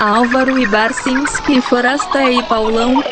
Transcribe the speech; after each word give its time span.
Álvaro 0.00 0.58
e 0.58 0.66
Barcinski, 0.66 1.60
Forasta 1.60 2.24
e 2.30 2.42
Paulão. 2.44 3.04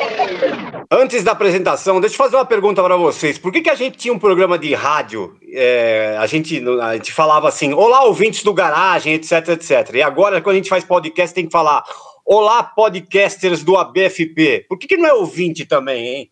Antes 0.90 1.22
da 1.22 1.32
apresentação, 1.32 2.00
deixa 2.00 2.14
eu 2.14 2.16
fazer 2.16 2.36
uma 2.36 2.46
pergunta 2.46 2.82
para 2.82 2.96
vocês. 2.96 3.36
Por 3.36 3.52
que, 3.52 3.60
que 3.60 3.68
a 3.68 3.74
gente 3.74 3.98
tinha 3.98 4.14
um 4.14 4.18
programa 4.18 4.58
de 4.58 4.72
rádio? 4.72 5.36
É, 5.52 6.16
a, 6.18 6.26
gente, 6.26 6.64
a 6.80 6.94
gente 6.94 7.12
falava 7.12 7.46
assim, 7.46 7.74
olá, 7.74 8.04
ouvintes 8.04 8.42
do 8.42 8.54
garagem, 8.54 9.12
etc, 9.12 9.48
etc. 9.48 9.96
E 9.96 10.02
agora, 10.02 10.40
quando 10.40 10.54
a 10.54 10.56
gente 10.56 10.70
faz 10.70 10.82
podcast, 10.82 11.34
tem 11.34 11.44
que 11.44 11.52
falar, 11.52 11.84
olá, 12.24 12.62
podcasters 12.62 13.62
do 13.62 13.76
ABFP. 13.76 14.64
Por 14.66 14.78
que, 14.78 14.86
que 14.86 14.96
não 14.96 15.06
é 15.06 15.12
ouvinte 15.12 15.66
também, 15.66 16.06
hein? 16.06 16.30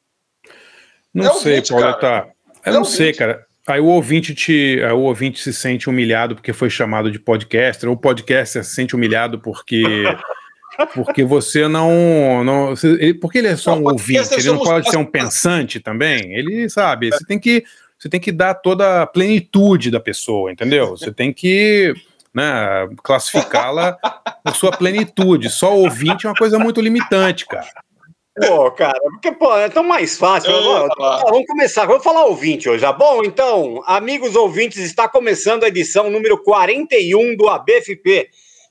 Não 1.13 1.33
é 1.33 1.35
sei, 1.35 1.61
Pauleta. 1.61 2.29
Eu 2.65 2.73
é 2.73 2.75
não 2.75 2.85
sei, 2.85 3.13
cara. 3.13 3.45
Aí 3.67 3.81
o 3.81 3.87
ouvinte 3.87 4.35
te, 4.35 4.81
o 4.91 5.01
ouvinte 5.01 5.39
se 5.39 5.53
sente 5.53 5.91
humilhado 5.91 6.35
porque 6.35 6.55
foi 6.55 6.71
chamado 6.71 7.11
de 7.11 7.19
podcaster, 7.19 7.91
ou 7.91 7.95
o 7.95 7.99
podcaster 7.99 8.65
se 8.65 8.75
sente 8.75 8.95
humilhado 8.95 9.39
porque 9.39 9.83
porque 10.95 11.25
você 11.25 11.67
não. 11.69 12.45
não 12.45 12.75
porque 13.21 13.39
ele 13.39 13.49
é 13.49 13.57
só 13.57 13.75
não, 13.75 13.83
um 13.83 13.89
ouvinte, 13.93 14.35
ele 14.35 14.49
não 14.49 14.59
pode 14.59 14.91
ser 14.91 14.97
um 14.97 15.05
pensante 15.05 15.81
também. 15.81 16.35
Ele 16.35 16.69
sabe, 16.69 17.11
você 17.11 17.25
tem 17.25 17.39
que. 17.39 17.65
Você 17.99 18.11
tem 18.11 18.21
que 18.21 18.31
dar 18.31 18.53
toda 18.55 19.03
a 19.03 19.07
plenitude 19.07 19.91
da 19.91 19.99
pessoa, 19.99 20.53
entendeu? 20.53 20.91
Você 20.91 21.11
tem 21.11 21.33
que 21.33 21.95
né, 22.35 22.87
classificá-la 23.03 23.97
na 24.45 24.53
sua 24.53 24.71
plenitude. 24.71 25.49
Só 25.49 25.75
ouvinte 25.75 26.27
é 26.27 26.29
uma 26.29 26.37
coisa 26.37 26.59
muito 26.59 26.79
limitante, 26.83 27.47
cara. 27.47 27.67
Pô, 28.39 28.71
cara, 28.71 29.01
porque 29.01 29.33
pô, 29.33 29.57
é 29.57 29.71
tão 29.71 29.83
mais 29.83 30.19
fácil. 30.19 30.53
vamos 30.53 31.47
começar, 31.47 31.87
vamos 31.87 32.05
falar 32.05 32.27
ouvinte 32.27 32.69
hoje. 32.69 32.83
Tá 32.83 32.93
bom, 32.93 33.25
então, 33.25 33.83
amigos 33.87 34.37
ouvintes, 34.37 34.77
está 34.77 35.09
começando 35.09 35.65
a 35.65 35.69
edição 35.69 36.11
número 36.11 36.43
41 36.43 37.35
do 37.35 37.49
ABFP 37.49 38.29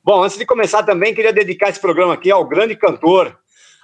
Bom, 0.04 0.24
antes 0.24 0.38
de 0.38 0.46
começar 0.46 0.84
também, 0.84 1.14
queria 1.14 1.34
dedicar 1.34 1.70
esse 1.70 1.80
programa 1.80 2.14
aqui 2.14 2.32
ao 2.32 2.46
grande 2.46 2.76
cantor 2.76 3.38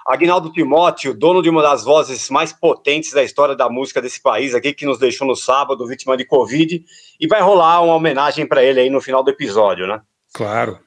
Agnaldo 0.06 0.52
Timóteo, 0.52 1.14
dono 1.14 1.40
de 1.40 1.48
uma 1.48 1.62
das 1.62 1.82
vozes 1.82 2.28
mais 2.28 2.52
potentes 2.52 3.12
da 3.12 3.24
história 3.24 3.56
da 3.56 3.70
música 3.70 4.02
desse 4.02 4.20
país 4.20 4.54
aqui, 4.54 4.74
que 4.74 4.84
nos 4.84 4.98
deixou 4.98 5.26
no 5.26 5.34
sábado, 5.34 5.86
vítima 5.86 6.14
de 6.14 6.26
Covid, 6.26 6.84
e 7.18 7.26
vai 7.26 7.40
rolar 7.40 7.80
uma 7.80 7.94
homenagem 7.94 8.46
para 8.46 8.62
ele 8.62 8.80
aí 8.80 8.90
no 8.90 9.00
final 9.00 9.22
do 9.22 9.30
episódio, 9.30 9.86
né? 9.86 10.02
Claro, 10.34 10.80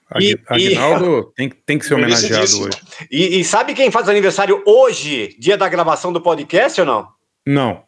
Aguinaldo 0.49 1.31
e, 1.31 1.35
tem, 1.47 1.49
tem 1.65 1.79
que 1.79 1.85
ser 1.85 1.93
homenageado 1.93 2.63
hoje. 2.63 2.81
E, 3.09 3.39
e, 3.39 3.45
sabe 3.45 3.73
quem 3.73 3.89
faz 3.89 4.09
aniversário 4.09 4.61
hoje, 4.67 5.37
dia 5.39 5.57
da 5.57 5.69
gravação 5.69 6.11
do 6.11 6.19
podcast 6.19 6.81
ou 6.81 6.85
não? 6.85 7.07
Não. 7.47 7.87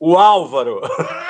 O 0.00 0.16
Álvaro. 0.16 0.80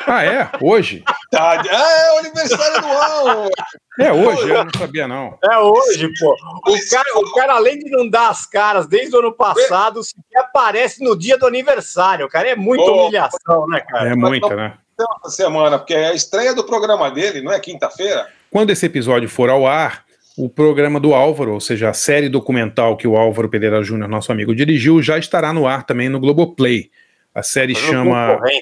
Ah, 0.06 0.24
é? 0.24 0.48
Hoje? 0.62 1.02
Tá, 1.32 1.60
é, 1.68 2.14
o 2.14 2.18
aniversário 2.18 2.80
do 2.80 2.86
Álvaro. 2.86 3.50
É 3.98 4.12
hoje, 4.12 4.48
eu 4.48 4.64
não 4.64 4.70
sabia, 4.78 5.08
não. 5.08 5.36
É 5.42 5.58
hoje, 5.58 6.08
pô. 6.20 6.32
O 6.68 6.88
cara, 6.88 7.18
o 7.18 7.34
cara, 7.34 7.54
além 7.54 7.80
de 7.80 7.90
não 7.90 8.08
dar 8.08 8.28
as 8.28 8.46
caras 8.46 8.86
desde 8.86 9.16
o 9.16 9.18
ano 9.18 9.32
passado, 9.32 10.04
sequer 10.04 10.42
aparece 10.42 11.02
no 11.02 11.18
dia 11.18 11.36
do 11.36 11.48
aniversário. 11.48 12.24
O 12.24 12.28
cara 12.28 12.50
é 12.50 12.54
muita 12.54 12.88
humilhação, 12.88 13.66
né, 13.66 13.80
cara? 13.80 14.10
É 14.10 14.14
muita, 14.14 14.54
né? 14.54 14.78
Semana, 15.26 15.76
porque 15.76 15.94
é 15.94 16.10
a 16.10 16.14
estreia 16.14 16.54
do 16.54 16.62
programa 16.62 17.10
dele, 17.10 17.42
não 17.42 17.50
é 17.52 17.58
quinta-feira? 17.58 18.28
Quando 18.50 18.70
esse 18.70 18.84
episódio 18.86 19.28
for 19.28 19.48
ao 19.48 19.66
ar, 19.66 20.04
o 20.36 20.48
programa 20.48 20.98
do 20.98 21.14
Álvaro, 21.14 21.52
ou 21.52 21.60
seja, 21.60 21.90
a 21.90 21.92
série 21.92 22.28
documental 22.28 22.96
que 22.96 23.06
o 23.06 23.16
Álvaro 23.16 23.48
Pereira 23.48 23.82
Júnior, 23.82 24.08
nosso 24.08 24.32
amigo, 24.32 24.54
dirigiu, 24.54 25.02
já 25.02 25.18
estará 25.18 25.52
no 25.52 25.66
ar 25.66 25.84
também 25.84 26.08
no 26.08 26.18
Globoplay. 26.18 26.90
A 27.34 27.42
série 27.42 27.74
Mas 27.74 27.82
chama. 27.82 28.40
Né? 28.40 28.60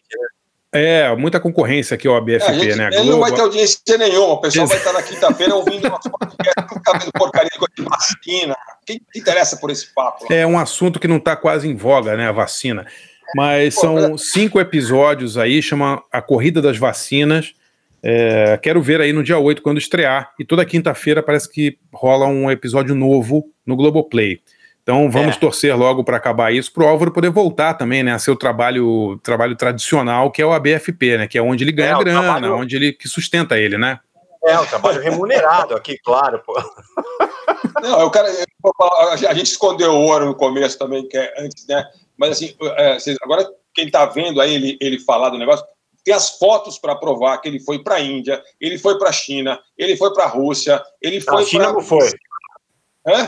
É, 0.70 1.16
muita 1.16 1.40
concorrência 1.40 1.94
aqui, 1.94 2.06
ó, 2.06 2.20
BFP, 2.20 2.50
é, 2.50 2.54
gente, 2.54 2.76
né? 2.76 2.86
Ele 2.88 2.96
Globo... 2.96 3.10
não 3.12 3.20
vai 3.20 3.32
ter 3.32 3.40
audiência 3.40 3.96
nenhuma, 3.96 4.34
o 4.34 4.40
pessoal 4.40 4.66
vai 4.66 4.76
estar 4.76 4.92
na 4.92 5.02
quinta-feira 5.02 5.54
ouvindo 5.54 5.88
nosso 5.88 6.10
podcast, 6.10 6.74
ficar 6.74 6.98
vendo 6.98 7.12
porcaria 7.12 7.48
de 7.74 7.82
vacina. 7.82 8.56
Quem 8.84 9.00
interessa 9.16 9.56
por 9.56 9.70
esse 9.70 9.86
papo? 9.94 10.30
É 10.30 10.46
um 10.46 10.58
assunto 10.58 11.00
que 11.00 11.08
não 11.08 11.16
está 11.16 11.34
quase 11.36 11.66
em 11.66 11.74
voga, 11.74 12.16
né? 12.16 12.28
A 12.28 12.32
vacina. 12.32 12.86
Mas 13.34 13.76
Pô, 13.76 13.80
são 13.80 13.98
é... 14.14 14.18
cinco 14.18 14.60
episódios 14.60 15.38
aí, 15.38 15.62
chama 15.62 16.02
A 16.12 16.20
Corrida 16.20 16.60
das 16.60 16.76
Vacinas. 16.76 17.54
É, 18.02 18.56
quero 18.58 18.80
ver 18.80 19.00
aí 19.00 19.12
no 19.12 19.22
dia 19.22 19.38
8, 19.38 19.62
quando 19.62 19.78
estrear. 19.78 20.32
E 20.38 20.44
toda 20.44 20.64
quinta-feira 20.64 21.22
parece 21.22 21.50
que 21.50 21.78
rola 21.92 22.26
um 22.26 22.50
episódio 22.50 22.94
novo 22.94 23.50
no 23.66 23.76
Globoplay. 23.76 24.40
Então 24.82 25.10
vamos 25.10 25.36
é. 25.36 25.38
torcer 25.38 25.76
logo 25.76 26.02
para 26.02 26.16
acabar 26.16 26.50
isso, 26.50 26.72
para 26.72 26.84
o 26.84 26.88
Álvaro 26.88 27.12
poder 27.12 27.28
voltar 27.28 27.74
também, 27.74 28.02
né, 28.02 28.14
a 28.14 28.18
seu 28.18 28.34
trabalho, 28.34 29.20
trabalho 29.22 29.54
tradicional, 29.54 30.30
que 30.30 30.40
é 30.40 30.46
o 30.46 30.52
ABFP, 30.52 31.18
né, 31.18 31.26
que 31.26 31.36
é 31.36 31.42
onde 31.42 31.62
ele 31.62 31.72
ganha 31.72 31.94
é, 31.94 31.98
grana, 31.98 32.22
trabalho... 32.22 32.56
onde 32.56 32.74
ele 32.74 32.94
que 32.94 33.06
sustenta 33.06 33.58
ele, 33.58 33.76
né? 33.76 34.00
É, 34.46 34.58
o 34.58 34.64
trabalho 34.64 35.02
remunerado 35.02 35.74
aqui, 35.74 35.98
claro, 35.98 36.38
pô. 36.38 36.54
Não, 37.82 38.00
eu 38.00 38.10
quero, 38.10 38.28
a 38.28 39.34
gente 39.34 39.48
escondeu 39.48 39.92
o 39.92 40.06
ouro 40.06 40.24
no 40.24 40.34
começo 40.34 40.78
também, 40.78 41.06
que 41.06 41.18
é 41.18 41.34
antes, 41.38 41.66
né? 41.66 41.84
Mas 42.16 42.30
assim, 42.30 42.54
é, 42.78 42.96
agora 43.20 43.46
quem 43.74 43.86
está 43.86 44.06
vendo 44.06 44.40
aí 44.40 44.54
ele, 44.54 44.78
ele 44.80 44.98
falar 45.00 45.28
do 45.28 45.38
negócio, 45.38 45.66
tem 46.08 46.14
as 46.14 46.38
fotos 46.38 46.78
para 46.78 46.96
provar 46.96 47.36
que 47.36 47.48
ele 47.48 47.60
foi 47.60 47.82
para 47.82 47.96
a 47.96 48.00
Índia, 48.00 48.42
ele 48.58 48.78
foi 48.78 48.98
para 48.98 49.10
a 49.10 49.12
China, 49.12 49.60
ele 49.76 49.94
foi 49.94 50.10
para 50.14 50.24
a 50.24 50.28
Rússia, 50.28 50.82
ele 51.02 51.20
foi. 51.20 51.42
A 51.42 51.46
China 51.46 51.64
pra... 51.64 51.72
não 51.74 51.82
foi. 51.82 52.10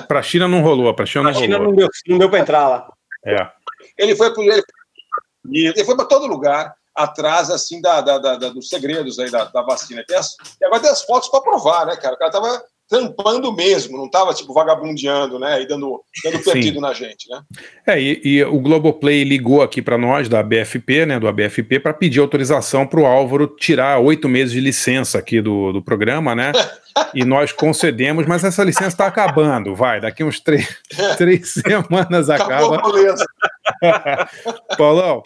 Para 0.08 0.20
a 0.20 0.22
China 0.22 0.48
não 0.48 0.62
rolou, 0.62 0.94
para 0.94 1.02
a 1.02 1.06
China 1.06 1.24
não 1.24 1.32
rolou. 1.32 1.44
China 1.44 1.58
não 1.58 1.74
deu, 1.74 1.88
não 2.08 2.18
deu 2.18 2.30
para 2.30 2.38
entrar 2.38 2.68
lá. 2.68 2.92
É. 3.26 3.50
Ele 3.98 4.16
foi 4.16 4.32
para 4.32 4.42
ele, 4.42 4.62
ele 5.52 5.84
foi 5.84 5.94
para 5.94 6.06
todo 6.06 6.26
lugar 6.26 6.74
atrás 6.94 7.50
assim 7.50 7.82
da, 7.82 8.00
da, 8.00 8.16
da, 8.18 8.36
dos 8.48 8.70
segredos 8.70 9.18
aí 9.18 9.30
da, 9.30 9.44
da 9.44 9.60
vacina. 9.60 10.02
Tem 10.06 10.16
as, 10.16 10.34
e 10.58 10.64
agora 10.64 10.80
tem 10.80 10.90
as 10.90 11.02
fotos 11.02 11.28
para 11.28 11.42
provar, 11.42 11.84
né, 11.84 11.96
cara? 11.96 12.14
O 12.14 12.18
cara 12.18 12.30
tava 12.30 12.64
trampando 12.90 13.52
mesmo, 13.52 13.96
não 13.96 14.06
estava 14.06 14.34
tipo 14.34 14.52
vagabundeando, 14.52 15.38
né, 15.38 15.62
e 15.62 15.66
dando, 15.66 16.02
dando 16.24 16.42
perdido 16.42 16.74
Sim. 16.74 16.80
na 16.80 16.92
gente, 16.92 17.30
né? 17.30 17.40
É, 17.86 18.00
e, 18.00 18.20
e 18.24 18.44
o 18.44 18.58
Globoplay 18.58 19.22
ligou 19.22 19.62
aqui 19.62 19.80
para 19.80 19.96
nós 19.96 20.28
da 20.28 20.42
BFP, 20.42 21.06
né, 21.06 21.20
do 21.20 21.28
ABFP, 21.28 21.78
para 21.78 21.94
pedir 21.94 22.18
autorização 22.18 22.84
para 22.84 22.98
o 22.98 23.06
Álvaro 23.06 23.46
tirar 23.46 24.00
oito 24.00 24.28
meses 24.28 24.52
de 24.52 24.60
licença 24.60 25.18
aqui 25.18 25.40
do, 25.40 25.72
do 25.72 25.80
programa, 25.80 26.34
né? 26.34 26.50
e 27.14 27.24
nós 27.24 27.52
concedemos, 27.52 28.26
mas 28.26 28.42
essa 28.42 28.64
licença 28.64 28.88
está 28.88 29.06
acabando, 29.06 29.72
vai, 29.76 30.00
daqui 30.00 30.24
uns 30.24 30.40
três, 30.40 30.76
três 31.16 31.52
semanas 31.54 32.28
acaba. 32.28 32.74
Acabou, 32.74 32.92
beleza. 32.92 33.24
Paulão, 34.76 35.22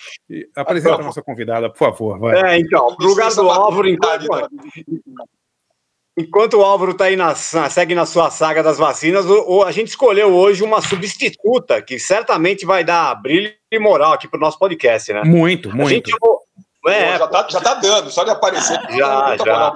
apresenta 0.54 0.96
a 0.96 1.04
nossa 1.04 1.22
convidada, 1.22 1.70
por 1.70 1.78
favor. 1.78 2.18
Vai. 2.18 2.56
É, 2.56 2.58
então, 2.58 2.94
no 3.00 3.06
lugar 3.06 3.32
do 3.32 3.48
Álvaro, 3.48 3.88
enquanto, 3.88 4.26
Enquanto 6.16 6.58
o 6.58 6.62
Álvaro 6.62 6.92
está 6.92 7.06
aí 7.06 7.16
na, 7.16 7.34
segue 7.34 7.92
na 7.92 8.06
sua 8.06 8.30
saga 8.30 8.62
das 8.62 8.78
vacinas, 8.78 9.26
o, 9.26 9.44
o, 9.48 9.62
a 9.64 9.72
gente 9.72 9.88
escolheu 9.88 10.32
hoje 10.32 10.62
uma 10.62 10.80
substituta 10.80 11.82
que 11.82 11.98
certamente 11.98 12.64
vai 12.64 12.84
dar 12.84 13.12
brilho 13.16 13.52
e 13.70 13.78
moral 13.80 14.12
aqui 14.12 14.28
para 14.28 14.38
o 14.38 14.40
nosso 14.40 14.56
podcast, 14.56 15.12
né? 15.12 15.22
Muito, 15.24 15.74
muito. 15.74 16.10
é, 16.86 17.18
já, 17.18 17.24
está 17.24 17.48
já 17.50 17.60
tá 17.60 17.74
dando, 17.74 18.10
só 18.10 18.22
de 18.22 18.30
aparecer. 18.30 18.78
Já, 18.90 19.36
já. 19.36 19.74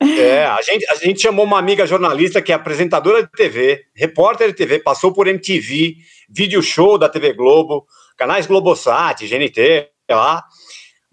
É, 0.00 0.46
a 0.46 0.62
gente, 0.62 0.86
a 0.90 0.94
gente 0.94 1.20
chamou 1.20 1.44
uma 1.44 1.58
amiga 1.58 1.86
jornalista 1.86 2.40
que 2.40 2.50
é 2.50 2.54
apresentadora 2.54 3.22
de 3.22 3.30
TV, 3.30 3.84
repórter 3.94 4.48
de 4.48 4.54
TV, 4.54 4.78
passou 4.78 5.12
por 5.12 5.26
MTV, 5.26 5.96
vídeo 6.30 6.62
show 6.62 6.96
da 6.96 7.10
TV 7.10 7.34
Globo, 7.34 7.86
canais 8.16 8.46
Globosat, 8.46 9.26
GNT, 9.26 9.90
lá 10.10 10.42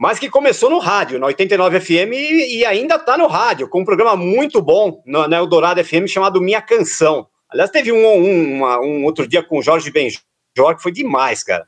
mas 0.03 0.19
que 0.19 0.29
começou 0.29 0.69
no 0.69 0.79
rádio, 0.79 1.17
na 1.17 1.27
89 1.27 1.79
FM, 1.79 2.11
e, 2.11 2.57
e 2.57 2.65
ainda 2.65 2.95
está 2.95 3.17
no 3.17 3.25
rádio, 3.25 3.69
com 3.69 3.79
um 3.79 3.85
programa 3.85 4.17
muito 4.17 4.61
bom 4.61 5.01
na, 5.05 5.29
na 5.29 5.37
Eldorado 5.37 5.81
FM 5.81 6.07
chamado 6.07 6.41
Minha 6.41 6.61
Canção. 6.61 7.25
Aliás, 7.49 7.71
teve 7.71 7.89
um, 7.89 8.05
um, 8.05 8.57
uma, 8.57 8.81
um 8.81 9.05
outro 9.05 9.25
dia 9.25 9.41
com 9.41 9.59
o 9.59 9.61
Jorge 9.61 9.89
Benjor, 9.89 10.75
que 10.75 10.83
foi 10.83 10.91
demais, 10.91 11.41
cara. 11.41 11.65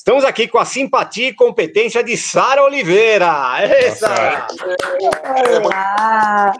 Estamos 0.00 0.24
aqui 0.24 0.48
com 0.48 0.56
a 0.56 0.64
simpatia 0.64 1.28
e 1.28 1.34
competência 1.34 2.02
de 2.02 2.16
Sara 2.16 2.64
Oliveira. 2.64 3.26
Essa! 3.60 4.46
Olá! 5.62 6.54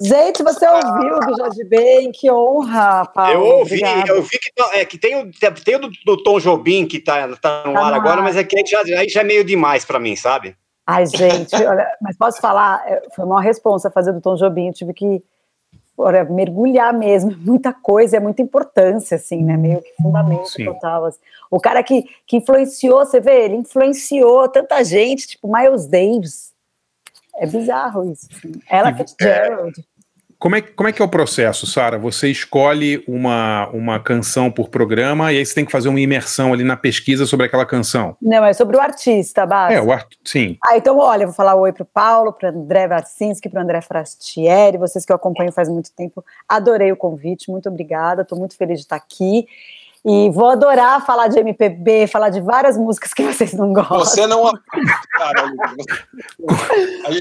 Gente, 0.00 0.44
você 0.44 0.64
ouviu 0.68 1.18
do 1.18 1.36
Jorge 1.36 1.64
Ben? 1.64 2.12
Que 2.12 2.30
honra, 2.30 3.04
Paulo. 3.06 3.32
Eu 3.32 3.40
ouvi, 3.40 3.82
Obrigada. 3.82 4.12
eu 4.12 4.22
vi 4.22 4.38
que, 4.38 4.52
é, 4.74 4.84
que 4.84 4.96
tem, 4.96 5.20
o, 5.20 5.30
tem 5.64 5.74
o 5.74 5.78
do, 5.80 5.90
do 6.06 6.22
Tom 6.22 6.38
Jobim 6.38 6.86
que 6.86 6.98
está 6.98 7.22
tá 7.22 7.26
no 7.26 7.36
tá 7.36 7.62
ar 7.64 7.90
no 7.90 7.96
agora, 7.96 8.18
ar. 8.18 8.22
mas 8.22 8.36
é 8.36 8.44
que 8.44 8.64
já, 8.64 8.82
aí 8.82 9.08
já 9.08 9.22
é 9.22 9.24
meio 9.24 9.42
demais 9.42 9.84
para 9.84 9.98
mim, 9.98 10.14
sabe? 10.14 10.56
Ai, 10.86 11.04
gente, 11.04 11.52
olha, 11.56 11.88
mas 12.00 12.16
posso 12.16 12.40
falar? 12.40 12.80
É, 12.86 13.02
foi 13.12 13.24
uma 13.24 13.42
responsa 13.42 13.90
fazer 13.90 14.12
do 14.12 14.20
Tom 14.20 14.36
Jobim, 14.36 14.68
eu 14.68 14.72
tive 14.72 14.94
que 14.94 15.20
Ora, 15.96 16.24
mergulhar 16.24 16.92
mesmo, 16.92 17.32
é 17.32 17.36
muita 17.36 17.72
coisa, 17.72 18.16
é 18.16 18.20
muita 18.20 18.42
importância, 18.42 19.16
assim, 19.16 19.44
né? 19.44 19.56
Meio 19.56 19.80
que 19.80 19.94
fundamento 20.02 20.46
Sim. 20.48 20.64
total. 20.64 21.04
Assim. 21.04 21.20
O 21.50 21.60
cara 21.60 21.82
que, 21.82 22.04
que 22.26 22.38
influenciou, 22.38 23.04
você 23.04 23.20
vê, 23.20 23.44
ele 23.44 23.56
influenciou 23.56 24.48
tanta 24.48 24.82
gente, 24.82 25.28
tipo 25.28 25.50
Miles 25.52 25.86
Davis. 25.86 26.52
É 27.36 27.46
bizarro 27.46 28.10
isso. 28.10 28.28
Assim. 28.32 28.52
Ela 28.68 28.92
Fitzgerald. 28.94 29.84
Como 30.38 30.56
é, 30.56 30.60
como 30.60 30.88
é 30.88 30.92
que 30.92 31.00
é 31.00 31.04
o 31.04 31.08
processo, 31.08 31.66
Sara? 31.66 31.98
Você 31.98 32.28
escolhe 32.30 33.02
uma, 33.06 33.68
uma 33.68 34.00
canção 34.00 34.50
por 34.50 34.68
programa 34.68 35.32
e 35.32 35.38
aí 35.38 35.46
você 35.46 35.54
tem 35.54 35.64
que 35.64 35.72
fazer 35.72 35.88
uma 35.88 36.00
imersão 36.00 36.52
ali 36.52 36.64
na 36.64 36.76
pesquisa 36.76 37.26
sobre 37.26 37.46
aquela 37.46 37.64
canção. 37.64 38.16
Não, 38.20 38.44
é 38.44 38.52
sobre 38.52 38.76
o 38.76 38.80
artista, 38.80 39.46
base. 39.46 39.74
É, 39.74 39.80
o 39.80 39.90
art... 39.92 40.12
sim. 40.24 40.58
Ah, 40.66 40.76
então, 40.76 40.98
olha, 40.98 41.26
vou 41.26 41.34
falar 41.34 41.54
oi 41.54 41.72
pro 41.72 41.84
Paulo, 41.84 42.32
pro 42.32 42.48
André 42.48 42.86
Varsinski, 42.86 43.48
pro 43.48 43.60
André 43.60 43.80
Frastieri, 43.80 44.76
vocês 44.78 45.04
que 45.04 45.12
eu 45.12 45.16
acompanho 45.16 45.52
faz 45.52 45.68
muito 45.68 45.90
tempo. 45.92 46.24
Adorei 46.48 46.92
o 46.92 46.96
convite, 46.96 47.50
muito 47.50 47.68
obrigada, 47.68 48.22
estou 48.22 48.38
muito 48.38 48.56
feliz 48.56 48.78
de 48.78 48.84
estar 48.84 48.96
aqui. 48.96 49.46
E 50.06 50.28
vou 50.28 50.50
adorar 50.50 51.04
falar 51.06 51.28
de 51.28 51.38
MPB, 51.38 52.06
falar 52.08 52.28
de 52.28 52.38
várias 52.38 52.76
músicas 52.76 53.14
que 53.14 53.22
vocês 53.22 53.54
não 53.54 53.72
gostam. 53.72 53.98
Você 54.00 54.26
não. 54.26 54.52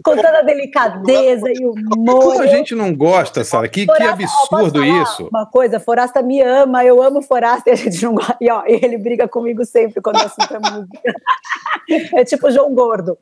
Com 0.04 0.16
toda 0.16 0.40
a 0.40 0.42
delicadeza 0.42 1.50
e 1.50 1.66
humor. 1.66 2.24
Como 2.24 2.42
a 2.42 2.48
gente 2.48 2.76
não 2.76 2.94
gosta, 2.94 3.42
Sara? 3.46 3.70
Que, 3.70 3.88
que 3.88 4.04
absurdo 4.04 4.84
isso. 4.84 5.30
Uma 5.32 5.46
coisa, 5.46 5.80
Forasta 5.80 6.22
me 6.22 6.42
ama, 6.42 6.84
eu 6.84 7.02
amo 7.02 7.22
Forasta 7.22 7.70
e 7.70 7.74
a 7.74 7.76
gente 7.78 8.04
não 8.04 8.16
gosta. 8.16 8.36
E 8.42 8.52
ó, 8.52 8.64
ele 8.66 8.98
briga 8.98 9.30
comigo 9.30 9.64
sempre 9.64 10.02
quando 10.02 10.18
eu 10.20 10.26
assunto 10.26 10.54
é 10.54 10.60
música. 10.60 11.02
É 12.16 12.24
tipo 12.24 12.50
João 12.50 12.74
Gordo. 12.74 13.18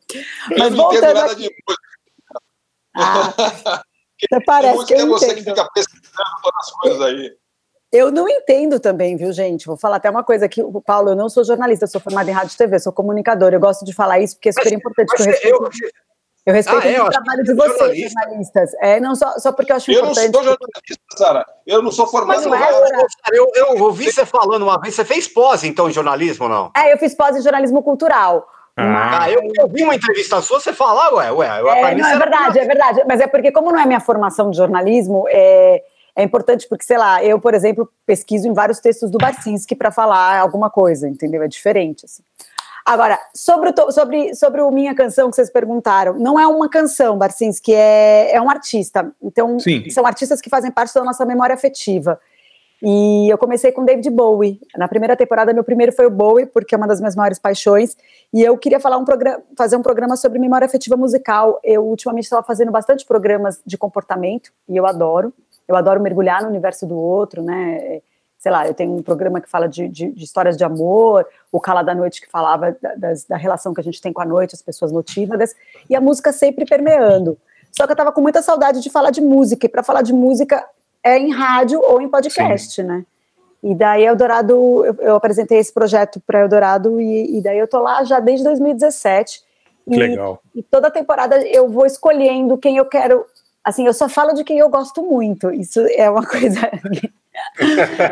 Mas 0.49 0.59
eu 0.59 0.77
não 0.77 0.93
entendo 0.93 1.13
nada 1.13 1.31
aqui... 1.31 1.49
de 1.49 1.55
música. 1.67 1.83
Ah, 2.95 3.33
você 4.21 4.43
parece 4.45 4.85
que 4.85 4.93
eu 4.93 4.99
é 4.99 5.05
você 5.07 5.25
entendo. 5.25 5.37
que 5.37 5.49
fica 5.49 5.69
pesquisando 5.73 6.29
todas 6.43 6.59
as 6.59 6.71
coisas 6.71 7.01
aí. 7.01 7.40
Eu 7.91 8.09
não 8.09 8.27
entendo 8.27 8.79
também, 8.79 9.17
viu, 9.17 9.33
gente? 9.33 9.65
Vou 9.65 9.75
falar 9.75 9.97
até 9.97 10.09
uma 10.09 10.23
coisa 10.23 10.45
aqui, 10.45 10.63
Paulo, 10.85 11.09
eu 11.09 11.15
não 11.15 11.27
sou 11.27 11.43
jornalista, 11.43 11.83
eu 11.83 11.89
sou 11.89 11.99
formada 11.99 12.29
em 12.29 12.33
rádio 12.33 12.53
e 12.53 12.57
TV, 12.57 12.79
sou 12.79 12.93
comunicadora. 12.93 13.55
Eu 13.55 13.59
gosto 13.59 13.83
de 13.83 13.93
falar 13.93 14.19
isso 14.19 14.35
porque 14.37 14.49
é 14.49 14.51
super 14.53 14.71
importante. 14.71 15.09
Mas, 15.11 15.19
eu 15.19 15.31
respeito, 15.31 15.55
eu, 15.55 15.89
eu 16.45 16.53
respeito 16.53 16.87
ah, 16.87 16.89
é, 16.89 17.01
o 17.01 17.09
trabalho 17.09 17.43
de 17.43 17.53
vocês, 17.53 17.77
jornalista. 17.77 18.19
jornalistas. 18.21 18.73
É, 18.79 18.99
não 19.01 19.13
só, 19.13 19.37
só 19.39 19.51
porque 19.51 19.73
eu 19.73 19.75
acho 19.75 19.91
eu 19.91 19.99
importante. 19.99 20.25
Eu 20.25 20.31
não 20.31 20.33
sou 20.33 20.43
jornalista, 20.43 21.17
Sara. 21.17 21.45
Eu 21.67 21.81
não 21.81 21.91
sou 21.91 22.07
formado 22.07 22.47
em 22.47 22.49
rádio. 22.49 23.07
Eu, 23.33 23.51
eu 23.55 23.83
ouvi 23.83 24.09
você 24.09 24.25
falando 24.25 24.63
uma 24.63 24.79
vez, 24.79 24.95
você 24.95 25.03
fez 25.03 25.27
pós, 25.27 25.65
então, 25.65 25.89
em 25.89 25.93
jornalismo, 25.93 26.47
não? 26.47 26.71
É, 26.75 26.93
eu 26.93 26.97
fiz 26.97 27.13
pós 27.13 27.35
em 27.35 27.41
jornalismo 27.41 27.83
cultural. 27.83 28.47
Ah, 28.77 28.83
mas... 29.19 29.33
eu, 29.33 29.41
eu 29.53 29.67
vi 29.67 29.83
uma 29.83 29.95
entrevista 29.95 30.41
sua, 30.41 30.61
você 30.61 30.71
falar, 30.71 31.13
ué, 31.13 31.29
ué. 31.29 31.47
É, 31.91 31.95
não, 31.95 32.07
é 32.07 32.17
verdade, 32.17 32.57
é 32.57 32.65
verdade. 32.65 33.03
Mas 33.05 33.19
é 33.19 33.27
porque, 33.27 33.51
como 33.51 33.69
não 33.69 33.79
é 33.79 33.85
minha 33.85 33.99
formação 33.99 34.49
de 34.49 34.55
jornalismo, 34.55 35.25
é, 35.27 35.83
é 36.15 36.23
importante 36.23 36.67
porque, 36.67 36.83
sei 36.83 36.97
lá, 36.97 37.23
eu, 37.23 37.39
por 37.39 37.53
exemplo, 37.53 37.89
pesquiso 38.05 38.47
em 38.47 38.53
vários 38.53 38.79
textos 38.79 39.09
do 39.09 39.17
Barcinski 39.17 39.75
para 39.75 39.91
falar 39.91 40.39
alguma 40.39 40.69
coisa, 40.69 41.07
entendeu? 41.07 41.41
É 41.41 41.47
diferente, 41.47 42.05
assim. 42.05 42.23
Agora, 42.85 43.19
sobre 43.33 43.69
o, 43.69 43.91
sobre, 43.91 44.35
sobre 44.35 44.61
o 44.61 44.71
Minha 44.71 44.95
Canção 44.95 45.29
que 45.29 45.35
vocês 45.35 45.51
perguntaram, 45.51 46.15
não 46.17 46.39
é 46.39 46.47
uma 46.47 46.67
canção, 46.67 47.17
Barcinski, 47.17 47.73
é, 47.73 48.33
é 48.33 48.41
um 48.41 48.49
artista. 48.49 49.11
Então, 49.21 49.59
Sim. 49.59 49.89
são 49.89 50.05
artistas 50.05 50.41
que 50.41 50.49
fazem 50.49 50.71
parte 50.71 50.93
da 50.93 51.03
nossa 51.03 51.25
memória 51.25 51.53
afetiva. 51.53 52.19
E 52.83 53.29
eu 53.31 53.37
comecei 53.37 53.71
com 53.71 53.85
David 53.85 54.09
Bowie. 54.09 54.59
Na 54.75 54.87
primeira 54.87 55.15
temporada, 55.15 55.53
meu 55.53 55.63
primeiro 55.63 55.91
foi 55.91 56.07
o 56.07 56.09
Bowie, 56.09 56.47
porque 56.47 56.73
é 56.73 56.77
uma 56.77 56.87
das 56.87 56.99
minhas 56.99 57.15
maiores 57.15 57.37
paixões. 57.37 57.95
E 58.33 58.41
eu 58.41 58.57
queria 58.57 58.79
falar 58.79 58.97
um 58.97 59.05
programa, 59.05 59.39
fazer 59.55 59.75
um 59.75 59.83
programa 59.83 60.17
sobre 60.17 60.39
memória 60.39 60.65
afetiva 60.65 60.97
musical. 60.97 61.59
Eu 61.63 61.85
ultimamente 61.85 62.23
estava 62.23 62.41
fazendo 62.41 62.71
bastante 62.71 63.05
programas 63.05 63.61
de 63.63 63.77
comportamento, 63.77 64.51
e 64.67 64.75
eu 64.75 64.87
adoro. 64.87 65.31
Eu 65.67 65.75
adoro 65.75 66.01
mergulhar 66.01 66.41
no 66.41 66.49
universo 66.49 66.85
do 66.85 66.95
outro, 66.95 67.41
né? 67.41 68.01
Sei 68.37 68.51
lá, 68.51 68.67
eu 68.67 68.73
tenho 68.73 68.95
um 68.95 69.03
programa 69.03 69.39
que 69.39 69.49
fala 69.49 69.67
de, 69.67 69.87
de, 69.87 70.11
de 70.11 70.23
histórias 70.23 70.57
de 70.57 70.63
amor, 70.63 71.27
o 71.51 71.59
Cala 71.59 71.83
da 71.83 71.93
Noite 71.93 72.21
que 72.21 72.29
falava 72.29 72.75
da, 72.81 72.95
das, 72.95 73.23
da 73.25 73.37
relação 73.37 73.73
que 73.73 73.79
a 73.79 73.83
gente 73.83 74.01
tem 74.01 74.11
com 74.11 74.21
a 74.21 74.25
noite, 74.25 74.55
as 74.55 74.61
pessoas 74.61 74.91
notívagas, 74.91 75.55
e 75.89 75.95
a 75.95 76.01
música 76.01 76.33
sempre 76.33 76.65
permeando. 76.65 77.37
Só 77.71 77.85
que 77.85 77.93
eu 77.93 77.95
tava 77.95 78.11
com 78.11 78.19
muita 78.19 78.41
saudade 78.41 78.81
de 78.81 78.89
falar 78.89 79.11
de 79.11 79.21
música, 79.21 79.65
e 79.65 79.69
para 79.69 79.83
falar 79.83 80.01
de 80.01 80.11
música 80.11 80.67
é 81.03 81.17
em 81.17 81.31
rádio 81.31 81.79
ou 81.81 82.01
em 82.01 82.09
podcast, 82.09 82.81
Sim. 82.81 82.87
né? 82.87 83.05
E 83.63 83.75
daí 83.75 84.03
Eldorado, 84.03 84.85
eu, 84.85 84.95
eu 84.99 85.15
apresentei 85.15 85.59
esse 85.59 85.71
projeto 85.71 86.19
para 86.25 86.39
Eldorado 86.39 86.99
e, 86.99 87.37
e 87.37 87.41
daí 87.41 87.59
eu 87.59 87.67
tô 87.67 87.79
lá 87.79 88.03
já 88.03 88.19
desde 88.19 88.43
2017. 88.43 89.43
E, 89.87 89.95
Legal. 89.95 90.41
E 90.55 90.63
toda 90.63 90.89
temporada 90.89 91.39
eu 91.45 91.69
vou 91.69 91.85
escolhendo 91.85 92.57
quem 92.57 92.77
eu 92.77 92.85
quero. 92.85 93.25
Assim, 93.63 93.85
eu 93.85 93.93
só 93.93 94.09
falo 94.09 94.33
de 94.33 94.43
quem 94.43 94.57
eu 94.57 94.69
gosto 94.69 95.03
muito. 95.03 95.51
Isso 95.51 95.79
é 95.95 96.09
uma 96.09 96.25
coisa. 96.25 96.59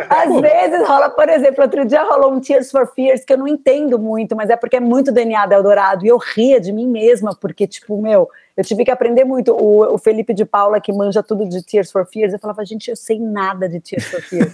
Às 0.09 0.41
vezes 0.41 0.87
rola, 0.87 1.09
por 1.09 1.27
exemplo, 1.27 1.63
outro 1.63 1.85
dia 1.85 2.03
rolou 2.03 2.33
um 2.33 2.39
Tears 2.39 2.71
for 2.71 2.87
Fears 2.93 3.25
que 3.25 3.33
eu 3.33 3.37
não 3.37 3.47
entendo 3.47 3.97
muito, 3.97 4.35
mas 4.35 4.49
é 4.49 4.55
porque 4.55 4.77
é 4.77 4.79
muito 4.79 5.11
DNA 5.11 5.45
da 5.45 5.55
Eldorado. 5.55 6.05
E 6.05 6.09
eu 6.09 6.17
ria 6.17 6.59
de 6.59 6.71
mim 6.71 6.87
mesma, 6.87 7.35
porque, 7.35 7.67
tipo, 7.67 7.99
meu, 8.01 8.29
eu 8.55 8.63
tive 8.63 8.85
que 8.85 8.91
aprender 8.91 9.25
muito. 9.25 9.51
O, 9.53 9.95
o, 9.95 9.97
Felipe 9.97 10.33
de 10.33 10.45
Paula, 10.45 10.79
que 10.79 10.93
manja 10.93 11.23
tudo 11.23 11.47
de 11.47 11.63
Tears 11.63 11.91
for 11.91 12.05
Fears, 12.05 12.33
eu 12.33 12.39
falava, 12.39 12.63
gente, 12.63 12.89
eu 12.89 12.95
sei 12.95 13.19
nada 13.19 13.67
de 13.67 13.79
Tears 13.79 14.05
for 14.05 14.21
Fears. 14.21 14.53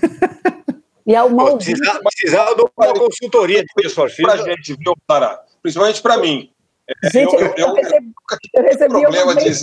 e 1.05 1.13
é 1.13 1.21
uma 1.21 1.55
precisava, 1.57 1.99
precisava 1.99 2.55
de 2.55 2.61
uma 2.61 2.93
consultoria 2.93 3.61
de 3.61 3.73
Tears 3.75 3.93
for 3.93 4.09
Fears. 4.09 4.33
Pra 4.33 4.43
gente, 4.43 4.75
viu, 4.79 4.95
Para? 5.05 5.41
Principalmente 5.61 6.01
para 6.01 6.17
mim. 6.17 6.54
Gente, 7.11 7.33
eu, 7.33 7.39
eu, 7.39 7.53
eu, 7.57 7.73
recebi, 7.73 8.13
eu 8.53 8.63
recebi 8.63 8.89
problema 8.89 9.35
de 9.35 9.43
ter 9.43 9.55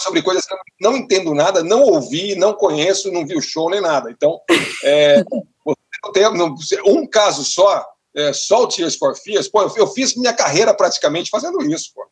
sobre 0.00 0.22
coisas 0.22 0.44
que 0.44 0.52
eu 0.52 0.58
não 0.80 0.96
entendo 0.96 1.34
nada, 1.34 1.62
não 1.62 1.82
ouvi, 1.82 2.34
não 2.34 2.52
conheço, 2.52 3.10
não 3.10 3.26
vi 3.26 3.36
o 3.36 3.40
show 3.40 3.70
nem 3.70 3.80
nada. 3.80 4.10
Então, 4.10 4.38
é, 4.84 5.24
um 6.84 7.06
caso 7.06 7.42
só, 7.42 7.86
é, 8.14 8.32
só 8.34 8.64
o 8.64 8.68
Tears 8.68 8.96
for 8.96 9.16
Fears, 9.16 9.48
pô, 9.48 9.62
eu, 9.62 9.72
eu 9.76 9.86
fiz 9.86 10.14
minha 10.14 10.34
carreira 10.34 10.74
praticamente 10.74 11.30
fazendo 11.30 11.62
isso. 11.62 11.90
Pô. 11.94 12.06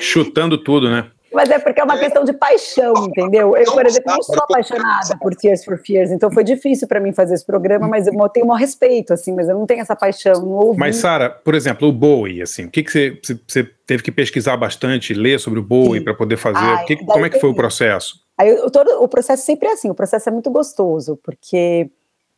Chutando 0.00 0.62
tudo, 0.62 0.90
né? 0.90 1.10
Mas 1.32 1.50
é 1.50 1.58
porque 1.58 1.80
é 1.80 1.84
uma 1.84 1.96
é. 1.96 1.98
questão 1.98 2.24
de 2.24 2.32
paixão, 2.32 2.94
entendeu? 3.08 3.56
Eu, 3.56 3.72
por 3.72 3.84
exemplo, 3.84 4.12
não 4.12 4.22
sou 4.22 4.38
apaixonada 4.38 5.16
por 5.20 5.34
Tears 5.34 5.64
for 5.64 5.78
Fears, 5.78 6.10
então 6.10 6.30
foi 6.30 6.44
difícil 6.44 6.86
para 6.86 7.00
mim 7.00 7.12
fazer 7.12 7.34
esse 7.34 7.44
programa, 7.44 7.88
mas 7.88 8.06
eu 8.06 8.28
tenho 8.28 8.46
um 8.46 8.54
respeito, 8.54 9.12
assim, 9.12 9.34
mas 9.34 9.48
eu 9.48 9.58
não 9.58 9.66
tenho 9.66 9.80
essa 9.80 9.96
paixão. 9.96 10.40
Não 10.40 10.52
ouvi. 10.52 10.78
Mas, 10.78 10.96
Sara, 10.96 11.28
por 11.28 11.54
exemplo, 11.54 11.88
o 11.88 11.92
Bowie, 11.92 12.42
assim, 12.42 12.64
o 12.66 12.70
que, 12.70 12.82
que 12.82 12.90
você, 12.90 13.20
você 13.46 13.64
teve 13.86 14.02
que 14.02 14.12
pesquisar 14.12 14.56
bastante, 14.56 15.14
ler 15.14 15.38
sobre 15.40 15.58
o 15.58 15.62
Bowie 15.62 16.00
para 16.00 16.14
poder 16.14 16.36
fazer? 16.36 16.58
Ai, 16.58 16.84
que, 16.84 16.96
como 16.96 17.26
é 17.26 17.30
que 17.30 17.40
foi 17.40 17.50
o 17.50 17.54
processo? 17.54 18.24
Aí, 18.38 18.54
todo, 18.70 19.02
o 19.02 19.08
processo 19.08 19.44
sempre 19.44 19.68
é 19.68 19.72
assim, 19.72 19.90
o 19.90 19.94
processo 19.94 20.28
é 20.28 20.32
muito 20.32 20.50
gostoso, 20.50 21.18
porque 21.22 21.90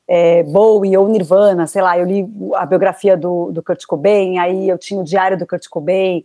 é, 0.09 0.43
Bowie 0.45 0.97
ou 0.97 1.09
Nirvana, 1.09 1.67
sei 1.67 1.83
lá, 1.83 1.99
eu 1.99 2.07
li 2.07 2.27
a 2.55 2.65
biografia 2.65 3.17
do, 3.17 3.53
do 3.53 3.63
Kurt 3.63 3.85
Cobain, 3.85 4.39
aí 4.39 4.69
eu 4.69 4.79
tinha 4.79 4.99
o 4.99 5.05
diário 5.05 5.37
do 5.37 5.47
Kurt 5.47 5.69
Cobain, 5.69 6.25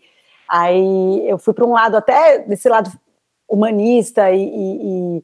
Aí 0.56 1.28
eu 1.28 1.40
fui 1.40 1.52
para 1.52 1.66
um 1.66 1.72
lado 1.72 1.98
até 1.98 2.38
desse 2.38 2.70
lado 2.70 2.92
humanista 3.50 4.30
e, 4.30 4.44
e, 4.44 5.24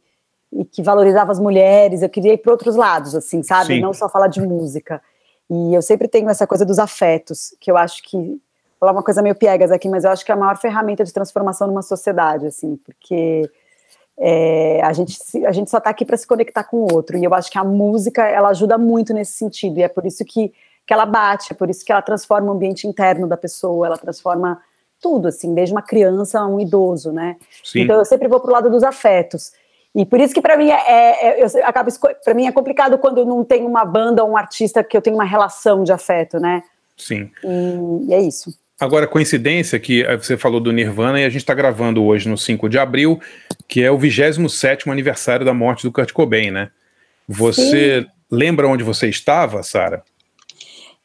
e, 0.51 0.65
que 0.65 0.81
valorizava 0.81 1.31
as 1.31 1.39
mulheres. 1.39 2.01
Eu 2.01 2.09
queria 2.09 2.33
ir 2.33 2.39
para 2.39 2.51
outros 2.51 2.75
lados, 2.75 3.13
assim, 3.13 3.43
sabe? 3.43 3.75
Sim. 3.75 3.79
Não 3.79 3.93
só 3.93 4.09
falar 4.09 4.25
de 4.25 4.41
música. 4.41 4.99
E 5.47 5.71
eu 5.75 5.83
sempre 5.83 6.07
tenho 6.07 6.27
essa 6.31 6.47
coisa 6.47 6.65
dos 6.65 6.79
afetos, 6.79 7.55
que 7.59 7.69
eu 7.69 7.77
acho 7.77 8.01
que 8.01 8.41
falar 8.79 8.91
uma 8.91 9.03
coisa 9.03 9.21
meio 9.21 9.36
piegas 9.36 9.71
aqui, 9.71 9.88
mas 9.88 10.03
eu 10.03 10.09
acho 10.09 10.25
que 10.25 10.31
é 10.31 10.33
a 10.33 10.38
maior 10.38 10.57
ferramenta 10.57 11.03
de 11.03 11.13
transformação 11.13 11.67
numa 11.67 11.83
sociedade, 11.83 12.48
assim, 12.48 12.75
porque 12.77 13.48
é, 14.17 14.81
a, 14.81 14.91
gente, 14.93 15.15
a 15.45 15.51
gente 15.51 15.69
só 15.69 15.77
está 15.77 15.91
aqui 15.91 16.05
para 16.05 16.17
se 16.17 16.25
conectar 16.25 16.63
com 16.63 16.77
o 16.77 16.91
outro. 16.91 17.17
E 17.17 17.24
eu 17.24 17.36
acho 17.36 17.51
que 17.51 17.59
a 17.59 17.63
música 17.63 18.25
ela 18.25 18.50
ajuda 18.50 18.79
muito 18.79 19.13
nesse 19.13 19.33
sentido. 19.33 19.77
E 19.77 19.83
é 19.83 19.88
por 19.88 20.07
isso 20.07 20.25
que, 20.25 20.51
que 20.88 20.91
ela 20.91 21.05
bate, 21.05 21.53
é 21.53 21.55
por 21.55 21.69
isso 21.69 21.86
que 21.86 21.91
ela 21.91 22.01
transforma 22.01 22.48
o 22.48 22.55
ambiente 22.55 22.88
interno 22.88 23.27
da 23.27 23.38
pessoa, 23.38 23.86
ela 23.86 23.98
transforma 23.98 24.59
tudo, 25.01 25.27
assim, 25.27 25.53
desde 25.53 25.74
uma 25.74 25.82
criança 25.82 26.39
a 26.39 26.48
um 26.48 26.60
idoso, 26.60 27.12
né? 27.12 27.38
Sim. 27.63 27.82
Então 27.82 27.98
eu 27.98 28.06
sempre 28.06 28.27
vou 28.27 28.39
pro 28.39 28.51
lado 28.51 28.70
dos 28.70 28.84
afetos. 28.84 29.51
E 29.96 30.06
por 30.06 30.20
isso 30.20 30.34
que 30.34 30.41
para 30.41 30.56
mim 30.56 30.70
é, 30.70 31.41
é, 31.41 31.44
eu 31.44 31.48
acabo 31.65 31.89
para 32.24 32.34
mim 32.34 32.46
é 32.46 32.51
complicado 32.51 32.98
quando 32.98 33.25
não 33.25 33.44
tenho 33.44 33.68
uma 33.68 33.84
banda 33.84 34.24
ou 34.24 34.32
um 34.32 34.38
artista 34.38 34.84
que 34.84 34.96
eu 34.96 35.01
tenho 35.01 35.15
uma 35.15 35.25
relação 35.25 35.84
de 35.84 35.91
afeto, 35.91 36.39
né? 36.39 36.62
Sim. 36.96 37.29
E, 37.44 38.10
e 38.10 38.13
é 38.13 38.22
isso. 38.22 38.53
Agora, 38.79 39.08
coincidência 39.08 39.77
que 39.77 40.03
eh, 40.03 40.15
você 40.15 40.38
falou 40.38 40.62
do 40.62 40.72
Nirvana 40.72 41.20
e 41.20 41.25
a 41.25 41.29
gente 41.29 41.41
está 41.41 41.53
gravando 41.53 42.01
hoje 42.03 42.29
no 42.29 42.38
5 42.38 42.70
de 42.70 42.79
abril, 42.79 43.20
que 43.68 43.84
é 43.84 43.91
o 43.91 43.98
27 43.98 44.89
aniversário 44.89 45.46
da 45.46 45.53
morte 45.53 45.84
do 45.84 45.91
Kurt 45.91 46.13
Cobain, 46.13 46.50
né? 46.50 46.70
Você 47.27 48.01
Sim. 48.01 48.08
lembra 48.32 48.70
onde 48.70 48.84
você 48.84 49.10
estava, 49.10 49.62
Sara? 49.63 50.01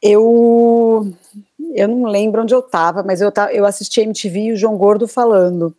Eu 0.01 1.13
eu 1.75 1.89
não 1.89 2.05
lembro 2.05 2.43
onde 2.43 2.55
eu 2.55 2.61
estava, 2.61 3.03
mas 3.03 3.21
eu, 3.21 3.33
eu 3.53 3.67
assisti 3.67 4.01
a 4.01 4.05
MTV 4.05 4.41
e 4.41 4.53
o 4.53 4.57
João 4.57 4.77
Gordo 4.77 5.09
falando. 5.09 5.75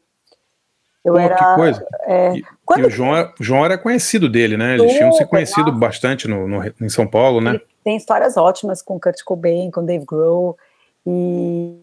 Eu 1.03 1.13
Pô, 1.13 1.19
era, 1.19 1.35
que 1.35 1.55
coisa. 1.55 1.87
É, 2.01 2.35
e, 2.35 2.43
quando... 2.65 2.81
e 2.81 2.87
o 2.87 2.89
João, 2.89 3.15
é, 3.15 3.31
João 3.39 3.63
era 3.63 3.77
conhecido 3.77 4.27
dele, 4.27 4.57
né? 4.57 4.75
Eles 4.75 4.93
tinham 4.93 5.11
se 5.13 5.25
conhecido 5.25 5.67
nossa. 5.67 5.79
bastante 5.79 6.27
no, 6.27 6.47
no, 6.47 6.63
em 6.81 6.89
São 6.89 7.07
Paulo, 7.07 7.39
né? 7.39 7.51
Ele 7.51 7.61
tem 7.83 7.95
histórias 7.95 8.35
ótimas 8.35 8.81
com 8.81 8.99
Kurt 8.99 9.23
Cobain, 9.23 9.71
com 9.71 9.85
Dave 9.85 10.03
Grohl 10.03 10.57
e, 11.05 11.75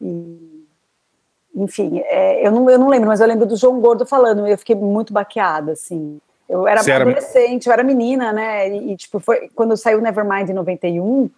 e 0.00 0.66
enfim, 1.54 2.00
é, 2.06 2.46
eu, 2.46 2.50
não, 2.50 2.70
eu 2.70 2.78
não 2.78 2.88
lembro, 2.88 3.08
mas 3.08 3.20
eu 3.20 3.26
lembro 3.26 3.46
do 3.46 3.56
João 3.56 3.80
Gordo 3.80 4.06
falando, 4.06 4.46
e 4.48 4.50
eu 4.50 4.58
fiquei 4.58 4.74
muito 4.74 5.12
baqueada, 5.12 5.72
assim. 5.72 6.18
Eu 6.48 6.66
era 6.66 6.82
Você 6.82 6.90
adolescente, 6.90 7.68
era... 7.68 7.74
eu 7.76 7.80
era 7.80 7.84
menina, 7.84 8.32
né? 8.32 8.68
E, 8.68 8.92
e, 8.92 8.96
tipo, 8.96 9.20
foi 9.20 9.48
quando 9.54 9.76
saiu 9.76 10.00
Nevermind 10.00 10.48
em 10.48 10.54
91, 10.54 11.30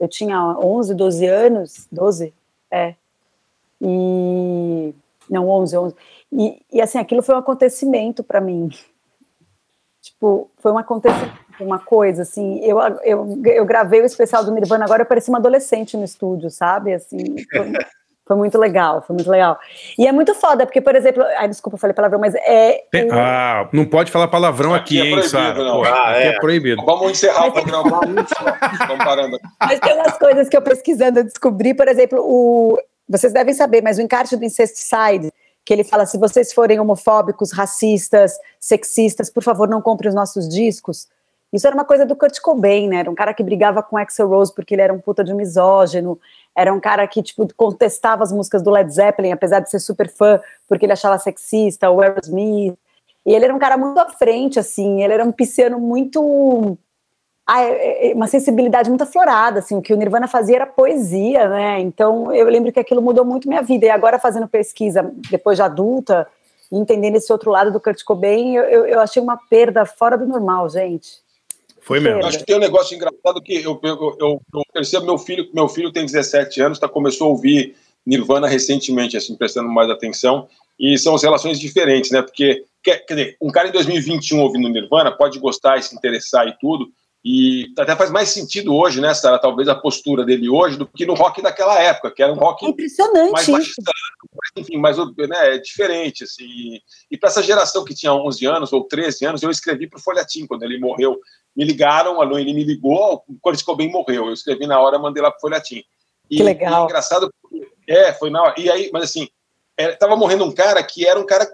eu 0.00 0.08
tinha 0.08 0.56
11, 0.58 0.94
12 0.94 1.26
anos, 1.26 1.86
12, 1.92 2.32
é. 2.70 2.94
E, 3.80 4.94
Não, 5.28 5.48
11, 5.48 5.76
11. 5.76 5.94
E, 6.32 6.62
e 6.72 6.80
assim, 6.80 6.98
aquilo 6.98 7.22
foi 7.22 7.34
um 7.34 7.38
acontecimento 7.38 8.24
para 8.24 8.40
mim. 8.40 8.70
Tipo, 10.00 10.50
foi 10.58 10.72
um 10.72 10.78
acontecimento, 10.78 11.34
uma 11.60 11.78
coisa, 11.78 12.22
assim. 12.22 12.60
Eu, 12.60 12.80
eu, 13.04 13.42
eu 13.44 13.66
gravei 13.66 14.00
o 14.00 14.06
especial 14.06 14.42
do 14.42 14.50
Nirvana 14.52 14.86
agora, 14.86 15.02
eu 15.02 15.06
parecia 15.06 15.30
uma 15.30 15.38
adolescente 15.38 15.96
no 15.96 16.04
estúdio, 16.04 16.50
sabe? 16.50 16.94
Assim, 16.94 17.36
foi, 17.50 17.72
foi 18.30 18.36
muito 18.36 18.56
legal, 18.56 19.02
foi 19.02 19.14
muito 19.16 19.28
legal. 19.28 19.58
E 19.98 20.06
é 20.06 20.12
muito 20.12 20.32
foda, 20.36 20.64
porque, 20.64 20.80
por 20.80 20.94
exemplo, 20.94 21.24
ai, 21.36 21.48
desculpa, 21.48 21.74
eu 21.74 21.80
falei 21.80 21.92
palavrão, 21.92 22.20
mas 22.20 22.32
é. 22.36 22.84
Tem, 22.88 23.10
ah, 23.10 23.68
não 23.72 23.84
pode 23.84 24.12
falar 24.12 24.28
palavrão 24.28 24.72
aqui, 24.72 25.00
aqui 25.00 25.08
é 25.08 25.16
hein, 25.16 25.22
Sara? 25.24 25.60
Ah, 25.92 26.16
é. 26.16 26.26
é. 26.28 26.32
proibido. 26.38 26.80
Vamos 26.84 27.10
encerrar 27.10 27.48
o 27.48 27.52
programa. 27.52 27.90
Vamos 28.86 29.04
parando. 29.04 29.36
Mas 29.58 29.80
tem 29.80 29.94
umas 29.94 30.16
coisas 30.16 30.48
que 30.48 30.56
eu 30.56 30.62
pesquisando 30.62 31.18
eu 31.18 31.24
descobri, 31.24 31.74
por 31.74 31.88
exemplo, 31.88 32.20
o. 32.20 32.78
Vocês 33.08 33.32
devem 33.32 33.52
saber, 33.52 33.82
mas 33.82 33.98
o 33.98 34.00
encarte 34.00 34.36
do 34.36 34.44
Incesticide 34.44 35.32
que 35.64 35.72
ele 35.72 35.82
fala: 35.82 36.06
se 36.06 36.16
vocês 36.16 36.52
forem 36.52 36.78
homofóbicos, 36.78 37.50
racistas, 37.50 38.38
sexistas, 38.60 39.28
por 39.28 39.42
favor, 39.42 39.68
não 39.68 39.82
comprem 39.82 40.08
os 40.08 40.14
nossos 40.14 40.48
discos. 40.48 41.08
Isso 41.52 41.66
era 41.66 41.74
uma 41.74 41.84
coisa 41.84 42.06
do 42.06 42.14
Kurt 42.14 42.38
Cobain, 42.40 42.88
né? 42.88 42.98
Era 42.98 43.10
um 43.10 43.14
cara 43.14 43.34
que 43.34 43.42
brigava 43.42 43.82
com 43.82 43.96
Axel 43.96 44.28
Rose 44.28 44.54
porque 44.54 44.72
ele 44.72 44.82
era 44.82 44.92
um 44.92 45.00
puta 45.00 45.24
de 45.24 45.32
um 45.32 45.36
misógino. 45.36 46.16
Era 46.56 46.72
um 46.72 46.80
cara 46.80 47.06
que, 47.06 47.22
tipo, 47.22 47.46
contestava 47.54 48.22
as 48.22 48.32
músicas 48.32 48.62
do 48.62 48.70
Led 48.70 48.92
Zeppelin, 48.92 49.32
apesar 49.32 49.60
de 49.60 49.70
ser 49.70 49.78
super 49.78 50.08
fã, 50.08 50.40
porque 50.68 50.84
ele 50.84 50.92
achava 50.92 51.18
sexista, 51.18 51.90
o 51.90 52.00
Aerosmith. 52.00 52.76
E 53.24 53.34
ele 53.34 53.44
era 53.44 53.54
um 53.54 53.58
cara 53.58 53.76
muito 53.76 53.98
à 53.98 54.08
frente, 54.10 54.58
assim. 54.58 55.02
Ele 55.02 55.12
era 55.12 55.24
um 55.24 55.32
pisciano 55.32 55.78
muito 55.78 56.76
é, 57.58 58.10
é, 58.10 58.14
uma 58.14 58.28
sensibilidade 58.28 58.88
muito 58.88 59.02
aflorada, 59.02 59.58
assim, 59.58 59.76
o 59.76 59.82
que 59.82 59.92
o 59.92 59.96
Nirvana 59.96 60.28
fazia 60.28 60.56
era 60.56 60.66
poesia, 60.66 61.48
né, 61.48 61.80
então 61.80 62.32
eu 62.32 62.48
lembro 62.48 62.72
que 62.72 62.78
aquilo 62.78 63.02
mudou 63.02 63.24
muito 63.24 63.48
minha 63.48 63.62
vida, 63.62 63.86
e 63.86 63.90
agora 63.90 64.20
fazendo 64.20 64.46
pesquisa, 64.46 65.10
depois 65.28 65.56
de 65.56 65.62
adulta, 65.62 66.28
entendendo 66.70 67.16
esse 67.16 67.32
outro 67.32 67.50
lado 67.50 67.72
do 67.72 67.80
Kurt 67.80 68.04
Cobain, 68.04 68.54
eu, 68.54 68.86
eu 68.86 69.00
achei 69.00 69.20
uma 69.20 69.36
perda 69.36 69.84
fora 69.84 70.16
do 70.16 70.26
normal, 70.26 70.68
gente. 70.68 71.18
Foi 71.90 71.98
mesmo. 71.98 72.24
Acho 72.24 72.38
que 72.38 72.46
tem 72.46 72.54
um 72.54 72.60
negócio 72.60 72.94
engraçado 72.94 73.42
que 73.42 73.52
eu, 73.52 73.80
eu, 73.82 74.16
eu, 74.20 74.42
eu 74.54 74.62
percebo, 74.72 75.06
meu 75.06 75.18
filho, 75.18 75.50
meu 75.52 75.66
filho 75.66 75.90
tem 75.90 76.06
17 76.06 76.60
anos, 76.60 76.78
tá, 76.78 76.88
começou 76.88 77.26
a 77.26 77.30
ouvir 77.30 77.74
Nirvana 78.06 78.46
recentemente, 78.46 79.16
assim, 79.16 79.34
prestando 79.34 79.68
mais 79.68 79.90
atenção, 79.90 80.46
e 80.78 80.96
são 80.96 81.16
as 81.16 81.22
relações 81.24 81.58
diferentes, 81.58 82.12
né, 82.12 82.22
porque, 82.22 82.62
quer, 82.80 83.04
quer 83.04 83.14
dizer, 83.14 83.36
um 83.42 83.50
cara 83.50 83.70
em 83.70 83.72
2021 83.72 84.38
ouvindo 84.38 84.68
Nirvana 84.68 85.10
pode 85.10 85.40
gostar 85.40 85.78
e 85.78 85.82
se 85.82 85.96
interessar 85.96 86.46
e 86.46 86.56
tudo, 86.60 86.92
e 87.22 87.72
até 87.78 87.94
faz 87.94 88.10
mais 88.10 88.30
sentido 88.30 88.74
hoje, 88.74 88.98
né, 88.98 89.12
Sara, 89.12 89.38
talvez 89.38 89.68
a 89.68 89.74
postura 89.74 90.24
dele 90.24 90.48
hoje 90.48 90.78
do 90.78 90.86
que 90.86 91.04
no 91.04 91.12
rock 91.12 91.42
daquela 91.42 91.78
época, 91.78 92.10
que 92.10 92.22
era 92.22 92.32
um 92.32 92.36
rock 92.36 92.64
é 92.64 92.68
impressionante 92.70 93.30
mais 93.30 93.46
bastante, 93.46 93.90
enfim, 94.56 94.78
mais 94.78 94.96
né, 94.96 95.54
é 95.54 95.58
diferente 95.58 96.24
assim. 96.24 96.80
E 97.10 97.18
para 97.18 97.28
essa 97.28 97.42
geração 97.42 97.84
que 97.84 97.94
tinha 97.94 98.14
11 98.14 98.46
anos 98.46 98.72
ou 98.72 98.84
13 98.84 99.26
anos, 99.26 99.42
eu 99.42 99.50
escrevi 99.50 99.86
para 99.86 99.98
o 99.98 100.02
Folhetim 100.02 100.46
quando 100.46 100.62
ele 100.62 100.78
morreu. 100.78 101.18
Me 101.54 101.64
ligaram, 101.64 102.22
a 102.22 102.24
Luíne 102.24 102.54
me 102.54 102.64
ligou, 102.64 103.22
quando 103.42 103.58
ficou 103.58 103.76
bem 103.76 103.90
morreu. 103.90 104.28
Eu 104.28 104.32
escrevi 104.32 104.66
na 104.66 104.80
hora, 104.80 104.98
mandei 104.98 105.22
lá 105.22 105.30
para 105.30 105.38
o 105.38 105.40
Folhetim. 105.40 105.84
E, 106.30 106.36
que 106.36 106.42
legal. 106.42 106.82
E 106.82 106.84
engraçado, 106.84 107.30
é, 107.86 108.14
foi 108.14 108.30
na 108.30 108.42
hora. 108.42 108.54
E 108.56 108.70
aí, 108.70 108.88
mas 108.92 109.02
assim, 109.02 109.28
estava 109.76 110.14
é, 110.14 110.16
morrendo 110.16 110.44
um 110.44 110.52
cara 110.52 110.82
que 110.82 111.06
era 111.06 111.20
um 111.20 111.26
cara 111.26 111.46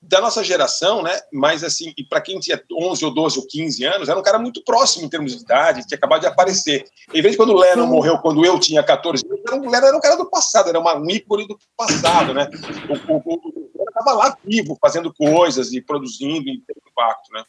da 0.00 0.20
nossa 0.20 0.44
geração, 0.44 1.02
né? 1.02 1.18
Mas 1.32 1.64
assim, 1.64 1.92
e 1.96 2.04
para 2.04 2.20
quem 2.20 2.38
tinha 2.38 2.62
11 2.72 3.04
ou 3.04 3.12
12 3.12 3.38
ou 3.38 3.46
15 3.46 3.84
anos, 3.84 4.08
era 4.08 4.18
um 4.18 4.22
cara 4.22 4.38
muito 4.38 4.62
próximo 4.64 5.04
em 5.04 5.08
termos 5.08 5.36
de 5.36 5.42
idade, 5.42 5.86
tinha 5.86 5.98
acabado 5.98 6.20
de 6.20 6.26
aparecer. 6.26 6.84
Em 7.12 7.20
vez 7.20 7.32
de 7.32 7.36
quando 7.36 7.50
o 7.50 7.58
Lennon 7.58 7.86
morreu, 7.86 8.18
quando 8.18 8.44
eu 8.44 8.58
tinha 8.58 8.82
14 8.82 9.24
anos, 9.26 9.66
o 9.66 9.70
Lennon 9.70 9.86
era 9.86 9.96
um 9.96 10.00
cara 10.00 10.16
do 10.16 10.30
passado, 10.30 10.68
era 10.68 10.78
uma, 10.78 10.96
um 10.96 11.10
ícone 11.10 11.46
do 11.46 11.58
passado, 11.76 12.32
né? 12.32 12.48
O, 12.88 13.12
o, 13.12 13.22
o, 13.24 13.34
o 13.34 13.68
estava 13.88 14.12
lá 14.12 14.36
vivo, 14.44 14.78
fazendo 14.80 15.12
coisas 15.12 15.72
e 15.72 15.80
produzindo 15.80 16.48
e 16.48 16.62
tendo 16.66 16.80
impacto, 16.90 17.32
né? 17.32 17.44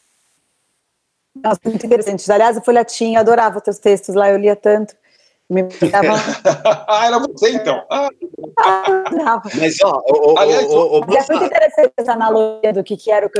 Nossa, 1.35 1.59
muito 1.63 1.85
interessante. 1.85 2.29
Aliás, 2.31 2.57
a 2.57 2.61
Folhatim, 2.61 3.15
adorava 3.15 3.61
teus 3.61 3.77
textos 3.77 4.15
lá, 4.15 4.29
eu 4.29 4.37
lia 4.37 4.55
tanto. 4.55 4.95
Me 5.49 5.63
tava... 5.63 6.13
ah, 6.87 7.05
era 7.07 7.19
você 7.19 7.51
então. 7.53 7.83
Ah, 7.89 8.09
Mas, 9.59 9.77
ó, 9.83 9.99
o, 10.07 10.37
Aliás, 10.37 10.65
o, 10.67 10.77
o, 10.77 10.99
o, 10.99 11.03
é 11.03 11.25
muito 11.27 11.45
interessante 11.45 11.91
essa 11.97 12.13
analogia 12.13 12.71
do 12.71 12.83
que, 12.83 12.95
que 12.95 13.09
era 13.09 13.25
o 13.25 13.29
que 13.31 13.39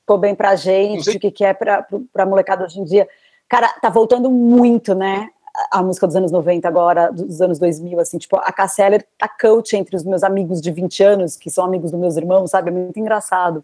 ficou 0.00 0.16
bem 0.16 0.34
pra 0.34 0.56
gente, 0.56 1.10
o 1.10 1.20
que, 1.20 1.30
que 1.30 1.44
é 1.44 1.52
pra, 1.52 1.86
pra 2.12 2.24
molecada 2.24 2.64
hoje 2.64 2.80
em 2.80 2.84
dia. 2.84 3.06
Cara, 3.46 3.68
tá 3.80 3.90
voltando 3.90 4.30
muito, 4.30 4.94
né? 4.94 5.28
A 5.70 5.82
música 5.82 6.06
dos 6.06 6.16
anos 6.16 6.32
90 6.32 6.66
agora, 6.66 7.12
dos 7.12 7.40
anos 7.42 7.58
2000, 7.58 8.00
assim, 8.00 8.16
tipo, 8.16 8.36
a 8.36 8.50
Casseller 8.50 9.06
tá 9.18 9.28
coach 9.28 9.76
entre 9.76 9.94
os 9.94 10.02
meus 10.02 10.24
amigos 10.24 10.62
de 10.62 10.70
20 10.70 11.02
anos, 11.02 11.36
que 11.36 11.50
são 11.50 11.64
amigos 11.64 11.90
dos 11.90 12.00
meus 12.00 12.16
irmãos, 12.16 12.50
sabe? 12.50 12.70
É 12.70 12.72
muito 12.72 12.98
engraçado. 12.98 13.62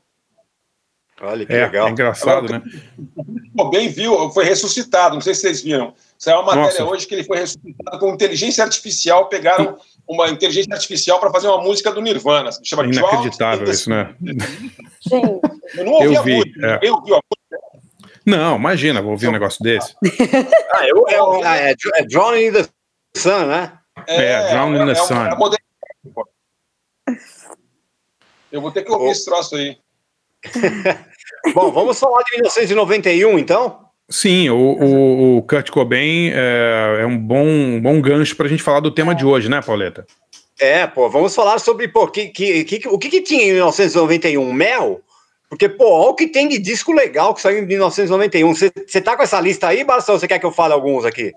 Olha 1.23 1.45
que 1.45 1.53
é, 1.53 1.67
legal. 1.67 1.89
É 1.89 1.91
engraçado, 1.91 2.47
Agora, 2.47 2.63
né? 2.65 3.71
Bem 3.71 3.89
viu, 3.91 4.31
foi 4.31 4.45
ressuscitado, 4.45 5.15
não 5.15 5.21
sei 5.21 5.35
se 5.35 5.43
vocês 5.43 5.63
viram. 5.63 5.95
Saiu 6.19 6.37
uma 6.37 6.47
matéria 6.47 6.81
Nossa. 6.81 6.85
hoje 6.85 7.07
que 7.07 7.15
ele 7.15 7.25
foi 7.25 7.39
ressuscitado 7.39 7.99
com 7.99 8.15
inteligência 8.15 8.65
artificial, 8.65 9.29
pegaram 9.29 9.79
uma 10.09 10.29
inteligência 10.29 10.73
artificial 10.73 11.21
para 11.21 11.31
fazer 11.31 11.49
uma 11.49 11.63
música 11.63 11.93
do 11.93 12.01
Nirvana. 12.01 12.51
Chama 12.65 12.87
Inacreditável 12.87 13.71
isso, 13.71 13.91
né? 13.91 14.15
Sim. 15.07 15.41
Eu 15.75 15.85
não 15.85 15.93
ouvi 15.93 16.15
eu 16.15 16.23
vi, 16.23 16.33
a 16.33 16.37
música. 16.37 16.67
É. 16.67 16.89
Eu 16.89 16.95
ouvi 16.95 17.13
a 17.13 17.17
música. 17.17 17.91
Não, 18.25 18.57
imagina, 18.57 19.03
vou 19.03 19.13
ouvir 19.13 19.29
um 19.29 19.33
negócio 19.33 19.63
desse. 19.63 19.95
ah, 20.75 20.87
eu, 20.87 21.07
eu, 21.09 21.45
é, 21.45 21.71
é, 21.71 21.77
é 21.97 22.05
Drown 22.05 22.37
in 22.37 22.53
the 22.53 22.67
Sun, 23.17 23.47
né? 23.47 23.73
É, 24.07 24.25
é 24.25 24.51
Drown 24.51 24.75
in 24.75 24.87
the 24.87 24.93
é 24.93 24.95
Sun. 24.95 25.15
eu 28.51 28.61
vou 28.61 28.71
ter 28.73 28.83
que 28.83 28.91
ouvir 28.91 29.09
oh. 29.09 29.13
esse 29.13 29.25
troço 29.25 29.57
aí. 29.57 29.77
Bom, 31.55 31.71
vamos 31.71 31.99
falar 31.99 32.23
de 32.23 32.37
1991, 32.37 33.39
então? 33.39 33.79
Sim, 34.09 34.51
o, 34.51 34.57
o, 34.57 35.39
o 35.39 35.43
Kurt 35.43 35.71
Cobain 35.71 36.31
é, 36.35 36.99
é, 37.03 37.07
um 37.07 37.17
bom, 37.17 37.47
um 37.47 37.81
bom 37.81 38.01
gancho 38.01 38.37
para 38.37 38.47
a 38.47 38.49
gente 38.49 38.63
falar 38.63 38.81
do 38.81 38.91
tema 38.91 39.15
de 39.15 39.25
hoje, 39.25 39.49
né, 39.49 39.63
Pauleta? 39.63 40.05
É, 40.59 40.87
pô, 40.87 41.09
vamos 41.09 41.35
falar 41.35 41.59
sobre 41.59 41.89
pô, 41.89 42.09
que, 42.09 42.27
que, 42.27 42.65
que, 42.65 42.89
o 42.89 42.99
que, 42.99 43.09
que 43.09 43.23
tinha 43.23 43.45
em 43.45 43.53
1991? 43.53 44.53
Mel? 44.53 45.01
Porque, 45.49 45.69
pô, 45.69 45.91
olha 45.91 46.11
o 46.11 46.15
que 46.15 46.27
tem 46.27 46.49
de 46.49 46.59
disco 46.59 46.93
legal 46.93 47.35
que 47.35 47.41
saiu 47.41 47.59
em 47.59 47.67
1991. 47.67 48.55
Você 48.55 49.01
tá 49.01 49.17
com 49.17 49.23
essa 49.23 49.41
lista 49.41 49.69
aí, 49.69 49.83
Barça, 49.83 50.13
ou 50.13 50.19
você 50.19 50.29
quer 50.29 50.39
que 50.39 50.47
eu 50.47 50.53
fale 50.53 50.73
alguns 50.73 51.05
aqui? 51.05 51.33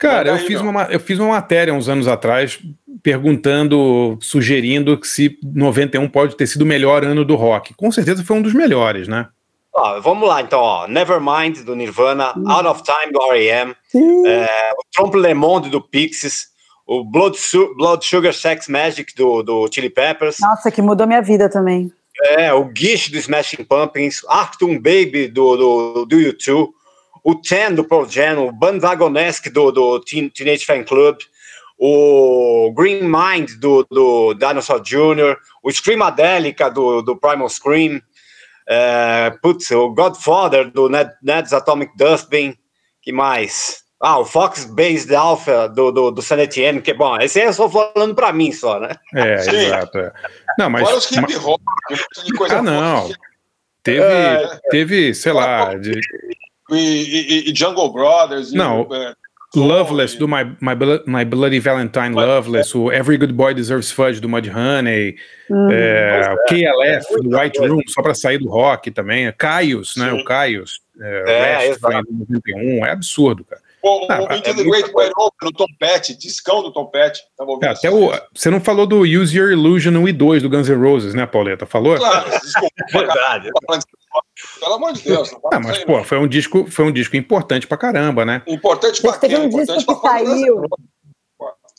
Cara, 0.00 0.30
eu 0.30 0.38
fiz, 0.38 0.60
uma, 0.62 0.84
eu 0.84 0.98
fiz 0.98 1.18
uma 1.18 1.28
matéria 1.28 1.74
uns 1.74 1.86
anos 1.86 2.08
atrás 2.08 2.58
perguntando, 3.02 4.16
sugerindo 4.18 4.98
que 4.98 5.06
se 5.06 5.38
91 5.42 6.08
pode 6.08 6.36
ter 6.36 6.46
sido 6.46 6.62
o 6.62 6.66
melhor 6.66 7.04
ano 7.04 7.22
do 7.22 7.36
rock. 7.36 7.74
Com 7.74 7.92
certeza 7.92 8.24
foi 8.24 8.38
um 8.38 8.42
dos 8.42 8.54
melhores, 8.54 9.06
né? 9.06 9.28
Ó, 9.74 10.00
vamos 10.00 10.26
lá, 10.26 10.40
então, 10.40 10.58
ó. 10.58 10.88
Nevermind, 10.88 11.58
do 11.64 11.76
Nirvana, 11.76 12.32
hum. 12.34 12.50
Out 12.50 12.66
of 12.66 12.82
Time, 12.82 13.12
do 13.12 13.22
R.E.M., 13.30 13.76
é, 14.26 14.70
o 14.72 14.82
Trompe 14.90 15.18
Le 15.18 15.34
Monde, 15.34 15.68
do 15.68 15.82
Pixies, 15.82 16.48
o 16.86 17.04
Blood, 17.04 17.38
Su 17.38 17.74
Blood 17.76 18.04
Sugar 18.04 18.32
Sex 18.32 18.68
Magic, 18.68 19.14
do, 19.14 19.42
do 19.42 19.68
Chili 19.70 19.90
Peppers. 19.90 20.38
Nossa, 20.40 20.70
que 20.70 20.80
mudou 20.80 21.06
minha 21.06 21.20
vida 21.20 21.48
também. 21.50 21.92
É, 22.22 22.52
o 22.54 22.70
Gish, 22.74 23.10
do 23.10 23.18
Smashing 23.18 23.64
Pumpkins, 23.64 24.22
Arctum 24.28 24.76
Baby, 24.76 25.28
do, 25.28 25.56
do, 25.56 26.06
do 26.06 26.16
U2, 26.16 26.68
o 27.22 27.34
Ten 27.34 27.74
do 27.74 27.84
Pearl 27.84 28.06
Jam, 28.08 28.46
o 28.46 28.52
Bandwagonesque 28.52 29.50
do, 29.50 29.70
do 29.70 30.00
Teen, 30.00 30.28
Teenage 30.28 30.64
Fan 30.64 30.84
Club, 30.84 31.18
o 31.78 32.72
Green 32.76 33.02
Mind 33.02 33.52
do, 33.58 33.86
do 33.90 34.34
Dinosaur 34.34 34.80
Jr., 34.82 35.36
o 35.62 35.70
Screamadelica 35.70 36.70
do, 36.70 37.00
do 37.00 37.16
Primal 37.16 37.48
Scream, 37.48 38.00
é, 38.68 39.32
putz, 39.42 39.70
o 39.70 39.90
Godfather 39.90 40.70
do 40.70 40.88
Ned, 40.88 41.10
Ned's 41.22 41.52
Atomic 41.52 41.96
Dustbin, 41.96 42.54
que 43.00 43.12
mais? 43.12 43.82
Ah, 43.98 44.18
o 44.18 44.24
Fox 44.24 44.64
Based 44.64 45.14
Alpha 45.14 45.68
do, 45.68 45.90
do, 45.90 46.10
do 46.10 46.22
San 46.22 46.38
Etienne, 46.38 46.80
que 46.80 46.94
bom, 46.94 47.18
esse 47.18 47.40
aí 47.40 47.46
eu 47.46 47.52
só 47.52 47.68
falando 47.68 48.14
para 48.14 48.32
mim 48.32 48.52
só, 48.52 48.78
né? 48.78 48.94
É, 49.14 49.38
Sim. 49.44 49.56
exato. 49.56 49.98
É. 49.98 50.12
Não, 50.58 50.70
mas. 50.70 50.86
Olha 50.86 50.96
os 50.96 51.10
hip 51.10 51.36
hop, 51.36 51.60
coisa 52.36 52.58
Ah, 52.58 52.62
não. 52.62 53.10
Teve, 53.82 54.02
é, 54.02 54.60
teve, 54.70 55.14
sei 55.14 55.32
lá. 55.32 55.74
De 55.74 55.98
e, 56.72 57.46
e, 57.46 57.50
e 57.50 57.54
Jungle 57.54 57.92
Brothers. 57.92 58.52
Não. 58.52 58.86
E, 58.90 58.94
é, 58.94 59.14
Loveless, 59.56 60.16
do 60.16 60.28
My, 60.28 60.44
My, 60.60 60.76
My 61.06 61.24
Bloody 61.24 61.58
Valentine 61.58 62.10
Loveless, 62.10 62.76
o 62.76 62.92
Every 62.92 63.18
Good 63.18 63.32
Boy 63.32 63.52
Deserves 63.52 63.90
Fudge, 63.90 64.20
do 64.20 64.28
Mudhoney, 64.28 65.16
hum, 65.50 65.68
é, 65.72 66.32
o 66.32 66.46
KLF, 66.46 67.14
é, 67.14 67.16
do 67.16 67.36
White 67.36 67.58
Room, 67.58 67.80
só 67.88 68.00
para 68.00 68.14
sair 68.14 68.38
do 68.38 68.48
rock 68.48 68.92
também, 68.92 69.32
Caius, 69.32 69.96
né, 69.96 70.12
o 70.12 70.22
Caius, 70.24 70.80
é, 71.00 71.70
é, 71.70 71.74
foi 71.74 71.94
em 71.94 72.04
91, 72.20 72.86
é 72.86 72.92
absurdo, 72.92 73.44
cara. 73.44 73.60
O, 73.82 74.06
ah, 74.10 74.20
o 74.20 74.34
Into 74.34 74.50
é 74.50 74.54
the 74.54 74.62
Great 74.62 74.90
Wide 74.94 75.12
Open, 75.16 75.48
o 75.48 75.52
Tom 75.52 75.66
Petty, 75.78 76.14
discão 76.14 76.62
do 76.62 76.70
Tom 76.70 76.86
Petty. 76.86 77.22
É, 77.62 77.66
até 77.68 77.90
o, 77.90 78.12
você 78.34 78.50
não 78.50 78.60
falou 78.60 78.86
do 78.86 79.00
Use 79.00 79.36
Your 79.36 79.50
Illusion 79.50 79.90
no 79.90 80.02
I2 80.02 80.42
do 80.42 80.50
Guns 80.50 80.68
N' 80.68 80.76
Roses, 80.76 81.14
né, 81.14 81.24
Pauleta? 81.24 81.64
Falou? 81.64 81.96
Claro, 81.96 82.30
desculpa. 82.30 82.74
Verdade. 82.92 83.50
Pelo 84.60 84.74
amor 84.74 84.92
de 84.92 85.02
Deus. 85.02 85.32
Não, 85.32 85.40
ah, 85.52 85.60
mas, 85.60 85.84
pô, 85.84 86.04
foi 86.04 86.18
um, 86.18 86.28
disco, 86.28 86.70
foi 86.70 86.84
um 86.84 86.92
disco 86.92 87.16
importante 87.16 87.66
pra 87.66 87.78
caramba, 87.78 88.24
né? 88.24 88.42
Importante 88.46 89.00
pra 89.00 89.14
Teve 89.14 89.36
um 89.36 89.48
disco 89.48 89.76
que 89.76 90.08
saiu. 90.08 90.62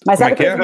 Mas 0.05 0.19
Como 0.19 0.31
é 0.31 0.35
que 0.35 0.45
é? 0.45 0.57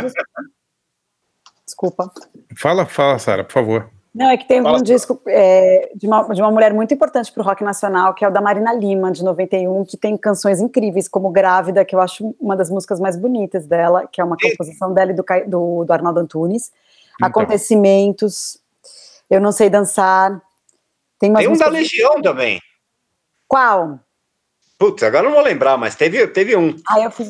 Desculpa. 1.66 2.12
Fala, 2.56 2.86
fala, 2.86 3.20
Sara, 3.20 3.44
por 3.44 3.54
favor. 3.54 3.90
Não, 4.18 4.32
é 4.32 4.38
que 4.38 4.48
tem 4.48 4.64
Fala, 4.64 4.80
um 4.80 4.82
disco 4.82 5.22
é, 5.28 5.92
de, 5.94 6.08
uma, 6.08 6.24
de 6.34 6.42
uma 6.42 6.50
mulher 6.50 6.74
muito 6.74 6.92
importante 6.92 7.32
para 7.32 7.44
o 7.44 7.46
rock 7.46 7.64
nacional, 7.64 8.16
que 8.16 8.26
é 8.26 8.28
o 8.28 8.32
da 8.32 8.42
Marina 8.42 8.74
Lima, 8.74 9.12
de 9.12 9.24
91, 9.24 9.86
que 9.86 9.96
tem 9.96 10.18
canções 10.18 10.60
incríveis, 10.60 11.08
como 11.08 11.30
Grávida, 11.30 11.86
que 11.86 11.94
eu 11.94 12.02
acho 12.02 12.36
uma 12.40 12.56
das 12.56 12.72
músicas 12.72 13.00
mais 13.00 13.16
bonitas 13.16 13.68
dela, 13.68 14.08
que 14.12 14.20
é 14.20 14.24
uma 14.24 14.36
composição 14.36 14.92
dela 14.92 15.12
e 15.12 15.14
do, 15.14 15.24
do, 15.46 15.86
do 15.86 15.94
Arnaldo 15.94 16.20
Antunes. 16.20 16.72
Então. 17.14 17.28
Acontecimentos, 17.28 18.60
Eu 19.30 19.40
Não 19.40 19.52
Sei 19.52 19.70
Dançar. 19.70 20.42
Tem, 21.20 21.34
tem 21.34 21.48
um 21.48 21.58
da 21.58 21.68
Legião 21.68 22.22
também. 22.22 22.60
Qual? 23.48 24.00
Putz, 24.78 25.02
agora 25.04 25.24
não 25.24 25.34
vou 25.34 25.44
lembrar, 25.44 25.78
mas 25.78 25.96
teve, 25.96 26.28
teve 26.28 26.56
um. 26.56 26.76
Ah, 26.88 27.00
eu 27.00 27.12
fiz. 27.12 27.30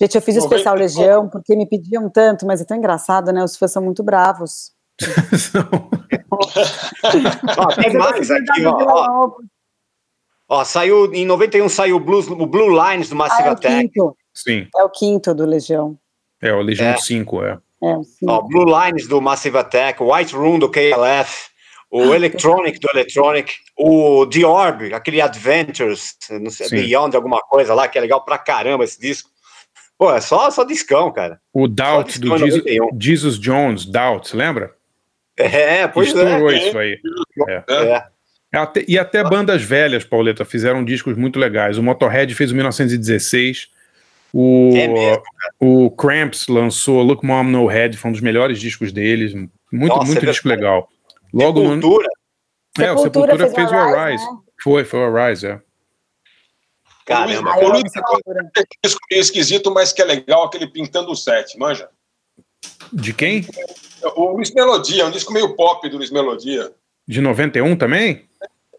Gente, 0.00 0.14
eu 0.14 0.22
fiz 0.22 0.36
o 0.36 0.38
especial 0.38 0.76
Legião 0.76 1.28
porque 1.28 1.56
me 1.56 1.68
pediam 1.68 2.08
tanto, 2.08 2.46
mas 2.46 2.60
é 2.60 2.64
tão 2.64 2.76
engraçado, 2.76 3.32
né? 3.32 3.42
Os 3.42 3.56
fãs 3.56 3.72
são 3.72 3.82
muito 3.82 4.02
bravos 4.02 4.72
ó, 6.30 7.66
tem 7.80 7.92
mais 7.94 8.30
aqui, 8.30 8.66
ó, 8.66 9.30
ó. 10.48 10.64
saiu 10.64 11.12
em 11.14 11.24
91 11.24 11.68
saiu 11.68 11.96
o, 11.96 12.00
Blues, 12.00 12.28
o 12.28 12.46
Blue 12.46 12.68
Lines 12.68 13.08
do 13.08 13.16
Massive 13.16 13.48
ah, 13.48 13.50
é 13.50 13.52
Attack. 13.52 13.88
Quinto. 13.88 14.16
Sim. 14.34 14.66
É 14.76 14.84
o 14.84 14.90
quinto 14.90 15.34
do 15.34 15.44
Legião. 15.44 15.96
É, 16.40 16.52
o 16.52 16.60
Legião 16.60 16.88
é. 16.88 16.96
5, 16.96 17.44
é. 17.44 17.58
é 17.82 17.94
ó, 18.28 18.42
Blue 18.42 18.64
Lines 18.64 19.06
do 19.08 19.20
Massive 19.20 19.58
Attack, 19.58 20.02
White 20.02 20.34
Room 20.34 20.58
do 20.58 20.70
KLF, 20.70 21.47
o 21.90 22.12
ah, 22.12 22.16
Electronic 22.16 22.78
do 22.78 22.88
Electronic, 22.92 23.52
o 23.76 24.26
The 24.26 24.44
Orb, 24.44 24.92
aquele 24.92 25.20
Adventures, 25.20 26.14
não 26.30 26.50
sei, 26.50 26.68
Beyond 26.68 27.16
alguma 27.16 27.40
coisa 27.40 27.74
lá, 27.74 27.88
que 27.88 27.96
é 27.96 28.00
legal 28.00 28.24
pra 28.24 28.38
caramba 28.38 28.84
esse 28.84 29.00
disco. 29.00 29.30
Pô, 29.96 30.14
é 30.14 30.20
só, 30.20 30.50
só 30.50 30.64
discão, 30.64 31.10
cara. 31.10 31.40
O 31.52 31.66
Doubt 31.66 32.20
do 32.20 32.38
Jesus, 32.38 32.62
Jesus 33.00 33.38
Jones, 33.38 33.84
Doubt, 33.84 34.36
lembra? 34.36 34.72
É, 35.36 35.88
pois 35.88 36.08
Estourou 36.08 36.50
é. 36.50 36.56
isso 36.58 36.78
aí. 36.78 36.98
É. 37.48 37.64
é. 37.68 38.04
Até, 38.52 38.84
e 38.88 38.98
até 38.98 39.22
bandas 39.22 39.62
velhas, 39.62 40.04
Pauleta, 40.04 40.44
fizeram 40.44 40.84
discos 40.84 41.16
muito 41.16 41.38
legais. 41.38 41.78
O 41.78 41.82
Motorhead 41.82 42.34
fez 42.34 42.50
o 42.50 42.54
1916. 42.54 43.68
O, 44.32 44.70
é 44.74 44.88
mesmo, 44.88 45.22
o 45.58 45.90
Cramps 45.90 46.48
lançou 46.48 47.02
Look 47.02 47.24
Mom 47.24 47.44
No 47.44 47.66
Head, 47.66 47.96
foi 47.96 48.10
um 48.10 48.12
dos 48.12 48.20
melhores 48.20 48.60
discos 48.60 48.92
deles. 48.92 49.32
Muito, 49.72 49.94
Nossa, 49.94 50.06
muito 50.06 50.24
é 50.24 50.30
disco 50.30 50.48
legal. 50.48 50.88
Logo 51.32 51.60
Sepultura. 51.60 52.08
No... 52.78 52.84
É, 52.84 52.92
o 52.92 52.98
Sepultura 52.98 53.38
fez, 53.38 53.54
fez 53.54 53.70
o 53.70 53.74
Arise. 53.74 54.24
Né? 54.24 54.38
Foi, 54.62 54.84
foi 54.84 55.00
o 55.00 55.16
Arise, 55.16 55.46
é. 55.46 55.60
Caramba, 57.08 57.56
o 57.56 57.68
Luiz 57.68 57.90
é 57.96 58.62
disco 58.84 59.00
meio 59.10 59.20
esquisito, 59.22 59.70
mas 59.70 59.92
que 59.94 60.02
é 60.02 60.04
legal, 60.04 60.44
aquele 60.44 60.66
Pintando 60.66 61.10
o 61.10 61.16
Sete, 61.16 61.58
manja? 61.58 61.88
De 62.92 63.14
quem? 63.14 63.46
O 64.14 64.32
Luiz 64.32 64.52
Melodia, 64.52 65.06
um 65.06 65.10
disco 65.10 65.32
meio 65.32 65.56
pop 65.56 65.88
do 65.88 65.96
Luiz 65.96 66.10
Melodia. 66.10 66.70
De 67.06 67.22
91 67.22 67.76
também? 67.76 68.28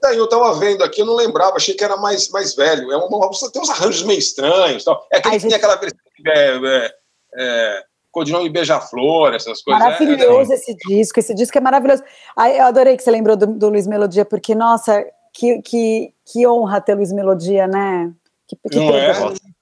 Daí 0.01 0.17
eu 0.17 0.27
tava 0.27 0.57
vendo 0.59 0.83
aqui, 0.83 1.01
eu 1.01 1.05
não 1.05 1.15
lembrava, 1.15 1.55
achei 1.55 1.73
que 1.73 1.83
era 1.83 1.97
mais, 1.97 2.29
mais 2.29 2.55
velho. 2.55 2.91
É 2.91 2.97
uma, 2.97 3.29
tem 3.51 3.61
uns 3.61 3.69
arranjos 3.69 4.03
meio 4.03 4.19
estranhos. 4.19 4.83
Tal. 4.83 5.07
É 5.11 5.17
aquele 5.17 5.39
que 5.39 5.47
tem 5.47 5.55
aquela 5.55 5.75
versão 5.75 5.99
é, 6.27 6.57
é, 6.57 6.95
é, 7.35 7.83
codinome 8.11 8.49
Beija-Flor, 8.49 9.33
essas 9.33 9.61
coisas. 9.61 9.83
Maravilhoso 9.83 10.51
é, 10.51 10.55
esse 10.55 10.75
disco, 10.87 11.19
esse 11.19 11.33
disco 11.33 11.57
é 11.57 11.61
maravilhoso. 11.61 12.03
Ai, 12.35 12.59
eu 12.59 12.65
adorei 12.65 12.97
que 12.97 13.03
você 13.03 13.11
lembrou 13.11 13.35
do, 13.35 13.47
do 13.47 13.69
Luiz 13.69 13.87
Melodia, 13.87 14.25
porque, 14.25 14.55
nossa, 14.55 15.05
que, 15.33 15.61
que, 15.61 16.13
que 16.25 16.47
honra 16.47 16.81
ter 16.81 16.95
Luiz 16.95 17.11
Melodia, 17.11 17.67
né? 17.67 18.11
Que, 18.47 18.55
que, 18.69 18.79
é? 18.79 19.13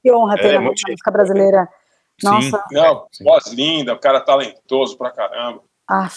que 0.01 0.11
honra 0.11 0.37
ter 0.37 0.53
é, 0.53 0.57
a 0.57 0.61
música 0.61 1.11
brasileira. 1.11 1.67
Nossa. 2.23 2.57
Sim. 2.57 2.75
Não, 2.75 3.05
voz 3.21 3.47
linda, 3.47 3.93
o 3.93 3.99
cara 3.99 4.21
talentoso 4.21 4.97
pra 4.97 5.11
caramba. 5.11 5.61
Ah. 5.89 6.09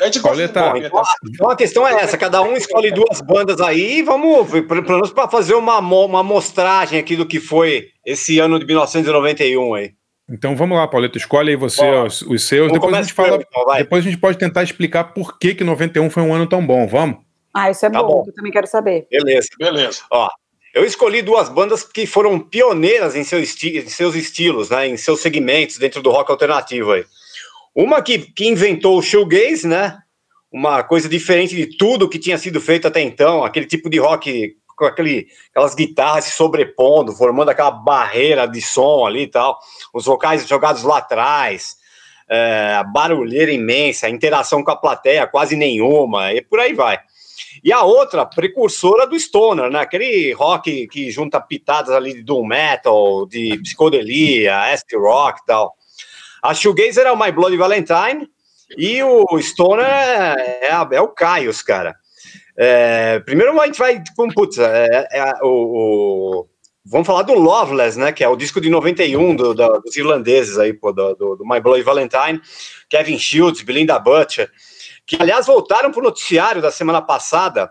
A 0.00 0.06
gente 0.06 0.20
gosta 0.20 0.48
tá. 0.48 0.76
então, 0.76 1.02
então 1.28 1.50
a 1.50 1.56
questão 1.56 1.86
é 1.86 1.94
essa: 1.94 2.18
cada 2.18 2.42
um 2.42 2.54
escolhe 2.54 2.90
duas 2.90 3.20
bandas 3.20 3.60
aí 3.60 3.98
e 3.98 4.02
vamos, 4.02 4.50
pelo 4.50 4.82
menos 4.82 5.12
para 5.12 5.28
fazer 5.28 5.54
uma, 5.54 5.78
uma 5.78 6.20
amostragem 6.20 6.98
aqui 6.98 7.14
do 7.14 7.26
que 7.26 7.38
foi 7.38 7.90
esse 8.04 8.38
ano 8.38 8.58
de 8.58 8.66
1991 8.66 9.74
aí. 9.74 9.94
Então 10.32 10.56
vamos 10.56 10.78
lá, 10.78 10.88
Pauleta, 10.88 11.18
escolhe 11.18 11.50
aí 11.50 11.56
você 11.56 11.84
os, 11.84 12.22
os, 12.22 12.44
seus. 12.44 12.72
Depois 12.72 12.94
a, 12.94 13.02
gente 13.02 13.12
fala, 13.12 13.36
então, 13.36 13.76
depois 13.76 14.04
a 14.04 14.08
gente 14.08 14.18
pode 14.18 14.38
tentar 14.38 14.62
explicar 14.62 15.12
por 15.12 15.38
que, 15.38 15.54
que 15.54 15.62
91 15.62 16.08
foi 16.08 16.22
um 16.22 16.32
ano 16.32 16.46
tão 16.46 16.66
bom. 16.66 16.86
Vamos? 16.86 17.18
Ah, 17.54 17.70
isso 17.70 17.84
é 17.84 17.90
tá 17.90 18.02
bom, 18.02 18.08
bom, 18.08 18.24
eu 18.26 18.32
também 18.32 18.50
quero 18.50 18.66
saber. 18.66 19.06
Beleza, 19.10 19.48
beleza. 19.58 20.00
Ó, 20.10 20.30
eu 20.74 20.86
escolhi 20.86 21.20
duas 21.20 21.50
bandas 21.50 21.84
que 21.84 22.06
foram 22.06 22.38
pioneiras 22.40 23.14
em, 23.14 23.22
seu 23.22 23.38
esti 23.38 23.76
em 23.76 23.88
seus 23.88 24.14
estilos, 24.14 24.70
né, 24.70 24.88
em 24.88 24.96
seus 24.96 25.20
segmentos 25.20 25.76
dentro 25.76 26.00
do 26.00 26.10
rock 26.10 26.30
alternativo 26.30 26.92
aí. 26.92 27.04
Uma 27.74 28.00
que, 28.00 28.18
que 28.18 28.46
inventou 28.46 28.98
o 28.98 29.02
shoegaze, 29.02 29.66
né? 29.66 29.98
Uma 30.50 30.82
coisa 30.82 31.08
diferente 31.10 31.54
de 31.54 31.76
tudo 31.76 32.08
que 32.08 32.18
tinha 32.18 32.38
sido 32.38 32.58
feito 32.58 32.88
até 32.88 33.02
então, 33.02 33.44
aquele 33.44 33.66
tipo 33.66 33.90
de 33.90 33.98
rock 33.98 34.54
com 34.82 34.88
aquele, 34.88 35.28
aquelas 35.50 35.74
guitarras 35.74 36.24
se 36.24 36.32
sobrepondo, 36.32 37.12
formando 37.12 37.50
aquela 37.50 37.70
barreira 37.70 38.46
de 38.46 38.60
som 38.60 39.06
ali 39.06 39.22
e 39.22 39.26
tal, 39.28 39.58
os 39.94 40.04
vocais 40.04 40.46
jogados 40.46 40.82
lá 40.82 40.98
atrás, 40.98 41.76
é, 42.28 42.82
barulheira 42.92 43.52
imensa, 43.52 44.08
interação 44.08 44.64
com 44.64 44.70
a 44.70 44.76
plateia 44.76 45.26
quase 45.26 45.54
nenhuma, 45.56 46.32
e 46.32 46.42
por 46.42 46.58
aí 46.58 46.72
vai. 46.72 46.98
E 47.62 47.72
a 47.72 47.82
outra, 47.82 48.26
precursora 48.26 49.06
do 49.06 49.18
Stoner, 49.18 49.70
né? 49.70 49.80
Aquele 49.80 50.32
rock 50.32 50.88
que 50.88 51.10
junta 51.10 51.40
pitadas 51.40 51.94
ali 51.94 52.14
de 52.14 52.22
doom 52.22 52.44
metal, 52.44 53.26
de 53.26 53.58
psicodelia, 53.62 54.72
acid 54.72 54.94
rock 54.94 55.40
e 55.42 55.46
tal. 55.46 55.74
A 56.42 56.54
Shoegazer 56.54 57.06
é 57.06 57.12
o 57.12 57.18
My 57.18 57.30
Bloody 57.30 57.56
Valentine 57.56 58.28
e 58.76 59.02
o 59.02 59.38
Stoner 59.40 59.84
é, 59.84 60.68
é, 60.68 60.96
é 60.96 61.00
o 61.00 61.08
Caios, 61.08 61.62
cara. 61.62 61.94
É, 62.56 63.18
primeiro 63.20 63.58
a 63.60 63.66
gente 63.66 63.78
vai 63.78 64.02
com, 64.16 64.28
putz, 64.28 64.58
é, 64.58 65.08
é, 65.10 65.32
o, 65.42 65.48
o, 65.48 66.48
vamos 66.84 67.06
falar 67.06 67.22
do 67.22 67.34
Loveless, 67.34 67.98
né, 67.98 68.12
que 68.12 68.22
é 68.22 68.28
o 68.28 68.36
disco 68.36 68.60
de 68.60 68.68
91 68.68 69.34
do, 69.34 69.54
do, 69.54 69.80
dos 69.80 69.96
irlandeses 69.96 70.58
aí, 70.58 70.72
pô, 70.72 70.92
do, 70.92 71.14
do, 71.14 71.36
do 71.36 71.46
My 71.46 71.60
Bloody 71.60 71.82
Valentine, 71.82 72.40
Kevin 72.88 73.18
Shields, 73.18 73.62
Belinda 73.62 73.98
Butcher, 73.98 74.50
que 75.06 75.16
aliás 75.20 75.46
voltaram 75.46 75.90
para 75.90 76.00
o 76.00 76.04
noticiário 76.04 76.60
da 76.60 76.70
semana 76.70 77.00
passada, 77.00 77.70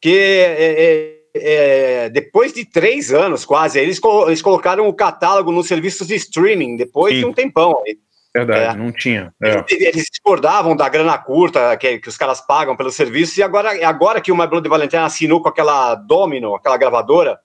que 0.00 0.16
é, 0.16 0.62
é, 0.62 1.18
é, 1.34 2.08
depois 2.10 2.52
de 2.52 2.64
três 2.64 3.12
anos 3.12 3.44
quase, 3.44 3.78
eles, 3.78 4.00
eles 4.26 4.42
colocaram 4.42 4.86
o 4.88 4.94
catálogo 4.94 5.50
nos 5.50 5.66
serviços 5.66 6.06
de 6.06 6.14
streaming, 6.16 6.76
depois 6.76 7.14
Sim. 7.14 7.20
de 7.20 7.26
um 7.26 7.32
tempão 7.32 7.82
aí. 7.86 7.98
Verdade, 8.34 8.76
é. 8.76 8.78
não 8.78 8.92
tinha. 8.92 9.32
É. 9.42 9.64
Eles 9.70 10.04
discordavam 10.10 10.76
da 10.76 10.88
grana 10.88 11.16
curta 11.18 11.76
que, 11.76 11.98
que 11.98 12.08
os 12.08 12.16
caras 12.16 12.40
pagam 12.40 12.76
pelo 12.76 12.90
serviço, 12.90 13.38
e 13.40 13.42
agora, 13.42 13.70
agora 13.86 14.20
que 14.20 14.30
o 14.30 14.36
My 14.36 14.46
Blood 14.46 14.68
Valentine 14.68 15.02
assinou 15.02 15.42
com 15.42 15.48
aquela 15.48 15.94
Domino, 15.94 16.54
aquela 16.54 16.76
gravadora, 16.76 17.38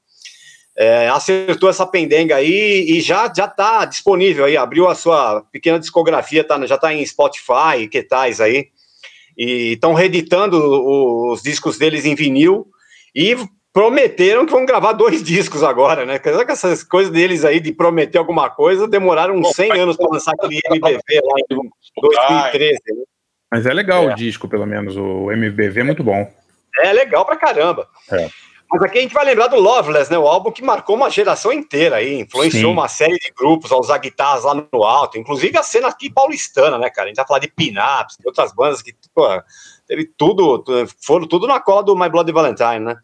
é, 0.75 1.07
acertou 1.07 1.69
essa 1.69 1.85
pendenga 1.85 2.35
aí 2.35 2.85
e 2.89 2.99
já 2.99 3.31
já 3.35 3.45
está 3.45 3.85
disponível 3.85 4.45
aí, 4.45 4.57
abriu 4.57 4.87
a 4.87 4.95
sua 4.95 5.41
pequena 5.51 5.79
discografia, 5.79 6.43
tá, 6.43 6.63
já 6.65 6.75
está 6.75 6.93
em 6.93 7.05
Spotify, 7.05 7.87
que 7.89 8.01
tais 8.01 8.41
aí, 8.41 8.67
e 9.37 9.73
estão 9.73 9.93
reeditando 9.93 10.57
os 11.31 11.41
discos 11.41 11.77
deles 11.77 12.05
em 12.05 12.15
vinil 12.15 12.67
e 13.15 13.35
prometeram 13.73 14.45
que 14.45 14.51
vão 14.51 14.65
gravar 14.65 14.93
dois 14.93 15.21
discos 15.23 15.63
agora, 15.63 16.05
né? 16.05 16.19
Quer 16.19 16.31
dizer 16.31 16.45
que 16.45 16.51
essas 16.51 16.83
coisas 16.83 17.11
deles 17.11 17.43
aí 17.43 17.59
de 17.59 17.73
prometer 17.73 18.19
alguma 18.19 18.49
coisa 18.49 18.87
demoraram 18.87 19.35
uns 19.35 19.49
100 19.55 19.71
anos 19.79 19.97
para 19.97 20.11
lançar 20.11 20.31
aquele 20.31 20.59
MBV 20.69 21.21
lá 21.23 21.33
em 21.39 21.71
2013. 21.99 22.79
Né? 22.87 23.03
Mas 23.51 23.65
é 23.65 23.73
legal 23.73 24.09
é. 24.09 24.13
o 24.13 24.15
disco, 24.15 24.47
pelo 24.47 24.65
menos. 24.65 24.95
O 24.95 25.31
MBV 25.31 25.81
é 25.81 25.83
muito 25.83 26.03
bom. 26.03 26.31
É 26.79 26.93
legal 26.93 27.25
pra 27.25 27.35
caramba. 27.35 27.87
É. 28.11 28.29
Mas 28.73 28.81
aqui 28.81 28.97
a 28.97 29.01
gente 29.01 29.13
vai 29.13 29.23
lembrar 29.23 29.47
do 29.49 29.59
Loveless, 29.59 30.09
né? 30.09 30.17
O 30.17 30.27
álbum 30.27 30.51
que 30.51 30.63
marcou 30.63 30.95
uma 30.95 31.07
geração 31.07 31.53
inteira 31.53 31.97
aí, 31.97 32.21
influenciou 32.21 32.71
Sim. 32.71 32.73
uma 32.73 32.87
série 32.87 33.19
de 33.19 33.31
grupos 33.31 33.71
a 33.71 33.77
usar 33.77 33.99
guitarras 33.99 34.43
lá 34.45 34.55
no 34.55 34.83
alto, 34.83 35.15
inclusive 35.15 35.55
a 35.59 35.61
cena 35.61 35.89
aqui 35.89 36.11
paulistana, 36.11 36.79
né, 36.79 36.89
cara? 36.89 37.05
A 37.05 37.09
gente 37.09 37.17
vai 37.17 37.27
falar 37.27 37.39
de 37.39 37.49
pin-ups, 37.49 38.17
de 38.19 38.27
outras 38.27 38.51
bandas 38.51 38.81
que, 38.81 38.91
pô, 39.13 39.27
teve 39.87 40.09
tudo, 40.17 40.63
foram 41.05 41.27
tudo 41.27 41.45
na 41.45 41.59
cola 41.59 41.83
do 41.83 41.95
My 41.95 42.09
Bloody 42.09 42.31
Valentine, 42.31 42.79
né? 42.79 42.95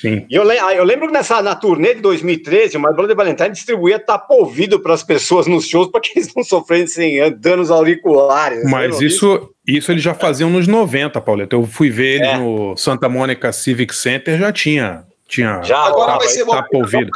Sim. 0.00 0.24
E 0.30 0.34
eu, 0.34 0.44
eu 0.44 0.84
lembro 0.84 1.08
que 1.08 1.12
nessa, 1.12 1.42
na 1.42 1.54
turnê 1.54 1.94
de 1.94 2.00
2013, 2.00 2.78
o 2.78 2.80
My 2.80 2.94
Bloody 2.94 3.14
Valentine 3.14 3.50
distribuía 3.50 3.98
tapa 3.98 4.32
ouvido 4.32 4.80
para 4.80 4.94
as 4.94 5.02
pessoas 5.02 5.46
nos 5.46 5.66
shows 5.68 5.88
para 5.88 6.00
que 6.00 6.18
eles 6.18 6.32
não 6.34 6.42
sofressem 6.42 7.18
danos 7.38 7.70
auriculares. 7.70 8.64
Mas 8.64 8.98
isso, 9.02 9.50
isso 9.66 9.92
eles 9.92 10.02
já 10.02 10.14
faziam 10.14 10.48
nos 10.48 10.66
90, 10.66 11.20
Pauleta. 11.20 11.54
Eu 11.54 11.64
fui 11.64 11.90
ver 11.90 12.16
eles 12.16 12.28
é. 12.28 12.38
no 12.38 12.74
Santa 12.78 13.10
Mônica 13.10 13.52
Civic 13.52 13.94
Center, 13.94 14.38
já 14.38 14.50
tinha. 14.50 15.07
Tinha 15.28 15.62
já, 15.62 15.78
agora 15.78 16.12
tapa, 16.12 16.24
vai 16.24 16.28
ser 16.28 16.46
tapa 16.46 16.68
ouvido. 16.72 17.10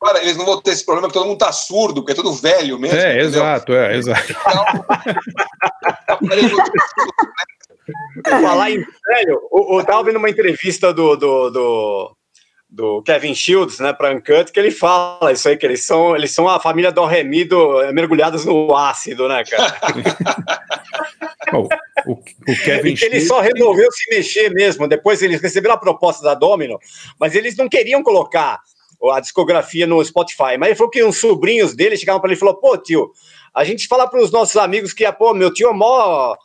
Agora 0.00 0.20
eles 0.22 0.36
não 0.36 0.46
vão 0.46 0.60
ter 0.60 0.72
esse 0.72 0.84
problema 0.84 1.08
que 1.08 1.14
todo 1.14 1.26
mundo 1.26 1.38
tá 1.38 1.52
surdo, 1.52 2.00
porque 2.00 2.12
é 2.12 2.14
tudo 2.14 2.32
velho 2.32 2.78
mesmo. 2.78 2.98
É, 2.98 3.12
entendeu? 3.12 3.26
exato, 3.26 3.72
é, 3.74 3.96
exato. 3.96 4.34
Falar 8.24 8.70
em 8.70 8.78
velho, 8.78 9.40
o, 9.50 9.76
o, 9.76 9.84
tava 9.84 10.04
vendo 10.04 10.16
uma 10.16 10.30
entrevista 10.30 10.92
do, 10.92 11.16
do, 11.16 11.50
do, 11.50 12.16
do 12.68 13.02
Kevin 13.02 13.34
Shields, 13.34 13.78
né, 13.78 13.92
para 13.92 14.14
Uncut, 14.14 14.50
que 14.50 14.58
ele 14.58 14.70
fala 14.70 15.32
isso 15.32 15.46
aí, 15.48 15.56
que 15.56 15.66
eles 15.66 15.84
são, 15.84 16.16
eles 16.16 16.32
são 16.32 16.48
a 16.48 16.58
família 16.58 16.90
do 16.90 17.04
Remido 17.04 17.78
mergulhados 17.92 18.46
no 18.46 18.74
ácido, 18.74 19.28
né, 19.28 19.44
cara? 19.44 19.76
Bom, 21.52 21.68
o, 22.06 22.12
o 22.12 22.64
Kevin 22.64 22.90
e 22.90 22.96
que 22.96 23.04
ele 23.04 23.20
só 23.20 23.40
resolveu 23.40 23.90
se 23.92 24.14
mexer 24.14 24.50
mesmo. 24.50 24.88
Depois 24.88 25.22
eles 25.22 25.40
receberam 25.40 25.74
a 25.74 25.78
proposta 25.78 26.22
da 26.22 26.34
Domino, 26.34 26.78
mas 27.18 27.34
eles 27.34 27.56
não 27.56 27.68
queriam 27.68 28.02
colocar 28.02 28.60
a 29.12 29.20
discografia 29.20 29.86
no 29.86 30.04
Spotify. 30.04 30.56
Mas 30.58 30.68
ele 30.68 30.76
falou 30.76 30.90
que 30.90 31.04
uns 31.04 31.18
sobrinhos 31.18 31.74
dele 31.74 31.96
chegavam 31.96 32.20
para 32.20 32.30
ele 32.30 32.36
e 32.36 32.40
falou: 32.40 32.56
pô, 32.56 32.76
tio, 32.76 33.10
a 33.54 33.64
gente 33.64 33.86
fala 33.86 34.08
para 34.08 34.20
os 34.20 34.30
nossos 34.30 34.56
amigos 34.56 34.92
que, 34.92 35.10
pô, 35.12 35.34
meu 35.34 35.52
tio 35.52 35.70
é 35.70 35.72
mó 35.72 36.36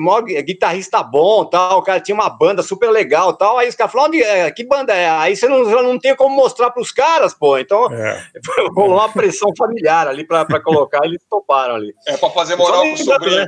maior 0.00 0.22
guitarrista 0.22 1.02
bom, 1.02 1.44
tal, 1.44 1.78
o 1.78 1.82
cara 1.82 2.00
tinha 2.00 2.14
uma 2.14 2.28
banda 2.28 2.62
super 2.62 2.90
legal, 2.90 3.32
tal, 3.32 3.58
aí 3.58 3.68
os 3.68 3.76
caras 3.76 3.92
falaram, 3.92 4.14
é, 4.14 4.50
que 4.50 4.64
banda 4.64 4.92
é? 4.92 5.08
Aí 5.08 5.36
você 5.36 5.48
não, 5.48 5.62
não 5.64 5.98
tem 5.98 6.16
como 6.16 6.34
mostrar 6.34 6.70
para 6.70 6.82
os 6.82 6.90
caras, 6.90 7.32
pô, 7.32 7.56
então 7.58 7.86
é. 7.92 8.20
rolou 8.74 8.96
uma 8.96 9.08
pressão 9.08 9.50
familiar 9.56 10.08
ali 10.08 10.26
para 10.26 10.60
colocar, 10.60 11.04
eles 11.04 11.22
toparam 11.30 11.76
ali. 11.76 11.94
É 12.06 12.16
para 12.16 12.30
fazer 12.30 12.56
moral 12.56 12.82
com 12.82 12.92
o 12.92 12.96
sobrinho. 12.96 13.36
Né? 13.36 13.46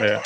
É. 0.00 0.20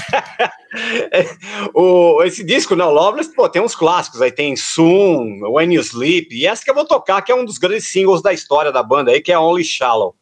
o, 1.75 2.23
esse 2.23 2.45
disco, 2.45 2.77
não, 2.77 2.91
Loveless, 2.91 3.35
pô, 3.35 3.49
tem 3.49 3.63
uns 3.63 3.75
clássicos 3.75 4.23
aí, 4.23 4.31
tem 4.31 4.57
Soon, 4.57 5.41
When 5.43 5.75
You 5.75 5.83
Sleep, 5.83 6.35
e 6.35 6.47
essa 6.47 6.63
que 6.63 6.71
eu 6.71 6.75
vou 6.75 6.85
tocar, 6.85 7.23
que 7.23 7.33
é 7.33 7.35
um 7.35 7.45
dos 7.45 7.59
grandes 7.59 7.89
singles 7.89 8.23
da 8.23 8.33
história 8.33 8.71
da 8.71 8.83
banda 8.83 9.11
aí, 9.11 9.21
que 9.21 9.33
é 9.33 9.39
Only 9.39 9.65
Shallow. 9.65 10.15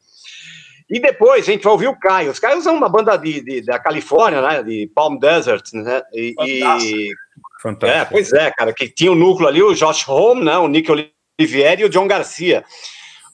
E 0.90 0.98
depois 0.98 1.46
a 1.46 1.52
gente 1.52 1.62
vai 1.62 1.72
ouvir 1.72 1.88
o 1.88 1.98
Caio. 1.98 2.30
Os 2.30 2.38
Caios 2.38 2.64
são 2.64 2.74
uma 2.74 2.88
banda 2.88 3.14
de, 3.16 3.42
de, 3.42 3.60
da 3.60 3.78
Califórnia, 3.78 4.40
né? 4.40 4.62
De 4.62 4.90
Palm 4.94 5.18
Desert, 5.18 5.62
né? 5.74 6.02
E, 6.14 6.34
Fantástico. 6.34 7.14
Fantástico. 7.60 8.00
É, 8.00 8.04
pois 8.06 8.32
é, 8.32 8.50
cara, 8.50 8.72
que 8.72 8.88
tinha 8.88 9.12
o 9.12 9.14
um 9.14 9.18
núcleo 9.18 9.48
ali, 9.48 9.62
o 9.62 9.74
Josh 9.74 10.08
Home, 10.08 10.44
né? 10.44 10.56
O 10.56 10.66
Nick 10.66 10.90
Olivieri 10.90 11.82
e 11.82 11.84
o 11.84 11.90
John 11.90 12.08
Garcia. 12.08 12.64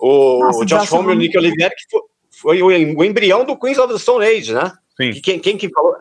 O, 0.01 0.41
Nossa, 0.41 0.59
o 0.59 0.65
Josh 0.65 0.93
Home 0.93 1.13
e 1.13 1.15
o 1.15 1.19
Nick 1.19 1.39
Olivieri, 1.39 1.75
que 1.77 1.85
foi, 1.89 2.01
foi 2.45 2.63
o, 2.63 2.67
o, 2.67 3.05
embrião 3.05 3.43
do 3.43 3.57
Queens 3.57 3.79
of 3.79 3.91
the 3.91 3.99
Stone 3.99 4.23
Age, 4.23 4.53
né? 4.53 4.71
Sim. 4.99 5.13
quem, 5.23 5.41
quem 5.41 5.57
que 5.57 5.71
falou? 5.71 5.97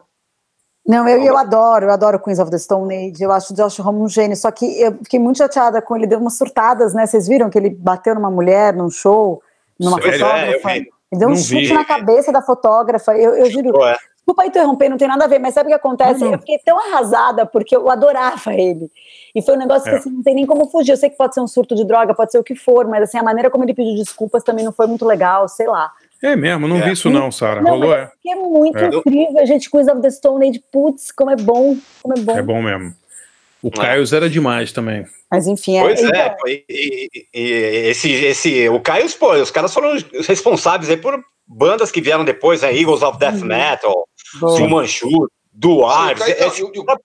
Não, 0.85 1.07
eu, 1.07 1.23
eu 1.23 1.37
adoro, 1.37 1.85
eu 1.85 1.91
adoro 1.91 2.19
Queens 2.19 2.39
of 2.39 2.51
the 2.51 2.57
Stone 2.57 2.93
Age, 2.93 3.23
eu 3.23 3.31
acho 3.31 3.53
o 3.53 3.55
Josh 3.55 3.79
Homme 3.79 4.01
um 4.01 4.09
gênio, 4.09 4.35
só 4.35 4.51
que 4.51 4.65
eu 4.81 4.91
fiquei 4.97 5.17
muito 5.17 5.37
chateada 5.37 5.81
com 5.81 5.95
ele, 5.95 6.05
deu 6.05 6.19
umas 6.19 6.37
surtadas, 6.37 6.93
né? 6.93 7.07
Vocês 7.07 7.29
viram 7.29 7.49
que 7.49 7.57
ele 7.57 7.69
bateu 7.69 8.13
numa 8.13 8.29
mulher 8.29 8.75
num 8.75 8.89
show, 8.89 9.41
numa 9.79 10.01
Sério? 10.01 10.19
fotógrafa? 10.19 10.71
É, 10.71 10.79
me 10.81 11.19
deu 11.19 11.29
um 11.29 11.31
não 11.31 11.37
chute 11.37 11.67
vi. 11.67 11.73
na 11.73 11.85
cabeça 11.85 12.31
da 12.33 12.41
fotógrafa. 12.41 13.15
Eu, 13.17 13.35
eu 13.35 13.49
juro. 13.49 13.77
Ué. 13.77 13.95
Desculpa 14.17 14.45
interromper, 14.45 14.89
não 14.89 14.97
tem 14.97 15.07
nada 15.07 15.25
a 15.25 15.27
ver, 15.27 15.37
mas 15.37 15.53
sabe 15.53 15.67
o 15.67 15.69
que 15.69 15.75
acontece? 15.75 16.23
Eu 16.23 16.39
fiquei 16.39 16.57
tão 16.59 16.79
arrasada 16.79 17.45
porque 17.45 17.75
eu 17.75 17.89
adorava 17.89 18.53
ele. 18.53 18.89
E 19.35 19.41
foi 19.41 19.55
um 19.55 19.59
negócio 19.59 19.87
é. 19.87 19.91
que 19.91 19.97
assim, 19.97 20.09
não 20.09 20.23
tem 20.23 20.33
nem 20.33 20.45
como 20.45 20.69
fugir. 20.69 20.91
Eu 20.91 20.97
sei 20.97 21.09
que 21.09 21.17
pode 21.17 21.33
ser 21.33 21.41
um 21.41 21.47
surto 21.47 21.75
de 21.75 21.83
droga, 21.83 22.13
pode 22.13 22.31
ser 22.31 22.39
o 22.39 22.43
que 22.43 22.55
for, 22.55 22.87
mas 22.87 23.03
assim, 23.03 23.17
a 23.17 23.23
maneira 23.23 23.49
como 23.49 23.65
ele 23.65 23.73
pediu 23.73 23.95
desculpas 23.95 24.41
também 24.41 24.63
não 24.63 24.71
foi 24.71 24.87
muito 24.87 25.05
legal, 25.05 25.47
sei 25.49 25.67
lá. 25.67 25.91
É 26.23 26.37
mesmo, 26.37 26.69
não 26.69 26.77
é. 26.77 26.85
vi 26.85 26.93
isso 26.93 27.09
não, 27.09 27.29
Sara. 27.29 27.61
Rolou, 27.61 27.93
é. 27.93 28.09
É 28.25 28.35
muito 28.35 28.77
é. 28.77 28.87
incrível, 28.87 29.39
a 29.39 29.45
gente 29.45 29.69
Quiz 29.69 29.89
of 29.89 30.01
the 30.01 30.09
Stone 30.09 30.47
Age, 30.47 30.63
putz, 30.71 31.11
como 31.11 31.29
é 31.29 31.35
bom, 31.35 31.77
como 32.01 32.17
é 32.17 32.21
bom. 32.21 32.37
É 32.37 32.41
bom 32.41 32.61
mesmo. 32.61 32.95
O 33.61 33.69
Caio 33.69 34.03
era 34.13 34.29
demais 34.29 34.71
também. 34.71 35.05
Mas 35.29 35.47
enfim, 35.47 35.77
é. 35.77 35.81
Pois 35.81 36.01
é, 36.01 36.07
então... 36.07 36.47
e, 36.47 36.65
e, 36.69 37.27
e, 37.33 37.41
esse, 37.89 38.09
esse, 38.11 38.69
o 38.69 38.79
Caio, 38.79 39.09
pô, 39.17 39.33
os 39.33 39.51
caras 39.51 39.73
foram 39.73 39.97
responsáveis 40.25 40.89
aí 40.89 40.97
por 40.97 41.21
bandas 41.45 41.91
que 41.91 42.01
vieram 42.01 42.23
depois, 42.23 42.61
né? 42.61 42.73
Eagles 42.73 43.01
of 43.01 43.17
Death 43.17 43.41
uhum. 43.41 43.45
Metal, 43.45 44.07
Sumanchu, 44.39 45.29
Dwarves. 45.51 46.23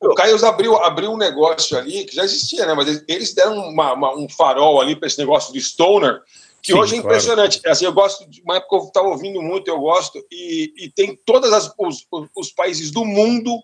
O 0.01 0.15
Caio 0.15 0.47
abriu, 0.47 0.77
abriu 0.77 1.11
um 1.11 1.17
negócio 1.17 1.77
ali 1.77 2.05
que 2.05 2.15
já 2.15 2.25
existia, 2.25 2.67
né? 2.67 2.75
Mas 2.75 3.05
eles 3.09 3.35
deram 3.35 3.57
uma, 3.57 3.95
uma, 3.95 4.17
um 4.17 4.29
farol 4.29 4.81
ali 4.81 4.95
para 4.95 5.09
esse 5.09 5.19
negócio 5.19 5.53
de 5.53 5.61
Stoner, 5.61 6.21
que 6.69 6.75
Sim, 6.75 6.79
hoje 6.79 6.97
é 6.97 6.99
impressionante. 6.99 7.61
Claro. 7.61 7.73
Assim, 7.73 7.85
eu 7.87 7.93
gosto 7.95 8.29
de 8.29 8.43
uma 8.43 8.57
época 8.57 8.77
que 8.77 8.83
eu 8.83 8.89
estava 8.89 9.09
ouvindo 9.09 9.41
muito, 9.41 9.69
eu 9.69 9.81
gosto, 9.81 10.23
e, 10.31 10.71
e 10.77 10.91
tem 10.91 11.19
todos 11.25 11.51
os, 11.79 12.07
os 12.37 12.53
países 12.53 12.91
do 12.91 13.07
mundo 13.07 13.59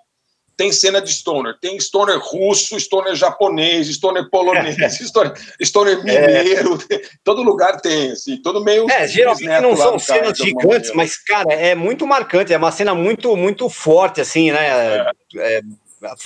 tem 0.56 0.72
cena 0.72 1.02
de 1.02 1.12
stoner. 1.12 1.58
Tem 1.60 1.78
stoner 1.78 2.18
russo, 2.18 2.78
stoner 2.80 3.14
japonês, 3.14 3.88
stoner 3.88 4.30
polonês, 4.30 4.76
stoner, 5.02 5.34
stoner 5.62 6.02
mineiro. 6.02 6.78
É. 6.90 7.02
Todo 7.22 7.42
lugar 7.42 7.80
tem, 7.80 8.12
assim, 8.12 8.40
todo 8.40 8.62
meio. 8.62 8.88
É, 8.88 9.06
geralmente 9.08 9.60
não 9.60 9.76
são 9.76 9.98
cenas 9.98 10.38
gigantes, 10.38 10.92
mas, 10.94 11.16
cara, 11.16 11.52
é 11.52 11.74
muito 11.74 12.06
marcante. 12.06 12.52
É 12.52 12.56
uma 12.56 12.70
cena 12.70 12.94
muito, 12.94 13.36
muito 13.36 13.68
forte, 13.68 14.20
assim, 14.20 14.52
né? 14.52 14.66
É. 14.68 15.10
É, 15.36 15.60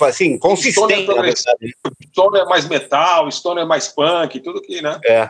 assim, 0.01 0.37
consistente. 0.37 1.03
Stoner, 1.03 1.33
stoner 2.11 2.41
é 2.43 2.45
mais 2.45 2.67
metal, 2.67 3.31
stoner 3.31 3.63
é 3.63 3.67
mais 3.67 3.87
punk, 3.87 4.39
tudo 4.41 4.61
que, 4.61 4.81
né? 4.81 4.99
É. 5.03 5.27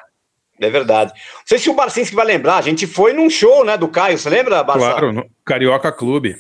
É 0.60 0.70
verdade. 0.70 1.14
Não 1.14 1.44
sei 1.46 1.58
se 1.58 1.70
o 1.70 1.74
Barcinski 1.74 2.16
vai 2.16 2.26
lembrar, 2.26 2.58
a 2.58 2.62
gente 2.62 2.86
foi 2.86 3.14
num 3.14 3.30
show, 3.30 3.64
né, 3.64 3.78
do 3.78 3.88
Caio, 3.88 4.18
você 4.18 4.30
lembra, 4.30 4.64
Barça? 4.64 4.90
Claro, 4.90 5.14
no 5.14 5.26
Carioca 5.46 5.92
Clube. 5.92 6.36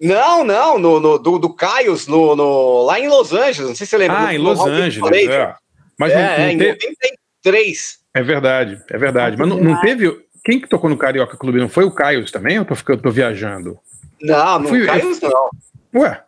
Não, 0.00 0.42
não, 0.42 0.78
no, 0.78 0.98
no 0.98 1.18
do, 1.18 1.38
do 1.38 1.54
Caios, 1.54 2.08
no, 2.08 2.34
no, 2.34 2.82
lá 2.82 2.98
em 2.98 3.08
Los 3.08 3.32
Angeles, 3.32 3.68
não 3.68 3.74
sei 3.74 3.86
se 3.86 3.90
você 3.90 3.98
lembra. 3.98 4.18
Ah, 4.18 4.24
no, 4.24 4.32
em 4.32 4.38
Los 4.38 4.60
Angeles, 4.60 5.28
é. 5.28 5.54
Mas 5.98 6.12
é, 6.12 6.16
não, 6.16 6.22
não 6.22 6.44
é, 6.44 6.52
em 6.52 6.56
93. 6.56 7.98
É 8.12 8.22
verdade, 8.22 8.82
é 8.90 8.98
verdade. 8.98 9.36
Mas 9.38 9.48
não, 9.48 9.60
não, 9.60 9.80
teve. 9.80 10.24
Quem 10.44 10.60
que 10.60 10.68
tocou 10.68 10.90
no 10.90 10.96
Carioca 10.96 11.36
Clube? 11.36 11.60
Não 11.60 11.68
foi 11.68 11.84
o 11.84 11.90
Caios 11.90 12.30
também? 12.30 12.58
Ou 12.58 12.66
eu 12.68 12.76
tô, 12.76 12.96
tô 12.96 13.10
viajando? 13.10 13.78
Não, 14.20 14.58
não 14.58 14.68
Fui, 14.68 14.84
Caios 14.84 15.20
não. 15.20 15.50
Ué, 15.94 16.22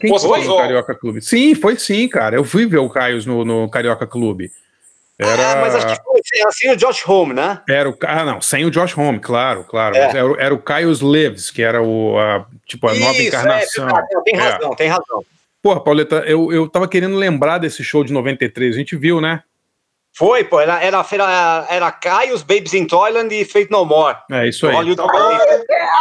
quem 0.00 0.18
foi 0.18 0.44
no 0.44 0.56
Carioca 0.56 0.94
Clube? 0.94 1.20
Sim, 1.20 1.54
foi 1.54 1.76
sim, 1.76 2.08
cara. 2.08 2.36
Eu 2.36 2.44
fui 2.44 2.66
ver 2.66 2.78
o 2.78 2.88
Caios 2.88 3.26
no, 3.26 3.44
no 3.44 3.68
Carioca 3.68 4.06
Clube. 4.06 4.50
Era... 5.22 5.52
Ah, 5.52 5.56
mas 5.56 5.74
acho 5.74 5.86
que 5.86 6.02
foi 6.02 6.20
assim 6.46 6.70
o 6.70 6.76
Josh 6.76 7.06
Home, 7.08 7.34
né? 7.34 7.60
Era 7.68 7.88
o... 7.88 7.96
Ah, 8.02 8.24
não, 8.24 8.40
sem 8.40 8.64
o 8.64 8.70
Josh 8.70 8.96
Home, 8.96 9.18
claro, 9.18 9.64
claro. 9.64 9.96
É. 9.96 10.00
Era, 10.00 10.34
era, 10.38 10.54
o 10.54 10.58
Caius 10.58 11.00
Lives, 11.00 11.50
que 11.50 11.62
era 11.62 11.82
o, 11.82 12.18
a, 12.18 12.46
tipo, 12.66 12.88
a 12.88 12.92
Isso, 12.92 13.00
nova 13.00 13.18
é, 13.18 13.26
encarnação. 13.26 13.88
É, 13.88 14.22
tem 14.24 14.36
razão, 14.36 14.72
é. 14.72 14.76
tem 14.76 14.88
razão. 14.88 15.24
Porra, 15.62 15.80
Pauleta, 15.80 16.24
eu, 16.26 16.52
eu 16.52 16.68
tava 16.68 16.88
querendo 16.88 17.16
lembrar 17.16 17.58
desse 17.58 17.84
show 17.84 18.02
de 18.02 18.12
93, 18.12 18.74
a 18.74 18.78
gente 18.78 18.96
viu, 18.96 19.20
né? 19.20 19.42
Foi, 20.14 20.44
pô, 20.44 20.60
era, 20.60 20.82
era, 20.82 21.06
era, 21.10 21.66
era 21.70 21.92
Caius, 21.92 22.42
Babes 22.42 22.74
in 22.74 22.86
Toyland 22.86 23.34
e 23.34 23.46
Fate 23.46 23.70
No 23.70 23.86
More. 23.86 24.18
É 24.30 24.46
isso 24.46 24.66
aí. 24.66 24.74
Hollywood 24.74 25.00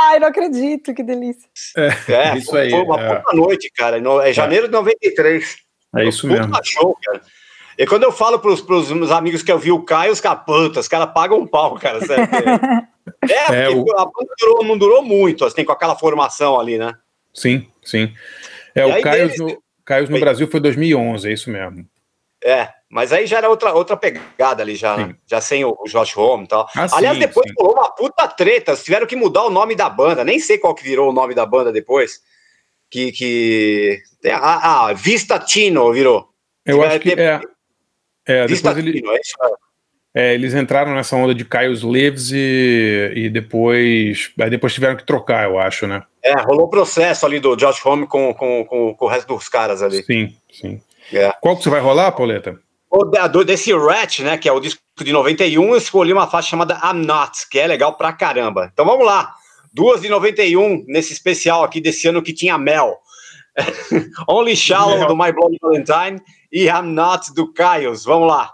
Ai, 0.09 0.19
não 0.19 0.27
acredito, 0.27 0.93
que 0.93 1.01
delícia. 1.01 1.47
É, 1.77 2.11
é 2.11 2.37
isso 2.37 2.51
foi, 2.51 2.61
aí. 2.61 2.69
Foi 2.71 2.81
uma 2.81 2.99
é. 2.99 3.15
puta 3.15 3.35
noite, 3.37 3.71
cara, 3.73 4.01
no, 4.01 4.19
é 4.19 4.33
janeiro 4.33 4.67
de 4.67 4.73
93. 4.73 5.55
É 5.95 6.05
isso 6.05 6.27
mesmo. 6.27 6.51
show, 6.63 6.97
cara. 7.01 7.21
E 7.81 7.85
quando 7.87 8.03
eu 8.03 8.11
falo 8.11 8.37
para 8.37 8.51
os 8.51 8.91
meus 8.91 9.09
amigos 9.09 9.41
que 9.41 9.51
eu 9.51 9.57
vi 9.57 9.71
o 9.71 9.81
Caio, 9.81 10.11
os 10.11 10.21
capantas, 10.21 10.85
os 10.85 10.87
caras 10.87 11.11
pagam 11.15 11.39
um 11.39 11.47
pau, 11.47 11.79
cara. 11.79 11.97
é, 13.27 13.63
é 13.63 13.69
o... 13.71 13.81
a 13.97 14.05
banda 14.05 14.35
durou, 14.39 14.63
não 14.63 14.77
durou 14.77 15.01
muito, 15.01 15.43
assim, 15.43 15.65
com 15.65 15.71
aquela 15.71 15.95
formação 15.95 16.59
ali, 16.59 16.77
né? 16.77 16.93
Sim, 17.33 17.67
sim. 17.83 18.13
É, 18.75 18.87
e 18.87 18.99
o 18.99 19.01
Caio 19.01 19.29
deles... 19.29 19.39
no, 19.39 20.15
no 20.15 20.19
Brasil 20.19 20.47
foi 20.47 20.59
2011, 20.59 21.27
é 21.27 21.33
isso 21.33 21.49
mesmo. 21.49 21.83
É, 22.43 22.69
mas 22.87 23.11
aí 23.11 23.25
já 23.25 23.39
era 23.39 23.49
outra, 23.49 23.73
outra 23.73 23.97
pegada 23.97 24.61
ali, 24.61 24.75
já, 24.75 25.09
já 25.25 25.41
sem 25.41 25.65
o, 25.65 25.75
o 25.79 25.89
Josh 25.89 26.15
Home 26.15 26.43
e 26.43 26.47
tal. 26.49 26.69
Ah, 26.75 26.85
Aliás, 26.91 27.17
sim, 27.17 27.21
depois 27.21 27.47
sim. 27.49 27.55
rolou 27.57 27.79
uma 27.79 27.89
puta 27.95 28.27
treta, 28.27 28.75
tiveram 28.75 29.07
que 29.07 29.15
mudar 29.15 29.45
o 29.45 29.49
nome 29.49 29.73
da 29.73 29.89
banda, 29.89 30.23
nem 30.23 30.37
sei 30.37 30.59
qual 30.59 30.75
que 30.75 30.83
virou 30.83 31.09
o 31.09 31.13
nome 31.13 31.33
da 31.33 31.47
banda 31.47 31.71
depois. 31.71 32.21
Que. 32.91 33.11
que... 33.11 34.03
Ah, 34.31 34.89
ah 34.89 34.93
Vista 34.93 35.39
Tino 35.39 35.91
virou. 35.91 36.29
Eu 36.63 36.83
acho 36.83 36.99
que 36.99 37.13
é. 37.13 37.41
É, 38.31 38.47
depois 38.47 38.77
ele, 38.77 39.03
é, 40.13 40.33
eles 40.33 40.53
entraram 40.53 40.93
nessa 40.93 41.15
onda 41.15 41.33
de 41.33 41.43
Caios 41.43 41.81
Lives 41.81 42.31
e, 42.31 43.11
e 43.15 43.29
depois. 43.29 44.31
Aí 44.39 44.49
depois 44.49 44.73
tiveram 44.73 44.95
que 44.95 45.05
trocar, 45.05 45.49
eu 45.49 45.59
acho, 45.59 45.87
né? 45.87 46.03
É, 46.23 46.33
rolou 46.41 46.65
o 46.65 46.69
processo 46.69 47.25
ali 47.25 47.39
do 47.39 47.55
Josh 47.55 47.85
Home 47.85 48.07
com, 48.07 48.33
com, 48.33 48.65
com, 48.65 48.93
com 48.93 49.05
o 49.05 49.07
resto 49.07 49.33
dos 49.33 49.49
caras 49.49 49.81
ali. 49.81 50.03
Sim, 50.03 50.35
sim. 50.51 50.81
É. 51.11 51.31
Qual 51.41 51.57
que 51.57 51.63
você 51.63 51.69
vai 51.69 51.81
rolar, 51.81 52.11
Pauleta? 52.11 52.59
O 52.89 53.05
desse 53.43 53.73
Rat, 53.73 54.19
né, 54.19 54.37
que 54.37 54.49
é 54.49 54.51
o 54.51 54.59
disco 54.59 54.81
de 55.01 55.13
91, 55.13 55.69
eu 55.69 55.77
escolhi 55.77 56.11
uma 56.11 56.27
faixa 56.27 56.49
chamada 56.49 56.79
I'm 56.83 57.05
Not, 57.05 57.47
que 57.49 57.57
é 57.57 57.65
legal 57.65 57.95
pra 57.95 58.11
caramba. 58.11 58.69
Então 58.71 58.85
vamos 58.85 59.05
lá. 59.05 59.33
Duas 59.73 60.01
de 60.01 60.09
91, 60.09 60.83
nesse 60.87 61.13
especial 61.13 61.63
aqui 61.63 61.79
desse 61.79 62.09
ano 62.09 62.21
que 62.21 62.33
tinha 62.33 62.57
Mel. 62.57 62.97
Only 64.27 64.57
Shallow, 64.57 65.07
do 65.07 65.15
My 65.15 65.31
Bloody 65.31 65.57
Valentine, 65.61 66.21
e 66.51 66.67
I'm 66.67 66.93
Not 66.93 67.33
do 67.33 67.51
Caios. 67.53 68.03
Vamos 68.03 68.27
lá. 68.27 68.51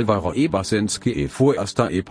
Alvaro 0.00 0.32
Ebersenski 0.34 1.10
e. 1.10 1.28
Fuerster 1.28 1.92
e 1.92 2.02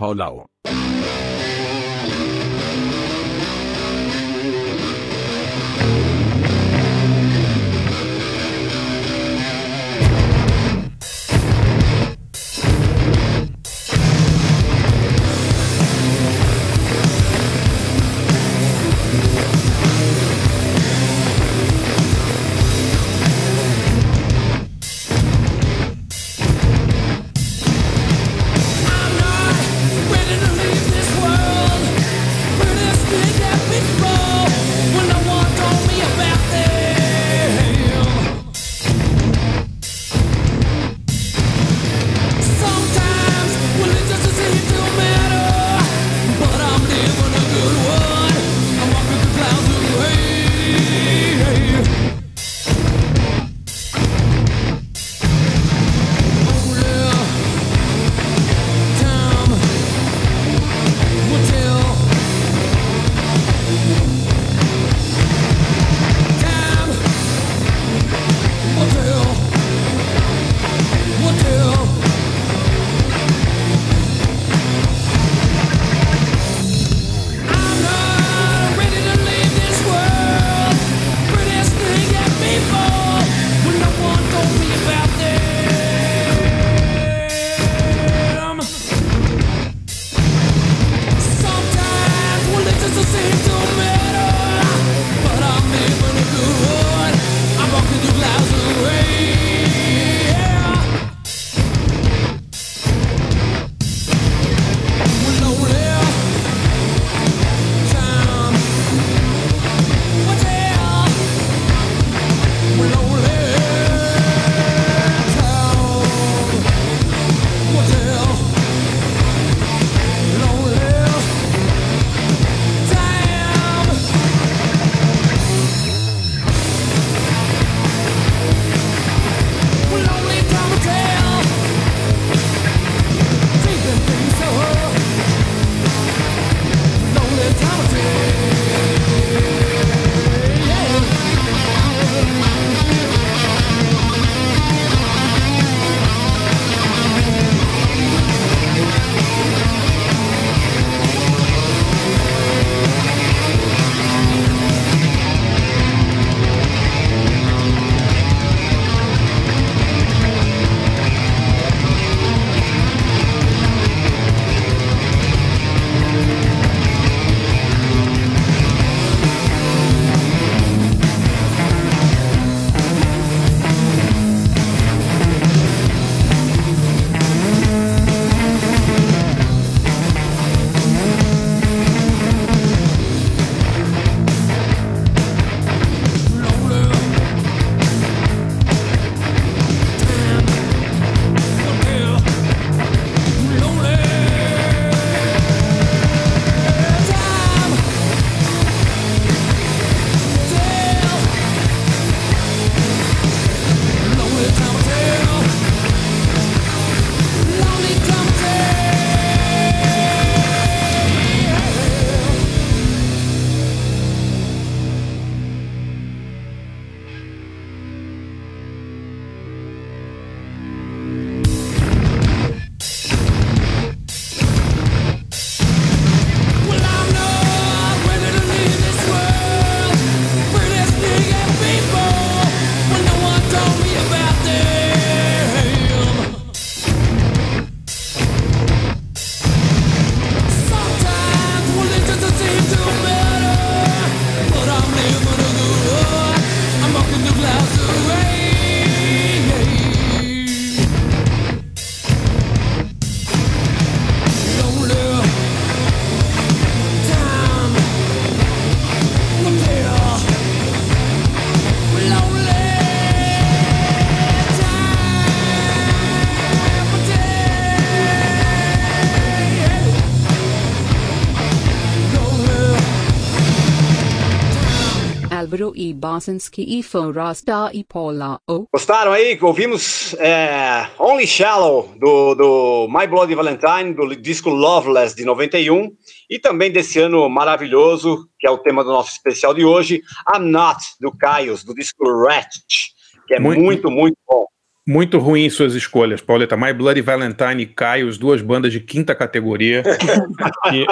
Paulau. 275.60 275.72
e 275.76 275.92
Bosanski 275.92 276.78
e 276.78 276.82
Forasta 276.82 277.70
e 277.72 277.84
Paula. 277.84 278.40
Oh. 278.48 278.64
Gostaram 278.72 279.12
aí? 279.12 279.38
Ouvimos 279.40 280.14
é, 280.14 280.86
Only 280.98 281.26
Shallow 281.26 281.94
do, 281.98 282.34
do 282.34 282.88
My 282.88 283.06
Bloody 283.06 283.34
Valentine, 283.34 283.92
do 283.94 284.16
disco 284.16 284.48
Loveless 284.48 285.14
de 285.14 285.24
91, 285.24 285.90
e 286.28 286.38
também 286.38 286.70
desse 286.70 286.98
ano 286.98 287.28
maravilhoso, 287.28 288.28
que 288.38 288.46
é 288.46 288.50
o 288.50 288.58
tema 288.58 288.82
do 288.82 288.90
nosso 288.90 289.12
especial 289.12 289.52
de 289.52 289.64
hoje, 289.64 290.02
I'm 290.34 290.50
Not, 290.50 290.78
do 291.00 291.12
Caios, 291.12 291.62
do 291.62 291.74
disco 291.74 292.04
Ratchet, 292.24 292.94
que 293.26 293.34
é 293.34 293.40
muito, 293.40 293.60
muito, 293.60 293.90
muito 293.90 294.16
bom. 294.26 294.46
Muito 294.88 295.18
ruim 295.18 295.48
suas 295.50 295.74
escolhas, 295.74 296.20
Pauleta. 296.20 296.56
My 296.56 296.72
Bloody 296.72 297.02
Valentine 297.02 297.62
e 297.62 297.66
Caio, 297.66 298.10
duas 298.18 298.42
bandas 298.42 298.72
de 298.72 298.80
quinta 298.80 299.14
categoria. 299.14 299.82
e... 300.72 300.86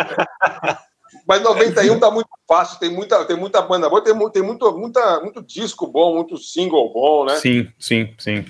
Mas 1.29 1.43
91 1.43 2.01
tá 2.01 2.11
muito 2.11 2.31
fácil, 2.49 2.81
tem 2.81 2.91
muita, 2.91 3.23
tem 3.27 3.37
muita 3.37 3.61
banda 3.61 3.87
boa, 3.87 4.03
tem, 4.03 4.15
tem 4.31 4.43
muito, 4.43 4.73
muita, 4.73 5.21
muito 5.21 5.43
disco 5.43 5.87
bom, 5.87 6.15
muito 6.15 6.39
single 6.39 6.91
bom, 6.91 7.27
né? 7.27 7.37
Sim, 7.37 7.69
sim, 7.79 8.15
sim. 8.19 8.47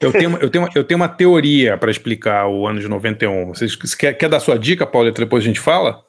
Eu 0.00 0.10
tenho, 0.10 0.38
eu 0.38 0.48
tenho, 0.48 0.68
eu 0.74 0.84
tenho 0.84 0.98
uma 0.98 1.08
teoria 1.08 1.76
para 1.76 1.90
explicar 1.90 2.48
o 2.48 2.66
ano 2.66 2.80
de 2.80 2.88
91. 2.88 3.48
Vocês 3.48 3.74
quer, 3.94 4.14
quer 4.14 4.30
dar 4.30 4.40
sua 4.40 4.58
dica, 4.58 4.86
Paulo, 4.86 5.08
e 5.08 5.12
depois 5.12 5.44
a 5.44 5.46
gente 5.46 5.60
fala? 5.60 6.02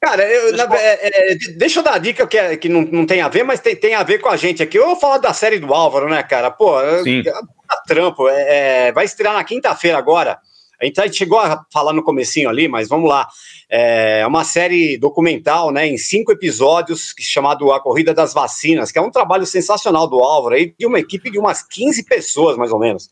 Cara, 0.00 0.22
eu, 0.30 0.52
deixa, 0.52 0.66
na, 0.68 0.76
é, 0.76 1.32
é, 1.32 1.34
deixa 1.56 1.80
eu 1.80 1.82
dar 1.82 1.94
a 1.94 1.98
dica 1.98 2.26
que, 2.26 2.38
é, 2.38 2.56
que 2.56 2.68
não, 2.68 2.82
não 2.82 3.04
tem 3.04 3.20
a 3.20 3.28
ver, 3.28 3.42
mas 3.42 3.58
tem, 3.58 3.74
tem 3.74 3.94
a 3.94 4.02
ver 4.04 4.18
com 4.20 4.28
a 4.28 4.36
gente 4.36 4.62
aqui. 4.62 4.78
Eu 4.78 4.86
vou 4.86 4.96
falar 4.96 5.18
da 5.18 5.32
série 5.32 5.58
do 5.58 5.74
Álvaro, 5.74 6.08
né, 6.08 6.22
cara? 6.22 6.52
Pô, 6.52 6.78
Sim. 7.02 7.22
É, 7.26 7.32
trampo. 7.88 8.28
É, 8.28 8.92
vai 8.92 9.06
estrear 9.06 9.34
na 9.34 9.42
quinta-feira 9.42 9.98
agora. 9.98 10.38
A 10.80 10.84
gente, 10.84 11.16
chegou 11.16 11.38
a 11.38 11.64
falar 11.72 11.92
no 11.92 12.02
comecinho 12.02 12.48
ali, 12.48 12.68
mas 12.68 12.88
vamos 12.88 13.08
lá. 13.08 13.28
É 13.68 14.26
uma 14.26 14.44
série 14.44 14.98
documental, 14.98 15.70
né, 15.70 15.86
em 15.86 15.96
cinco 15.96 16.32
episódios, 16.32 17.14
chamado 17.18 17.72
A 17.72 17.80
Corrida 17.80 18.12
das 18.12 18.34
Vacinas, 18.34 18.90
que 18.92 18.98
é 18.98 19.02
um 19.02 19.10
trabalho 19.10 19.46
sensacional 19.46 20.06
do 20.06 20.20
Álvaro, 20.20 20.54
aí, 20.54 20.74
de 20.78 20.86
uma 20.86 20.98
equipe 20.98 21.30
de 21.30 21.38
umas 21.38 21.62
15 21.62 22.04
pessoas, 22.04 22.56
mais 22.56 22.72
ou 22.72 22.78
menos. 22.78 23.08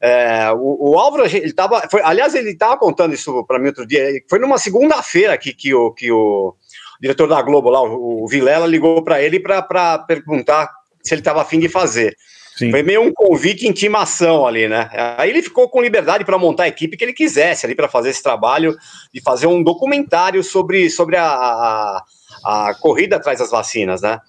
É, 0.00 0.50
o, 0.52 0.90
o, 0.90 0.98
Álvaro, 0.98 1.24
ele 1.24 1.52
tava, 1.52 1.88
foi, 1.90 2.02
aliás, 2.02 2.34
ele 2.34 2.50
estava 2.50 2.76
contando 2.76 3.14
isso 3.14 3.44
para 3.46 3.58
mim 3.58 3.68
outro 3.68 3.86
dia. 3.86 4.06
Foi 4.28 4.38
numa 4.38 4.58
segunda-feira 4.58 5.36
que, 5.38 5.54
que, 5.54 5.72
o, 5.72 5.92
que 5.92 6.10
o 6.10 6.54
diretor 7.00 7.28
da 7.28 7.40
Globo 7.40 7.70
lá, 7.70 7.82
o, 7.82 8.24
o 8.24 8.28
Vilela, 8.28 8.66
ligou 8.66 9.02
para 9.02 9.22
ele 9.22 9.40
para 9.40 9.98
perguntar 10.00 10.70
se 11.02 11.14
ele 11.14 11.20
estava 11.20 11.42
afim 11.42 11.58
de 11.58 11.68
fazer. 11.68 12.16
Sim. 12.56 12.70
Foi 12.70 12.82
meio 12.82 13.02
um 13.02 13.12
convite 13.12 13.66
intimação 13.66 14.46
ali, 14.46 14.68
né? 14.68 14.88
Aí 15.18 15.30
ele 15.30 15.42
ficou 15.42 15.68
com 15.68 15.82
liberdade 15.82 16.24
para 16.24 16.38
montar 16.38 16.64
a 16.64 16.68
equipe 16.68 16.96
que 16.96 17.04
ele 17.04 17.12
quisesse 17.12 17.66
ali 17.66 17.74
para 17.74 17.88
fazer 17.88 18.10
esse 18.10 18.22
trabalho 18.22 18.76
de 19.12 19.20
fazer 19.20 19.48
um 19.48 19.62
documentário 19.62 20.42
sobre, 20.44 20.88
sobre 20.88 21.16
a, 21.16 21.26
a, 21.26 22.04
a 22.44 22.74
corrida 22.74 23.16
atrás 23.16 23.40
das 23.40 23.50
vacinas, 23.50 24.02
né? 24.02 24.20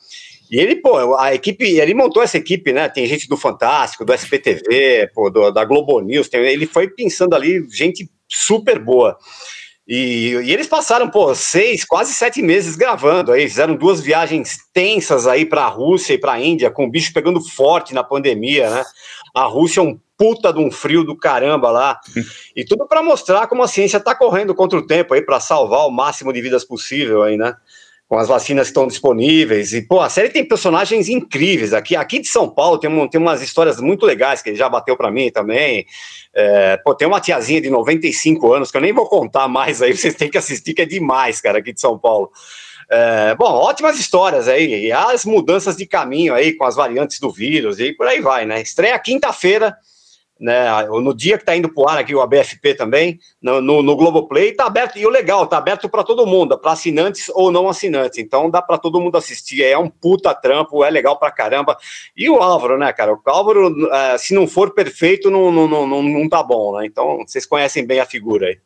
E 0.49 0.59
ele, 0.59 0.75
pô, 0.75 1.15
a 1.15 1.33
equipe, 1.33 1.65
ele 1.65 1.93
montou 1.93 2.23
essa 2.23 2.37
equipe, 2.37 2.73
né? 2.73 2.89
Tem 2.89 3.05
gente 3.05 3.27
do 3.27 3.37
Fantástico, 3.37 4.05
do 4.05 4.13
SPTV, 4.13 5.09
pô, 5.13 5.29
do, 5.29 5.51
da 5.51 5.63
Globo 5.63 5.99
News, 5.99 6.29
tem, 6.29 6.41
ele 6.45 6.65
foi 6.65 6.87
pensando 6.87 7.35
ali 7.35 7.67
gente 7.69 8.09
super 8.27 8.79
boa. 8.79 9.17
E, 9.87 10.31
e, 10.43 10.51
eles 10.51 10.67
passaram, 10.67 11.09
pô, 11.09 11.33
seis, 11.35 11.85
quase 11.85 12.13
sete 12.13 12.41
meses 12.41 12.75
gravando 12.75 13.31
aí, 13.31 13.47
fizeram 13.47 13.75
duas 13.75 14.01
viagens 14.01 14.57
tensas 14.73 15.27
aí 15.27 15.45
para 15.45 15.63
a 15.63 15.69
Rússia 15.69 16.13
e 16.13 16.17
para 16.17 16.33
a 16.33 16.39
Índia, 16.41 16.71
com 16.71 16.85
o 16.85 16.89
bicho 16.89 17.13
pegando 17.13 17.39
forte 17.39 17.93
na 17.93 18.03
pandemia, 18.03 18.69
né? 18.69 18.83
A 19.33 19.43
Rússia 19.43 19.81
é 19.81 19.83
um 19.83 19.99
puta 20.17 20.51
de 20.51 20.59
um 20.59 20.71
frio 20.71 21.03
do 21.03 21.15
caramba 21.15 21.69
lá. 21.69 21.99
E 22.55 22.63
tudo 22.63 22.87
para 22.87 23.03
mostrar 23.03 23.47
como 23.47 23.61
a 23.61 23.67
ciência 23.67 23.97
está 23.97 24.15
correndo 24.15 24.55
contra 24.55 24.79
o 24.79 24.85
tempo 24.85 25.13
aí 25.13 25.21
para 25.21 25.39
salvar 25.39 25.85
o 25.85 25.91
máximo 25.91 26.31
de 26.31 26.41
vidas 26.41 26.63
possível 26.63 27.23
aí, 27.23 27.37
né? 27.37 27.53
Com 28.07 28.17
as 28.17 28.27
vacinas 28.27 28.67
que 28.67 28.71
estão 28.71 28.87
disponíveis. 28.87 29.73
E, 29.73 29.81
pô, 29.81 29.99
a 29.99 30.09
série 30.09 30.29
tem 30.29 30.47
personagens 30.47 31.09
incríveis. 31.09 31.73
Aqui, 31.73 31.95
aqui 31.95 32.19
de 32.19 32.27
São 32.27 32.47
Paulo 32.47 32.77
tem, 32.77 32.89
um, 32.89 33.07
tem 33.07 33.19
umas 33.19 33.41
histórias 33.41 33.79
muito 33.81 34.05
legais 34.05 34.41
que 34.41 34.49
ele 34.49 34.57
já 34.57 34.69
bateu 34.69 34.95
para 34.95 35.11
mim 35.11 35.31
também. 35.31 35.85
É, 36.33 36.77
pô, 36.77 36.93
tem 36.93 37.07
uma 37.07 37.19
tiazinha 37.19 37.59
de 37.59 37.69
95 37.69 38.53
anos, 38.53 38.69
que 38.69 38.77
eu 38.77 38.81
nem 38.81 38.93
vou 38.93 39.07
contar 39.09 39.47
mais 39.47 39.81
aí, 39.81 39.93
vocês 39.97 40.13
têm 40.13 40.29
que 40.29 40.37
assistir, 40.37 40.73
que 40.73 40.83
é 40.83 40.85
demais, 40.85 41.41
cara, 41.41 41.59
aqui 41.59 41.73
de 41.73 41.81
São 41.81 41.97
Paulo. 41.97 42.31
É, 42.91 43.33
bom, 43.33 43.51
ótimas 43.51 43.99
histórias 43.99 44.47
aí, 44.47 44.85
e 44.85 44.91
as 44.91 45.25
mudanças 45.25 45.75
de 45.75 45.87
caminho 45.87 46.35
aí 46.35 46.53
com 46.53 46.65
as 46.65 46.75
variantes 46.75 47.19
do 47.19 47.31
vírus 47.31 47.79
e 47.79 47.91
por 47.93 48.05
aí 48.05 48.21
vai, 48.21 48.45
né? 48.45 48.61
Estreia 48.61 48.99
quinta-feira 48.99 49.75
né, 50.39 50.65
no 50.87 51.13
dia 51.13 51.37
que 51.37 51.43
está 51.43 51.55
indo 51.55 51.73
para 51.73 51.83
o 51.83 51.87
ar 51.87 51.97
aqui 51.97 52.13
o 52.13 52.21
ABFP 52.21 52.73
também, 52.75 53.19
no, 53.41 53.61
no, 53.61 53.81
no 53.81 53.95
Globoplay, 53.95 54.49
está 54.49 54.65
aberto, 54.65 54.97
e 54.97 55.05
o 55.05 55.09
legal, 55.09 55.45
está 55.45 55.57
aberto 55.57 55.87
para 55.87 56.03
todo 56.03 56.25
mundo, 56.25 56.57
para 56.57 56.73
assinantes 56.73 57.29
ou 57.33 57.51
não 57.51 57.69
assinantes, 57.69 58.19
então 58.19 58.49
dá 58.49 58.61
para 58.61 58.77
todo 58.77 58.99
mundo 58.99 59.17
assistir, 59.17 59.63
é 59.63 59.77
um 59.77 59.89
puta 59.89 60.33
trampo, 60.33 60.83
é 60.83 60.89
legal 60.89 61.17
para 61.17 61.31
caramba, 61.31 61.77
e 62.15 62.29
o 62.29 62.41
Álvaro, 62.41 62.77
né, 62.77 62.91
cara, 62.91 63.13
o 63.13 63.21
Álvaro, 63.25 63.93
é, 63.93 64.17
se 64.17 64.33
não 64.33 64.45
for 64.45 64.73
perfeito, 64.73 65.31
não, 65.31 65.51
não, 65.51 65.67
não, 65.67 66.03
não 66.03 66.29
tá 66.29 66.43
bom, 66.43 66.77
né, 66.77 66.85
então 66.85 67.23
vocês 67.25 67.45
conhecem 67.45 67.85
bem 67.85 67.99
a 67.99 68.05
figura 68.05 68.47
aí. 68.47 68.57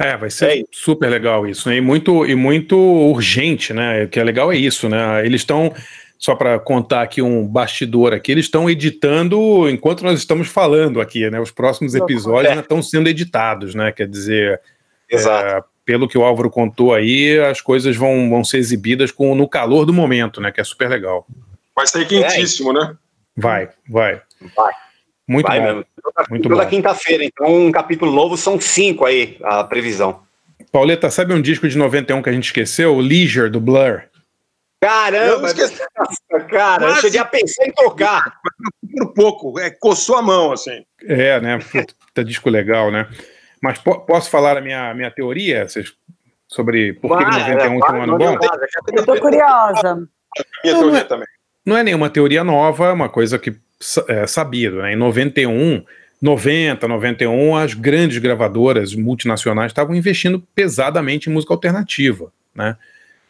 É, 0.00 0.16
vai 0.16 0.30
ser 0.30 0.60
é 0.60 0.64
super 0.70 1.08
legal 1.08 1.44
isso, 1.44 1.68
né? 1.68 1.76
E 1.76 1.80
muito, 1.80 2.24
e 2.24 2.36
muito 2.36 2.78
urgente, 2.78 3.72
né? 3.72 4.04
O 4.04 4.08
que 4.08 4.20
é 4.20 4.22
legal 4.22 4.52
é 4.52 4.56
isso, 4.56 4.88
né? 4.88 5.26
Eles 5.26 5.40
estão 5.40 5.74
só 6.18 6.34
para 6.34 6.58
contar 6.58 7.02
aqui 7.02 7.22
um 7.22 7.46
bastidor 7.46 8.12
aqui, 8.12 8.32
eles 8.32 8.46
estão 8.46 8.68
editando 8.68 9.70
enquanto 9.70 10.02
nós 10.02 10.18
estamos 10.18 10.48
falando 10.48 11.00
aqui, 11.00 11.30
né? 11.30 11.40
Os 11.40 11.52
próximos 11.52 11.94
episódios 11.94 12.56
é. 12.56 12.60
estão 12.60 12.82
sendo 12.82 13.08
editados, 13.08 13.74
né? 13.74 13.92
Quer 13.92 14.08
dizer, 14.08 14.60
é, 15.10 15.62
pelo 15.84 16.08
que 16.08 16.18
o 16.18 16.24
Álvaro 16.24 16.50
contou 16.50 16.92
aí, 16.92 17.38
as 17.38 17.60
coisas 17.60 17.96
vão, 17.96 18.28
vão 18.28 18.42
ser 18.42 18.58
exibidas 18.58 19.12
com, 19.12 19.32
no 19.34 19.48
calor 19.48 19.86
do 19.86 19.92
momento, 19.92 20.40
né? 20.40 20.50
Que 20.50 20.60
é 20.60 20.64
super 20.64 20.90
legal. 20.90 21.24
Vai 21.74 21.86
sair 21.86 22.06
quentíssimo, 22.06 22.72
né? 22.72 22.96
Vai, 23.36 23.68
vai. 23.88 24.20
Vai. 24.56 24.72
Muito 25.28 25.46
vai 25.46 25.60
bom. 25.60 25.66
Mesmo. 25.66 25.84
Muito 26.30 26.48
toda 26.48 26.66
quinta-feira, 26.66 27.22
então 27.22 27.66
um 27.66 27.70
capítulo 27.70 28.10
novo 28.10 28.36
são 28.36 28.60
cinco 28.60 29.04
aí, 29.04 29.36
a 29.44 29.62
previsão. 29.62 30.20
Pauleta, 30.72 31.10
sabe 31.10 31.32
um 31.32 31.40
disco 31.40 31.68
de 31.68 31.78
91 31.78 32.22
que 32.22 32.28
a 32.28 32.32
gente 32.32 32.46
esqueceu? 32.46 32.96
O 32.96 33.00
Leisure, 33.00 33.48
do 33.48 33.60
Blur. 33.60 34.02
Caramba, 34.80 35.48
cara, 36.48 36.78
Quase. 36.78 36.96
eu 36.96 37.00
cheguei 37.00 37.20
a 37.20 37.24
pensar 37.24 37.66
em 37.66 37.72
tocar. 37.72 38.40
Por 38.96 39.12
pouco, 39.12 39.58
é, 39.58 39.70
coçou 39.70 40.16
a 40.16 40.22
mão, 40.22 40.52
assim. 40.52 40.84
É, 41.02 41.40
né? 41.40 41.58
Puta 41.58 42.24
disco 42.24 42.48
legal, 42.48 42.90
né? 42.90 43.08
Mas 43.60 43.78
po 43.78 44.00
posso 44.00 44.30
falar 44.30 44.56
a 44.56 44.60
minha, 44.60 44.94
minha 44.94 45.10
teoria 45.10 45.68
vocês, 45.68 45.92
sobre 46.46 46.92
por 46.94 47.18
que 47.18 47.24
91 47.24 47.38
é, 47.38 47.56
tem 47.56 47.70
um 47.70 48.02
ano 48.02 48.18
bom? 48.18 48.38
Eu 48.92 49.04
tô 49.04 49.20
curiosa. 49.20 49.94
Minha 50.62 50.74
não, 50.74 50.80
teoria 50.80 50.92
não 50.92 50.96
é, 50.96 51.04
também. 51.04 51.28
Não 51.66 51.76
é 51.76 51.82
nenhuma 51.82 52.08
teoria 52.08 52.44
nova, 52.44 52.86
é 52.86 52.92
uma 52.92 53.08
coisa 53.08 53.38
que 53.38 53.56
é 54.08 54.26
sabido, 54.26 54.80
né? 54.82 54.92
Em 54.92 54.96
91, 54.96 55.84
90, 56.22 56.86
91, 56.86 57.56
as 57.56 57.74
grandes 57.74 58.18
gravadoras 58.18 58.94
multinacionais 58.94 59.72
estavam 59.72 59.94
investindo 59.94 60.40
pesadamente 60.54 61.28
em 61.28 61.32
música 61.32 61.52
alternativa, 61.52 62.32
né? 62.54 62.76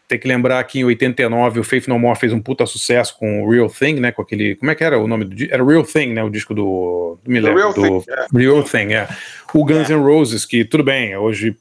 Tem 0.08 0.18
que 0.18 0.26
lembrar 0.26 0.64
que 0.64 0.80
em 0.80 0.84
89 0.84 1.60
o 1.60 1.64
Faith 1.64 1.86
No 1.86 1.98
More 1.98 2.18
fez 2.18 2.32
um 2.32 2.40
puta 2.40 2.64
sucesso 2.64 3.14
com 3.18 3.42
o 3.42 3.50
Real 3.50 3.68
Thing, 3.68 4.00
né? 4.00 4.10
Com 4.10 4.22
aquele. 4.22 4.56
Como 4.56 4.70
é 4.70 4.74
que 4.74 4.82
era 4.82 4.98
o 4.98 5.06
nome 5.06 5.26
do 5.26 5.34
disco? 5.34 5.52
Era 5.52 5.62
Real 5.62 5.84
Thing, 5.84 6.14
né? 6.14 6.24
O 6.24 6.30
disco 6.30 6.54
do. 6.54 7.18
do 7.22 7.30
Real, 7.30 7.74
do, 7.74 7.82
Thing, 7.82 8.04
yeah. 8.08 8.26
Real 8.32 8.62
Thing, 8.62 8.94
é. 8.94 9.06
O 9.52 9.62
Guns 9.64 9.88
yeah. 9.88 9.94
N' 9.94 10.02
Roses, 10.02 10.46
que 10.46 10.64
tudo 10.64 10.82
bem, 10.82 11.14
hoje. 11.14 11.54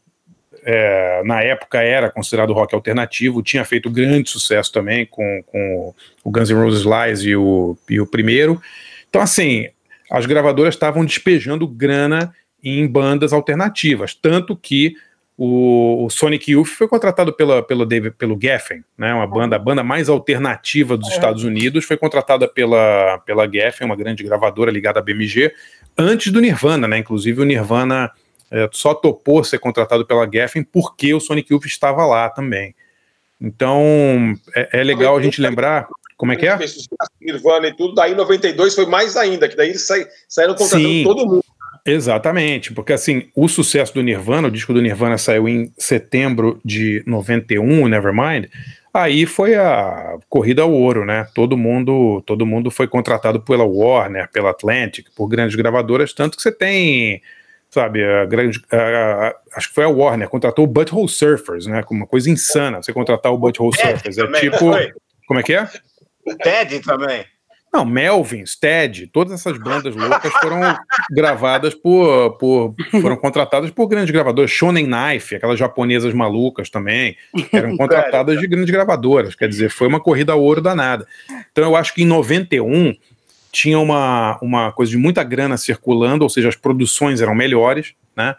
É, 0.69 1.21
na 1.23 1.41
época 1.41 1.81
era 1.81 2.09
considerado 2.09 2.51
rock 2.51 2.75
alternativo, 2.75 3.41
tinha 3.41 3.63
feito 3.63 3.89
grande 3.89 4.29
sucesso 4.29 4.69
também 4.69 5.05
com, 5.05 5.41
com 5.45 5.93
o 6.25 6.29
Guns 6.31 6.49
N' 6.49 6.55
Roses 6.57 6.83
Lies 6.83 7.21
e 7.21 7.35
o, 7.35 7.77
e 7.89 8.01
o 8.01 8.05
primeiro. 8.05 8.61
Então, 9.09 9.21
assim, 9.21 9.69
as 10.11 10.25
gravadoras 10.25 10.73
estavam 10.73 11.05
despejando 11.05 11.65
grana 11.65 12.33
em 12.61 12.85
bandas 12.87 13.31
alternativas, 13.31 14.13
tanto 14.13 14.55
que 14.55 14.95
o, 15.37 16.05
o, 16.05 16.09
Sonic 16.09 16.51
Youth 16.51 16.69
foi 16.69 16.87
contratado 16.87 17.31
pela, 17.31 17.61
pelo, 17.61 17.85
David, 17.85 18.15
pelo 18.17 18.37
Geffen, 18.41 18.83
né, 18.97 19.13
uma 19.13 19.27
banda, 19.27 19.55
a 19.55 19.59
banda 19.59 19.83
mais 19.83 20.09
alternativa 20.09 20.97
dos 20.97 21.09
é. 21.09 21.11
Estados 21.11 21.43
Unidos, 21.43 21.85
foi 21.85 21.95
contratada 21.95 22.47
pela, 22.47 23.19
pela 23.19 23.47
Geffen, 23.47 23.85
uma 23.85 23.95
grande 23.95 24.23
gravadora 24.23 24.71
ligada 24.71 24.99
à 24.99 25.01
BMG, 25.01 25.53
antes 25.95 26.31
do 26.31 26.41
Nirvana, 26.41 26.87
né, 26.87 26.97
inclusive 26.97 27.39
o 27.39 27.45
Nirvana 27.45 28.11
é, 28.49 28.67
só 28.71 28.95
topou 28.95 29.43
ser 29.43 29.59
contratado 29.59 30.05
pela 30.07 30.27
Geffen 30.27 30.63
porque 30.63 31.13
o 31.13 31.19
Sonic 31.19 31.53
Youth 31.53 31.65
estava 31.65 32.05
lá 32.05 32.29
também. 32.29 32.73
Então, 33.39 34.33
é, 34.55 34.79
é 34.79 34.83
legal 34.83 35.15
a 35.15 35.21
gente 35.21 35.39
lembrar 35.39 35.87
como 36.17 36.31
é 36.31 36.35
que 36.35 36.47
é? 36.47 36.57
Nirvana 37.21 37.67
e 37.67 37.75
tudo, 37.75 37.93
daí 37.93 38.13
em 38.13 38.15
92 38.15 38.73
foi 38.73 38.87
mais 38.87 39.15
ainda, 39.15 39.47
que 39.47 39.55
daí 39.55 39.69
eles 39.69 39.87
saíram 40.27 40.55
contratando 40.55 40.89
Sim. 40.89 41.03
todo 41.03 41.25
mundo. 41.27 41.45
Exatamente, 41.87 42.73
porque 42.73 42.91
assim, 42.91 43.29
o 43.33 43.47
sucesso 43.47 43.93
do 43.93 44.03
Nirvana, 44.03 44.49
o 44.49 44.51
disco 44.51 44.73
do 44.73 44.81
Nirvana 44.81 45.17
saiu 45.17 45.47
em 45.47 45.71
setembro 45.77 46.59
de 46.63 47.01
91, 47.07 47.87
Nevermind, 47.87 48.47
aí 48.93 49.25
foi 49.25 49.55
a 49.55 50.17
corrida 50.27 50.63
ao 50.63 50.71
ouro, 50.73 51.05
né? 51.05 51.25
Todo 51.33 51.55
mundo, 51.55 52.21
todo 52.25 52.45
mundo 52.45 52.69
foi 52.69 52.89
contratado 52.89 53.39
pela 53.39 53.63
Warner, 53.63 54.29
pela 54.29 54.49
Atlantic, 54.49 55.07
por 55.15 55.29
grandes 55.29 55.55
gravadoras, 55.55 56.11
tanto 56.11 56.35
que 56.35 56.43
você 56.43 56.51
tem, 56.51 57.21
sabe, 57.69 58.03
a 58.03 58.25
grande, 58.25 58.59
a, 58.69 58.77
a, 58.77 59.35
acho 59.55 59.69
que 59.69 59.75
foi 59.75 59.85
a 59.85 59.89
Warner, 59.89 60.27
contratou 60.27 60.65
o 60.65 60.67
Butthole 60.67 61.07
Surfers, 61.07 61.67
né? 61.67 61.81
Uma 61.89 62.05
coisa 62.05 62.29
insana, 62.29 62.83
você 62.83 62.91
contratar 62.91 63.31
o 63.31 63.37
Butthole 63.37 63.73
Surfers, 63.73 64.17
é 64.17 64.27
tipo, 64.41 64.71
como 65.25 65.39
é 65.39 65.43
que 65.43 65.53
é? 65.53 65.69
O 66.25 66.35
Ted 66.35 66.81
também. 66.81 67.25
Não, 67.71 67.85
Melvin, 67.85 68.45
Stead, 68.45 69.07
todas 69.07 69.33
essas 69.33 69.57
bandas 69.57 69.95
loucas 69.95 70.31
foram 70.41 70.61
gravadas 71.11 71.75
por, 71.75 72.37
por. 72.37 72.73
foram 73.01 73.15
contratadas 73.15 73.69
por 73.71 73.87
grandes 73.87 74.11
gravadoras. 74.11 74.49
Shonen 74.49 74.85
Knife, 74.85 75.35
aquelas 75.35 75.59
japonesas 75.59 76.13
malucas 76.13 76.69
também, 76.69 77.15
eram 77.51 77.75
contratadas 77.77 78.39
de 78.39 78.47
grandes 78.47 78.71
gravadoras. 78.71 79.35
Quer 79.35 79.49
dizer, 79.49 79.69
foi 79.69 79.87
uma 79.87 79.99
corrida 79.99 80.33
a 80.33 80.35
ouro 80.35 80.61
danada. 80.61 81.05
Então 81.51 81.63
eu 81.63 81.75
acho 81.75 81.93
que 81.93 82.03
em 82.03 82.05
91 82.05 82.95
tinha 83.51 83.79
uma, 83.79 84.37
uma 84.41 84.71
coisa 84.71 84.91
de 84.91 84.97
muita 84.97 85.23
grana 85.23 85.57
circulando, 85.57 86.23
ou 86.23 86.29
seja, 86.29 86.49
as 86.49 86.55
produções 86.55 87.21
eram 87.21 87.35
melhores, 87.35 87.93
né? 88.15 88.35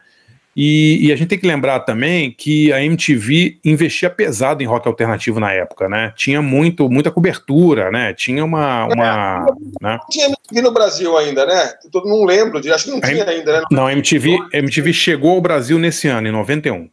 E, 0.60 1.06
e, 1.06 1.12
a 1.12 1.16
gente 1.16 1.28
tem 1.28 1.38
que 1.38 1.46
lembrar 1.46 1.78
também 1.78 2.32
que 2.32 2.72
a 2.72 2.82
MTV 2.82 3.60
investia 3.64 4.10
pesado 4.10 4.60
em 4.60 4.66
rock 4.66 4.88
alternativo 4.88 5.38
na 5.38 5.52
época, 5.52 5.88
né? 5.88 6.12
Tinha 6.16 6.42
muito, 6.42 6.90
muita 6.90 7.12
cobertura, 7.12 7.92
né? 7.92 8.12
Tinha 8.12 8.44
uma. 8.44 8.86
uma 8.86 9.46
é, 9.48 9.84
né? 9.84 9.98
Não 10.00 10.08
tinha 10.10 10.26
MTV 10.26 10.62
no 10.62 10.72
Brasil 10.72 11.16
ainda, 11.16 11.46
né? 11.46 11.74
Todo 11.92 12.08
não 12.08 12.24
lembro, 12.24 12.58
acho 12.58 12.86
que 12.86 12.90
não 12.90 13.00
tinha 13.00 13.24
ainda, 13.24 13.60
né? 13.60 13.66
Não, 13.70 13.86
a 13.86 13.92
MTV, 13.92 14.36
MTV 14.52 14.92
chegou 14.92 15.36
ao 15.36 15.40
Brasil 15.40 15.78
nesse 15.78 16.08
ano, 16.08 16.26
em 16.26 16.32
91. 16.32 16.90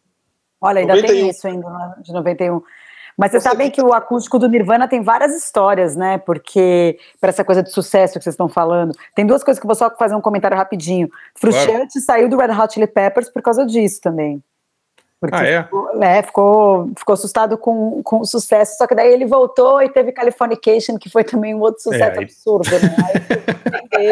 Olha, 0.61 0.81
ainda 0.81 0.93
91. 0.93 1.15
tem 1.15 1.29
isso 1.31 1.47
ainda, 1.47 1.67
né, 1.67 1.93
de 2.03 2.13
91. 2.13 2.61
Mas 3.17 3.31
vocês 3.31 3.43
sabem 3.43 3.71
que 3.71 3.81
o 3.81 3.93
acústico 3.93 4.37
do 4.37 4.49
Nirvana 4.49 4.87
tem 4.87 5.01
várias 5.01 5.33
histórias, 5.33 5.95
né? 5.95 6.17
Porque, 6.17 6.99
para 7.19 7.29
essa 7.29 7.45
coisa 7.45 7.63
de 7.63 7.71
sucesso 7.71 8.17
que 8.17 8.23
vocês 8.23 8.33
estão 8.33 8.49
falando, 8.49 8.93
tem 9.15 9.25
duas 9.25 9.43
coisas 9.43 9.59
que 9.59 9.65
eu 9.65 9.69
vou 9.69 9.75
só 9.75 9.89
fazer 9.95 10.15
um 10.15 10.21
comentário 10.21 10.57
rapidinho. 10.57 11.09
Frusciante 11.33 11.93
claro. 11.93 12.05
saiu 12.05 12.29
do 12.29 12.37
Red 12.37 12.51
Hot 12.51 12.73
Chili 12.73 12.87
Peppers 12.87 13.29
por 13.29 13.41
causa 13.41 13.65
disso 13.65 14.01
também. 14.01 14.43
Porque 15.19 15.35
ah, 15.37 15.47
é? 15.47 15.63
Ficou, 15.63 15.97
né, 15.97 16.23
ficou, 16.23 16.91
ficou 16.97 17.13
assustado 17.13 17.57
com, 17.57 18.03
com 18.03 18.19
o 18.19 18.25
sucesso, 18.25 18.77
só 18.77 18.85
que 18.85 18.93
daí 18.93 19.11
ele 19.11 19.25
voltou 19.25 19.81
e 19.81 19.89
teve 19.89 20.11
Californication, 20.11 20.97
que 20.97 21.09
foi 21.09 21.23
também 21.23 21.55
um 21.55 21.61
outro 21.61 21.81
sucesso 21.81 22.19
é, 22.19 22.23
absurdo, 22.23 22.69
né? 22.69 22.95
Aí, 23.95 24.11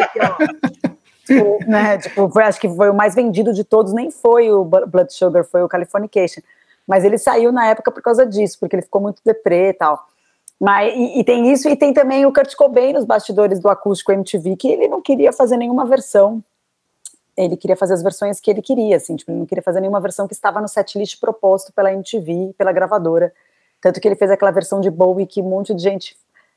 tipo, 1.26 1.70
né? 1.70 1.98
Tipo, 1.98 2.30
foi, 2.30 2.44
acho 2.44 2.60
que 2.60 2.70
foi 2.70 2.90
o 2.90 2.94
mais 2.94 3.16
vendido 3.16 3.54
de 3.54 3.64
todos, 3.64 3.94
nem 3.94 4.10
foi 4.10 4.52
o 4.52 4.64
Blood 4.64 5.14
Sugar, 5.14 5.44
foi 5.44 5.62
o 5.62 5.68
Californication. 5.68 6.42
Mas 6.88 7.04
ele 7.04 7.18
saiu 7.18 7.52
na 7.52 7.68
época 7.68 7.92
por 7.92 8.02
causa 8.02 8.26
disso, 8.26 8.60
porque 8.60 8.76
ele 8.76 8.84
ficou 8.84 9.02
muito 9.02 9.22
deprê 9.24 9.70
e 9.70 9.74
tal. 9.74 10.06
Mas, 10.60 10.94
e, 10.96 11.20
e, 11.20 11.24
tem 11.24 11.52
isso, 11.52 11.68
e 11.68 11.76
tem 11.76 11.94
também 11.94 12.26
o 12.26 12.34
Kurt 12.34 12.56
Cobain 12.56 12.94
nos 12.94 13.06
bastidores 13.06 13.60
do 13.60 13.70
acústico 13.70 14.12
MTV, 14.12 14.56
que 14.56 14.68
ele 14.68 14.88
não 14.88 15.02
queria 15.02 15.34
fazer 15.34 15.58
nenhuma 15.58 15.86
versão. 15.86 16.44
Ele 17.36 17.58
queria 17.58 17.76
fazer 17.76 17.96
as 17.96 18.04
versões 18.04 18.40
que 18.40 18.50
ele 18.50 18.62
queria, 18.62 18.96
assim, 18.96 19.16
tipo, 19.16 19.32
ele 19.32 19.40
não 19.40 19.46
queria 19.46 19.64
fazer 19.64 19.80
nenhuma 19.80 20.00
versão 20.00 20.28
que 20.28 20.34
estava 20.34 20.62
no 20.62 20.68
setlist 20.68 21.20
proposto 21.20 21.74
pela 21.74 21.92
MTV, 21.92 22.54
pela 22.58 22.72
gravadora. 22.72 23.34
Tanto 23.82 24.00
que 24.00 24.08
ele 24.08 24.16
fez 24.16 24.32
aquela 24.32 24.52
versão 24.52 24.80
de 24.80 24.90
Bowie 24.90 25.26
que 25.26 25.42
um 25.42 25.50
monte 25.50 25.74
de 25.74 25.82
gente 25.82 26.16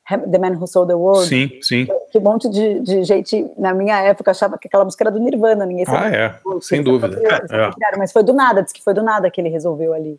The 0.09 0.39
Man 0.39 0.53
Who 0.53 0.67
Sold 0.67 0.89
the 0.89 0.95
World. 0.95 1.27
Sim, 1.27 1.51
sim. 1.61 1.89
Que 2.13 2.19
um 2.19 2.23
monte 2.23 2.49
de, 2.49 2.81
de 2.81 3.03
gente, 3.03 3.45
na 3.59 3.75
minha 3.75 4.01
época, 4.03 4.31
achava 4.31 4.57
que 4.57 4.69
aquela 4.69 4.85
música 4.85 5.03
era 5.03 5.11
do 5.11 5.19
Nirvana, 5.19 5.67
ninguém 5.67 5.85
sabia. 5.85 6.01
Ah, 6.01 6.53
é, 6.55 6.61
sem 6.61 6.83
dúvida. 6.83 7.21
É. 7.51 7.97
Mas 7.99 8.13
foi 8.13 8.23
do 8.23 8.33
nada, 8.33 8.63
disse 8.63 8.75
que 8.75 8.85
foi 8.85 8.95
do 8.95 9.03
nada 9.03 9.29
que 9.31 9.41
ele 9.41 9.49
resolveu 9.49 9.93
ali. 9.93 10.19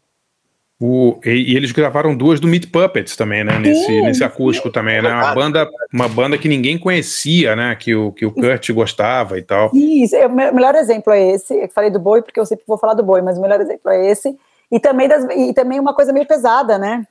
O, 0.80 1.20
e, 1.26 1.54
e, 1.54 1.56
eles 1.56 1.72
gravaram 1.72 2.16
duas 2.16 2.40
do 2.40 2.48
Meat 2.48 2.68
Puppets 2.68 3.16
também, 3.16 3.44
né? 3.44 3.58
Nesse, 3.58 3.86
sim, 3.86 4.02
nesse 4.02 4.24
acústico 4.24 4.68
sim. 4.68 4.74
também, 4.74 5.02
né? 5.02 5.12
Uma 5.12 5.34
banda, 5.34 5.68
uma 5.92 6.08
banda 6.08 6.38
que 6.38 6.48
ninguém 6.48 6.78
conhecia, 6.78 7.56
né? 7.56 7.76
Que 7.76 7.96
o, 7.96 8.12
que 8.12 8.28
o 8.28 8.32
Kurt 8.32 8.70
gostava 8.72 9.40
e 9.40 9.42
tal. 9.42 9.72
Isso, 9.74 10.16
o 10.16 10.30
melhor 10.30 10.76
exemplo 10.76 11.12
é 11.12 11.32
esse. 11.32 11.56
Eu 11.56 11.70
falei 11.70 11.90
do 11.90 12.00
boi 12.00 12.22
porque 12.22 12.40
eu 12.40 12.46
sempre 12.46 12.64
vou 12.68 12.78
falar 12.78 12.94
do 12.94 13.04
boi, 13.04 13.22
mas 13.22 13.40
o 13.40 13.42
melhor 13.42 13.60
exemplo 13.60 13.90
é 13.90 14.12
esse. 14.12 14.38
E 14.72 14.80
também, 14.80 15.08
das, 15.08 15.26
e 15.36 15.52
também 15.52 15.80
uma 15.80 15.96
coisa 15.96 16.14
meio 16.14 16.28
pesada, 16.28 16.78
né? 16.78 17.08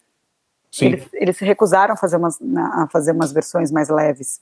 Sim. 0.76 0.86
Eles, 0.88 1.04
eles 1.14 1.36
se 1.38 1.44
recusaram 1.44 1.94
a 1.94 1.96
fazer, 1.96 2.18
umas, 2.18 2.38
a 2.74 2.86
fazer 2.92 3.12
umas 3.12 3.32
versões 3.32 3.72
mais 3.72 3.88
leves. 3.88 4.40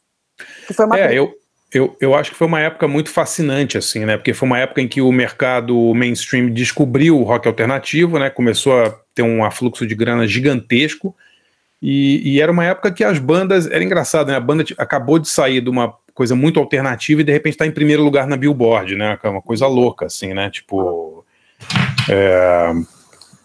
Que 0.66 0.74
foi 0.74 0.84
uma 0.84 0.98
é, 0.98 1.16
eu, 1.16 1.32
eu, 1.72 1.96
eu 2.00 2.12
acho 2.12 2.32
que 2.32 2.36
foi 2.36 2.48
uma 2.48 2.58
época 2.58 2.88
muito 2.88 3.08
fascinante, 3.08 3.78
assim, 3.78 4.04
né? 4.04 4.16
Porque 4.16 4.34
foi 4.34 4.48
uma 4.48 4.58
época 4.58 4.80
em 4.80 4.88
que 4.88 5.00
o 5.00 5.12
mercado 5.12 5.94
mainstream 5.94 6.50
descobriu 6.50 7.16
o 7.16 7.22
rock 7.22 7.46
alternativo, 7.46 8.18
né? 8.18 8.30
Começou 8.30 8.82
a 8.82 8.90
ter 9.14 9.22
um 9.22 9.44
afluxo 9.44 9.86
de 9.86 9.94
grana 9.94 10.26
gigantesco. 10.26 11.14
E, 11.80 12.34
e 12.34 12.40
era 12.40 12.50
uma 12.50 12.64
época 12.64 12.90
que 12.90 13.04
as 13.04 13.20
bandas. 13.20 13.70
Era 13.70 13.84
engraçado, 13.84 14.26
né? 14.26 14.36
A 14.36 14.40
banda 14.40 14.64
acabou 14.76 15.20
de 15.20 15.28
sair 15.28 15.60
de 15.60 15.70
uma 15.70 15.94
coisa 16.12 16.34
muito 16.34 16.58
alternativa 16.58 17.20
e 17.20 17.24
de 17.24 17.32
repente 17.32 17.54
está 17.54 17.66
em 17.66 17.70
primeiro 17.70 18.02
lugar 18.02 18.26
na 18.26 18.36
Billboard, 18.36 18.96
né? 18.96 19.16
É 19.22 19.28
uma 19.28 19.42
coisa 19.42 19.68
louca, 19.68 20.06
assim, 20.06 20.34
né? 20.34 20.50
Tipo. 20.50 21.24
É, 22.10 22.72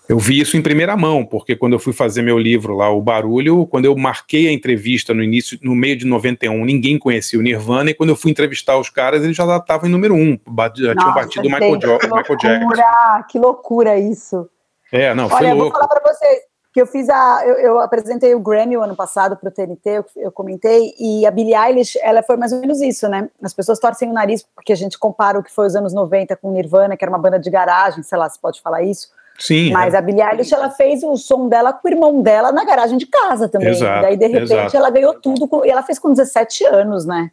eu 0.09 0.17
vi 0.17 0.39
isso 0.39 0.57
em 0.57 0.61
primeira 0.61 0.97
mão, 0.97 1.23
porque 1.23 1.55
quando 1.55 1.73
eu 1.73 1.79
fui 1.79 1.93
fazer 1.93 2.23
meu 2.23 2.39
livro 2.39 2.75
lá, 2.75 2.89
O 2.89 2.99
Barulho, 2.99 3.67
quando 3.67 3.85
eu 3.85 3.95
marquei 3.95 4.47
a 4.47 4.51
entrevista 4.51 5.13
no 5.13 5.21
início, 5.21 5.59
no 5.61 5.75
meio 5.75 5.95
de 5.95 6.03
91, 6.03 6.65
ninguém 6.65 6.97
conhecia 6.97 7.37
o 7.37 7.43
Nirvana, 7.43 7.91
e 7.91 7.93
quando 7.93 8.09
eu 8.09 8.15
fui 8.15 8.31
entrevistar 8.31 8.79
os 8.79 8.89
caras, 8.89 9.23
eles 9.23 9.37
já 9.37 9.57
estavam 9.57 9.87
em 9.87 9.91
número 9.91 10.15
um, 10.15 10.35
já 10.75 10.95
tinham 10.95 11.13
batido 11.13 11.47
o 11.47 11.51
Michael, 11.51 11.79
jo 11.79 11.99
Michael 12.01 12.37
Jackson. 12.37 13.23
Que 13.29 13.37
loucura 13.37 13.99
isso! 13.99 14.49
É, 14.91 15.13
não, 15.13 15.29
foi 15.29 15.45
Olha, 15.45 15.53
louco. 15.53 15.67
eu 15.67 15.69
vou 15.69 15.79
falar 15.79 15.87
para 15.87 16.11
vocês 16.11 16.39
que 16.73 16.81
eu 16.81 16.87
fiz 16.87 17.07
a, 17.07 17.43
eu, 17.45 17.55
eu, 17.55 17.79
apresentei 17.79 18.33
o 18.33 18.39
Grammy 18.39 18.77
o 18.77 18.81
ano 18.81 18.95
passado 18.95 19.35
para 19.35 19.49
o 19.49 19.51
TNT, 19.51 19.89
eu, 19.89 20.05
eu, 20.15 20.31
comentei, 20.31 20.93
e 20.99 21.25
a 21.25 21.31
Billie 21.31 21.55
Eilish, 21.55 21.99
ela 22.01 22.23
foi 22.23 22.35
mais 22.35 22.51
ou 22.51 22.59
menos 22.59 22.81
isso, 22.81 23.07
né? 23.07 23.29
As 23.43 23.53
pessoas 23.53 23.79
torcem 23.79 24.09
o 24.09 24.13
nariz 24.13 24.43
porque 24.55 24.73
a 24.73 24.75
gente 24.75 24.97
compara 24.97 25.37
o 25.37 25.43
que 25.43 25.51
foi 25.51 25.67
os 25.67 25.75
anos 25.75 25.93
90 25.93 26.35
com 26.35 26.51
Nirvana, 26.51 26.97
que 26.97 27.03
era 27.03 27.11
uma 27.11 27.19
banda 27.19 27.39
de 27.39 27.49
garagem, 27.49 28.01
sei 28.01 28.17
lá 28.17 28.27
se 28.27 28.39
pode 28.39 28.61
falar 28.61 28.81
isso, 28.83 29.09
Sim. 29.39 29.71
Mas 29.71 29.93
é. 29.93 29.97
a 29.97 30.01
Billie 30.01 30.21
Eilish, 30.21 30.53
ela 30.53 30.69
fez 30.69 31.01
o 31.01 31.15
som 31.15 31.47
dela 31.47 31.71
com 31.71 31.87
o 31.87 31.91
irmão 31.91 32.21
dela 32.21 32.51
na 32.51 32.65
garagem 32.65 32.97
de 32.97 33.07
casa 33.07 33.47
também. 33.47 33.69
Exato, 33.69 34.01
Daí, 34.01 34.17
de 34.17 34.27
repente, 34.27 34.51
exato. 34.51 34.77
ela 34.77 34.89
ganhou 34.89 35.13
tudo. 35.13 35.47
Com, 35.47 35.65
e 35.65 35.69
ela 35.69 35.81
fez 35.81 35.97
com 35.97 36.11
17 36.11 36.65
anos, 36.65 37.05
né? 37.05 37.31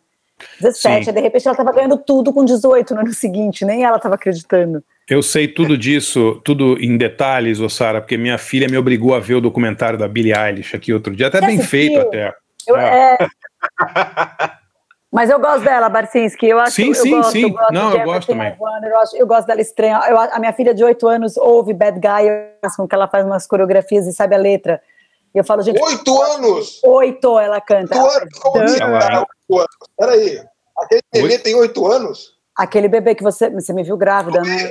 17. 0.60 1.08
Aí, 1.08 1.14
de 1.14 1.20
repente, 1.20 1.46
ela 1.46 1.54
estava 1.54 1.72
ganhando 1.72 1.98
tudo 1.98 2.32
com 2.32 2.44
18 2.44 2.94
no 2.94 3.00
ano 3.00 3.12
seguinte. 3.12 3.64
Nem 3.64 3.84
ela 3.84 3.96
estava 3.96 4.14
acreditando. 4.14 4.82
Eu 5.08 5.22
sei 5.22 5.48
tudo 5.48 5.76
disso, 5.76 6.40
tudo 6.44 6.76
em 6.80 6.96
detalhes, 6.96 7.58
Sara, 7.72 8.00
porque 8.00 8.16
minha 8.16 8.38
filha 8.38 8.68
me 8.68 8.76
obrigou 8.76 9.14
a 9.14 9.20
ver 9.20 9.34
o 9.34 9.40
documentário 9.40 9.98
da 9.98 10.08
Billie 10.08 10.34
Eilish 10.36 10.74
aqui 10.76 10.92
outro 10.92 11.14
dia. 11.14 11.26
Até 11.26 11.40
Você 11.40 11.46
bem 11.46 11.56
assistiu? 11.56 11.78
feito, 11.78 12.00
até. 12.00 12.34
Eu, 12.66 12.76
é. 12.76 13.16
é... 13.20 14.56
Mas 15.16 15.30
eu 15.30 15.40
gosto 15.40 15.64
dela, 15.64 15.88
Barcinski. 15.88 16.46
Eu 16.46 16.60
acho 16.60 16.76
sim, 16.76 16.88
eu 16.88 16.94
sim, 16.94 17.10
gosto, 17.10 17.32
sim. 17.32 17.42
Eu 17.44 17.50
gosto 17.50 17.72
Não, 17.72 17.90
eu 17.90 18.04
gosto 18.04 18.28
também. 18.28 18.54
eu, 18.84 18.98
acho, 18.98 19.16
eu 19.16 19.26
gosto 19.26 19.46
dela 19.46 19.62
estranha. 19.62 19.98
Eu, 20.06 20.18
a 20.18 20.38
minha 20.38 20.52
filha 20.52 20.74
de 20.74 20.84
8 20.84 21.08
anos 21.08 21.38
ouve 21.38 21.72
Bad 21.72 21.98
Guy, 21.98 22.70
com 22.76 22.86
que 22.86 22.94
ela 22.94 23.08
faz 23.08 23.24
umas 23.24 23.46
coreografias 23.46 24.06
e 24.06 24.12
sabe 24.12 24.34
a 24.34 24.38
letra. 24.38 24.78
E 25.34 25.38
eu 25.38 25.42
falo, 25.42 25.62
gente. 25.62 25.82
Oito 25.82 26.20
anos! 26.20 26.82
Oito 26.84 27.38
ela 27.38 27.62
canta. 27.62 27.98
Oito 27.98 28.58
anos? 28.58 28.78
Como 29.48 29.60
assim? 29.60 29.66
Peraí. 29.96 30.44
Aquele 30.76 31.02
bebê 31.10 31.38
tem 31.38 31.54
oito 31.54 31.86
anos? 31.86 32.34
Aquele 32.54 32.86
bebê 32.86 33.14
que 33.14 33.22
você, 33.22 33.48
você 33.48 33.72
me 33.72 33.82
viu 33.82 33.96
grávida, 33.96 34.42
né? 34.42 34.70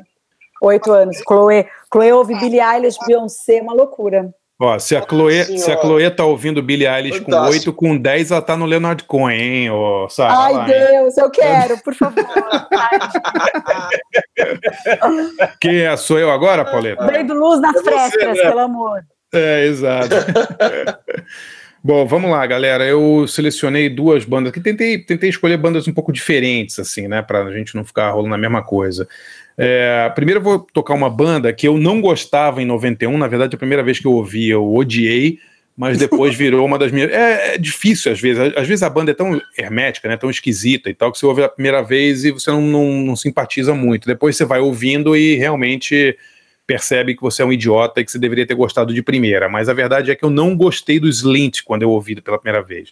Oito 0.61 0.91
anos. 0.91 1.17
Chloe, 1.27 1.67
Chloe 1.91 2.11
ouve 2.11 2.35
Billie 2.35 2.61
Eilish, 2.61 2.99
Beyoncé, 3.07 3.61
uma 3.63 3.73
loucura. 3.73 4.31
Ó, 4.57 4.79
se 4.79 4.95
a 4.95 5.01
Chloe, 5.01 5.43
se 5.57 5.69
a 5.69 5.77
Chloe 5.77 6.09
tá 6.09 6.23
ouvindo 6.23 6.63
Billie 6.63 6.87
Eilish 6.87 7.19
Fantástico. 7.19 7.73
com 7.73 7.89
8, 7.89 7.97
com 7.97 7.97
10, 7.97 8.31
ela 8.31 8.41
tá 8.41 8.55
no 8.55 8.65
Leonard 8.65 9.03
Cohen, 9.03 9.37
hein, 9.37 9.69
ô, 9.69 10.07
Sarah, 10.07 10.45
Ai, 10.45 10.53
lá, 10.53 10.65
Deus, 10.65 11.17
hein? 11.17 11.23
eu 11.25 11.29
quero, 11.29 11.77
por 11.83 11.93
favor. 11.93 12.23
Quem 15.59 15.81
é? 15.81 15.97
Sou 15.97 16.17
eu 16.17 16.31
agora, 16.31 16.63
Pauleta? 16.63 17.05
Veio 17.05 17.27
do 17.27 17.33
Luz 17.33 17.59
nas 17.59 17.75
é 17.75 17.83
frestas, 17.83 18.37
né? 18.37 18.43
pelo 18.43 18.59
amor. 18.59 19.01
É, 19.33 19.65
exato. 19.65 20.15
Bom, 21.83 22.07
vamos 22.07 22.31
lá, 22.31 22.47
galera. 22.47 22.85
Eu 22.85 23.27
selecionei 23.27 23.89
duas 23.89 24.23
bandas 24.23 24.53
que 24.53 24.61
tentei, 24.61 24.97
tentei 24.97 25.29
escolher 25.29 25.57
bandas 25.57 25.85
um 25.87 25.93
pouco 25.93 26.13
diferentes, 26.13 26.79
assim, 26.79 27.07
né, 27.07 27.21
pra 27.21 27.51
gente 27.51 27.75
não 27.75 27.83
ficar 27.83 28.11
rolando 28.11 28.33
a 28.33 28.39
mesma 28.39 28.63
coisa. 28.63 29.07
É, 29.57 30.11
primeiro 30.13 30.39
eu 30.39 30.43
vou 30.43 30.59
tocar 30.59 30.93
uma 30.93 31.09
banda 31.09 31.51
que 31.53 31.67
eu 31.67 31.77
não 31.77 32.01
gostava 32.01 32.61
em 32.61 32.65
91, 32.65 33.17
na 33.17 33.27
verdade 33.27 33.55
a 33.55 33.57
primeira 33.57 33.83
vez 33.83 33.99
que 33.99 34.07
eu 34.07 34.11
ouvi 34.11 34.49
eu 34.49 34.73
odiei, 34.73 35.39
mas 35.77 35.97
depois 35.97 36.35
virou 36.35 36.65
uma 36.65 36.77
das 36.77 36.91
minhas... 36.91 37.09
É, 37.11 37.55
é 37.55 37.57
difícil 37.57 38.11
às 38.11 38.19
vezes, 38.19 38.53
às 38.55 38.67
vezes 38.67 38.83
a 38.83 38.89
banda 38.89 39.11
é 39.11 39.13
tão 39.13 39.41
hermética, 39.57 40.09
né, 40.09 40.17
tão 40.17 40.29
esquisita 40.29 40.89
e 40.89 40.93
tal, 40.93 41.11
que 41.11 41.17
você 41.17 41.25
ouve 41.25 41.43
a 41.43 41.49
primeira 41.49 41.81
vez 41.81 42.25
e 42.25 42.31
você 42.31 42.51
não, 42.51 42.61
não, 42.61 42.85
não 43.01 43.15
simpatiza 43.15 43.73
muito, 43.73 44.07
depois 44.07 44.35
você 44.35 44.43
vai 44.43 44.59
ouvindo 44.59 45.15
e 45.15 45.35
realmente 45.35 46.17
percebe 46.67 47.15
que 47.15 47.21
você 47.21 47.41
é 47.41 47.45
um 47.45 47.53
idiota 47.53 48.01
e 48.01 48.05
que 48.05 48.11
você 48.11 48.19
deveria 48.19 48.45
ter 48.45 48.55
gostado 48.55 48.93
de 48.93 49.01
primeira, 49.01 49.47
mas 49.47 49.69
a 49.69 49.73
verdade 49.73 50.11
é 50.11 50.15
que 50.15 50.25
eu 50.25 50.29
não 50.29 50.55
gostei 50.57 50.99
do 50.99 51.07
Slint 51.07 51.61
quando 51.63 51.83
eu 51.83 51.91
ouvi 51.91 52.19
pela 52.19 52.39
primeira 52.39 52.61
vez. 52.65 52.91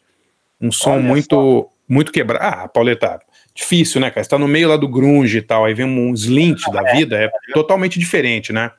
Um 0.61 0.71
som 0.71 0.93
Olha 0.93 1.01
muito, 1.01 1.35
só. 1.35 1.69
muito 1.89 2.11
quebrado. 2.11 2.45
Ah, 2.45 2.67
Pauletado 2.69 3.23
difícil, 3.53 4.01
né, 4.01 4.09
cara? 4.09 4.23
Você 4.23 4.29
tá 4.29 4.37
no 4.37 4.47
meio 4.47 4.69
lá 4.69 4.77
do 4.77 4.87
grunge 4.87 5.37
e 5.37 5.41
tal, 5.41 5.65
aí 5.65 5.73
vem 5.73 5.85
um 5.85 6.13
slint 6.13 6.63
da 6.71 6.89
é. 6.89 6.95
vida, 6.95 7.15
é 7.17 7.31
totalmente 7.53 7.99
diferente, 7.99 8.51
né? 8.51 8.71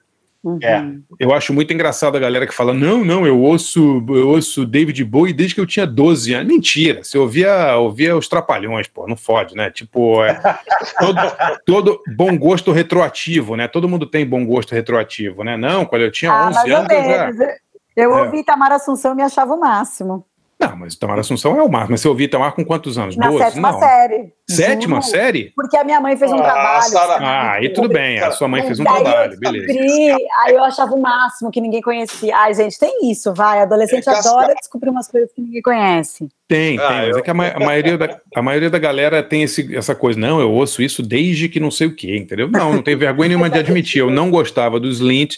Uhum. 0.45 0.59
É. 0.63 0.85
Eu 1.19 1.33
acho 1.33 1.55
muito 1.55 1.73
engraçado 1.73 2.17
a 2.17 2.21
galera 2.21 2.47
que 2.47 2.53
fala: 2.53 2.75
não, 2.75 3.03
não, 3.03 3.27
eu 3.27 3.41
ouço, 3.41 4.05
eu 4.11 4.29
ouço 4.29 4.67
David 4.67 5.03
Bowie 5.03 5.33
desde 5.33 5.55
que 5.55 5.61
eu 5.61 5.67
tinha 5.67 5.87
12 5.87 6.35
anos. 6.35 6.53
Mentira, 6.53 7.03
você 7.03 7.17
ouvia, 7.17 7.75
ouvia 7.79 8.15
os 8.15 8.29
trapalhões, 8.29 8.87
pô, 8.87 9.09
não 9.09 9.17
fode, 9.17 9.57
né? 9.57 9.71
Tipo, 9.71 10.23
é, 10.23 10.39
todo, 11.01 11.21
todo, 11.65 12.03
bom 12.15 12.37
gosto 12.37 12.73
retroativo, 12.73 13.57
né? 13.57 13.67
Todo 13.67 13.89
mundo 13.89 14.05
tem 14.05 14.27
bom 14.27 14.45
gosto 14.45 14.75
retroativo, 14.75 15.43
né? 15.43 15.57
Não, 15.57 15.87
quando 15.87 16.03
eu 16.03 16.13
tinha 16.13 16.31
ah, 16.31 16.49
11 16.49 16.71
anos. 16.71 17.41
Eu, 17.41 17.49
eu 17.97 18.19
é. 18.19 18.23
ouvi 18.23 18.45
Tamara 18.45 18.75
Assunção 18.75 19.13
e 19.13 19.17
me 19.17 19.23
achava 19.23 19.55
o 19.55 19.61
máximo. 19.61 20.27
Não, 20.71 20.77
mas 20.77 20.95
Tamar 20.97 21.19
Assunção 21.19 21.59
é 21.59 21.63
o 21.63 21.69
máximo. 21.69 21.93
Mas 21.93 22.01
você 22.01 22.09
ouviu 22.09 22.29
Tamar 22.31 22.53
com 22.53 22.65
quantos 22.65 22.97
anos? 22.99 23.17
Na 23.17 23.29
12? 23.29 23.45
sétima 23.45 23.73
Não. 23.73 23.79
série. 23.79 24.33
Sétima 24.49 25.01
Juro. 25.01 25.11
série? 25.11 25.53
Porque 25.57 25.77
a 25.77 25.85
minha 25.85 26.01
mãe 26.01 26.17
fez 26.17 26.31
um 26.31 26.39
Ah, 26.39 26.43
trabalho. 26.43 26.83
Sara. 26.85 27.15
assim, 27.15 27.25
Ah, 27.25 27.53
aí 27.53 27.69
tudo 27.73 27.89
bem. 27.89 28.19
A 28.21 28.31
sua 28.31 28.47
mãe 28.47 28.63
fez 28.63 28.79
um 28.79 28.85
trabalho, 28.85 29.39
beleza. 29.39 29.67
descobri, 29.67 30.13
aí 30.45 30.55
eu 30.55 30.63
achava 30.65 30.95
o 30.95 31.01
máximo 31.01 31.51
que 31.51 31.61
ninguém 31.61 31.81
conhecia. 31.81 32.37
Ai, 32.37 32.53
gente, 32.55 32.79
tem 32.79 33.11
isso, 33.11 33.33
vai. 33.33 33.61
Adolescente 33.61 34.09
É 34.09 34.13
adora 34.15 34.55
descobrir 34.55 34.91
umas 34.91 35.09
coisas 35.09 35.33
que 35.33 35.41
ninguém 35.41 35.63
conhece. 35.63 36.29
Tem, 36.47 36.79
Ah, 36.79 36.89
tem, 36.89 36.97
mas 36.99 37.09
eu- 37.09 37.19
é 37.19 37.23
que 37.23 37.31
a, 37.31 37.35
ma- 37.35 37.49
a 37.55 37.61
maioria 37.61 37.97
da, 37.97 38.21
a 38.37 38.43
maioria 38.43 38.69
da 38.71 38.79
galera 38.79 39.23
tem 39.23 39.43
esse, 39.43 39.75
essa 39.75 39.95
coisa, 39.95 40.19
não, 40.21 40.41
eu 40.41 40.51
ouço 40.53 40.83
isso 40.83 41.03
desde 41.03 41.49
que 41.49 41.59
não 41.59 41.71
sei 41.71 41.87
o 41.87 41.95
quê, 41.97 42.17
entendeu? 42.17 42.49
Não, 42.51 42.75
não 42.75 42.83
tenho 42.83 42.99
vergonha 42.99 43.29
nenhuma 43.29 43.49
de 43.49 43.59
admitir, 43.59 44.01
eu 44.01 44.11
não 44.11 44.31
gostava 44.31 44.79
do 44.79 44.89
Slint 44.89 45.37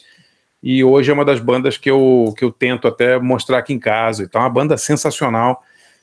e 0.63 0.83
hoje 0.83 1.11
é 1.11 1.15
uma 1.15 1.25
das 1.25 1.41
bandas 1.41 1.77
que 1.77 1.91
eu, 1.91 2.35
que 2.37 2.45
eu 2.45 2.51
tento 2.51 2.89
até 2.89 3.19
mostrar 3.19 3.59
aqui 3.59 3.73
em 3.73 3.79
casa, 3.79 4.25
então 4.25 4.41
é 4.41 4.45
uma 4.45 4.51
banda 4.51 4.77
sensacional, 4.77 5.63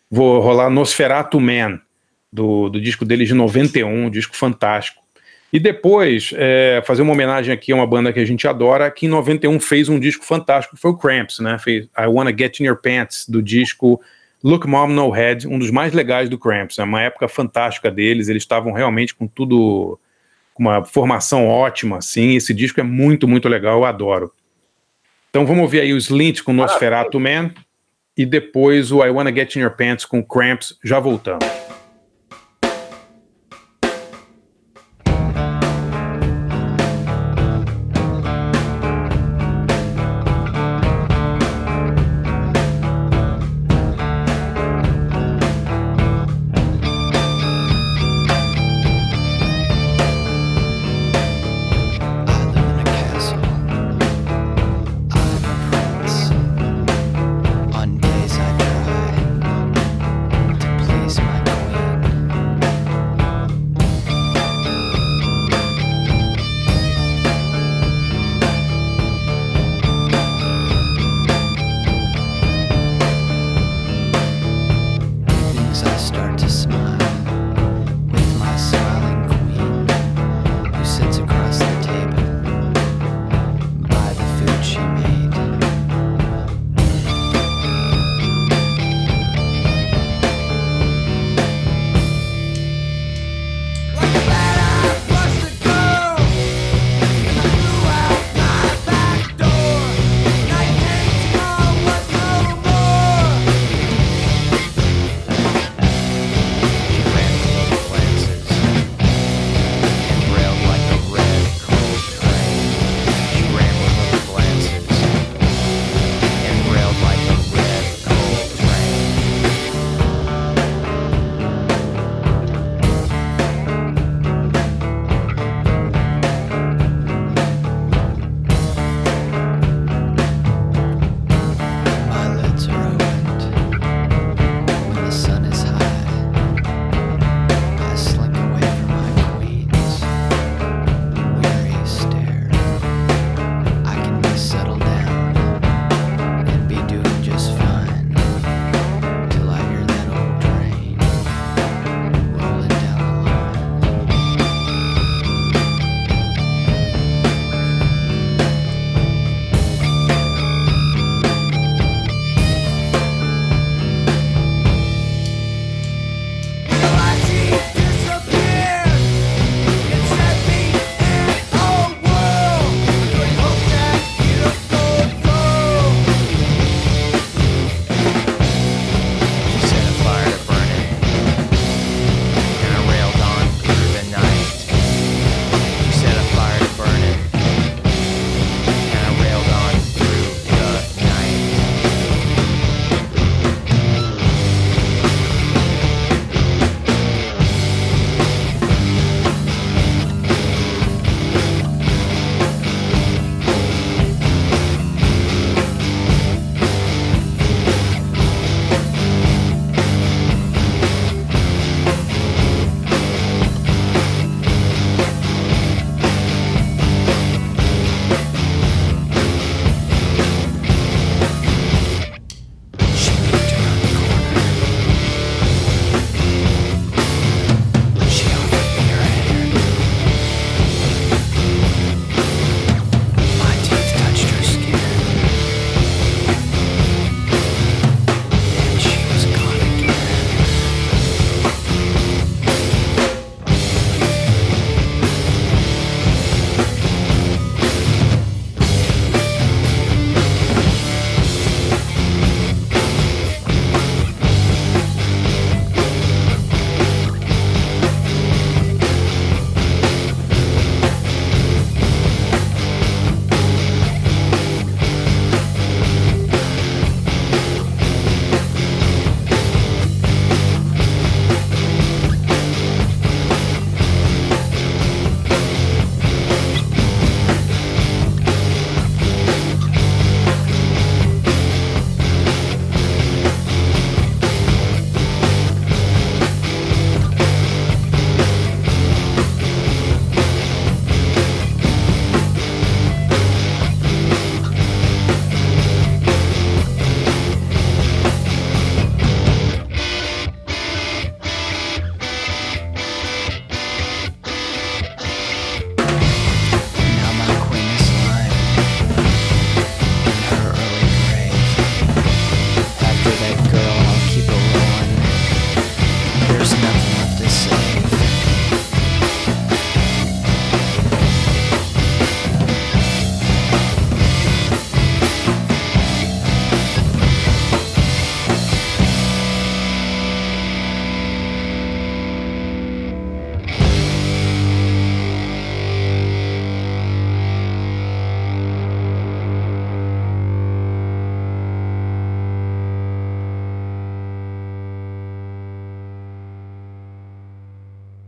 vou 0.09 0.39
rolar 0.39 0.69
Nosferatu 0.69 1.39
Man, 1.39 1.79
do, 2.31 2.69
do 2.69 2.81
disco 2.81 3.05
deles 3.05 3.27
de 3.27 3.33
91, 3.33 4.05
um 4.05 4.09
disco 4.09 4.35
fantástico. 4.35 5.03
E 5.51 5.59
depois, 5.59 6.33
é, 6.35 6.81
fazer 6.83 7.03
uma 7.03 7.13
homenagem 7.13 7.53
aqui 7.53 7.71
a 7.71 7.75
uma 7.75 7.85
banda 7.85 8.11
que 8.11 8.19
a 8.19 8.25
gente 8.25 8.47
adora, 8.47 8.89
que 8.89 9.05
em 9.05 9.09
91 9.09 9.59
fez 9.59 9.87
um 9.87 9.99
disco 9.99 10.25
fantástico, 10.25 10.75
foi 10.75 10.89
o 10.89 10.97
Cramps, 10.97 11.37
né? 11.37 11.59
Fez 11.59 11.85
I 11.95 12.07
Wanna 12.07 12.35
Get 12.35 12.59
In 12.59 12.63
Your 12.63 12.77
Pants, 12.81 13.29
do 13.29 13.39
disco 13.39 14.01
Look 14.43 14.67
Mom 14.67 14.87
No 14.87 15.11
Head, 15.11 15.47
um 15.47 15.59
dos 15.59 15.69
mais 15.69 15.93
legais 15.93 16.27
do 16.27 16.39
Cramps, 16.39 16.79
é 16.79 16.83
uma 16.83 17.01
época 17.03 17.27
fantástica 17.27 17.91
deles, 17.91 18.29
eles 18.29 18.41
estavam 18.41 18.73
realmente 18.73 19.13
com 19.13 19.27
tudo, 19.27 19.99
com 20.55 20.63
uma 20.63 20.83
formação 20.83 21.47
ótima, 21.47 21.99
assim, 21.99 22.35
esse 22.35 22.51
disco 22.51 22.79
é 22.79 22.83
muito, 22.83 23.27
muito 23.27 23.47
legal, 23.47 23.79
eu 23.79 23.85
adoro. 23.85 24.33
Então 25.33 25.47
vamos 25.47 25.71
ver 25.71 25.81
aí 25.81 25.91
o 25.91 25.97
Slint 25.97 26.43
com 26.43 26.53
Nosferatu 26.53 27.19
Man, 27.19 27.49
e 28.15 28.23
depois 28.23 28.91
o 28.91 29.03
I 29.03 29.09
Wanna 29.09 29.33
Get 29.33 29.55
In 29.55 29.61
Your 29.61 29.75
Pants 29.75 30.05
com 30.05 30.23
Cramps, 30.23 30.77
já 30.83 30.99
voltamos. 30.99 31.62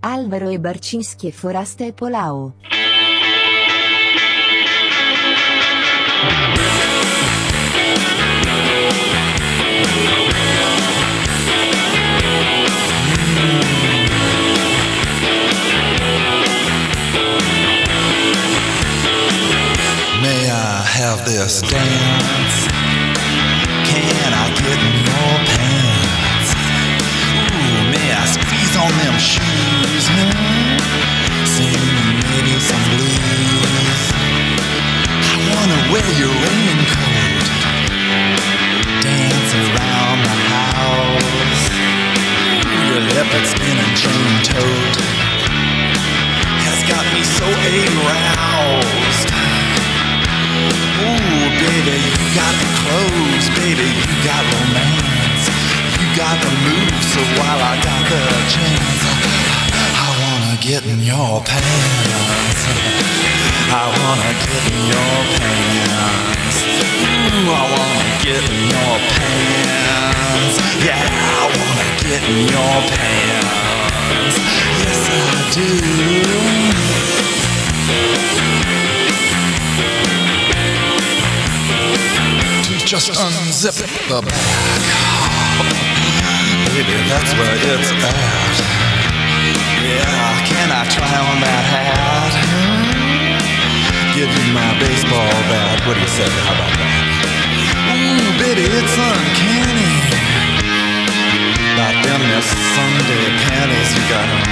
Alvaro 0.08 0.51
e 0.51 0.60
Barcinski 0.60 1.32
Forasta 1.32 1.84
e 1.84 1.91
Polao. 1.91 2.53
May 20.22 20.51
I 20.51 20.84
have 20.99 21.26
this 21.26 21.62
dance? 21.62 22.34
Leopard 43.26 43.47
skin 43.47 43.78
and 43.78 43.97
chain 43.97 44.34
tote 44.43 45.01
has 46.61 46.80
got 46.86 47.01
me 47.09 47.23
so 47.26 47.47
aroused. 48.05 49.30
Ooh, 51.01 51.49
baby, 51.57 51.97
you 52.05 52.28
got 52.38 52.53
the 52.61 52.69
clothes, 52.86 53.49
baby, 53.57 53.88
you 53.97 54.15
got 54.21 54.45
romance. 54.53 55.49
You 55.97 56.05
got 56.13 56.38
the 56.38 56.53
moves, 56.69 57.05
so 57.13 57.21
while 57.41 57.61
I 57.65 57.82
got 57.82 58.03
the 58.13 58.21
chance, 58.45 59.05
get 60.66 60.84
in 60.88 60.99
your 60.99 61.41
pants. 61.45 62.61
I 63.70 63.86
wanna 64.01 64.32
get 64.49 64.66
in 64.74 64.82
your 64.89 65.18
pants. 65.38 66.57
Ooh, 67.05 67.53
I 67.53 67.63
wanna 67.70 68.09
get 68.26 68.41
in 68.49 68.61
your 68.74 68.97
pants. 69.13 70.55
Yeah, 70.82 70.97
I 70.97 71.53
wanna 71.53 71.88
get 72.01 72.22
in 72.34 72.49
your 72.49 72.78
pants. 72.89 74.36
Yes, 74.82 75.01
I 75.13 75.38
do. 75.53 75.70
Just 82.88 83.09
unzip 83.11 83.78
the 84.09 84.20
bag. 84.26 84.84
Baby, 86.66 86.95
that's 87.07 87.32
where 87.38 87.53
it's 87.53 87.91
at. 87.91 88.74
Yeah, 89.86 90.41
can 90.49 90.69
I 90.73 90.83
try 90.89 91.13
on 91.29 91.38
that 91.45 91.63
hat? 91.69 92.33
Give 94.17 94.25
you 94.25 94.47
my 94.49 94.71
baseball 94.81 95.29
bat. 95.51 95.77
What 95.86 95.93
do 95.93 96.01
you 96.01 96.09
say? 96.09 96.25
How 96.25 96.57
about 96.57 96.73
that? 96.73 97.05
Ooh, 97.93 98.33
baby, 98.41 98.65
it's 98.65 98.95
uncanny. 98.97 99.93
Like 101.77 101.99
them 102.01 102.21
there 102.25 102.41
Sunday 102.73 103.25
panties 103.45 103.91
you 103.93 104.03
got 104.09 104.25
on. 104.25 104.47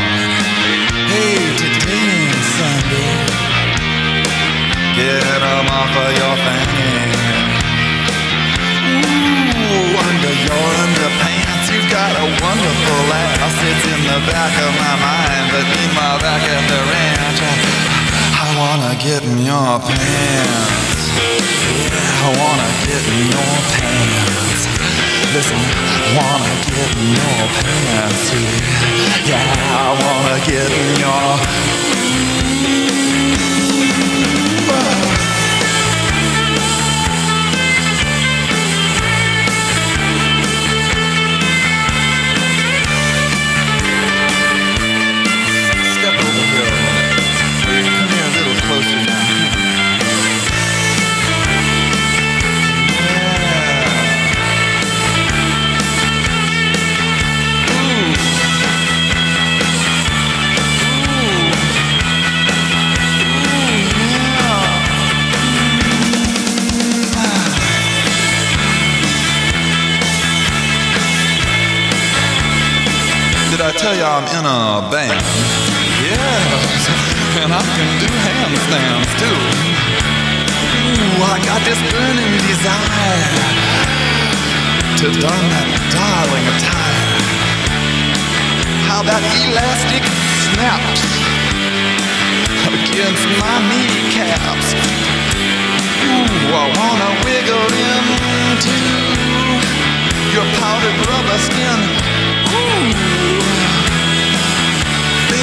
Hey, 1.10 1.42
today 1.58 2.30
Sunday. 2.58 3.14
Get 4.94 5.42
'em 5.42 5.66
off 5.80 5.94
of 5.98 6.12
your 6.20 6.36
fanny. 6.46 6.94
Ooh, 9.58 9.98
under 10.08 10.36
your 10.46 10.66
underpants, 10.84 11.23
got 11.94 12.18
a 12.18 12.26
wonderful 12.42 13.06
ass. 13.14 13.54
It's 13.70 13.86
in 13.86 14.02
the 14.10 14.20
back 14.26 14.54
of 14.66 14.72
my 14.82 14.96
mind, 14.98 15.46
but 15.54 15.66
meanwhile 15.78 16.18
back 16.18 16.42
at 16.42 16.64
the 16.66 16.82
ranch, 16.90 17.40
I, 17.46 17.54
I 18.42 18.48
wanna 18.58 18.94
get 18.98 19.22
in 19.22 19.38
your 19.46 19.78
pants. 19.78 21.02
I 22.26 22.30
wanna 22.42 22.70
get 22.90 23.04
in 23.14 23.24
your 23.30 23.56
pants. 23.78 24.62
Listen, 25.38 25.62
I 26.02 26.10
wanna 26.18 26.54
get 26.66 26.90
in 26.98 27.10
your 27.14 27.42
pants. 27.62 28.26
Yeah, 29.30 29.46
I 29.78 29.94
wanna 30.02 30.38
get 30.50 30.70
in 30.74 30.90
your. 30.98 31.93
Tell 73.84 74.00
you 74.00 74.08
I'm 74.08 74.24
in 74.40 74.46
a 74.48 74.80
band? 74.88 75.20
Yes, 76.08 76.88
and 77.44 77.52
I 77.52 77.60
can 77.60 77.90
do 78.00 78.08
handstands 78.08 79.12
too. 79.20 79.40
Ooh, 80.88 81.20
I 81.28 81.36
got 81.44 81.60
this 81.68 81.76
burning 81.92 82.34
desire 82.48 83.28
to 85.04 85.08
don 85.20 85.44
that 85.52 85.68
darling 85.92 86.46
attire. 86.56 87.12
How 88.88 89.04
that 89.04 89.20
elastic 89.44 90.04
snaps 90.48 91.04
against 92.72 93.28
my 93.36 93.56
kneecaps. 93.68 94.80
Ooh, 96.08 96.56
I 96.56 96.66
wanna 96.72 97.12
wiggle 97.28 97.68
into 98.48 98.80
your 100.32 100.48
powdered 100.56 101.00
rubber 101.04 101.40
skin. 101.52 101.80
Ooh. 102.48 103.63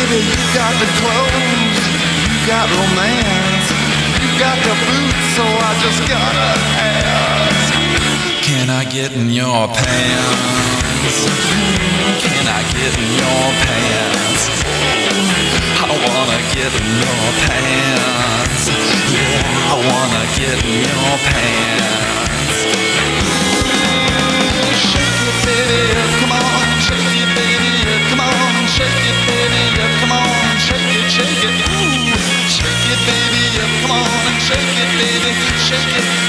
Baby, 0.01 0.25
you 0.25 0.33
got 0.57 0.73
the 0.81 0.89
clothes, 0.97 1.85
you 2.25 2.39
got 2.49 2.65
romance, 2.73 3.69
you 4.17 4.33
got 4.41 4.57
the 4.65 4.73
boots, 4.89 5.25
so 5.37 5.45
I 5.45 5.77
just 5.85 6.01
gotta 6.09 6.57
ask. 6.81 7.75
Can 8.41 8.71
I 8.71 8.85
get 8.89 9.13
in 9.13 9.29
your 9.29 9.69
pants? 9.69 11.29
Can 12.25 12.47
I 12.49 12.65
get 12.73 12.97
in 12.97 13.11
your 13.21 13.45
pants? 13.61 14.65
I 15.77 15.93
wanna 15.93 16.41
get 16.57 16.73
in 16.81 16.89
your 17.05 17.29
pants. 17.45 18.73
Yeah, 19.13 19.69
I 19.69 19.77
wanna 19.85 20.25
get 20.41 20.65
in 20.65 20.81
your 20.81 21.17
pants. 21.29 22.20
Shake 31.41 31.53
it, 31.53 31.70
ooh, 31.70 32.51
shake 32.53 32.86
it, 32.93 33.01
baby, 33.09 33.43
baby, 33.57 33.72
come 33.80 33.93
on, 33.93 34.28
it, 34.28 34.41
shake 34.45 34.61
it, 34.61 34.91
baby, 35.01 35.32
shake 35.64 35.97
it, 35.97 36.20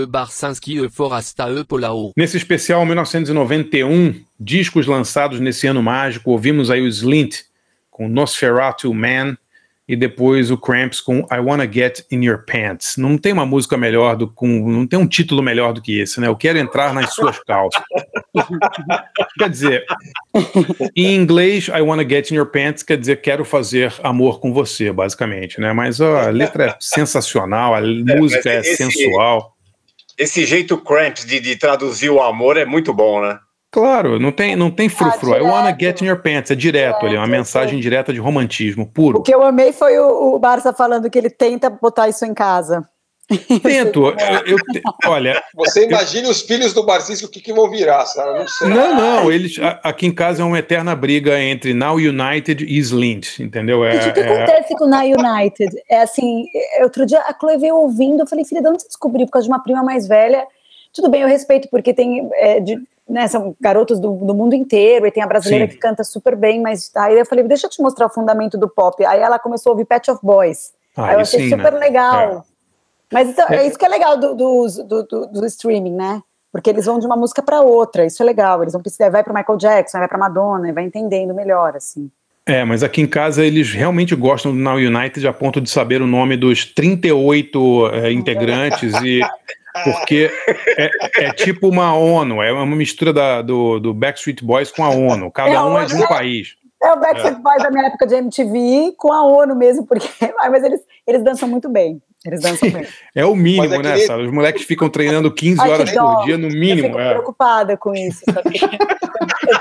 e 0.00 0.06
e 0.84 0.88
Forasta 0.88 1.50
e 1.50 1.62
Polao. 1.62 2.12
Nesse 2.16 2.36
especial 2.36 2.84
1991, 2.86 4.14
discos 4.40 4.86
lançados 4.86 5.38
nesse 5.38 5.66
ano 5.66 5.82
mágico, 5.82 6.30
ouvimos 6.30 6.70
aí 6.70 6.80
o 6.80 6.88
Slint 6.88 7.47
com 7.98 8.08
Nosferatu 8.08 8.94
Man 8.94 9.36
e 9.88 9.96
depois 9.96 10.50
o 10.52 10.56
Cramps 10.56 11.00
com 11.00 11.26
I 11.32 11.38
Wanna 11.40 11.70
Get 11.70 12.02
in 12.12 12.22
Your 12.22 12.44
Pants. 12.44 12.96
Não 12.96 13.18
tem 13.18 13.32
uma 13.32 13.44
música 13.44 13.76
melhor 13.76 14.14
do 14.16 14.28
com 14.28 14.46
não 14.70 14.86
tem 14.86 14.98
um 14.98 15.06
título 15.06 15.42
melhor 15.42 15.72
do 15.72 15.82
que 15.82 15.98
esse, 15.98 16.20
né? 16.20 16.28
Eu 16.28 16.36
quero 16.36 16.58
entrar 16.58 16.94
nas 16.94 17.12
suas 17.12 17.42
calças. 17.42 17.82
quer 19.36 19.50
dizer, 19.50 19.84
em 20.94 21.16
inglês 21.16 21.66
I 21.68 21.80
Wanna 21.80 22.08
Get 22.08 22.30
in 22.30 22.36
Your 22.36 22.46
Pants 22.46 22.84
quer 22.84 22.98
dizer 22.98 23.20
quero 23.20 23.44
fazer 23.44 23.92
amor 24.04 24.38
com 24.38 24.52
você, 24.52 24.92
basicamente, 24.92 25.60
né? 25.60 25.72
Mas 25.72 26.00
ó, 26.00 26.18
a 26.18 26.28
letra 26.30 26.66
é 26.66 26.76
sensacional, 26.78 27.74
a 27.74 27.80
música 28.16 28.48
é 28.50 28.60
esse- 28.60 28.76
sensual. 28.76 29.56
Esse 30.16 30.44
jeito 30.44 30.76
Cramps 30.78 31.24
de, 31.24 31.40
de 31.40 31.56
traduzir 31.56 32.10
o 32.10 32.22
amor 32.22 32.56
é 32.56 32.64
muito 32.64 32.92
bom, 32.92 33.22
né? 33.22 33.38
Claro, 33.70 34.18
não 34.18 34.32
tem, 34.32 34.56
não 34.56 34.70
tem 34.70 34.88
frufru. 34.88 35.34
Ah, 35.34 35.38
I 35.38 35.42
wanna 35.42 35.72
direto. 35.72 35.80
get 35.80 36.00
in 36.02 36.06
your 36.06 36.22
pants. 36.22 36.50
É 36.50 36.54
direto 36.54 37.04
ali, 37.04 37.16
é 37.16 37.18
uma 37.18 37.26
Direto, 37.26 37.38
mensagem 37.38 37.78
direta 37.80 38.12
de 38.12 38.18
romantismo 38.18 38.86
puro. 38.86 39.18
O 39.18 39.22
que 39.22 39.34
eu 39.34 39.42
amei 39.42 39.72
foi 39.72 39.98
o, 39.98 40.34
o 40.34 40.38
Barça 40.38 40.72
falando 40.72 41.10
que 41.10 41.18
ele 41.18 41.28
tenta 41.30 41.68
botar 41.68 42.08
isso 42.08 42.24
em 42.24 42.32
casa. 42.32 42.88
Tento. 43.62 44.06
eu- 44.46 44.46
eu 44.46 44.56
te- 44.56 44.80
olha, 45.06 45.42
Você 45.54 45.84
imagine 45.84 46.28
os 46.28 46.40
filhos 46.40 46.72
do 46.72 46.82
Barcinski 46.86 47.26
o 47.26 47.28
que, 47.28 47.40
que 47.42 47.52
vão 47.52 47.68
virar, 47.68 48.06
Sara? 48.06 48.38
Não 48.38 48.48
sei. 48.48 48.68
não, 48.68 48.94
não. 48.96 49.30
Eles, 49.30 49.58
a- 49.58 49.78
aqui 49.84 50.06
em 50.06 50.14
casa 50.14 50.40
é 50.40 50.44
uma 50.46 50.58
eterna 50.58 50.96
briga 50.96 51.38
entre 51.38 51.74
Now 51.74 51.96
United 51.96 52.64
e 52.64 52.78
Slint, 52.78 53.38
entendeu? 53.40 53.84
É, 53.84 54.08
o 54.08 54.12
que 54.14 54.20
é- 54.20 54.32
acontece 54.44 54.74
com 54.76 54.84
o 54.86 54.88
Na 54.88 55.02
United? 55.02 55.70
É 55.90 56.00
assim, 56.00 56.46
é, 56.78 56.82
outro 56.84 57.04
dia 57.04 57.20
a 57.20 57.36
Chloe 57.38 57.58
veio 57.58 57.76
ouvindo, 57.76 58.20
eu 58.20 58.26
falei, 58.26 58.46
filha, 58.46 58.62
de 58.62 58.68
onde 58.68 58.80
você 58.80 58.88
descobriu? 58.88 59.26
Por 59.26 59.32
causa 59.32 59.44
de 59.46 59.52
uma 59.52 59.62
prima 59.62 59.82
mais 59.82 60.08
velha. 60.08 60.46
Tudo 60.94 61.10
bem, 61.10 61.20
eu 61.20 61.28
respeito, 61.28 61.68
porque 61.70 61.92
tem, 61.92 62.26
é, 62.32 62.60
de- 62.60 62.80
né, 63.08 63.26
são 63.26 63.56
garotos 63.60 63.98
do, 63.98 64.12
do 64.12 64.34
mundo 64.34 64.54
inteiro, 64.54 65.06
e 65.06 65.10
tem 65.10 65.22
a 65.22 65.26
brasileira 65.26 65.66
Sim. 65.66 65.72
que 65.72 65.78
canta 65.78 66.04
super 66.04 66.36
bem, 66.36 66.60
mas 66.60 66.90
aí 66.94 67.18
eu 67.18 67.24
falei, 67.24 67.44
deixa 67.44 67.66
eu 67.66 67.70
te 67.70 67.80
mostrar 67.80 68.06
o 68.06 68.10
fundamento 68.10 68.58
do 68.58 68.68
pop. 68.68 69.04
Aí 69.04 69.20
ela 69.20 69.38
começou 69.38 69.70
a 69.70 69.72
ouvir 69.72 69.86
Pet 69.86 70.10
of 70.10 70.20
Boys. 70.22 70.72
Ah, 70.96 71.06
aí 71.06 71.14
eu 71.14 71.20
achei 71.20 71.40
sim, 71.40 71.50
super 71.50 71.72
né? 71.72 71.78
legal. 71.78 72.44
Mas 73.12 73.30
então, 73.30 73.46
é. 73.48 73.56
É. 73.56 73.66
isso 73.66 73.78
que 73.78 73.84
é 73.84 73.88
legal 73.88 74.16
do, 74.18 74.34
do, 74.34 74.66
do, 74.84 75.26
do- 75.26 75.46
streaming, 75.46 75.94
né? 75.94 76.22
Porque 76.52 76.68
eles 76.68 76.86
vão 76.86 76.98
de 76.98 77.06
uma 77.06 77.16
música 77.16 77.42
para 77.42 77.60
outra, 77.60 78.04
isso 78.04 78.22
é 78.22 78.26
legal. 78.26 78.62
Eles 78.62 78.72
vão 78.72 78.82
precisar, 78.82 79.10
vai 79.10 79.22
para 79.22 79.32
Michael 79.32 79.58
Jackson, 79.58 79.98
vai 79.98 80.08
para 80.08 80.18
Madonna, 80.18 80.68
e 80.68 80.72
vai 80.72 80.84
entendendo 80.84 81.34
melhor, 81.34 81.76
assim. 81.76 82.10
É, 82.44 82.64
mas 82.64 82.82
aqui 82.82 83.02
em 83.02 83.06
casa 83.06 83.44
eles 83.44 83.72
realmente 83.72 84.14
gostam 84.16 84.52
do 84.52 84.58
Now 84.58 84.76
United 84.76 85.26
a 85.28 85.32
ponto 85.34 85.60
de 85.60 85.68
saber 85.68 86.00
o 86.00 86.06
nome 86.06 86.34
dos 86.34 86.64
38 86.64 87.90
é, 87.92 88.12
integrantes 88.12 88.94
e 89.02 89.20
porque 89.84 90.30
é, 90.76 90.90
é 91.26 91.32
tipo 91.32 91.68
uma 91.68 91.94
ONU, 91.94 92.42
é 92.42 92.52
uma 92.52 92.76
mistura 92.76 93.12
da- 93.12 93.42
do, 93.42 93.78
do 93.80 93.94
Backstreet 93.94 94.42
Boys 94.42 94.70
com 94.70 94.84
a 94.84 94.90
ONU. 94.90 95.30
Cada 95.30 95.50
É 95.50 95.60
um 95.62 95.78
é 95.78 95.84
de 95.84 95.94
um 95.94 96.06
país. 96.06 96.56
É 96.82 96.92
o 96.92 97.00
Backstreet 97.00 97.38
Boys 97.42 97.62
da 97.62 97.70
minha 97.70 97.86
época 97.86 98.06
de 98.06 98.14
MTV 98.14 98.94
com 98.96 99.12
a 99.12 99.24
ONU 99.24 99.54
mesmo, 99.56 99.86
porque. 99.86 100.08
Ai, 100.40 100.48
Mas 100.50 100.62
eles, 100.62 100.80
eles 101.06 101.22
dançam 101.24 101.48
muito 101.48 101.68
bem. 101.68 102.00
Eles 102.26 102.40
dançam 102.42 102.70
bem. 102.70 102.86
É 103.14 103.24
o 103.24 103.34
mínimo, 103.34 103.74
é 103.74 103.78
né, 103.82 103.98
Sara? 103.98 104.22
Os 104.22 104.30
moleques 104.30 104.64
ficam 104.64 104.88
treinando 104.88 105.32
15 105.32 105.60
Ai, 105.60 105.70
horas 105.70 105.92
dó. 105.92 106.16
por 106.16 106.24
dia, 106.24 106.36
no 106.38 106.48
Eu 106.48 106.52
mínimo. 106.58 106.88
fico 106.88 106.98
É. 107.00 107.10
preocupada 107.10 107.76
com 107.76 107.94
isso, 107.94 108.22
sabe? 108.32 108.58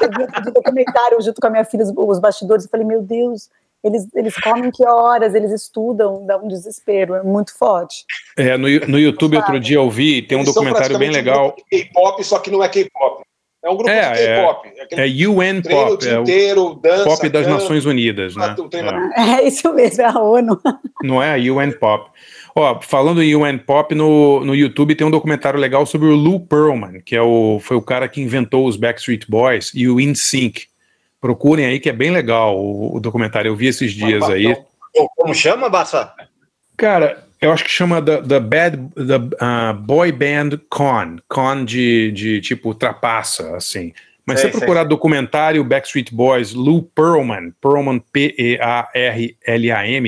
Eu 0.01 0.09
vi 0.28 0.41
de 0.43 0.51
documentário 0.51 1.22
junto 1.22 1.39
com 1.39 1.47
a 1.47 1.49
minha 1.49 1.63
filha, 1.65 1.84
os, 1.84 1.91
os 1.95 2.20
bastidores, 2.20 2.65
eu 2.65 2.70
falei, 2.70 2.86
meu 2.86 3.01
Deus, 3.01 3.49
eles, 3.84 4.07
eles 4.15 4.36
comem 4.36 4.69
que 4.71 4.86
horas, 4.86 5.34
eles 5.36 5.51
estudam, 5.51 6.25
dá 6.25 6.38
um 6.38 6.47
desespero, 6.47 7.15
é 7.15 7.23
muito 7.23 7.57
forte. 7.57 8.03
É, 8.36 8.57
no, 8.57 8.67
no 8.88 8.99
YouTube 8.99 9.38
outro 9.38 9.59
dia 9.59 9.78
eu 9.78 9.89
vi, 9.89 10.21
tem 10.21 10.38
um 10.38 10.41
Eles 10.41 10.53
documentário 10.53 10.97
bem 10.97 11.09
um 11.09 11.13
legal. 11.13 11.47
grupo 11.53 11.63
de 11.71 11.84
K-pop, 11.86 12.23
só 12.23 12.39
que 12.39 12.51
não 12.51 12.63
é 12.63 12.69
K-pop. 12.69 13.23
É 13.63 13.69
um 13.69 13.75
grupo 13.75 13.89
É, 13.89 14.11
de 14.11 14.17
K-pop. 14.19 14.67
É, 14.91 15.07
É 15.07 15.28
UN 15.28 15.59
o 15.59 15.63
Pop, 15.63 15.97
dia 15.97 16.11
é 16.11 16.19
o 16.19 16.21
inteiro, 16.21 16.73
dança, 16.82 17.03
Pop 17.05 17.30
das 17.30 17.45
canta, 17.45 17.53
Nações 17.55 17.86
Unidas, 17.86 18.36
né? 18.36 18.55
treino- 18.69 18.89
É. 19.15 19.21
É 19.41 19.47
isso 19.47 19.73
mesmo, 19.73 20.01
é 20.01 20.05
a 20.05 20.19
ONU. 20.19 20.59
Não 21.03 21.21
é 21.21 21.34
a 21.34 21.53
UN 21.53 21.71
Pop. 21.71 22.09
Ó, 22.55 22.80
falando 22.82 23.21
em 23.21 23.36
UN 23.36 23.57
Pop, 23.59 23.93
no, 23.93 24.43
no 24.43 24.55
YouTube 24.55 24.95
tem 24.95 25.05
um 25.05 25.11
documentário 25.11 25.59
legal 25.59 25.86
sobre 25.86 26.07
o 26.07 26.15
Lou 26.15 26.39
Pearlman, 26.39 27.01
que 27.05 27.15
é 27.15 27.21
o, 27.21 27.59
foi 27.61 27.78
o 27.78 27.82
cara 27.82 28.07
que 28.07 28.19
inventou 28.21 28.65
os 28.65 28.75
Backstreet 28.78 29.25
Boys 29.30 29.71
e 29.75 29.88
o 29.88 29.99
InSync. 29.99 30.65
Procurem 31.20 31.65
aí 31.65 31.80
que 31.80 31.89
é 31.89 31.93
bem 31.93 32.11
legal 32.11 32.57
o, 32.57 32.95
o 32.97 32.99
documentário. 32.99 33.49
Eu 33.49 33.55
vi 33.55 33.68
esses 33.68 33.91
dias 33.93 34.24
aí. 34.30 34.55
Como 35.15 35.34
chama, 35.34 35.70
Barça? 35.70 36.13
Cara, 36.76 37.24
eu 37.41 37.51
acho 37.51 37.63
que 37.63 37.70
chama 37.70 38.01
The, 38.01 38.22
the 38.22 38.39
Bad 38.39 38.78
the, 38.95 39.18
uh, 39.18 39.74
Boy 39.74 40.11
Band 40.11 40.59
Con. 40.70 41.18
Con 41.28 41.65
de, 41.65 42.11
de 42.11 42.41
tipo 42.41 42.74
trapaça, 42.74 43.55
assim. 43.55 43.93
Mas 44.26 44.41
Sei, 44.41 44.49
se 44.49 44.53
você 44.53 44.59
procurar 44.59 44.84
documentário 44.84 45.63
Backstreet 45.63 46.13
Boys, 46.13 46.53
Lou 46.53 46.84
Pearlman, 46.84 47.53
Pearlman 47.61 47.99
P-E-A-R-L-A-M, 48.11 48.55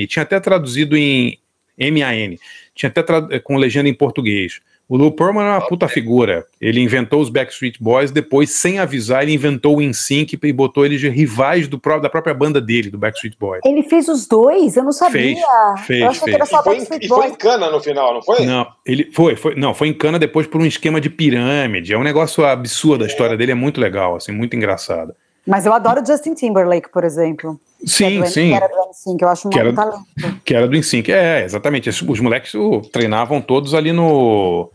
tinha 0.07 0.23
até 0.23 0.37
traduzido 0.41 0.97
em 0.97 1.39
M-A-N, 1.77 2.37
tinha 2.75 2.89
até 2.89 3.01
com 3.39 3.55
legenda 3.55 3.87
em 3.87 3.93
português. 3.93 4.59
O 4.89 4.97
Lou 4.97 5.11
Pearlman 5.11 5.43
é 5.45 5.49
uma 5.51 5.61
puta 5.67 5.87
figura. 5.87 6.47
Ele 6.59 6.81
inventou 6.81 7.21
os 7.21 7.29
Backstreet 7.29 7.75
Boys, 7.79 8.09
depois, 8.09 8.49
sem 8.49 8.79
avisar, 8.79 9.21
ele 9.21 9.33
inventou 9.33 9.77
o 9.77 9.81
InSync 9.83 10.33
e 10.41 10.51
botou 10.51 10.83
eles 10.83 10.99
de 10.99 11.07
rivais 11.07 11.67
do 11.67 11.77
pró- 11.77 11.99
da 11.99 12.09
própria 12.09 12.33
banda 12.33 12.59
dele, 12.59 12.89
do 12.89 12.97
Backstreet 12.97 13.35
Boys. 13.39 13.61
Ele 13.63 13.83
fez 13.83 14.07
os 14.07 14.27
dois? 14.27 14.75
Eu 14.75 14.83
não 14.83 14.91
sabia. 14.91 15.35
Fez, 15.35 15.85
fez, 15.85 16.01
eu 16.01 16.07
achei 16.09 16.23
que 16.23 16.29
era 16.35 16.45
fez. 16.47 16.49
só 16.49 16.59
E 16.61 16.63
foi, 16.63 16.73
em, 16.73 16.77
Backstreet 16.79 17.05
e 17.05 17.07
foi 17.07 17.17
Boys. 17.19 17.31
em 17.31 17.35
cana 17.35 17.69
no 17.69 17.79
final, 17.79 18.13
não 18.15 18.21
foi? 18.23 18.45
Não, 18.47 18.65
ele 18.83 19.09
foi, 19.13 19.35
foi, 19.35 19.53
não, 19.53 19.75
foi 19.75 19.89
em 19.89 19.93
cana 19.93 20.17
depois 20.17 20.47
por 20.47 20.59
um 20.59 20.65
esquema 20.65 20.99
de 20.99 21.07
pirâmide. 21.09 21.93
É 21.93 21.97
um 21.97 22.03
negócio 22.03 22.43
absurdo, 22.43 23.03
a 23.03 23.07
história 23.07 23.37
dele 23.37 23.51
é 23.51 23.55
muito 23.55 23.79
legal, 23.79 24.15
assim, 24.15 24.31
muito 24.31 24.55
engraçada. 24.55 25.15
Mas 25.47 25.65
eu 25.65 25.73
adoro 25.73 26.05
Justin 26.05 26.33
Timberlake, 26.33 26.89
por 26.91 27.03
exemplo. 27.03 27.59
Sim, 27.85 28.09
que 28.09 28.17
é 28.17 28.21
do, 28.21 28.27
sim. 28.27 28.47
Que 28.49 28.53
era 28.55 28.67
do 28.67 28.75
NSYNC, 28.89 29.21
eu 29.23 29.29
acho 29.29 29.47
um 29.47 29.51
Que 29.51 29.59
era- 29.59 29.73
talento. 29.73 29.99
Que 30.45 30.53
era 30.53 30.67
do 30.67 30.75
InSync. 30.75 31.09
É, 31.11 31.43
exatamente. 31.43 31.89
Os, 31.89 32.01
os 32.01 32.19
moleques 32.19 32.53
o, 32.53 32.81
treinavam 32.81 33.39
todos 33.41 33.73
ali 33.73 33.91
no, 33.91 34.69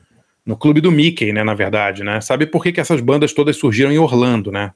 no 0.45 0.57
clube 0.57 0.80
do 0.80 0.90
Mickey, 0.92 1.32
né, 1.32 1.42
na 1.42 1.55
verdade, 1.55 2.05
né? 2.05 2.20
Sabe 2.20 2.47
por 2.47 2.62
que, 2.62 2.72
que 2.72 2.80
essas 2.80 3.01
bandas 3.01 3.32
todas 3.32 3.57
surgiram 3.57 3.90
em 3.92 3.99
Orlando, 3.99 4.53
né? 4.53 4.72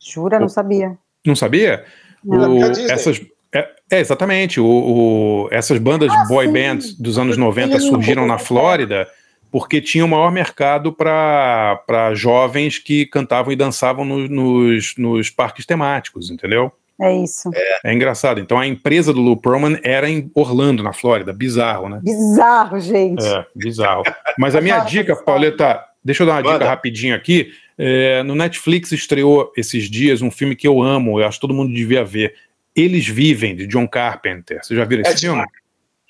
Jura, 0.00 0.38
não 0.38 0.48
sabia. 0.48 0.96
Não 1.24 1.36
sabia? 1.36 1.84
Não. 2.24 2.56
O- 2.58 2.64
É 2.64 2.92
essas, 2.92 3.20
é, 3.52 3.68
é, 3.90 4.00
exatamente. 4.00 4.60
O, 4.60 4.66
o- 4.66 5.48
essas 5.50 5.78
bandas 5.78 6.12
Ah, 6.12 6.24
boy 6.26 6.46
sim. 6.46 6.52
bands 6.52 6.94
dos 6.94 7.18
anos 7.18 7.36
90 7.36 7.78
Sim, 7.78 7.88
surgiram 7.88 8.26
na 8.26 8.34
é. 8.36 8.38
Flórida 8.38 9.08
porque 9.50 9.80
tinha 9.80 10.04
o 10.04 10.08
maior 10.08 10.30
mercado 10.30 10.92
para 10.92 12.12
jovens 12.14 12.78
que 12.78 13.06
cantavam 13.06 13.50
e 13.52 13.56
dançavam 13.56 14.04
no- 14.04 14.28
nos, 14.28 14.94
nos 14.98 15.30
parques 15.30 15.64
temáticos, 15.64 16.30
entendeu? 16.30 16.70
É 17.00 17.16
isso. 17.16 17.50
É 17.84 17.92
engraçado. 17.94 18.40
Então 18.40 18.58
a 18.58 18.66
empresa 18.66 19.12
do 19.12 19.20
Lou 19.20 19.36
Pearlman 19.36 19.78
era 19.84 20.08
em 20.10 20.30
Orlando, 20.34 20.82
na 20.82 20.92
Flórida. 20.92 21.32
Bizarro, 21.32 21.88
né? 21.88 22.00
Bizarro, 22.02 22.80
gente. 22.80 23.24
É, 23.24 23.46
bizarro. 23.54 24.02
Mas 24.36 24.56
a 24.56 24.60
minha 24.60 24.80
dica, 24.80 25.14
Pauleta, 25.14 25.80
deixa 26.04 26.24
eu 26.24 26.26
dar 26.26 26.34
uma 26.34 26.42
Manda. 26.42 26.58
dica 26.58 26.68
rapidinho 26.68 27.14
aqui. 27.14 27.52
É, 27.78 28.24
no 28.24 28.34
Netflix 28.34 28.90
estreou 28.90 29.52
esses 29.56 29.88
dias 29.88 30.20
um 30.20 30.30
filme 30.30 30.56
que 30.56 30.66
eu 30.66 30.82
amo, 30.82 31.20
eu 31.20 31.26
acho 31.26 31.36
que 31.38 31.42
todo 31.42 31.54
mundo 31.54 31.72
devia 31.72 32.04
ver. 32.04 32.34
Eles 32.74 33.06
Vivem, 33.06 33.54
de 33.54 33.66
John 33.66 33.86
Carpenter. 33.86 34.58
Você 34.62 34.74
já 34.74 34.84
viram 34.84 35.02
esse 35.02 35.12
É 35.12 35.16
filme? 35.16 35.44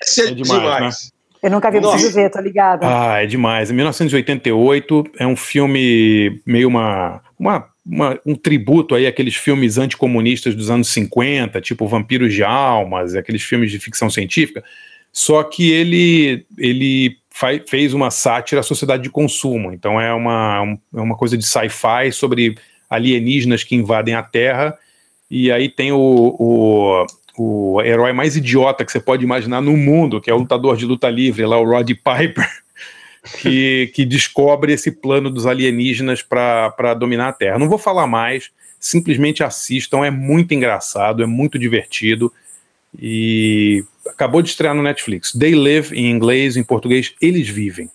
Esse 0.02 0.22
é, 0.22 0.28
É 0.28 0.30
demais, 0.30 0.62
demais. 0.62 1.12
Eu 1.42 1.50
nunca 1.50 1.70
vi, 1.70 1.80
preciso 1.80 2.14
ver, 2.14 2.30
tô 2.30 2.40
ligada. 2.40 2.86
Ah, 2.86 3.22
é 3.22 3.26
demais. 3.26 3.70
Em 3.70 3.74
1988 3.74 5.04
é 5.18 5.26
um 5.26 5.36
filme 5.36 6.40
meio 6.44 6.68
uma, 6.68 7.22
uma, 7.38 7.68
uma- 7.88 8.18
um 8.26 8.34
tributo 8.34 8.94
aí 8.94 9.06
àqueles 9.06 9.34
filmes 9.34 9.78
anticomunistas 9.78 10.54
dos 10.54 10.70
anos 10.70 10.88
50, 10.88 11.60
tipo 11.60 11.86
Vampiros 11.86 12.34
de 12.34 12.42
Almas, 12.44 13.14
aqueles 13.14 13.42
filmes 13.42 13.70
de 13.70 13.78
ficção 13.78 14.10
científica. 14.10 14.62
Só 15.12 15.42
que 15.42 15.70
ele 15.70 16.44
ele 16.58 17.16
fez 17.68 17.94
uma 17.94 18.10
sátira 18.10 18.60
à 18.60 18.64
sociedade 18.64 19.04
de 19.04 19.10
consumo. 19.10 19.72
Então 19.72 20.00
é 20.00 20.12
uma, 20.12 20.62
um- 20.62 20.78
é 20.96 21.00
uma 21.00 21.16
coisa 21.16 21.36
de 21.38 21.46
sci-fi 21.46 22.10
sobre 22.12 22.56
alienígenas 22.90 23.62
que 23.64 23.76
invadem 23.76 24.14
a 24.14 24.22
Terra. 24.22 24.76
E 25.30 25.50
aí 25.52 25.68
tem 25.68 25.92
o, 25.92 26.36
o, 26.38 27.06
o 27.38 27.82
herói 27.82 28.12
mais 28.12 28.36
idiota 28.36 28.84
que 28.84 28.90
você 28.90 28.98
pode 29.00 29.22
imaginar 29.24 29.60
no 29.60 29.76
mundo, 29.76 30.20
que 30.20 30.30
é 30.30 30.34
o 30.34 30.38
lutador 30.38 30.76
de 30.76 30.84
luta 30.84 31.08
livre, 31.08 31.46
lá 31.46 31.58
o 31.60 31.64
Roddy 31.64 31.94
Piper, 31.94 32.48
que, 33.36 33.90
que 33.94 34.04
descobre 34.04 34.72
esse 34.72 34.90
plano 34.90 35.30
dos 35.30 35.46
alienígenas 35.46 36.22
para 36.22 36.94
dominar 36.94 37.28
a 37.28 37.32
Terra. 37.32 37.58
Não 37.58 37.68
vou 37.68 37.78
falar 37.78 38.06
mais, 38.06 38.50
simplesmente 38.80 39.42
assistam, 39.42 40.04
é 40.04 40.10
muito 40.10 40.54
engraçado, 40.54 41.22
é 41.22 41.26
muito 41.26 41.58
divertido. 41.58 42.32
E 42.98 43.84
acabou 44.08 44.40
de 44.40 44.48
estrear 44.48 44.74
no 44.74 44.82
Netflix. 44.82 45.32
They 45.32 45.54
Live 45.54 45.94
em 45.94 46.10
inglês, 46.10 46.56
em 46.56 46.64
português, 46.64 47.14
Eles 47.20 47.48
Vivem. 47.48 47.90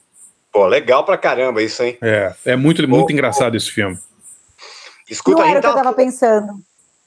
Pô, 0.52 0.68
legal 0.68 1.04
pra 1.04 1.18
caramba 1.18 1.64
isso, 1.64 1.82
hein? 1.82 1.98
É, 2.00 2.34
é 2.46 2.56
muito, 2.56 2.88
muito 2.88 3.08
Pô, 3.08 3.12
engraçado 3.12 3.58
esse 3.58 3.72
filme. 3.72 3.98
Escuta, 5.10 5.42
não 5.42 5.50
era 5.50 5.60
o 5.60 5.62
que 5.62 5.68
eu 5.68 5.72
tava... 5.72 5.84
tava 5.84 5.96
pensando. 5.96 6.54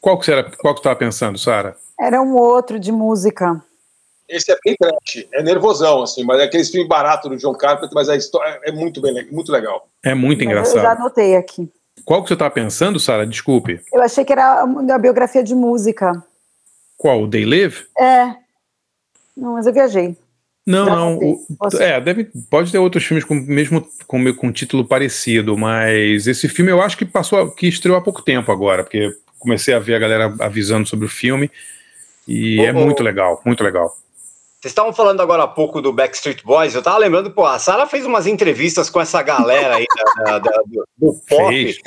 Qual 0.00 0.18
que 0.18 0.26
você 0.26 0.32
era, 0.32 0.42
qual 0.42 0.74
que 0.74 0.78
você 0.78 0.80
estava 0.80 0.96
pensando, 0.96 1.38
Sara? 1.38 1.76
Era 1.98 2.20
um 2.20 2.34
outro 2.34 2.78
de 2.78 2.90
música. 2.90 3.62
Esse 4.28 4.50
é 4.52 4.56
bem 4.64 4.74
trash, 4.76 5.26
é 5.32 5.42
nervosão, 5.42 6.02
assim, 6.02 6.24
mas 6.24 6.40
é 6.40 6.44
aqueles 6.44 6.68
filmes 6.70 6.88
baratos 6.88 7.30
do 7.30 7.36
John 7.36 7.54
Carpenter, 7.54 7.94
mas 7.94 8.08
a 8.08 8.16
história 8.16 8.58
é 8.64 8.72
muito, 8.72 9.00
bem, 9.00 9.26
muito 9.30 9.52
legal. 9.52 9.88
É 10.04 10.14
muito 10.14 10.44
Mas 10.44 10.54
Eu 10.54 10.62
já 10.64 10.70
engraçado. 10.72 11.00
anotei 11.00 11.36
aqui. 11.36 11.70
Qual 12.04 12.22
que 12.22 12.28
você 12.28 12.34
estava 12.34 12.50
pensando, 12.50 12.98
Sara? 13.00 13.26
Desculpe. 13.26 13.80
Eu 13.92 14.02
achei 14.02 14.24
que 14.24 14.32
era 14.32 14.62
a 14.62 14.98
biografia 14.98 15.42
de 15.42 15.54
música. 15.54 16.12
Qual? 16.96 17.22
O 17.22 17.28
They 17.30 17.44
Live? 17.44 17.84
É. 17.98 18.34
Não, 19.36 19.52
mas 19.54 19.66
eu 19.66 19.72
viajei. 19.72 20.16
Não, 20.66 20.86
Já 20.86 20.96
não. 20.96 21.18
o- 21.18 21.46
é, 21.80 22.00
deve, 22.00 22.28
pode 22.50 22.72
ter 22.72 22.78
outros 22.78 23.04
filmes 23.04 23.24
com 23.24 23.34
mesmo 23.34 23.86
com, 24.08 24.34
com 24.34 24.50
título 24.52 24.84
parecido, 24.84 25.56
mas 25.56 26.26
esse 26.26 26.48
filme 26.48 26.72
eu 26.72 26.82
acho 26.82 26.96
que 26.98 27.04
passou, 27.04 27.50
que 27.52 27.68
estreou 27.68 27.96
há 27.96 28.00
pouco 28.02 28.20
tempo 28.22 28.50
agora, 28.50 28.82
porque 28.82 29.16
comecei 29.38 29.72
a 29.74 29.78
ver 29.78 29.94
a 29.94 29.98
galera 30.00 30.34
avisando 30.40 30.88
sobre 30.88 31.06
o 31.06 31.08
filme 31.08 31.48
e 32.26 32.58
Ô, 32.60 32.64
é 32.64 32.70
ô. 32.72 32.74
muito 32.74 33.02
legal, 33.02 33.40
muito 33.44 33.62
legal. 33.62 33.96
Vocês 34.61 34.72
estavam 34.72 34.92
falando 34.92 35.20
agora 35.20 35.42
há 35.42 35.48
pouco 35.48 35.82
do 35.82 35.92
Backstreet 35.92 36.42
Boys, 36.42 36.74
eu 36.74 36.82
tava 36.82 36.96
lembrando, 36.96 37.30
pô, 37.30 37.44
a 37.44 37.59
Sarah 37.59 37.86
fez 37.86 38.07
umas 38.07 38.26
entrevistas 38.26 38.88
com 38.88 39.00
essa 39.00 39.20
galera 39.22 39.76
aí 39.76 39.84
da, 39.94 40.22
da, 40.24 40.38
da, 40.38 40.62
do, 40.66 40.88
do, 40.96 41.20
pop, 41.28 41.78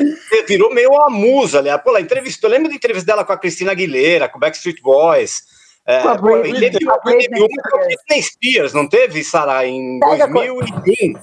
virou 0.47 0.73
meio 0.73 0.91
uma 0.91 1.09
musa, 1.09 1.63
né? 1.63 1.75
Pô, 1.79 1.89
ela 1.89 2.01
entrevistou, 2.01 2.47
eu 2.47 2.53
lembro 2.53 2.69
da 2.69 2.75
entrevista 2.75 3.07
dela 3.07 3.25
com 3.25 3.33
a 3.33 3.37
Cristina 3.37 3.71
Aguilera, 3.71 4.29
com 4.29 4.37
o 4.37 4.39
Backstreet 4.39 4.81
Boys. 4.81 5.43
É, 5.85 6.01
pô, 6.03 6.15
pô, 6.19 6.37
e 6.45 6.59
teve, 6.59 6.77
uma 6.83 6.99
com 6.99 7.09
a 7.09 7.85
Britney 7.85 8.21
Spears, 8.21 8.73
não 8.73 8.87
teve, 8.87 9.23
Sarah, 9.23 9.65
em 9.65 9.99
2001? 9.99 11.13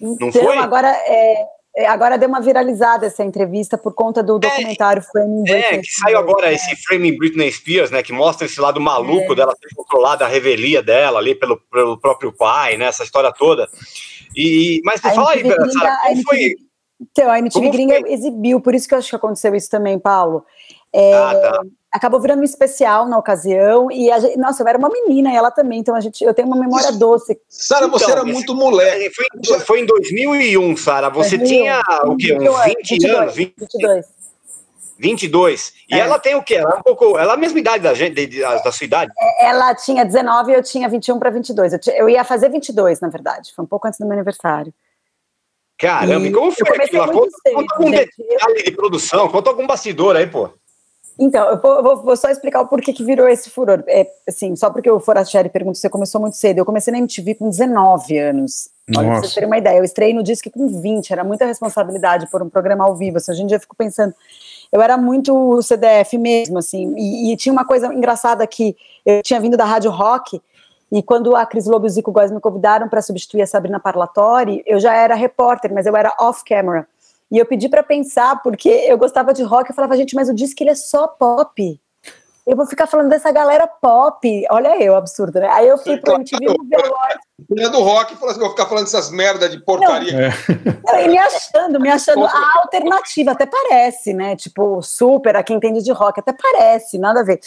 Não 0.00 0.28
então, 0.28 0.32
foi? 0.32 0.56
agora 0.58 0.88
é, 0.88 1.46
agora 1.84 2.16
deu 2.16 2.28
uma 2.28 2.40
viralizada 2.40 3.06
essa 3.06 3.22
entrevista 3.22 3.76
por 3.76 3.92
conta 3.92 4.22
do 4.22 4.38
documentário 4.38 5.00
é, 5.00 5.02
Framing 5.02 5.42
Britney 5.42 5.62
É, 5.62 5.78
que 5.78 5.90
saiu 5.90 6.18
agora 6.18 6.50
esse 6.50 6.74
Framing 6.84 7.18
Britney 7.18 7.52
Spears, 7.52 7.90
né? 7.90 8.02
Que 8.02 8.12
mostra 8.12 8.46
esse 8.46 8.58
lado 8.58 8.80
maluco 8.80 9.32
é. 9.32 9.36
dela 9.36 9.54
ter 9.60 9.68
controlado 9.74 10.24
a 10.24 10.26
revelia 10.26 10.82
dela 10.82 11.18
ali 11.18 11.34
pelo, 11.34 11.58
pelo 11.70 11.98
próprio 11.98 12.32
pai, 12.32 12.78
né? 12.78 12.86
Essa 12.86 13.04
história 13.04 13.30
toda. 13.30 13.68
E, 14.34 14.80
mas 14.84 15.02
me 15.02 15.14
fala 15.14 15.32
aí, 15.32 15.42
Sara, 15.42 15.98
como 16.06 16.22
foi... 16.22 16.54
Então, 16.98 17.30
a 17.30 17.38
MTV 17.38 17.68
Gringa 17.68 18.10
exibiu, 18.10 18.58
por 18.58 18.74
isso 18.74 18.88
que 18.88 18.94
eu 18.94 18.98
acho 18.98 19.10
que 19.10 19.16
aconteceu 19.16 19.54
isso 19.54 19.68
também, 19.68 19.98
Paulo. 19.98 20.46
É, 20.90 21.12
ah, 21.12 21.34
tá 21.34 21.62
acabou 21.96 22.20
virando 22.20 22.40
um 22.40 22.44
especial 22.44 23.08
na 23.08 23.18
ocasião 23.18 23.90
e 23.90 24.10
a 24.10 24.20
gente, 24.20 24.36
nossa, 24.36 24.62
eu 24.62 24.68
era 24.68 24.78
uma 24.78 24.88
menina 24.90 25.32
e 25.32 25.36
ela 25.36 25.50
também, 25.50 25.80
então 25.80 25.94
a 25.94 26.00
gente, 26.00 26.22
eu 26.22 26.34
tenho 26.34 26.46
uma 26.46 26.56
memória 26.56 26.90
Isso. 26.90 26.98
doce. 26.98 27.40
Sara, 27.48 27.88
você 27.88 28.04
então, 28.04 28.16
era 28.16 28.24
muito 28.24 28.54
moleque. 28.54 29.10
Foi, 29.46 29.60
foi 29.60 29.80
em 29.80 29.86
2001, 29.86 30.76
Sara. 30.76 31.08
Você 31.10 31.38
2001. 31.38 31.46
tinha 31.46 31.80
o 32.04 32.16
quê? 32.16 32.34
Uns 32.34 32.64
20 32.64 32.88
22, 32.90 33.14
anos? 33.18 33.34
20, 33.34 33.54
22. 33.58 34.06
22. 34.98 35.72
E 35.90 35.94
é. 35.94 35.98
ela 35.98 36.18
tem 36.18 36.34
o 36.34 36.42
quê? 36.42 36.54
Ela 36.54 36.74
é 36.74 36.78
um 36.78 36.82
pouco. 36.82 37.18
Ela 37.18 37.32
é 37.32 37.34
a 37.34 37.38
mesma 37.38 37.58
idade 37.58 37.82
da 37.82 37.94
gente, 37.94 38.14
de, 38.14 38.26
de, 38.26 38.40
da 38.40 38.72
sua 38.72 38.84
idade? 38.84 39.12
É, 39.18 39.46
ela 39.46 39.74
tinha 39.74 40.04
19 40.04 40.52
e 40.52 40.54
eu 40.54 40.62
tinha 40.62 40.88
21 40.88 41.18
para 41.18 41.30
22. 41.30 41.72
Eu, 41.72 41.80
eu 41.94 42.08
ia 42.08 42.24
fazer 42.24 42.50
22, 42.50 43.00
na 43.00 43.08
verdade. 43.08 43.52
Foi 43.54 43.64
um 43.64 43.68
pouco 43.68 43.86
antes 43.86 43.98
do 43.98 44.06
meu 44.06 44.14
aniversário. 44.14 44.72
Caramba, 45.78 46.26
e 46.26 46.32
como 46.32 46.50
foi 46.50 46.76
aquilo? 46.76 47.12
Conta, 47.12 47.36
conta 47.52 47.74
algum 47.74 47.90
detalhe 47.90 48.62
de 48.64 48.70
produção, 48.70 49.28
conta 49.28 49.50
algum 49.50 49.66
bastidor 49.66 50.16
aí, 50.16 50.26
pô. 50.26 50.50
Então, 51.18 51.48
eu 51.48 51.60
vou, 51.60 52.02
vou, 52.02 52.16
só 52.16 52.28
explicar 52.28 52.60
o 52.60 52.68
porquê 52.68 52.92
que 52.92 53.02
virou 53.02 53.26
esse 53.26 53.48
furor. 53.48 53.82
É, 53.88 54.06
assim, 54.28 54.54
só 54.54 54.70
porque 54.70 54.90
o 54.90 55.00
Forastieri 55.00 55.48
pergunta, 55.48 55.78
você 55.78 55.88
começou 55.88 56.20
muito 56.20 56.36
cedo. 56.36 56.58
Eu 56.58 56.64
comecei 56.66 56.92
na 56.92 56.98
MTV 56.98 57.36
com 57.36 57.48
19 57.48 58.18
anos. 58.18 58.68
Olha, 58.94 59.08
pra 59.08 59.20
vocês 59.20 59.34
terem 59.34 59.48
uma 59.48 59.58
ideia. 59.58 59.78
Eu 59.78 59.84
estreiei 59.84 60.14
no 60.14 60.22
Disque 60.22 60.50
com 60.50 60.68
20, 60.68 61.10
era 61.10 61.24
muita 61.24 61.46
responsabilidade 61.46 62.28
por 62.30 62.42
um 62.42 62.48
programa 62.50 62.84
ao 62.84 62.94
vivo. 62.94 63.16
Assim, 63.16 63.32
hoje 63.32 63.42
em 63.42 63.46
dia 63.46 63.56
eu 63.56 63.60
fico 63.60 63.74
pensando, 63.74 64.14
eu 64.70 64.80
era 64.82 64.96
muito 64.96 65.60
CDF 65.62 66.18
mesmo, 66.18 66.58
assim, 66.58 66.94
e, 66.96 67.32
e, 67.32 67.36
tinha 67.36 67.52
uma 67.52 67.64
coisa 67.64 67.92
engraçada 67.92 68.46
que 68.46 68.76
eu 69.04 69.22
tinha 69.22 69.40
vindo 69.40 69.56
da 69.56 69.64
Rádio 69.64 69.90
Rock, 69.90 70.40
e 70.90 71.02
quando 71.02 71.34
a 71.34 71.44
Cris 71.44 71.66
Lobo 71.66 71.86
e 71.86 71.88
o 71.88 71.90
Zico 71.90 72.12
Góes 72.12 72.30
me 72.30 72.40
convidaram 72.40 72.88
para 72.88 73.02
substituir 73.02 73.42
a 73.42 73.46
Sabrina 73.46 73.80
Parlatori, 73.80 74.62
eu 74.64 74.78
já 74.78 74.94
era 74.94 75.14
repórter, 75.14 75.72
mas 75.74 75.84
eu 75.86 75.96
era 75.96 76.14
off-camera. 76.20 76.86
E 77.30 77.38
eu 77.38 77.46
pedi 77.46 77.68
para 77.68 77.82
pensar, 77.82 78.40
porque 78.42 78.68
eu 78.68 78.96
gostava 78.96 79.32
de 79.32 79.42
rock, 79.42 79.70
eu 79.70 79.74
falava, 79.74 79.96
gente, 79.96 80.14
mas 80.14 80.28
o 80.28 80.34
disco 80.34 80.62
ele 80.62 80.70
é 80.70 80.74
só 80.74 81.08
pop. 81.08 81.80
Eu 82.46 82.56
vou 82.56 82.64
ficar 82.64 82.86
falando 82.86 83.08
dessa 83.08 83.32
galera 83.32 83.66
pop. 83.66 84.46
Olha 84.50 84.80
eu, 84.80 84.94
absurdo, 84.94 85.40
né? 85.40 85.48
Aí 85.50 85.66
eu 85.66 85.76
fui 85.76 85.96
pro 85.96 86.14
MTV 86.14 86.46
Awards. 86.46 87.26
É 87.58 87.68
do 87.68 87.82
rock 87.82 88.14
e 88.14 88.16
falou 88.16 88.30
assim: 88.30 88.40
vou 88.40 88.50
ficar 88.50 88.66
falando 88.66 88.84
dessas 88.84 89.10
merda 89.10 89.48
de 89.48 89.58
porcaria. 89.58 90.32
Não, 90.84 90.94
é. 90.94 91.08
me 91.08 91.18
achando, 91.18 91.80
me 91.80 91.90
achando 91.90 92.24
a 92.24 92.52
alternativa, 92.62 93.32
até 93.32 93.46
parece, 93.46 94.14
né? 94.14 94.36
Tipo, 94.36 94.80
super, 94.80 95.34
a 95.34 95.42
quem 95.42 95.56
entende 95.56 95.82
de 95.82 95.90
rock, 95.90 96.20
até 96.20 96.32
parece, 96.32 96.98
nada 96.98 97.20
a 97.20 97.24
ver. 97.24 97.40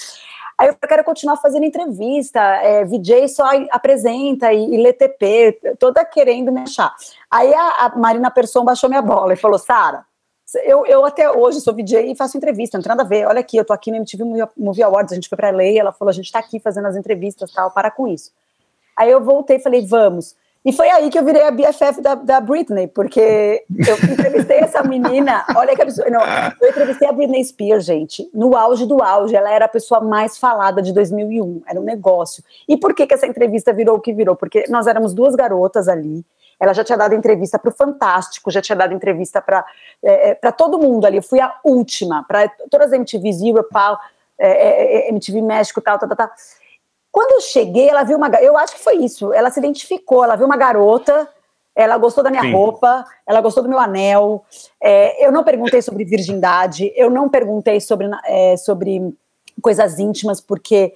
Aí 0.59 0.67
eu 0.67 0.75
quero 0.75 1.05
continuar 1.05 1.37
fazendo 1.37 1.63
entrevista, 1.63 2.41
é, 2.41 2.83
VJ 2.83 3.29
só 3.29 3.45
apresenta 3.71 4.51
e, 4.51 4.75
e 4.75 4.83
lê 4.83 4.91
TP, 4.91 5.57
toda 5.79 6.03
querendo 6.03 6.51
me 6.51 6.59
achar. 6.59 6.93
Aí 7.31 7.53
a, 7.53 7.85
a 7.85 7.95
Marina 7.95 8.29
Persson 8.29 8.65
baixou 8.65 8.89
minha 8.89 9.01
bola 9.01 9.31
e 9.31 9.37
falou, 9.37 9.57
Sara, 9.57 10.03
eu, 10.65 10.85
eu 10.85 11.05
até 11.05 11.31
hoje 11.31 11.61
sou 11.61 11.73
VJ 11.73 12.11
e 12.11 12.15
faço 12.15 12.35
entrevista, 12.35 12.77
não 12.77 12.83
tem 12.83 12.89
nada 12.89 13.03
a 13.03 13.07
ver, 13.07 13.25
olha 13.25 13.39
aqui, 13.39 13.55
eu 13.55 13.63
tô 13.63 13.71
aqui 13.71 13.89
na 13.89 13.97
MTV 13.97 14.25
Movie 14.57 14.83
Awards, 14.83 15.13
a 15.13 15.15
gente 15.15 15.29
foi 15.29 15.37
pra 15.37 15.49
lei, 15.49 15.79
ela 15.79 15.93
falou, 15.93 16.09
a 16.09 16.13
gente 16.13 16.29
tá 16.29 16.39
aqui 16.39 16.59
fazendo 16.59 16.87
as 16.87 16.97
entrevistas 16.97 17.53
tal, 17.53 17.71
para 17.71 17.89
com 17.89 18.05
isso. 18.05 18.29
Aí 18.97 19.09
eu 19.09 19.23
voltei 19.23 19.55
e 19.55 19.61
falei, 19.61 19.87
vamos. 19.87 20.35
E 20.65 20.73
foi 20.73 20.89
aí 20.89 21.09
que 21.09 21.17
eu 21.17 21.23
virei 21.23 21.43
a 21.43 21.51
BFF 21.51 22.01
da, 22.01 22.15
da 22.15 22.41
Britney, 22.41 22.87
porque 22.87 23.63
eu 23.87 23.95
entrevistei 24.11 24.57
essa 24.57 24.83
menina, 24.83 25.45
olha 25.55 25.73
que 25.73 25.81
absurdo. 25.81 26.11
Não, 26.11 26.21
eu 26.61 26.69
entrevistei 26.69 27.07
a 27.07 27.13
Britney 27.13 27.43
Spears, 27.45 27.85
gente, 27.85 28.29
no 28.33 28.57
auge 28.57 28.85
do 28.85 29.01
auge. 29.01 29.35
Ela 29.35 29.51
era 29.51 29.65
a 29.65 29.69
pessoa 29.69 30.01
mais 30.01 30.37
falada 30.37 30.81
de 30.81 30.91
2001, 30.91 31.61
era 31.65 31.79
um 31.79 31.83
negócio. 31.83 32.43
E 32.67 32.75
por 32.75 32.93
que, 32.93 33.07
que 33.07 33.13
essa 33.13 33.25
entrevista 33.25 33.71
virou 33.71 33.95
o 33.95 34.01
que 34.01 34.13
virou? 34.13 34.35
Porque 34.35 34.65
nós 34.67 34.85
éramos 34.85 35.13
duas 35.13 35.33
garotas 35.33 35.87
ali, 35.87 36.25
ela 36.59 36.73
já 36.73 36.83
tinha 36.83 36.97
dado 36.97 37.15
entrevista 37.15 37.57
para 37.57 37.69
o 37.69 37.73
Fantástico, 37.73 38.51
já 38.51 38.61
tinha 38.61 38.75
dado 38.75 38.93
entrevista 38.93 39.41
para 39.41 39.65
é, 40.03 40.37
é 40.41 40.51
todo 40.51 40.77
mundo 40.77 41.05
ali. 41.05 41.17
Eu 41.17 41.23
fui 41.23 41.39
a 41.39 41.55
última, 41.63 42.25
para 42.27 42.49
todas 42.69 42.91
as 42.91 42.99
MTVs, 42.99 43.41
Europe, 43.41 43.69
é, 44.37 44.49
é, 44.49 45.07
é 45.07 45.09
MTV 45.09 45.41
México, 45.41 45.79
tal, 45.79 45.97
tal, 45.97 46.09
tal, 46.09 46.17
tal. 46.17 46.31
Quando 47.19 47.33
eu 47.33 47.41
cheguei, 47.41 47.89
ela 47.89 48.03
viu 48.03 48.15
uma. 48.15 48.29
Eu 48.39 48.57
acho 48.57 48.75
que 48.75 48.79
foi 48.79 48.95
isso. 48.95 49.33
Ela 49.33 49.51
se 49.51 49.59
identificou, 49.59 50.23
ela 50.23 50.37
viu 50.37 50.45
uma 50.45 50.55
garota, 50.55 51.27
ela 51.75 51.97
gostou 51.97 52.23
da 52.23 52.29
minha 52.29 52.43
Sim. 52.43 52.53
roupa, 52.53 53.03
ela 53.27 53.41
gostou 53.41 53.61
do 53.61 53.67
meu 53.67 53.77
anel. 53.77 54.45
É, 54.81 55.27
eu 55.27 55.29
não 55.29 55.43
perguntei 55.43 55.81
sobre 55.81 56.05
virgindade, 56.05 56.93
eu 56.95 57.09
não 57.09 57.27
perguntei 57.27 57.81
sobre, 57.81 58.09
é, 58.25 58.55
sobre 58.55 59.13
coisas 59.61 59.99
íntimas, 59.99 60.39
porque 60.39 60.93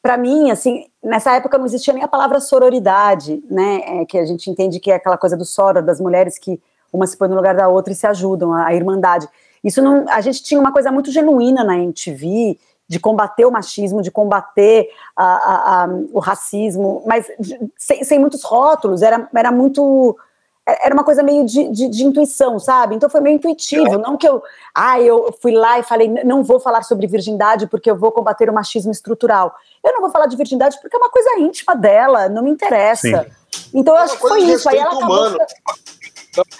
para 0.00 0.16
mim, 0.16 0.52
assim, 0.52 0.86
nessa 1.02 1.34
época 1.34 1.58
não 1.58 1.66
existia 1.66 1.92
nem 1.92 2.04
a 2.04 2.08
palavra 2.08 2.38
sororidade, 2.38 3.42
né? 3.50 3.82
É, 3.84 4.04
que 4.04 4.16
a 4.16 4.24
gente 4.24 4.48
entende 4.48 4.78
que 4.78 4.92
é 4.92 4.94
aquela 4.94 5.18
coisa 5.18 5.36
do 5.36 5.44
soror, 5.44 5.82
das 5.82 6.00
mulheres 6.00 6.38
que 6.38 6.62
uma 6.92 7.04
se 7.04 7.16
põe 7.16 7.28
no 7.28 7.34
lugar 7.34 7.56
da 7.56 7.66
outra 7.66 7.92
e 7.92 7.96
se 7.96 8.06
ajudam, 8.06 8.52
a, 8.52 8.66
a 8.66 8.74
irmandade. 8.76 9.28
Isso 9.64 9.82
não. 9.82 10.06
A 10.08 10.20
gente 10.20 10.40
tinha 10.40 10.60
uma 10.60 10.72
coisa 10.72 10.92
muito 10.92 11.10
genuína 11.10 11.64
na 11.64 11.76
MTV 11.76 12.56
de 12.88 12.98
combater 12.98 13.44
o 13.44 13.50
machismo, 13.50 14.00
de 14.00 14.10
combater 14.10 14.88
a, 15.14 15.24
a, 15.24 15.84
a, 15.84 15.88
o 16.12 16.18
racismo, 16.18 17.02
mas 17.06 17.26
sem, 17.76 18.02
sem, 18.02 18.18
muitos 18.18 18.42
rótulos, 18.42 19.02
era, 19.02 19.28
era 19.34 19.52
muito. 19.52 20.16
Era 20.66 20.92
uma 20.92 21.04
coisa 21.04 21.22
meio 21.22 21.46
de, 21.46 21.68
de, 21.70 21.88
de, 21.88 22.04
intuição, 22.04 22.58
sabe? 22.58 22.94
Então 22.94 23.08
foi 23.08 23.22
meio 23.22 23.36
intuitivo. 23.36 23.98
Não 23.98 24.18
que 24.18 24.28
eu. 24.28 24.42
Ah, 24.74 25.00
eu 25.00 25.34
fui 25.40 25.52
lá 25.52 25.78
e 25.78 25.82
falei, 25.82 26.08
não 26.24 26.42
vou 26.42 26.60
falar 26.60 26.82
sobre 26.82 27.06
virgindade 27.06 27.66
porque 27.66 27.90
eu 27.90 27.96
vou 27.96 28.12
combater 28.12 28.50
o 28.50 28.52
machismo 28.52 28.92
estrutural. 28.92 29.54
Eu 29.82 29.92
não 29.94 30.00
vou 30.02 30.10
falar 30.10 30.26
de 30.26 30.36
virgindade 30.36 30.78
porque 30.80 30.94
é 30.94 30.98
uma 30.98 31.10
coisa 31.10 31.38
íntima 31.38 31.74
dela, 31.74 32.28
não 32.28 32.42
me 32.42 32.50
interessa. 32.50 33.22
Sim. 33.22 33.70
Então 33.72 33.94
eu 33.94 34.00
é 34.00 34.04
acho 34.04 34.16
que 34.16 34.20
foi 34.20 34.40
isso. 34.42 34.68
Aí 34.68 34.76
ela 34.76 34.94
acabou. 34.94 35.28
Humano. 35.28 35.38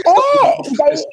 É, 0.06 0.68
e 0.68 0.76
daí, 0.76 1.04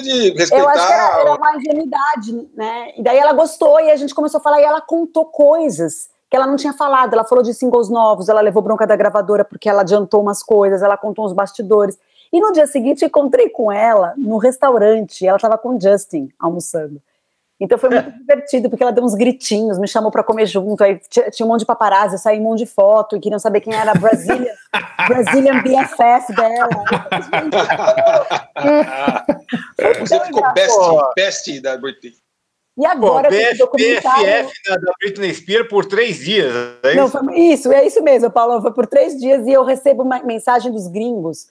de 0.00 0.30
respeitar. 0.30 0.58
Eu 0.58 0.68
acho 0.68 0.86
que 0.86 0.92
era, 0.92 1.20
era 1.20 1.34
uma 1.34 1.56
ingenuidade, 1.56 2.48
né? 2.54 2.92
E 2.96 3.02
daí 3.02 3.18
ela 3.18 3.32
gostou 3.32 3.80
e 3.80 3.90
a 3.90 3.96
gente 3.96 4.14
começou 4.14 4.38
a 4.38 4.42
falar 4.42 4.60
e 4.60 4.64
ela 4.64 4.80
contou 4.80 5.26
coisas 5.26 6.08
que 6.28 6.36
ela 6.36 6.46
não 6.46 6.56
tinha 6.56 6.72
falado. 6.72 7.12
Ela 7.12 7.24
falou 7.24 7.42
de 7.42 7.54
singles 7.54 7.88
novos, 7.88 8.28
ela 8.28 8.40
levou 8.40 8.62
bronca 8.62 8.86
da 8.86 8.96
gravadora 8.96 9.44
porque 9.44 9.68
ela 9.68 9.82
adiantou 9.82 10.20
umas 10.20 10.42
coisas, 10.42 10.82
ela 10.82 10.96
contou 10.96 11.24
uns 11.24 11.32
bastidores. 11.32 11.98
E 12.32 12.40
no 12.40 12.52
dia 12.52 12.66
seguinte 12.66 13.04
encontrei 13.04 13.48
com 13.48 13.70
ela 13.70 14.14
no 14.16 14.38
restaurante, 14.38 15.26
ela 15.26 15.36
estava 15.36 15.56
com 15.56 15.76
o 15.76 15.80
Justin 15.80 16.28
almoçando. 16.38 17.00
Então 17.58 17.78
foi 17.78 17.88
muito 17.88 18.12
divertido, 18.18 18.68
porque 18.68 18.82
ela 18.82 18.92
deu 18.92 19.02
uns 19.02 19.14
gritinhos, 19.14 19.78
me 19.78 19.88
chamou 19.88 20.10
para 20.10 20.22
comer 20.22 20.44
junto, 20.46 20.84
aí 20.84 21.00
tinha, 21.08 21.46
um 21.46 21.48
monte 21.48 21.60
de 21.60 21.66
paparazzi, 21.66 22.14
eu 22.14 22.18
saí 22.18 22.38
um 22.38 22.42
monte 22.42 22.58
de 22.58 22.66
foto 22.66 23.16
e 23.16 23.20
queriam 23.20 23.38
saber 23.38 23.62
quem 23.62 23.74
era 23.74 23.92
a 23.92 23.94
Brazilian, 23.98 24.52
Brazilian 25.08 25.62
BFF 25.62 26.34
dela. 26.34 26.68
Você 30.00 30.20
ficou 30.20 30.52
best, 30.52 30.78
best 31.16 31.60
da 31.62 31.78
Britney. 31.78 32.14
E 32.78 32.84
agora, 32.84 33.30
Pô, 33.30 33.34
BF, 33.34 33.70
BFF 33.74 34.52
da, 34.68 34.76
da 34.76 34.92
Britney 35.00 35.32
Spears 35.32 35.66
por 35.66 35.86
três 35.86 36.18
dias, 36.18 36.52
é 36.82 36.88
isso? 36.88 36.96
Não, 36.98 37.08
foi, 37.08 37.38
isso, 37.38 37.72
é 37.72 37.86
isso 37.86 38.02
mesmo, 38.02 38.30
Paulo, 38.30 38.60
foi 38.60 38.74
por 38.74 38.86
três 38.86 39.18
dias 39.18 39.46
e 39.46 39.52
eu 39.52 39.64
recebo 39.64 40.02
uma 40.02 40.22
mensagem 40.22 40.70
dos 40.70 40.86
gringos 40.86 41.46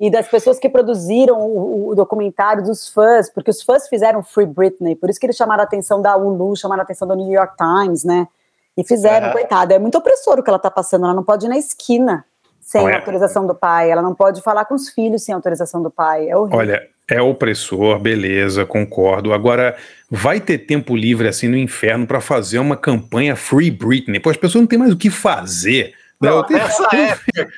e 0.00 0.10
das 0.10 0.26
pessoas 0.26 0.58
que 0.58 0.66
produziram 0.66 1.38
o, 1.38 1.90
o, 1.90 1.94
documentário, 1.94 2.64
dos 2.64 2.88
fãs, 2.88 3.28
porque 3.28 3.50
os 3.50 3.62
fãs 3.62 3.86
fizeram 3.86 4.22
Free 4.22 4.46
Britney, 4.46 4.96
por 4.96 5.10
isso 5.10 5.20
que 5.20 5.26
eles 5.26 5.36
chamaram 5.36 5.60
a 5.60 5.64
atenção 5.64 6.00
da 6.00 6.16
Hulu, 6.16 6.56
chamaram 6.56 6.80
a 6.80 6.84
atenção 6.84 7.06
do 7.06 7.14
New 7.14 7.30
York 7.30 7.54
Times, 7.54 8.02
né? 8.02 8.26
E 8.74 8.82
fizeram, 8.82 9.26
uhum. 9.26 9.32
coitada, 9.34 9.74
é 9.74 9.78
muito 9.78 9.98
opressor 9.98 10.38
o 10.38 10.42
que 10.42 10.48
ela 10.48 10.58
tá 10.58 10.70
passando, 10.70 11.04
ela 11.04 11.12
não 11.12 11.22
pode 11.22 11.44
ir 11.44 11.50
na 11.50 11.58
esquina 11.58 12.24
sem 12.58 12.82
Olha, 12.82 12.96
autorização 12.96 13.46
do 13.46 13.54
pai, 13.54 13.90
ela 13.90 14.00
não 14.00 14.14
pode 14.14 14.40
falar 14.40 14.64
com 14.64 14.74
os 14.74 14.88
filhos 14.88 15.22
sem 15.22 15.34
autorização 15.34 15.82
do 15.82 15.90
pai, 15.90 16.30
é 16.30 16.36
horrível. 16.36 16.58
Olha, 16.58 16.88
é 17.06 17.20
opressor, 17.20 17.98
beleza, 17.98 18.64
concordo. 18.64 19.34
Agora, 19.34 19.76
vai 20.10 20.40
ter 20.40 20.58
tempo 20.58 20.96
livre 20.96 21.28
assim 21.28 21.48
no 21.48 21.58
inferno 21.58 22.06
para 22.06 22.22
fazer 22.22 22.58
uma 22.58 22.76
campanha 22.76 23.36
Free 23.36 23.70
Britney? 23.70 24.18
Pô, 24.18 24.30
as 24.30 24.36
pessoas 24.38 24.62
não 24.62 24.68
têm 24.68 24.78
mais 24.78 24.92
o 24.92 24.96
que 24.96 25.10
fazer. 25.10 25.92
Não, 26.20 26.44
nessa 26.48 26.86
época. 26.94 27.48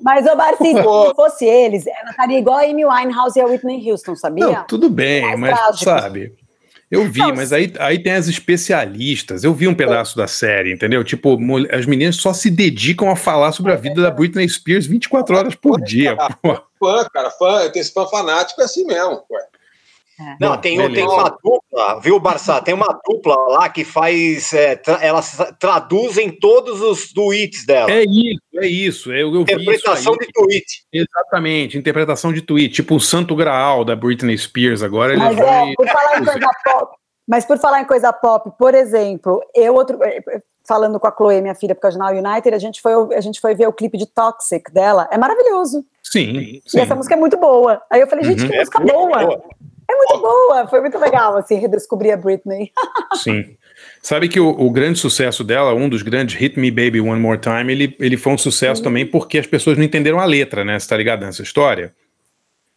Mas, 0.00 0.26
ô 0.26 0.36
Barci, 0.36 0.64
se 0.64 0.72
não 0.74 1.14
fosse 1.14 1.44
eles, 1.44 1.86
ela 1.86 2.10
estaria 2.10 2.38
igual 2.38 2.58
a 2.58 2.62
Amy 2.62 2.84
Winehouse 2.84 3.38
e 3.38 3.42
a 3.42 3.46
Whitney 3.46 3.90
Houston, 3.90 4.16
sabia? 4.16 4.46
Não, 4.46 4.66
tudo 4.66 4.90
bem, 4.90 5.36
mas, 5.36 5.58
mas 5.60 5.78
sabe. 5.78 6.34
Eu 6.90 7.10
vi, 7.10 7.20
não, 7.20 7.34
mas 7.34 7.54
aí, 7.54 7.72
aí 7.78 7.98
tem 7.98 8.12
as 8.12 8.28
especialistas. 8.28 9.44
Eu 9.44 9.54
vi 9.54 9.66
um 9.66 9.74
pedaço 9.74 10.14
da 10.14 10.26
série, 10.26 10.74
entendeu? 10.74 11.02
Tipo, 11.02 11.38
as 11.70 11.86
meninas 11.86 12.16
só 12.16 12.34
se 12.34 12.50
dedicam 12.50 13.10
a 13.10 13.16
falar 13.16 13.52
sobre 13.52 13.72
a 13.72 13.76
vida 13.76 14.02
da 14.02 14.10
Britney 14.10 14.46
Spears 14.46 14.84
24 14.84 15.34
horas 15.34 15.54
por 15.54 15.80
dia. 15.80 16.14
Fã, 16.78 17.06
cara, 17.14 17.30
fã, 17.30 17.70
tem 17.70 17.80
esse 17.80 17.94
fã 17.94 18.04
fanático 18.06 18.60
é 18.60 18.64
assim 18.64 18.84
mesmo, 18.84 19.22
ué. 19.30 19.46
É. 20.20 20.36
Não, 20.38 20.58
tem, 20.58 20.76
tem 20.92 21.04
uma 21.04 21.30
dupla, 21.42 22.00
viu, 22.00 22.20
Barça? 22.20 22.60
Tem 22.60 22.74
uma 22.74 22.98
dupla 23.04 23.34
lá 23.48 23.68
que 23.68 23.84
faz. 23.84 24.52
É, 24.52 24.76
tra 24.76 25.02
elas 25.02 25.36
traduzem 25.58 26.30
todos 26.30 26.80
os 26.82 27.12
tweets 27.12 27.64
dela. 27.64 27.90
É 27.90 28.02
isso, 28.04 28.40
é 28.56 28.66
isso. 28.66 29.12
Eu, 29.12 29.34
eu 29.34 29.40
interpretação 29.40 30.16
de 30.16 30.26
tweet. 30.32 30.84
Exatamente, 30.92 31.78
interpretação 31.78 32.32
de 32.32 32.42
tweet. 32.42 32.74
Tipo 32.74 32.96
o 32.96 33.00
Santo 33.00 33.34
Graal 33.34 33.84
da 33.84 33.96
Britney 33.96 34.36
Spears. 34.36 34.82
Agora 34.82 35.16
Mas, 35.16 35.36
ele 35.36 35.46
é, 35.46 35.74
por 35.74 35.88
falar 35.88 36.20
em 36.20 36.24
coisa 36.24 36.50
pop, 36.64 36.96
mas 37.26 37.44
por 37.44 37.58
falar 37.58 37.80
em 37.80 37.86
coisa 37.86 38.12
pop, 38.12 38.52
por 38.58 38.74
exemplo, 38.74 39.42
eu 39.54 39.74
outro. 39.74 39.98
Falando 40.64 41.00
com 41.00 41.08
a 41.08 41.12
Chloe, 41.12 41.42
minha 41.42 41.56
filha, 41.56 41.74
porque 41.74 41.88
a 41.88 41.98
Now 41.98 42.16
United, 42.16 42.54
a 42.54 42.58
gente, 42.58 42.80
foi, 42.80 42.92
a 43.16 43.20
gente 43.20 43.40
foi 43.40 43.52
ver 43.52 43.66
o 43.66 43.72
clipe 43.72 43.98
de 43.98 44.06
Toxic 44.06 44.72
dela. 44.72 45.08
É 45.10 45.18
maravilhoso. 45.18 45.84
Sim. 46.04 46.62
sim. 46.64 46.78
E 46.78 46.80
essa 46.80 46.94
música 46.94 47.16
é 47.16 47.18
muito 47.18 47.36
boa. 47.36 47.82
Aí 47.90 48.00
eu 48.00 48.06
falei, 48.06 48.24
gente, 48.24 48.44
uhum. 48.44 48.48
que 48.48 48.58
música 48.58 48.80
é 48.80 48.86
boa. 48.86 49.26
boa. 49.26 49.42
É 49.92 49.96
muito 49.96 50.18
boa, 50.18 50.66
foi 50.68 50.80
muito 50.80 50.98
legal, 50.98 51.36
assim, 51.36 51.56
redescobrir 51.56 52.12
a 52.14 52.16
Britney. 52.16 52.72
Sim. 53.14 53.56
Sabe 54.00 54.28
que 54.28 54.40
o, 54.40 54.48
o, 54.48 54.70
grande 54.70 54.98
sucesso 54.98 55.44
dela, 55.44 55.74
um 55.74 55.88
dos 55.88 56.02
grandes 56.02 56.34
Hit 56.34 56.58
Me 56.58 56.70
Baby 56.70 57.00
One 57.00 57.20
More 57.20 57.38
Time, 57.38 57.72
ele, 57.72 57.96
ele 58.00 58.16
foi 58.16 58.32
um 58.32 58.38
sucesso 58.38 58.80
uhum. 58.80 58.84
também 58.84 59.06
porque 59.06 59.38
as 59.38 59.46
pessoas 59.46 59.76
não 59.76 59.84
entenderam 59.84 60.18
a 60.18 60.24
letra, 60.24 60.64
né? 60.64 60.78
Você 60.78 60.88
tá 60.88 60.96
ligado 60.96 61.24
nessa 61.24 61.42
história? 61.42 61.92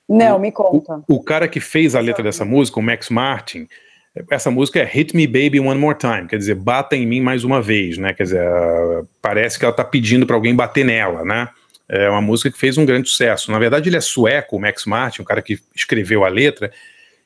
Não, 0.07 0.37
o, 0.37 0.39
me 0.39 0.51
conta. 0.51 1.03
O, 1.07 1.15
o, 1.15 1.23
cara 1.23 1.47
que 1.47 1.59
fez 1.59 1.95
a 1.95 1.99
letra 1.99 2.23
dessa 2.23 2.45
música, 2.45 2.79
o 2.79 2.83
Max 2.83 3.09
Martin, 3.09 3.67
essa 4.29 4.51
música 4.51 4.79
é 4.79 4.85
Hit 4.85 5.15
Me 5.15 5.25
Baby 5.25 5.59
One 5.59 5.79
More 5.79 5.97
Time, 5.97 6.27
quer 6.27 6.37
dizer, 6.37 6.55
bata 6.55 6.95
em 6.95 7.05
mim 7.05 7.21
mais 7.21 7.43
uma 7.43 7.61
vez, 7.61 7.97
né? 7.97 8.13
Quer 8.13 8.23
dizer, 8.23 8.45
parece 9.21 9.57
que 9.57 9.65
ela 9.65 9.73
tá 9.73 9.83
pedindo 9.83 10.25
para 10.25 10.35
alguém 10.35 10.55
bater 10.55 10.85
nela, 10.85 11.23
né? 11.23 11.49
É 11.87 12.09
uma 12.09 12.21
música 12.21 12.51
que 12.51 12.57
fez 12.57 12.77
um 12.77 12.85
grande 12.85 13.09
sucesso. 13.09 13.51
Na 13.51 13.59
verdade, 13.59 13.89
ele 13.89 13.97
é 13.97 14.01
sueco, 14.01 14.55
o 14.55 14.59
Max 14.59 14.85
Martin, 14.85 15.21
o 15.21 15.25
cara 15.25 15.41
que 15.41 15.59
escreveu 15.75 16.23
a 16.23 16.29
letra, 16.29 16.71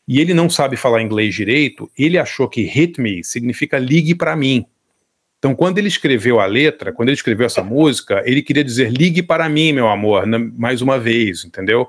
e 0.09 0.19
ele 0.19 0.33
não 0.33 0.49
sabe 0.49 0.75
falar 0.75 1.03
inglês 1.03 1.35
direito, 1.35 1.87
ele 1.95 2.17
achou 2.17 2.49
que 2.49 2.63
hit 2.63 2.99
me 2.99 3.23
significa 3.23 3.77
ligue 3.77 4.15
para 4.15 4.35
mim. 4.35 4.65
Então, 5.37 5.53
quando 5.53 5.77
ele 5.77 5.87
escreveu 5.87 6.39
a 6.39 6.47
letra, 6.47 6.91
quando 6.91 7.09
ele 7.09 7.15
escreveu 7.15 7.45
essa 7.45 7.63
música, 7.63 8.23
ele 8.25 8.41
queria 8.41 8.63
dizer 8.63 8.91
ligue 8.91 9.21
para 9.21 9.47
mim, 9.47 9.71
meu 9.71 9.87
amor, 9.87 10.25
mais 10.57 10.81
uma 10.81 10.97
vez, 10.97 11.45
entendeu? 11.45 11.87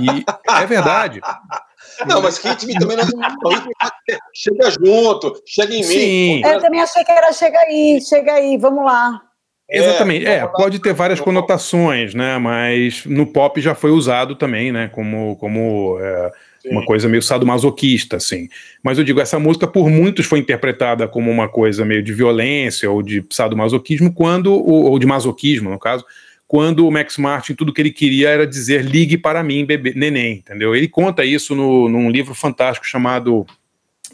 E 0.00 0.24
é 0.62 0.64
verdade. 0.64 1.20
Não, 2.06 2.22
mas 2.22 2.38
hit 2.38 2.66
me 2.66 2.78
também 2.78 2.96
não 2.96 3.04
é 3.04 4.18
chega 4.34 4.70
junto, 4.70 5.42
chega 5.46 5.74
em 5.74 5.82
Sim. 5.82 5.96
mim. 5.96 6.42
Eu 6.44 6.60
também 6.60 6.80
achei 6.80 7.02
que 7.02 7.10
era 7.10 7.32
chega 7.32 7.58
aí, 7.58 7.98
chega 8.06 8.34
aí, 8.34 8.58
vamos 8.58 8.84
lá. 8.84 9.22
Exatamente, 9.68 10.26
é, 10.26 10.40
é 10.40 10.46
pode 10.46 10.78
ter 10.78 10.92
várias 10.92 11.20
conotações, 11.20 12.14
né? 12.14 12.36
Mas 12.36 13.06
no 13.06 13.26
pop 13.26 13.58
já 13.62 13.74
foi 13.74 13.92
usado 13.92 14.36
também, 14.36 14.70
né? 14.70 14.88
Como, 14.88 15.36
como 15.36 15.96
é, 16.00 16.32
uma 16.70 16.84
coisa 16.84 17.08
meio 17.08 17.22
sadomasoquista, 17.22 18.16
assim. 18.16 18.48
Mas 18.82 18.98
eu 18.98 19.04
digo, 19.04 19.20
essa 19.20 19.38
música 19.38 19.66
por 19.66 19.88
muitos 19.88 20.26
foi 20.26 20.38
interpretada 20.38 21.06
como 21.06 21.30
uma 21.30 21.48
coisa 21.48 21.84
meio 21.84 22.02
de 22.02 22.12
violência 22.12 22.90
ou 22.90 23.02
de 23.02 23.24
sadomasoquismo, 23.30 24.12
quando, 24.12 24.52
ou, 24.52 24.90
ou 24.90 24.98
de 24.98 25.06
masoquismo, 25.06 25.70
no 25.70 25.78
caso, 25.78 26.04
quando 26.46 26.86
o 26.86 26.90
Max 26.90 27.16
Martin 27.18 27.54
tudo 27.54 27.72
que 27.72 27.80
ele 27.80 27.90
queria 27.90 28.28
era 28.30 28.46
dizer 28.46 28.84
ligue 28.84 29.18
para 29.18 29.42
mim, 29.42 29.64
bebê, 29.64 29.92
neném, 29.94 30.34
entendeu? 30.34 30.74
Ele 30.74 30.88
conta 30.88 31.24
isso 31.24 31.54
no, 31.54 31.88
num 31.88 32.10
livro 32.10 32.34
fantástico 32.34 32.86
chamado 32.86 33.44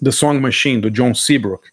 The 0.02 0.10
Song 0.10 0.40
Machine, 0.40 0.80
do 0.80 0.90
John 0.90 1.14
Seabrook. 1.14 1.68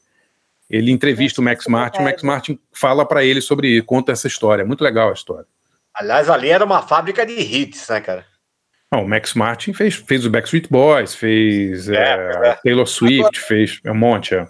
Ele 0.69 0.91
entrevista 0.91 1.41
o 1.41 1.43
Max 1.43 1.65
Martin, 1.67 2.01
o 2.01 2.03
Max 2.03 2.21
Martin 2.21 2.59
fala 2.71 3.05
para 3.05 3.23
ele 3.23 3.41
sobre, 3.41 3.81
conta 3.81 4.11
essa 4.11 4.27
história. 4.27 4.63
Muito 4.63 4.83
legal 4.83 5.09
a 5.09 5.13
história. 5.13 5.47
Aliás, 5.93 6.29
ali 6.29 6.49
era 6.49 6.63
uma 6.63 6.81
fábrica 6.81 7.25
de 7.25 7.33
hits, 7.33 7.87
né, 7.89 7.99
cara? 7.99 8.25
Não, 8.91 9.03
o 9.03 9.07
Max 9.07 9.35
Martin 9.35 9.71
fez, 9.71 9.95
fez 9.95 10.25
o 10.25 10.29
Backstreet 10.31 10.67
Boys, 10.69 11.13
fez 11.13 11.89
é, 11.89 11.95
é, 11.95 12.47
é. 12.49 12.55
Taylor 12.63 12.87
Swift, 12.87 13.19
Agora, 13.19 13.47
fez 13.47 13.79
um 13.85 13.93
monte. 13.93 14.33
É. 14.33 14.47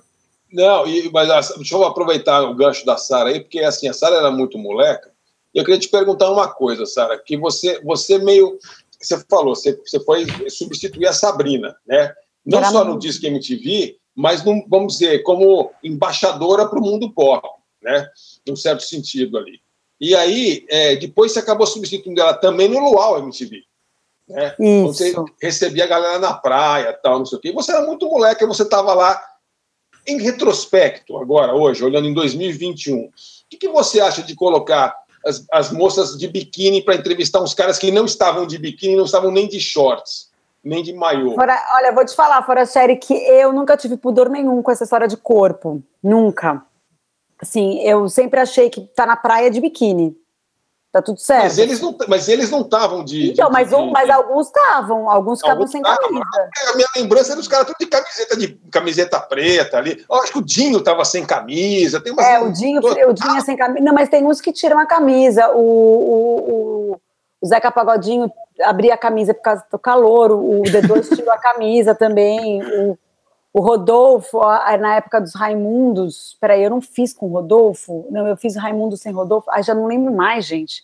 Não, 0.52 0.88
e, 0.88 1.12
mas 1.12 1.54
deixa 1.56 1.76
eu 1.76 1.84
aproveitar 1.84 2.44
o 2.44 2.56
gancho 2.56 2.86
da 2.86 2.98
Sara 2.98 3.30
aí, 3.30 3.42
porque 3.42 3.60
assim, 3.60 3.88
a 3.88 3.94
Sara 3.94 4.16
era 4.16 4.32
muito 4.32 4.58
moleca, 4.58 5.12
e 5.54 5.60
eu 5.60 5.66
queria 5.66 5.80
te 5.80 5.90
perguntar 5.90 6.32
uma 6.32 6.48
coisa, 6.48 6.86
Sara, 6.86 7.18
que 7.18 7.38
você, 7.38 7.82
você 7.84 8.18
meio. 8.18 8.58
Você 9.02 9.18
falou, 9.30 9.56
você, 9.56 9.80
você 9.86 10.00
foi 10.04 10.26
substituir 10.50 11.08
a 11.08 11.14
Sabrina, 11.14 11.76
né? 11.88 12.14
Não 12.46 12.58
era 12.58 12.70
só 12.70 12.84
no 12.84 13.00
Disque 13.00 13.28
MTV, 13.28 13.98
mas 14.16 14.44
no, 14.44 14.66
vamos 14.68 14.94
dizer, 14.94 15.24
como 15.24 15.72
embaixadora 15.84 16.68
para 16.68 16.80
o 16.80 16.82
mundo 16.82 17.12
pop, 17.12 17.48
né? 17.82 18.08
Num 18.48 18.56
certo 18.56 18.84
sentido 18.84 19.38
ali. 19.38 19.62
E 20.02 20.16
aí, 20.16 20.66
é, 20.70 20.96
depois 20.96 21.32
você 21.32 21.40
acabou 21.40 21.68
substituindo 21.68 22.22
ela 22.22 22.34
também 22.34 22.68
no 22.68 22.80
Luau 22.80 23.20
MTV. 23.20 23.64
Né? 24.30 24.56
Você 24.84 25.14
recebia 25.42 25.86
a 25.86 25.88
galera 25.88 26.20
na 26.20 26.34
praia, 26.34 26.94
tal, 26.94 27.20
não 27.20 27.26
sei 27.26 27.38
o 27.38 27.42
quê. 27.42 27.52
Você 27.52 27.72
era 27.72 27.86
muito 27.86 28.08
moleque, 28.08 28.46
você 28.46 28.64
estava 28.64 28.94
lá. 28.94 29.22
Em 30.08 30.22
retrospecto, 30.22 31.18
agora, 31.18 31.54
hoje, 31.54 31.84
olhando 31.84 32.08
em 32.08 32.14
2021, 32.14 32.98
o 32.98 33.12
que, 33.50 33.58
que 33.58 33.68
você 33.68 34.00
acha 34.00 34.24
de 34.24 34.34
colocar 34.34 34.96
as, 35.26 35.46
as 35.52 35.72
moças 35.72 36.18
de 36.18 36.28
biquíni 36.28 36.82
para 36.82 36.96
entrevistar 36.96 37.42
uns 37.42 37.54
caras 37.54 37.78
que 37.78 37.92
não 37.92 38.06
estavam 38.06 38.48
de 38.48 38.58
biquíni, 38.58 38.96
não 38.96 39.06
estavam 39.06 39.30
nem 39.30 39.48
de 39.48 39.60
shorts, 39.60 40.30
nem 40.64 40.82
de 40.82 40.94
maiô? 40.94 41.36
Fora, 41.36 41.60
olha, 41.76 41.92
vou 41.92 42.06
te 42.06 42.16
falar, 42.16 42.42
fora 42.44 42.66
série, 42.66 42.96
que 42.96 43.14
eu 43.14 43.52
nunca 43.52 43.78
tive 43.78 43.98
pudor 43.98 44.30
nenhum 44.30 44.64
com 44.64 44.72
essa 44.72 44.84
história 44.84 45.08
de 45.08 45.18
corpo. 45.18 45.84
Nunca. 46.02 46.64
Assim, 47.40 47.80
eu 47.82 48.10
sempre 48.10 48.40
achei 48.40 48.70
que 48.70 48.82
tá 48.82 49.06
na 49.06 49.16
praia 49.16 49.52
de 49.52 49.62
biquíni. 49.62 50.16
Tá 50.92 51.04
tudo 51.04 51.20
certo. 51.20 51.44
Mas 51.44 51.58
eles 51.60 51.80
não, 51.80 51.96
mas 52.08 52.28
eles 52.28 52.50
não 52.50 52.62
estavam 52.62 53.04
de. 53.04 53.30
Então, 53.30 53.46
de, 53.46 53.54
mas, 53.54 53.72
um, 53.72 53.92
mas 53.92 54.10
alguns 54.10 54.48
estavam, 54.48 55.08
alguns 55.08 55.40
ficavam 55.40 55.68
sem 55.68 55.84
camisa. 55.84 56.50
A 56.68 56.76
minha 56.76 56.88
lembrança 56.96 57.32
era 57.32 57.36
dos 57.36 57.48
caras 57.48 57.68
tudo 57.68 57.78
de 57.80 57.86
camiseta 57.86 58.36
de 58.36 58.48
camiseta 58.72 59.20
preta 59.20 59.78
ali. 59.78 60.04
Eu 60.10 60.16
acho 60.16 60.32
que 60.32 60.40
o 60.40 60.46
Dinho 60.46 60.80
estava 60.80 61.06
sem 61.06 61.24
camisa. 61.24 62.02
Tem 62.02 62.12
umas 62.12 62.26
é, 62.26 62.40
o 62.40 62.52
Dinho, 62.52 62.82
o 62.82 63.14
Dinho 63.14 63.38
é 63.38 63.42
sem 63.42 63.56
camisa. 63.56 63.86
Não, 63.86 63.94
mas 63.94 64.10
tem 64.10 64.26
uns 64.26 64.42
que 64.42 64.52
tiram 64.52 64.80
a 64.80 64.86
camisa. 64.88 65.50
O, 65.52 65.60
o, 65.60 66.52
o, 66.94 67.02
o 67.40 67.48
Zeca 67.48 67.72
Pagodinho 67.72 68.32
abria 68.64 68.96
a 68.96 68.98
camisa 68.98 69.32
por 69.32 69.44
causa 69.44 69.64
do 69.72 69.78
calor, 69.78 70.32
o 70.32 70.64
D2 70.64 71.16
tirou 71.16 71.32
a 71.32 71.38
camisa 71.38 71.94
também. 71.94 72.64
O, 72.64 72.98
o 73.52 73.62
Rodolfo, 73.62 74.40
na 74.80 74.96
época 74.96 75.20
dos 75.20 75.34
Raimundos, 75.34 76.38
peraí, 76.40 76.64
eu 76.64 76.70
não 76.70 76.82
fiz 76.82 77.14
com 77.14 77.28
o 77.28 77.34
Rodolfo, 77.34 78.06
não, 78.12 78.28
eu 78.28 78.38
fiz 78.38 78.56
Raimundo 78.56 78.96
sem 78.96 79.12
Rodolfo, 79.12 79.50
aí 79.50 79.64
já 79.64 79.74
não 79.74 79.88
lembro 79.88 80.14
mais, 80.14 80.46
gente. 80.46 80.84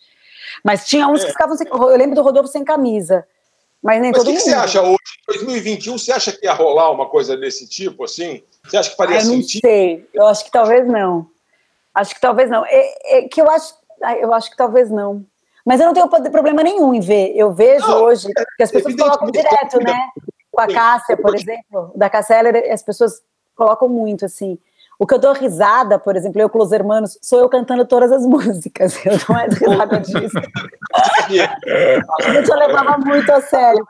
Mas 0.64 0.86
tinha 0.86 1.06
uns 1.08 1.22
é. 1.22 1.26
que 1.26 1.32
ficavam 1.32 1.56
sem. 1.56 1.66
Eu 1.68 1.96
lembro 1.96 2.14
do 2.14 2.22
Rodolfo 2.22 2.48
sem 2.48 2.64
camisa. 2.64 3.26
Mas 3.82 4.00
nem 4.00 4.10
mas 4.10 4.18
todo 4.18 4.26
que 4.26 4.32
mundo. 4.32 4.42
que 4.42 4.50
você 4.50 4.54
acha 4.54 4.82
hoje, 4.82 4.96
em 5.28 5.32
2021, 5.34 5.98
você 5.98 6.12
acha 6.12 6.32
que 6.32 6.44
ia 6.44 6.52
rolar 6.52 6.90
uma 6.90 7.08
coisa 7.08 7.36
desse 7.36 7.68
tipo, 7.68 8.04
assim? 8.04 8.42
Você 8.64 8.76
acha 8.76 8.90
que 8.90 8.96
faria 8.96 9.16
ah, 9.16 9.20
eu 9.20 9.24
sentido? 9.24 9.62
Não 9.62 9.70
sei, 9.70 10.08
eu 10.12 10.26
acho 10.26 10.44
que 10.44 10.50
talvez 10.50 10.88
não. 10.88 11.26
Acho 11.94 12.14
que 12.14 12.20
talvez 12.20 12.50
não. 12.50 12.64
É, 12.66 13.18
é, 13.18 13.28
que 13.28 13.40
eu 13.40 13.48
acho, 13.48 13.74
eu 14.20 14.32
acho 14.34 14.50
que 14.50 14.56
talvez 14.56 14.90
não. 14.90 15.24
Mas 15.64 15.80
eu 15.80 15.86
não 15.86 15.94
tenho 15.94 16.08
problema 16.08 16.62
nenhum 16.62 16.94
em 16.94 17.00
ver. 17.00 17.32
Eu 17.36 17.52
vejo 17.52 17.86
não, 17.86 18.02
hoje 18.04 18.28
é, 18.36 18.44
que 18.56 18.62
as 18.62 18.70
pessoas 18.70 18.94
colocam 18.96 19.30
direto, 19.30 19.78
né? 19.78 20.08
Com 20.56 20.62
a 20.62 20.66
Cássia, 20.66 21.16
por 21.16 21.34
exemplo, 21.34 21.92
da 21.94 22.08
Cássia 22.08 22.72
as 22.72 22.82
pessoas 22.82 23.22
colocam 23.54 23.88
muito 23.88 24.24
assim. 24.24 24.58
O 24.98 25.06
que 25.06 25.12
eu 25.12 25.18
dou 25.18 25.34
risada, 25.34 25.98
por 25.98 26.16
exemplo, 26.16 26.40
eu 26.40 26.48
com 26.48 26.58
os 26.58 26.72
hermanos, 26.72 27.18
sou 27.20 27.38
eu 27.38 27.48
cantando 27.50 27.84
todas 27.84 28.10
as 28.10 28.24
músicas. 28.26 28.96
Eu 29.04 29.12
não 29.28 29.38
é 29.38 29.46
risada 29.46 30.00
disso. 30.00 30.38
a 32.24 32.32
gente 32.32 32.54
levava 32.54 32.96
muito 32.96 33.30
a 33.30 33.42
sério. 33.42 33.86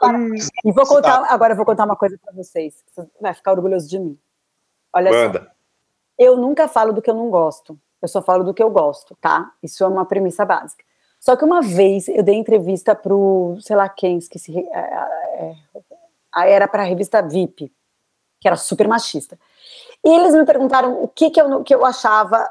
E 0.64 0.72
vou 0.72 0.84
contar, 0.84 1.24
agora 1.28 1.52
eu 1.52 1.56
vou 1.56 1.64
contar 1.64 1.84
uma 1.84 1.94
coisa 1.94 2.18
para 2.22 2.34
vocês. 2.34 2.82
Você 2.90 3.06
vai 3.20 3.32
ficar 3.32 3.52
orgulhoso 3.52 3.88
de 3.88 4.00
mim. 4.00 4.18
Olha 4.92 5.12
Manda. 5.12 5.38
só. 5.38 5.46
Eu 6.18 6.36
nunca 6.36 6.66
falo 6.66 6.92
do 6.92 7.00
que 7.00 7.10
eu 7.10 7.14
não 7.14 7.30
gosto. 7.30 7.78
Eu 8.02 8.08
só 8.08 8.20
falo 8.20 8.42
do 8.42 8.52
que 8.52 8.62
eu 8.62 8.70
gosto, 8.70 9.16
tá? 9.20 9.52
Isso 9.62 9.84
é 9.84 9.86
uma 9.86 10.04
premissa 10.04 10.44
básica. 10.44 10.84
Só 11.20 11.36
que 11.36 11.44
uma 11.44 11.62
vez 11.62 12.08
eu 12.08 12.22
dei 12.22 12.34
entrevista 12.34 12.94
pro, 12.94 13.56
sei 13.60 13.76
lá 13.76 13.88
quem, 13.88 14.18
esqueci, 14.18 14.58
é, 14.58 14.78
é, 14.78 15.54
Aí 15.74 15.95
era 16.44 16.66
para 16.68 16.82
a 16.82 16.86
revista 16.86 17.22
VIP, 17.22 17.72
que 18.40 18.48
era 18.48 18.56
super 18.56 18.86
machista. 18.88 19.38
E 20.04 20.08
eles 20.08 20.34
me 20.34 20.44
perguntaram 20.44 21.02
o 21.02 21.08
que, 21.08 21.30
que, 21.30 21.40
eu, 21.40 21.62
que 21.62 21.74
eu 21.74 21.84
achava, 21.84 22.48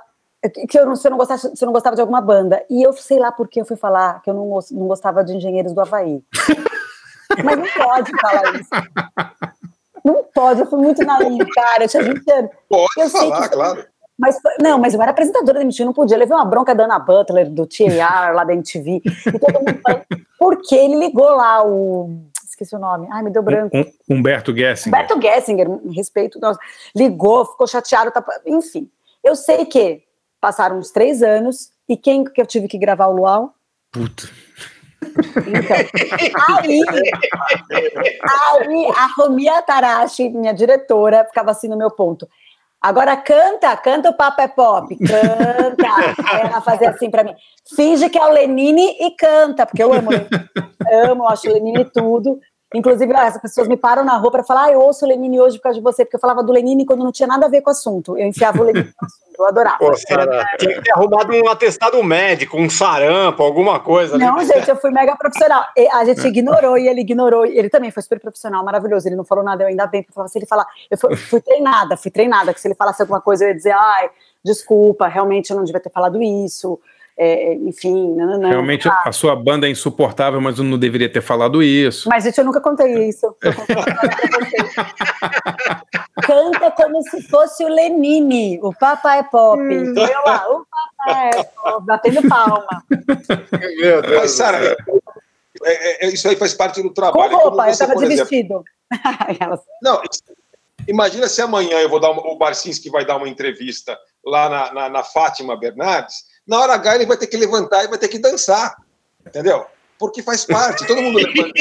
que 0.69 0.77
eu, 0.77 0.95
se, 0.95 1.07
eu 1.07 1.11
não 1.11 1.17
gostasse, 1.17 1.55
se 1.55 1.63
eu 1.63 1.67
não 1.67 1.73
gostava 1.73 1.95
de 1.95 2.01
alguma 2.01 2.21
banda. 2.21 2.65
E 2.69 2.83
eu 2.83 2.93
sei 2.93 3.19
lá 3.19 3.31
porque 3.31 3.61
eu 3.61 3.65
fui 3.65 3.77
falar 3.77 4.21
que 4.21 4.29
eu 4.29 4.33
não, 4.33 4.59
não 4.71 4.87
gostava 4.87 5.23
de 5.23 5.35
Engenheiros 5.35 5.73
do 5.73 5.81
Havaí. 5.81 6.23
Mas 7.43 7.57
não 7.57 7.67
pode 7.85 8.11
falar 8.21 8.55
isso. 8.55 8.69
Não 10.03 10.23
pode, 10.33 10.61
eu 10.61 10.67
fui 10.67 10.79
muito 10.79 11.03
naiva, 11.03 11.45
cara. 11.53 11.83
Eu 11.83 11.89
tinha 11.89 12.03
20 12.03 12.31
anos. 12.31 12.51
Pode 12.69 12.87
eu 12.97 13.09
falar, 13.09 13.49
claro. 13.49 13.85
Mas, 14.17 14.37
não, 14.61 14.79
mas 14.79 14.93
eu 14.93 15.01
era 15.01 15.11
apresentadora 15.11 15.59
da 15.59 15.63
MTV, 15.65 15.83
não 15.83 15.93
podia. 15.93 16.15
Eu 16.15 16.19
levei 16.19 16.35
uma 16.35 16.45
bronca 16.45 16.73
da 16.73 16.85
Ana 16.85 16.99
Butler, 16.99 17.49
do 17.49 17.67
TAR, 17.67 18.33
lá 18.33 18.45
da 18.45 18.53
MTV. 18.53 19.01
E 19.03 19.39
todo 19.39 19.59
mundo 19.59 19.81
falou, 19.83 20.01
porque 20.39 20.73
ele 20.73 20.95
ligou 20.95 21.29
lá 21.35 21.65
o 21.65 22.09
esqueci 22.55 22.75
o 22.75 22.79
nome. 22.79 23.07
Ai, 23.11 23.21
me 23.21 23.29
deu 23.29 23.43
branco. 23.43 23.75
Um, 23.77 24.17
Humberto 24.17 24.55
Gessinger. 24.55 24.87
Humberto 24.87 25.21
Gessinger, 25.21 25.67
respeito, 25.93 26.39
nossa, 26.39 26.59
ligou, 26.95 27.45
ficou 27.45 27.67
chateado, 27.67 28.11
tá, 28.11 28.23
enfim. 28.45 28.89
Eu 29.23 29.35
sei 29.35 29.65
que 29.65 30.03
passaram 30.39 30.77
uns 30.77 30.91
três 30.91 31.21
anos, 31.21 31.71
e 31.87 31.97
quem 31.97 32.23
que 32.23 32.41
eu 32.41 32.45
tive 32.45 32.67
que 32.67 32.77
gravar 32.77 33.07
o 33.07 33.15
Luau? 33.15 33.53
Puta. 33.91 34.23
Então, 35.47 35.77
aí, 36.49 36.81
aí 37.71 38.85
a 38.95 39.07
Romia 39.15 39.61
Tarashi, 39.61 40.29
minha 40.29 40.53
diretora, 40.53 41.25
ficava 41.25 41.51
assim 41.51 41.67
no 41.67 41.77
meu 41.77 41.91
ponto. 41.91 42.27
Agora 42.85 43.17
canta, 43.17 43.75
canta 43.77 44.11
o 44.11 44.13
Papo 44.13 44.41
é 44.41 44.47
Pop, 44.47 44.95
canta. 44.95 46.37
Ela 46.39 46.61
fazia 46.61 46.91
assim 46.91 47.09
pra 47.09 47.23
mim, 47.23 47.33
finge 47.75 48.07
que 48.11 48.17
é 48.19 48.23
o 48.23 48.29
Lenine 48.29 48.95
e 48.99 49.09
canta, 49.15 49.65
porque 49.65 49.81
eu 49.81 49.91
amo, 49.91 50.11
amo, 51.09 51.27
acho 51.27 51.49
o 51.49 51.53
Lenine 51.53 51.83
tudo. 51.85 52.39
Inclusive, 52.75 53.13
as 53.15 53.37
pessoas 53.39 53.67
me 53.67 53.77
param 53.77 54.03
na 54.03 54.17
rua 54.17 54.31
para 54.31 54.43
falar, 54.43 54.65
ah, 54.65 54.71
eu 54.71 54.81
ouço 54.81 55.05
o 55.05 55.07
Lenine 55.07 55.39
hoje 55.39 55.57
por 55.57 55.63
causa 55.63 55.79
de 55.79 55.83
você, 55.83 56.03
porque 56.03 56.17
eu 56.17 56.19
falava 56.19 56.43
do 56.43 56.51
Lenine 56.51 56.85
quando 56.85 57.03
não 57.03 57.11
tinha 57.11 57.25
nada 57.25 57.45
a 57.45 57.49
ver 57.49 57.61
com 57.61 57.69
o 57.69 57.71
assunto. 57.71 58.17
Eu 58.17 58.27
enfiava 58.27 58.61
o 58.61 58.63
Lenine 58.63 58.85
no 58.85 59.07
assunto, 59.07 59.39
eu 59.39 59.47
adorava. 59.47 59.77
Pô, 59.77 59.95
Sarah, 59.95 60.45
tinha 60.57 60.75
que 60.75 60.81
ter 60.81 60.91
arrumado 60.91 61.33
um 61.33 61.49
atestado 61.49 62.03
médico, 62.03 62.57
um 62.57 62.69
sarampo, 62.69 63.41
alguma 63.41 63.79
coisa. 63.79 64.17
Não, 64.17 64.37
ali. 64.37 64.45
gente, 64.45 64.69
eu 64.69 64.75
fui 64.75 64.91
mega 64.91 65.15
profissional. 65.15 65.63
A 65.93 66.05
gente 66.05 66.27
ignorou 66.27 66.77
e 66.77 66.87
ele 66.87 67.01
ignorou. 67.01 67.45
Ele 67.45 67.69
também 67.69 67.91
foi 67.91 68.03
super 68.03 68.19
profissional, 68.19 68.63
maravilhoso. 68.63 69.07
Ele 69.07 69.15
não 69.15 69.23
falou 69.23 69.43
nada, 69.43 69.63
eu 69.63 69.67
ainda 69.67 69.87
bem, 69.87 70.03
porque 70.03 70.29
se 70.29 70.37
ele 70.37 70.45
falar, 70.45 70.67
eu 70.91 70.97
fui, 70.97 71.15
fui 71.15 71.41
treinada, 71.41 71.95
fui 71.95 72.11
treinada, 72.11 72.53
que 72.53 72.59
se 72.59 72.67
ele 72.67 72.75
falasse 72.75 73.01
alguma 73.01 73.21
coisa, 73.21 73.45
eu 73.45 73.49
ia 73.49 73.55
dizer, 73.55 73.71
ai, 73.71 74.09
desculpa, 74.43 75.07
realmente 75.07 75.49
eu 75.49 75.55
não 75.55 75.63
devia 75.63 75.79
ter 75.79 75.91
falado 75.91 76.21
isso 76.21 76.79
é, 77.17 77.53
enfim. 77.53 78.13
Não, 78.15 78.37
não, 78.39 78.49
Realmente 78.49 78.89
ah. 78.89 79.03
a 79.05 79.11
sua 79.11 79.35
banda 79.35 79.67
é 79.67 79.69
insuportável, 79.69 80.41
mas 80.41 80.57
eu 80.57 80.65
não 80.65 80.77
deveria 80.77 81.09
ter 81.11 81.21
falado 81.21 81.63
isso. 81.63 82.09
Mas, 82.09 82.23
gente, 82.25 82.37
eu 82.37 82.43
nunca 82.43 82.59
contei 82.59 83.07
isso. 83.07 83.35
Canta 86.21 86.71
como 86.71 87.01
se 87.03 87.21
fosse 87.23 87.63
o 87.63 87.69
Lenine, 87.69 88.59
o 88.61 88.73
Papai 88.73 89.23
Pop. 89.29 89.61
Hum. 89.61 89.93
Eu 89.95 90.21
lá, 90.25 90.45
o 90.49 90.65
Papai 91.05 91.45
Pop, 91.55 91.85
batendo 91.85 92.27
palma. 92.27 92.83
Meu 93.77 94.01
Deus. 94.01 94.21
Mas, 94.21 94.31
Sara, 94.31 94.75
é, 95.63 96.05
é, 96.05 96.05
é, 96.05 96.09
isso 96.09 96.27
aí 96.27 96.35
faz 96.35 96.53
parte 96.53 96.81
do 96.81 96.93
trabalho. 96.93 97.31
Com 97.31 97.43
roupa, 97.43 97.63
você, 97.63 97.69
eu 97.69 97.71
estava 97.71 97.95
de 97.95 98.07
vestido. 98.07 98.63
não, 99.81 100.01
imagina 100.87 101.29
se 101.29 101.41
amanhã 101.41 101.79
eu 101.79 101.89
vou 101.89 101.99
dar 101.99 102.11
uma, 102.11 102.21
o 102.27 102.37
Barcinski 102.37 102.89
vai 102.89 103.05
dar 103.05 103.15
uma 103.15 103.29
entrevista 103.29 103.97
lá 104.25 104.49
na, 104.49 104.73
na, 104.73 104.89
na 104.89 105.03
Fátima 105.03 105.57
Bernardes 105.57 106.34
na 106.47 106.59
hora 106.59 106.73
H 106.73 106.95
ele 106.95 107.05
vai 107.05 107.17
ter 107.17 107.27
que 107.27 107.37
levantar 107.37 107.83
e 107.83 107.87
vai 107.87 107.97
ter 107.97 108.07
que 108.07 108.19
dançar, 108.19 108.75
entendeu? 109.25 109.65
Porque 109.97 110.21
faz 110.21 110.45
parte, 110.45 110.85
todo 110.85 111.01
mundo 111.01 111.17
levanta, 111.17 111.53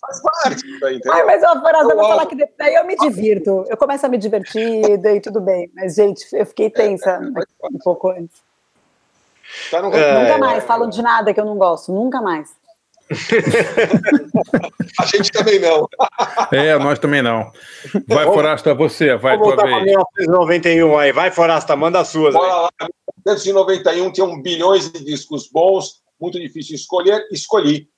faz 0.00 0.22
parte. 0.22 0.66
Entendeu? 0.66 1.12
Ai, 1.12 1.24
mas 1.24 1.42
eu, 1.42 1.60
Fernanda, 1.60 1.94
vou 1.94 2.08
falar 2.08 2.26
que 2.26 2.36
daí 2.58 2.74
eu 2.74 2.86
me 2.86 2.96
divirto, 2.96 3.64
eu 3.68 3.76
começo 3.76 4.06
a 4.06 4.08
me 4.08 4.16
divertir 4.16 4.84
e 4.84 5.20
tudo 5.20 5.40
bem, 5.40 5.70
mas 5.74 5.94
gente, 5.94 6.26
eu 6.32 6.46
fiquei 6.46 6.70
tensa 6.70 7.10
é, 7.10 7.66
um 7.66 7.78
pouco 7.78 8.10
antes. 8.10 8.42
Tá 9.70 9.82
no... 9.82 9.94
é... 9.94 10.22
Nunca 10.22 10.38
mais 10.38 10.64
falam 10.64 10.88
de 10.88 11.02
nada 11.02 11.32
que 11.32 11.40
eu 11.40 11.44
não 11.44 11.56
gosto, 11.56 11.92
nunca 11.92 12.22
mais. 12.22 12.56
a 15.00 15.06
gente 15.06 15.32
também 15.32 15.58
não. 15.58 15.88
É, 16.52 16.78
nós 16.78 16.98
também 16.98 17.22
não. 17.22 17.50
Vai, 18.06 18.26
Forasta, 18.26 18.74
você, 18.74 19.16
vai 19.16 19.38
Vamos 19.38 19.54
tua 19.54 19.64
vez. 19.64 19.84
1991 19.84 20.98
aí, 20.98 21.12
vai, 21.12 21.30
Forasta, 21.30 21.74
manda 21.74 22.00
as 22.00 22.08
suas. 22.08 22.34
Bora 22.34 22.54
lá. 22.54 22.70
1991 23.26 24.12
tinha 24.12 24.26
um 24.26 24.40
bilhões 24.40 24.90
de 24.90 25.04
discos 25.04 25.48
bons, 25.50 26.02
muito 26.20 26.38
difícil 26.38 26.74
escolher, 26.74 27.26
escolhi. 27.30 27.88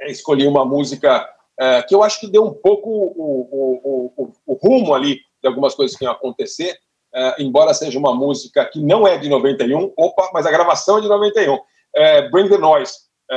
É, 0.00 0.10
escolhi 0.10 0.46
uma 0.46 0.64
música 0.64 1.28
é, 1.58 1.82
que 1.82 1.94
eu 1.94 2.02
acho 2.02 2.20
que 2.20 2.28
deu 2.28 2.44
um 2.44 2.54
pouco 2.54 2.88
o, 2.88 3.48
o, 3.50 4.12
o, 4.16 4.32
o, 4.46 4.54
rumo 4.54 4.94
ali 4.94 5.16
de 5.42 5.48
algumas 5.48 5.74
coisas 5.74 5.96
que 5.96 6.04
iam 6.04 6.12
acontecer, 6.12 6.78
é, 7.12 7.42
embora 7.42 7.74
seja 7.74 7.98
uma 7.98 8.14
música 8.14 8.64
que 8.64 8.80
não 8.80 9.06
é 9.06 9.18
de 9.18 9.28
91, 9.28 9.92
opa, 9.96 10.30
mas 10.32 10.46
a 10.46 10.50
gravação 10.50 10.98
é 10.98 11.00
de 11.00 11.08
91. 11.08 11.58
É, 11.94 12.28
Bring 12.28 12.48
the 12.48 12.58
Noise, 12.58 12.92
é, 13.30 13.36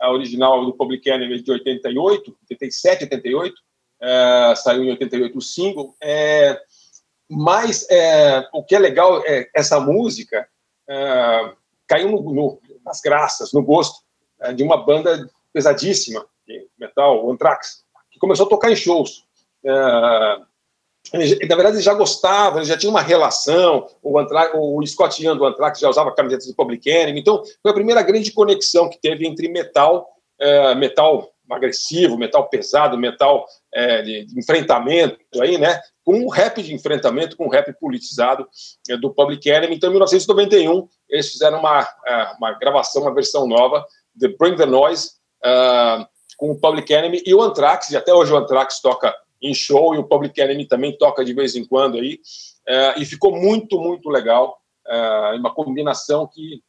a 0.00 0.10
original 0.12 0.64
do 0.64 0.74
Public 0.74 1.08
Enemy 1.08 1.42
de 1.42 1.50
88, 1.50 2.36
87, 2.50 3.04
88, 3.04 3.54
é, 4.02 4.54
saiu 4.56 4.84
em 4.84 4.90
88 4.90 5.36
o 5.38 5.40
single. 5.40 5.94
É, 6.02 6.60
mas 7.30 7.86
é, 7.88 8.44
o 8.52 8.64
que 8.64 8.74
é 8.74 8.78
legal 8.78 9.22
é 9.24 9.48
essa 9.54 9.78
música 9.78 10.48
é, 10.88 11.52
caiu 11.86 12.10
no, 12.10 12.22
no, 12.22 12.60
nas 12.84 13.00
graças, 13.00 13.52
no 13.52 13.62
gosto 13.62 14.00
é, 14.40 14.52
de 14.52 14.64
uma 14.64 14.76
banda 14.76 15.30
pesadíssima 15.52 16.26
de 16.44 16.66
metal, 16.76 17.24
o 17.24 17.30
Anthrax, 17.30 17.84
que 18.10 18.18
começou 18.18 18.46
a 18.46 18.48
tocar 18.48 18.72
em 18.72 18.76
shows. 18.76 19.24
É, 19.64 20.40
ele, 21.12 21.46
na 21.46 21.54
verdade, 21.54 21.76
ele 21.76 21.84
já 21.84 21.94
gostava, 21.94 22.58
ele 22.58 22.66
já 22.66 22.76
tinha 22.76 22.90
uma 22.90 23.00
relação. 23.00 23.86
O, 24.02 24.18
Anthrax, 24.18 24.52
o 24.54 24.84
Scott 24.86 25.22
Ian 25.22 25.36
do 25.36 25.44
Anthrax 25.44 25.78
já 25.78 25.88
usava 25.88 26.12
camisetas 26.12 26.48
do 26.48 26.54
Public 26.54 26.88
Enemy. 26.88 27.20
Então, 27.20 27.42
foi 27.62 27.70
a 27.70 27.74
primeira 27.74 28.02
grande 28.02 28.32
conexão 28.32 28.88
que 28.88 29.00
teve 29.00 29.26
entre 29.26 29.48
metal, 29.48 30.08
é, 30.38 30.74
metal 30.74 31.30
agressivo, 31.52 32.16
metal 32.16 32.48
pesado, 32.48 32.98
metal 32.98 33.46
é, 33.72 34.02
de, 34.02 34.26
enfrentamento, 34.38 35.18
aí, 35.40 35.58
né? 35.58 35.80
Com 36.04 36.14
um 36.14 36.28
rap 36.28 36.62
de 36.62 36.74
enfrentamento, 36.74 37.36
com 37.36 37.46
um 37.46 37.50
rap 37.50 37.72
politizado 37.78 38.48
é, 38.88 38.96
do 38.96 39.12
Public 39.12 39.48
Enemy. 39.48 39.76
Então, 39.76 39.90
em 39.90 39.92
1991, 39.92 40.88
eles 41.08 41.30
fizeram 41.30 41.58
uma, 41.58 41.86
é, 42.06 42.32
uma 42.38 42.52
gravação, 42.58 43.02
uma 43.02 43.14
versão 43.14 43.46
nova 43.46 43.84
de 44.14 44.28
Bring 44.36 44.56
the 44.56 44.66
Noise 44.66 45.10
uh, 45.44 46.06
com 46.36 46.50
o 46.50 46.60
Public 46.60 46.92
Enemy 46.92 47.22
e 47.24 47.34
o 47.34 47.42
Anthrax. 47.42 47.90
E 47.90 47.96
até 47.96 48.12
hoje 48.12 48.32
o 48.32 48.36
Anthrax 48.36 48.80
toca 48.80 49.14
em 49.42 49.54
show 49.54 49.94
e 49.94 49.98
o 49.98 50.04
Public 50.04 50.38
Enemy 50.40 50.66
também 50.66 50.96
toca 50.96 51.24
de 51.24 51.32
vez 51.32 51.56
em 51.56 51.64
quando 51.64 51.98
aí. 51.98 52.20
Uh, 52.68 53.00
e 53.00 53.04
ficou 53.04 53.34
muito, 53.34 53.78
muito 53.78 54.08
legal. 54.08 54.60
Uh, 54.86 55.36
uma 55.36 55.54
combinação 55.54 56.26
que 56.26 56.62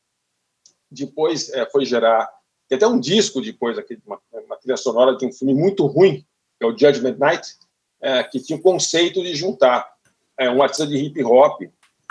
depois 0.89 1.49
foi 1.71 1.85
gerar 1.85 2.29
tem 2.71 2.77
até 2.77 2.87
um 2.87 2.97
disco 2.97 3.41
depois, 3.41 3.77
aqui, 3.77 3.97
uma, 4.07 4.17
uma 4.31 4.55
trilha 4.55 4.77
sonora 4.77 5.17
de 5.17 5.25
um 5.25 5.33
filme 5.33 5.53
muito 5.53 5.85
ruim, 5.87 6.25
que 6.57 6.65
é 6.65 6.65
o 6.65 6.71
Judgment 6.71 7.17
Night, 7.19 7.49
é, 8.01 8.23
que 8.23 8.39
tinha 8.39 8.57
o 8.57 8.61
conceito 8.61 9.21
de 9.21 9.35
juntar 9.35 9.85
é, 10.39 10.49
um 10.49 10.63
artista 10.63 10.87
de 10.87 10.95
hip 10.95 11.21
hop 11.21 11.63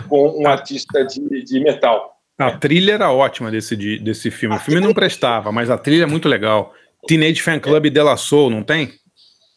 com 0.06 0.42
um 0.42 0.46
artista 0.46 1.02
de, 1.06 1.42
de 1.44 1.60
metal. 1.60 2.14
A 2.36 2.58
trilha 2.58 2.92
era 2.92 3.10
ótima 3.10 3.50
desse, 3.50 3.74
desse 4.00 4.30
filme. 4.30 4.54
A 4.54 4.58
o 4.58 4.60
filme 4.60 4.82
não 4.82 4.92
prestava, 4.92 5.50
mas 5.50 5.70
a 5.70 5.78
trilha 5.78 6.02
é 6.02 6.06
muito 6.06 6.28
legal. 6.28 6.74
Teenage 7.06 7.40
Fan 7.40 7.58
Club 7.58 7.86
é. 7.86 8.02
La 8.02 8.18
Soul, 8.18 8.50
não 8.50 8.62
tem? 8.62 8.92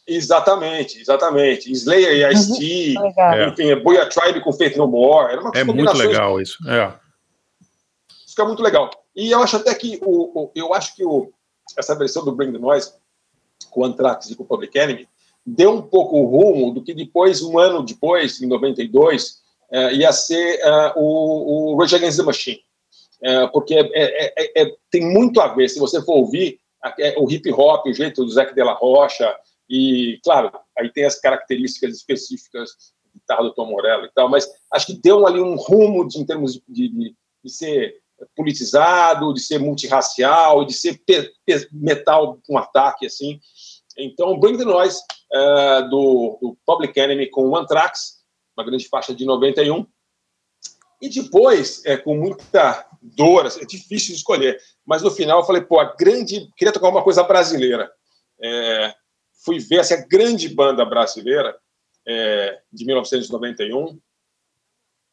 Exatamente, 0.08 1.02
exatamente. 1.02 1.70
Slayer 1.70 2.14
e 2.14 2.34
Ice-T, 2.34 2.96
uhum. 2.98 3.14
é. 3.18 3.48
enfim, 3.50 3.72
é 3.72 3.76
Boya 3.76 4.08
Tribe 4.08 4.40
com 4.40 4.54
Faith 4.54 4.78
No 4.78 4.88
More. 4.88 5.34
Era 5.34 5.42
uma 5.42 5.52
é 5.54 5.64
muito 5.66 5.98
legal 5.98 6.40
isso. 6.40 6.58
É. 6.66 6.94
Isso 8.26 8.30
fica 8.30 8.46
muito 8.46 8.64
legal. 8.64 8.90
E 9.16 9.32
eu 9.32 9.42
acho 9.42 9.58
até 9.58 9.74
que 9.76 10.00
o, 10.04 10.44
o 10.44 10.52
eu 10.56 10.74
acho 10.74 10.96
que 10.96 11.06
o, 11.06 11.32
essa 11.78 11.96
versão 11.96 12.24
do 12.26 12.32
Bring 12.32 12.52
the 12.52 12.58
Noise 12.58 12.94
com 13.70 13.82
o 13.82 13.86
Anthrax 13.86 14.30
e 14.30 14.36
com 14.36 14.44
o 14.44 14.46
Public 14.46 14.78
Enemy 14.78 15.08
deu 15.46 15.72
um 15.72 15.82
pouco 15.82 16.18
o 16.18 16.26
rumo 16.26 16.74
do 16.74 16.84
que 16.84 16.94
depois, 16.94 17.42
um 17.42 17.60
ano 17.60 17.84
depois, 17.84 18.42
em 18.42 18.48
92, 18.48 19.42
é, 19.72 19.94
ia 19.94 20.12
ser 20.12 20.60
é, 20.60 20.94
o, 20.96 21.74
o 21.74 21.78
Rage 21.78 21.96
Against 21.96 22.18
the 22.18 22.24
Machine. 22.24 22.62
É, 23.22 23.48
porque 23.48 23.76
é, 23.76 23.90
é, 23.94 24.62
é, 24.62 24.76
tem 24.90 25.06
muito 25.06 25.40
a 25.40 25.48
ver, 25.48 25.70
se 25.70 25.80
você 25.80 26.02
for 26.02 26.18
ouvir, 26.18 26.60
o 27.18 27.32
hip 27.32 27.50
hop, 27.54 27.86
o 27.86 27.94
jeito 27.94 28.26
do 28.26 28.32
Zac 28.32 28.54
de 28.54 28.62
la 28.62 28.74
Rocha, 28.74 29.34
e, 29.70 30.20
claro, 30.22 30.52
aí 30.78 30.92
tem 30.92 31.06
as 31.06 31.20
características 31.20 31.96
específicas 31.96 32.72
guitarra 33.14 33.44
do 33.44 33.54
Tom 33.54 33.68
Morello 33.68 34.06
e 34.06 34.12
tal, 34.14 34.28
mas 34.28 34.50
acho 34.72 34.88
que 34.88 34.94
deu 35.02 35.26
ali 35.26 35.40
um 35.40 35.56
rumo 35.56 36.08
de, 36.08 36.20
em 36.20 36.26
termos 36.26 36.62
de, 36.68 36.90
de, 36.90 37.16
de 37.44 37.50
ser 37.50 37.96
politizado, 38.36 39.34
de 39.34 39.42
ser 39.42 39.60
multirracial, 39.60 40.66
de 40.66 40.74
ser 40.74 41.02
metal 41.72 42.40
com 42.46 42.58
ataque, 42.58 43.06
assim. 43.06 43.40
Então, 43.98 44.40
Bring 44.40 44.58
the 44.58 44.66
Noise, 44.66 45.00
uh, 45.32 45.90
do, 45.90 46.38
do, 46.42 46.58
Public 46.66 47.00
Enemy 47.00 47.30
com 47.30 47.50
o 47.50 47.56
Anthrax, 47.56 48.24
uma 48.58 48.66
grande 48.66 48.88
faixa 48.88 49.14
de 49.14 49.26
91. 49.26 49.86
E 51.02 51.10
depois, 51.10 51.84
é, 51.86 51.98
com 51.98 52.16
muita 52.16 52.88
dor, 53.02 53.46
assim, 53.46 53.62
é 53.62 53.66
difícil 53.66 54.16
escolher, 54.16 54.60
mas 54.86 55.02
no 55.02 55.12
final 55.12 55.40
eu 55.40 55.46
falei, 55.46 55.62
pô, 55.62 55.80
a 55.80 55.94
grande. 55.96 56.50
Queria 56.56 56.72
tocar 56.72 56.90
uma 56.90 57.04
coisa 57.04 57.24
brasileira. 57.24 57.92
É, 58.42 58.94
fui 59.44 59.60
ver 59.60 59.80
essa 59.80 59.98
grande 60.08 60.48
banda 60.48 60.86
brasileira 60.86 61.56
é, 62.08 62.62
de 62.72 62.86
1991 62.86 64.00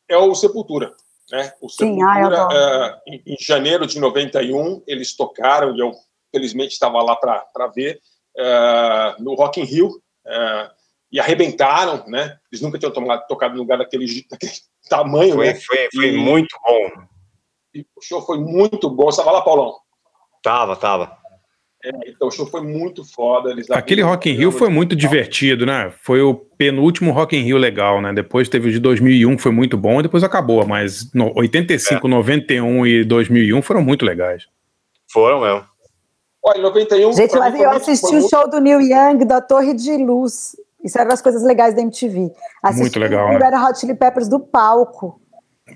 é 0.09 0.17
o 0.17 0.35
Sepultura. 0.35 0.95
Né? 1.31 1.53
O 1.61 1.69
Sepultura, 1.69 2.37
Sim, 2.37 2.57
uh, 2.57 3.01
em, 3.07 3.23
em, 3.27 3.37
janeiro 3.41 3.87
de 3.87 4.01
91, 4.01 4.83
eles 4.87 5.15
tocaram, 5.15 5.77
e 5.77 5.81
eu, 5.81 5.93
felizmente, 6.33 6.73
estava 6.73 7.01
lá 7.03 7.15
para 7.15 7.67
ver, 7.69 8.01
uh, 8.37 9.23
no 9.23 9.35
Rock 9.35 9.61
in 9.61 9.65
Rio, 9.65 9.89
uh, 9.89 10.71
e 11.13 11.19
arrebentaram, 11.19 12.05
né? 12.07 12.39
Eles 12.51 12.63
nunca 12.63 12.79
tinham 12.79 12.93
tomado, 12.93 13.27
tocado 13.27 13.55
no 13.55 13.61
lugar 13.61 13.79
daquele, 13.79 14.25
daquele 14.29 14.53
tamanho, 14.89 15.35
foi, 15.35 15.47
né? 15.47 15.55
Foi, 15.55 15.89
foi 15.95 16.07
e, 16.09 16.17
muito 16.17 16.57
bom. 16.65 16.91
E 17.75 17.87
o 17.97 18.03
show 18.03 18.23
foi 18.23 18.39
muito 18.39 18.89
bom. 18.89 19.05
Você 19.05 19.21
estava 19.21 19.37
lá, 19.37 19.43
Paulão? 19.43 19.75
Tava, 20.43 20.77
tava. 20.77 21.20
É, 21.85 21.91
então 22.11 22.29
o 22.29 22.31
show 22.31 22.47
foi 22.47 22.61
muito 22.63 23.03
foda. 23.05 23.51
Eles 23.51 23.71
Aquele 23.71 24.03
Rock 24.03 24.29
in 24.31 24.35
Rio 24.35 24.53
foi 24.53 24.69
muito 24.69 24.95
divertido, 24.95 25.65
né? 25.65 25.91
Foi 26.03 26.21
o 26.21 26.35
penúltimo 26.35 27.11
Rock 27.11 27.37
in 27.37 27.43
Rio 27.43 27.57
legal, 27.57 28.03
né? 28.03 28.13
Depois 28.13 28.49
teve 28.49 28.69
o 28.69 28.73
de 28.73 28.79
2001 28.79 29.37
que 29.37 29.43
foi 29.43 29.53
muito 29.53 29.77
bom 29.79 30.01
e 30.01 30.03
depois 30.03 30.23
acabou, 30.23 30.67
mas 30.67 31.11
no, 31.15 31.33
85, 31.35 32.07
91 32.07 32.87
e 32.87 33.05
2001 33.05 33.63
foram 33.63 33.83
muito 33.83 34.05
legais. 34.05 34.47
Foram 35.11 35.41
mesmo. 35.41 35.65
Olha, 36.43 36.59
em 36.59 36.63
91. 36.63 37.13
Gente, 37.13 37.37
mas 37.39 37.55
eu 37.55 37.61
muito- 37.71 37.77
assisti 37.77 38.17
o 38.17 38.29
show 38.29 38.49
do 38.49 38.61
Neil 38.61 38.81
Young 38.81 39.25
da 39.25 39.41
Torre 39.41 39.75
de 39.75 39.97
Luz. 39.97 40.57
Isso 40.83 40.99
era 40.99 41.09
das 41.09 41.21
coisas 41.21 41.43
legais 41.43 41.75
da 41.75 41.83
MTV. 41.83 42.31
Assisti 42.63 42.83
Muito 42.83 42.99
legal, 42.99 43.29
o 43.29 43.39
né? 43.39 43.51
Red 43.51 43.57
Hot 43.57 43.79
Chili 43.79 43.95
Peppers 43.95 44.29
do 44.29 44.41
palco. 44.41 45.21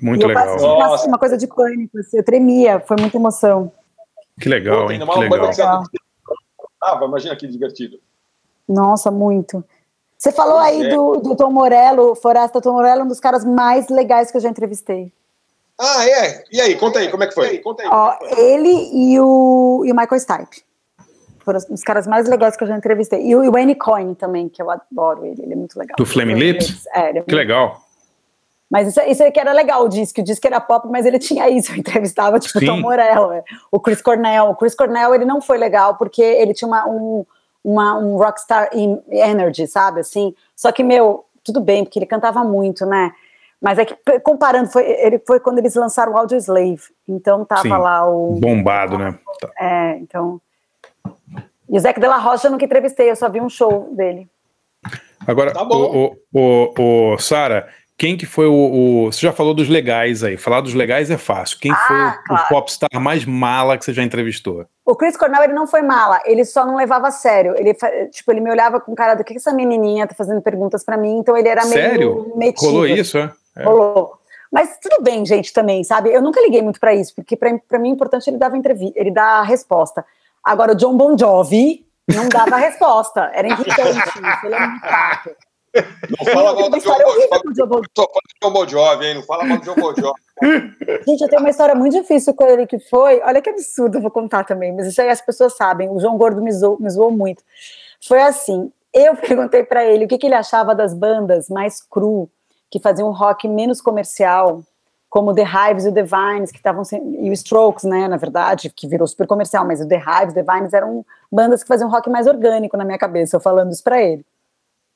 Muito 0.00 0.22
e 0.22 0.24
eu 0.24 0.28
legal. 0.28 0.46
passei, 0.46 0.68
passei 0.68 1.08
uma 1.08 1.18
coisa 1.18 1.36
de 1.36 1.46
pânico, 1.46 1.98
assim, 1.98 2.16
eu 2.16 2.24
tremia, 2.24 2.80
foi 2.80 2.96
muita 2.98 3.16
emoção. 3.16 3.70
Que 4.40 4.48
legal, 4.48 4.86
Pô, 4.86 4.92
hein? 4.92 5.00
Que 5.00 5.20
legal. 5.20 5.82
Ah, 6.82 7.00
imagina 7.04 7.36
que 7.36 7.46
divertido. 7.46 7.98
Nossa, 8.68 9.10
muito. 9.10 9.64
Você 10.18 10.32
falou 10.32 10.54
Pois 10.58 10.66
aí 10.66 10.86
é. 10.86 10.88
do, 10.94 11.16
do 11.18 11.36
Tom 11.36 11.50
Morello, 11.50 12.14
Forasta 12.14 12.60
Tom 12.60 12.72
Morello, 12.72 13.04
um 13.04 13.08
dos 13.08 13.20
caras 13.20 13.44
mais 13.44 13.88
legais 13.88 14.30
que 14.30 14.36
eu 14.36 14.40
já 14.40 14.48
entrevistei. 14.48 15.12
Ah, 15.78 16.08
é? 16.08 16.44
E 16.52 16.60
aí, 16.60 16.76
conta 16.76 16.98
aí, 17.00 17.10
como 17.10 17.24
é 17.24 17.26
que 17.26 17.34
foi? 17.34 17.58
Conta 17.58 17.82
aí. 17.82 17.88
Ó, 17.90 18.14
ele 18.38 18.70
e 18.92 19.18
o, 19.20 19.82
e 19.84 19.92
o 19.92 19.94
Michael 19.96 20.20
Stipe. 20.20 20.62
Foram 21.40 21.58
os- 21.58 21.68
os 21.68 21.82
caras 21.82 22.06
mais 22.06 22.26
legais 22.28 22.56
que 22.56 22.64
eu 22.64 22.68
já 22.68 22.76
entrevistei. 22.76 23.26
E 23.26 23.36
o, 23.36 23.44
e 23.44 23.48
o 23.48 23.52
Wayne 23.52 23.74
Coyne 23.74 24.14
também, 24.14 24.48
que 24.48 24.62
eu 24.62 24.70
adoro 24.70 25.26
ele, 25.26 25.42
ele 25.42 25.52
é 25.52 25.56
muito 25.56 25.78
legal. 25.78 25.94
Do 25.98 26.06
Flaming 26.06 26.34
Lips? 26.34 26.86
É, 26.94 27.18
é 27.18 27.22
Que 27.22 27.34
legal. 27.34 27.83
Mas 28.74 28.88
isso, 28.88 29.00
isso 29.02 29.22
aí 29.22 29.30
que 29.30 29.38
era 29.38 29.52
legal, 29.52 29.84
o 29.84 29.88
disco. 29.88 30.20
O 30.20 30.24
disco 30.24 30.44
era 30.44 30.60
pop, 30.60 30.88
mas 30.90 31.06
ele 31.06 31.20
tinha 31.20 31.48
isso. 31.48 31.70
Eu 31.70 31.76
entrevistava, 31.76 32.40
tipo, 32.40 32.58
Sim. 32.58 32.66
Tom 32.66 32.80
Morello, 32.80 33.30
é. 33.30 33.44
o 33.70 33.78
Chris 33.78 34.02
Cornell. 34.02 34.46
O 34.46 34.56
Chris 34.56 34.74
Cornell, 34.74 35.14
ele 35.14 35.24
não 35.24 35.40
foi 35.40 35.56
legal, 35.56 35.94
porque 35.94 36.20
ele 36.20 36.52
tinha 36.52 36.66
uma, 36.66 36.84
um, 36.88 37.24
uma, 37.62 37.96
um 37.96 38.16
rockstar 38.16 38.68
energy, 39.12 39.68
sabe, 39.68 40.00
assim. 40.00 40.34
Só 40.56 40.72
que, 40.72 40.82
meu, 40.82 41.24
tudo 41.44 41.60
bem, 41.60 41.84
porque 41.84 42.00
ele 42.00 42.06
cantava 42.06 42.42
muito, 42.42 42.84
né? 42.84 43.12
Mas 43.62 43.78
é 43.78 43.84
que, 43.84 43.94
comparando, 44.18 44.68
foi, 44.68 44.84
ele 44.84 45.22
foi 45.24 45.38
quando 45.38 45.58
eles 45.58 45.76
lançaram 45.76 46.12
o 46.12 46.16
Audio 46.16 46.36
Slave. 46.36 46.82
Então 47.08 47.44
tava 47.44 47.62
Sim. 47.62 47.68
lá 47.68 48.08
o... 48.08 48.32
Bombado, 48.40 48.98
né? 48.98 49.16
Tá. 49.40 49.50
É, 49.56 49.98
então... 49.98 50.40
E 51.70 51.76
o 51.76 51.80
Zac 51.80 52.00
de 52.00 52.08
la 52.08 52.18
Rocha 52.18 52.48
eu 52.48 52.50
nunca 52.50 52.64
entrevistei, 52.64 53.08
eu 53.08 53.14
só 53.14 53.28
vi 53.28 53.40
um 53.40 53.48
show 53.48 53.88
dele. 53.92 54.28
Agora, 55.26 55.52
Tá 55.52 55.64
bom. 55.64 55.76
o, 55.76 56.16
o, 56.32 56.74
o, 56.76 57.14
o 57.14 57.18
Sara, 57.18 57.68
quem 57.96 58.16
que 58.16 58.26
foi 58.26 58.46
o, 58.46 58.52
o- 59.06 59.12
Você 59.12 59.20
já 59.20 59.32
falou 59.32 59.54
dos 59.54 59.68
legais 59.68 60.22
aí. 60.24 60.36
Falar 60.36 60.60
dos 60.60 60.74
legais 60.74 61.10
é 61.10 61.16
fácil. 61.18 61.58
Quem 61.60 61.72
foi 61.72 61.96
o, 61.96 62.00
Ah, 62.00 62.18
claro. 62.26 62.44
o 62.44 62.48
popstar 62.48 63.00
mais 63.00 63.24
mala 63.24 63.78
que 63.78 63.84
você 63.84 63.92
já 63.92 64.02
entrevistou? 64.02 64.66
O 64.84 64.94
Chris 64.94 65.16
Cornell, 65.16 65.42
ele 65.44 65.52
não 65.54 65.66
foi 65.66 65.80
mala, 65.82 66.20
ele 66.26 66.44
só 66.44 66.66
não 66.66 66.76
levava 66.76 67.08
a 67.08 67.10
sério. 67.10 67.54
Ele, 67.56 67.72
tipo, 68.10 68.30
ele 68.32 68.40
me 68.40 68.50
olhava 68.50 68.80
com 68.80 68.94
cara 68.94 69.14
do 69.14 69.24
que 69.24 69.32
que 69.32 69.38
essa 69.38 69.52
menininha 69.52 70.06
tá 70.06 70.14
fazendo 70.14 70.42
perguntas 70.42 70.84
pra 70.84 70.96
mim, 70.96 71.18
então 71.18 71.36
ele 71.36 71.48
era 71.48 71.62
Sério? 71.62 72.24
meio 72.26 72.36
metido. 72.36 72.66
Rolou 72.66 72.86
isso, 72.86 73.16
é? 73.16 73.32
É. 73.56 73.64
Rolou. 73.64 74.12
Mas 74.52 74.76
tudo 74.80 75.02
bem, 75.02 75.24
gente, 75.24 75.52
também, 75.52 75.82
sabe? 75.84 76.12
Eu 76.12 76.20
nunca 76.22 76.40
liguei 76.40 76.60
muito 76.62 76.78
pra 76.78 76.94
isso, 76.94 77.14
porque 77.14 77.34
pra, 77.36 77.50
pra 77.68 77.78
mim 77.78 77.88
é 77.88 77.92
importante 77.92 78.28
ele 78.28 78.36
dava 78.36 78.56
entrevista, 78.56 78.98
ele 79.00 79.10
dá 79.10 79.38
a 79.40 79.42
resposta. 79.42 80.04
Agora, 80.44 80.72
o 80.72 80.74
John 80.76 80.96
Bon 80.96 81.16
Jovi 81.18 81.86
não 82.14 82.28
dava 82.28 82.56
a 82.56 82.58
resposta, 82.58 83.30
era 83.32 83.48
irritante 83.48 83.98
isso, 83.98 84.46
ele 84.46 84.54
é 84.54 84.66
muito 84.66 84.80
chato. 84.86 85.30
Não 85.74 86.32
fala 86.32 86.54
mal 86.54 86.70
do 86.70 86.78
John 86.78 87.66
Bon 87.66 87.82
Jovi. 87.96 88.52
Bon 88.52 88.68
Jovi, 88.68 89.06
hein? 89.06 89.14
Não 89.14 89.22
fala 89.22 89.44
mal 89.44 89.58
do 89.58 89.64
John 89.64 89.74
Bon 89.74 89.94
Jovi. 89.94 90.20
Gente, 91.06 91.22
eu 91.22 91.28
tenho 91.28 91.40
uma 91.40 91.50
história 91.50 91.74
muito 91.74 92.00
difícil 92.00 92.34
com 92.34 92.44
ele 92.44 92.66
que 92.66 92.78
foi. 92.78 93.20
Olha 93.24 93.40
que 93.42 93.50
absurdo, 93.50 93.98
eu 93.98 94.02
vou 94.02 94.10
contar 94.10 94.44
também, 94.44 94.72
mas 94.72 94.86
isso 94.86 95.00
aí 95.00 95.08
as 95.08 95.20
pessoas 95.20 95.56
sabem. 95.56 95.88
O 95.88 95.98
João 95.98 96.16
Gordo 96.16 96.42
me 96.42 96.52
zoou, 96.52 96.78
me 96.80 96.88
zoou 96.90 97.10
muito. 97.10 97.42
Foi 98.06 98.20
assim: 98.20 98.70
eu 98.92 99.16
perguntei 99.18 99.64
pra 99.64 99.84
ele 99.84 100.04
o 100.04 100.08
que, 100.08 100.18
que 100.18 100.26
ele 100.26 100.34
achava 100.34 100.74
das 100.74 100.94
bandas 100.94 101.48
mais 101.48 101.80
cru, 101.82 102.30
que 102.70 102.78
faziam 102.78 103.08
um 103.08 103.12
rock 103.12 103.48
menos 103.48 103.80
comercial, 103.80 104.62
como 105.10 105.30
o 105.30 105.34
The 105.34 105.44
Hives 105.44 105.84
e 105.84 105.88
o 105.88 105.92
The 105.92 106.02
Vines, 106.02 106.50
que 106.50 106.58
estavam 106.58 106.82
e 107.20 107.30
o 107.30 107.32
Strokes, 107.32 107.84
né, 107.84 108.08
na 108.08 108.16
verdade, 108.16 108.68
que 108.68 108.88
virou 108.88 109.06
super 109.06 109.28
comercial, 109.28 109.64
mas 109.64 109.80
o 109.80 109.86
The 109.86 109.96
Hives, 109.96 110.34
The 110.34 110.42
Vines 110.42 110.72
eram 110.72 111.06
bandas 111.30 111.62
que 111.62 111.68
faziam 111.68 111.88
rock 111.88 112.10
mais 112.10 112.26
orgânico 112.26 112.76
na 112.76 112.84
minha 112.84 112.98
cabeça, 112.98 113.36
eu 113.36 113.40
falando 113.40 113.70
isso 113.70 113.84
pra 113.84 114.02
ele. 114.02 114.26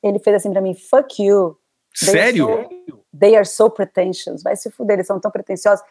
Ele 0.03 0.19
fez 0.19 0.37
assim 0.37 0.51
pra 0.53 0.61
mim: 0.61 0.75
fuck 0.75 1.23
you. 1.23 1.57
They 2.01 2.09
are 2.11 2.21
Sério? 2.23 2.47
so- 2.47 2.99
They 3.19 3.35
are 3.37 3.45
so 3.45 3.71
pretentious. 3.71 4.43
Vai 4.43 4.55
se 4.57 4.71
fuder, 4.71 4.95
eles 4.97 5.07
são 5.07 5.19
tão 5.19 5.31
pretensiosos. 5.31 5.85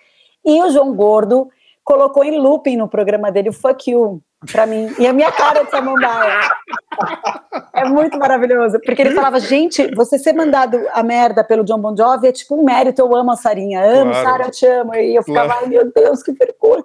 E 0.46 0.62
o 0.64 0.70
João 0.70 0.94
Gordo 0.96 1.50
colocou 1.84 2.24
em 2.24 2.38
looping 2.40 2.78
no 2.78 2.88
programa 2.88 3.32
dele 3.32 3.50
o 3.50 3.54
fuck 3.54 3.90
you 3.92 4.22
pra 4.52 4.66
mim. 4.66 4.94
E 5.00 5.08
a 5.08 5.12
minha 5.12 5.32
cara 5.32 5.64
de 5.64 5.72
samambaia. 5.72 6.40
É 7.74 7.86
muito 7.86 8.18
maravilhoso. 8.18 8.80
Porque 8.86 9.02
ele 9.02 9.14
falava, 9.16 9.40
gente, 9.40 9.94
você 9.96 10.18
ser 10.18 10.34
mandado 10.34 10.80
a 10.94 11.02
merda 11.04 11.44
pelo 11.44 11.64
John 11.64 11.80
Bon 11.80 11.96
Jovi 11.96 12.28
é 12.28 12.32
tipo 12.32 12.56
um 12.56 12.64
mérito. 12.64 13.02
Eu 13.02 13.16
amo 13.16 13.32
a 13.32 13.36
Sarinha. 13.36 13.82
Amo, 13.84 14.12
Claro. 14.12 14.30
Sara, 14.30 14.44
eu 14.46 14.52
te 14.52 14.66
amo. 14.66 14.96
E 14.96 15.16
eu 15.16 15.24
ficava, 15.24 15.48
Claro. 15.48 15.64
ai 15.64 15.70
meu 15.70 15.92
Deus, 15.92 16.24
que 16.24 16.32
vergonha. 16.32 16.84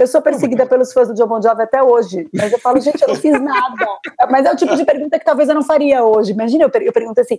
Eu 0.00 0.06
sou 0.06 0.22
perseguida 0.22 0.64
pelos 0.64 0.94
fãs 0.94 1.08
do 1.08 1.14
John 1.14 1.26
Bon 1.26 1.42
Jovi 1.42 1.60
até 1.60 1.82
hoje, 1.82 2.26
mas 2.32 2.50
eu 2.50 2.58
falo, 2.58 2.80
gente, 2.80 3.02
eu 3.02 3.08
não 3.08 3.16
fiz 3.16 3.38
nada. 3.38 3.86
Mas 4.30 4.46
é 4.46 4.52
o 4.52 4.56
tipo 4.56 4.74
de 4.74 4.84
pergunta 4.84 5.18
que 5.18 5.24
talvez 5.24 5.48
eu 5.48 5.54
não 5.54 5.62
faria 5.62 6.02
hoje. 6.02 6.32
Imagina, 6.32 6.64
eu, 6.64 6.70
per 6.70 6.82
eu 6.82 6.92
pergunto 6.92 7.20
assim: 7.20 7.38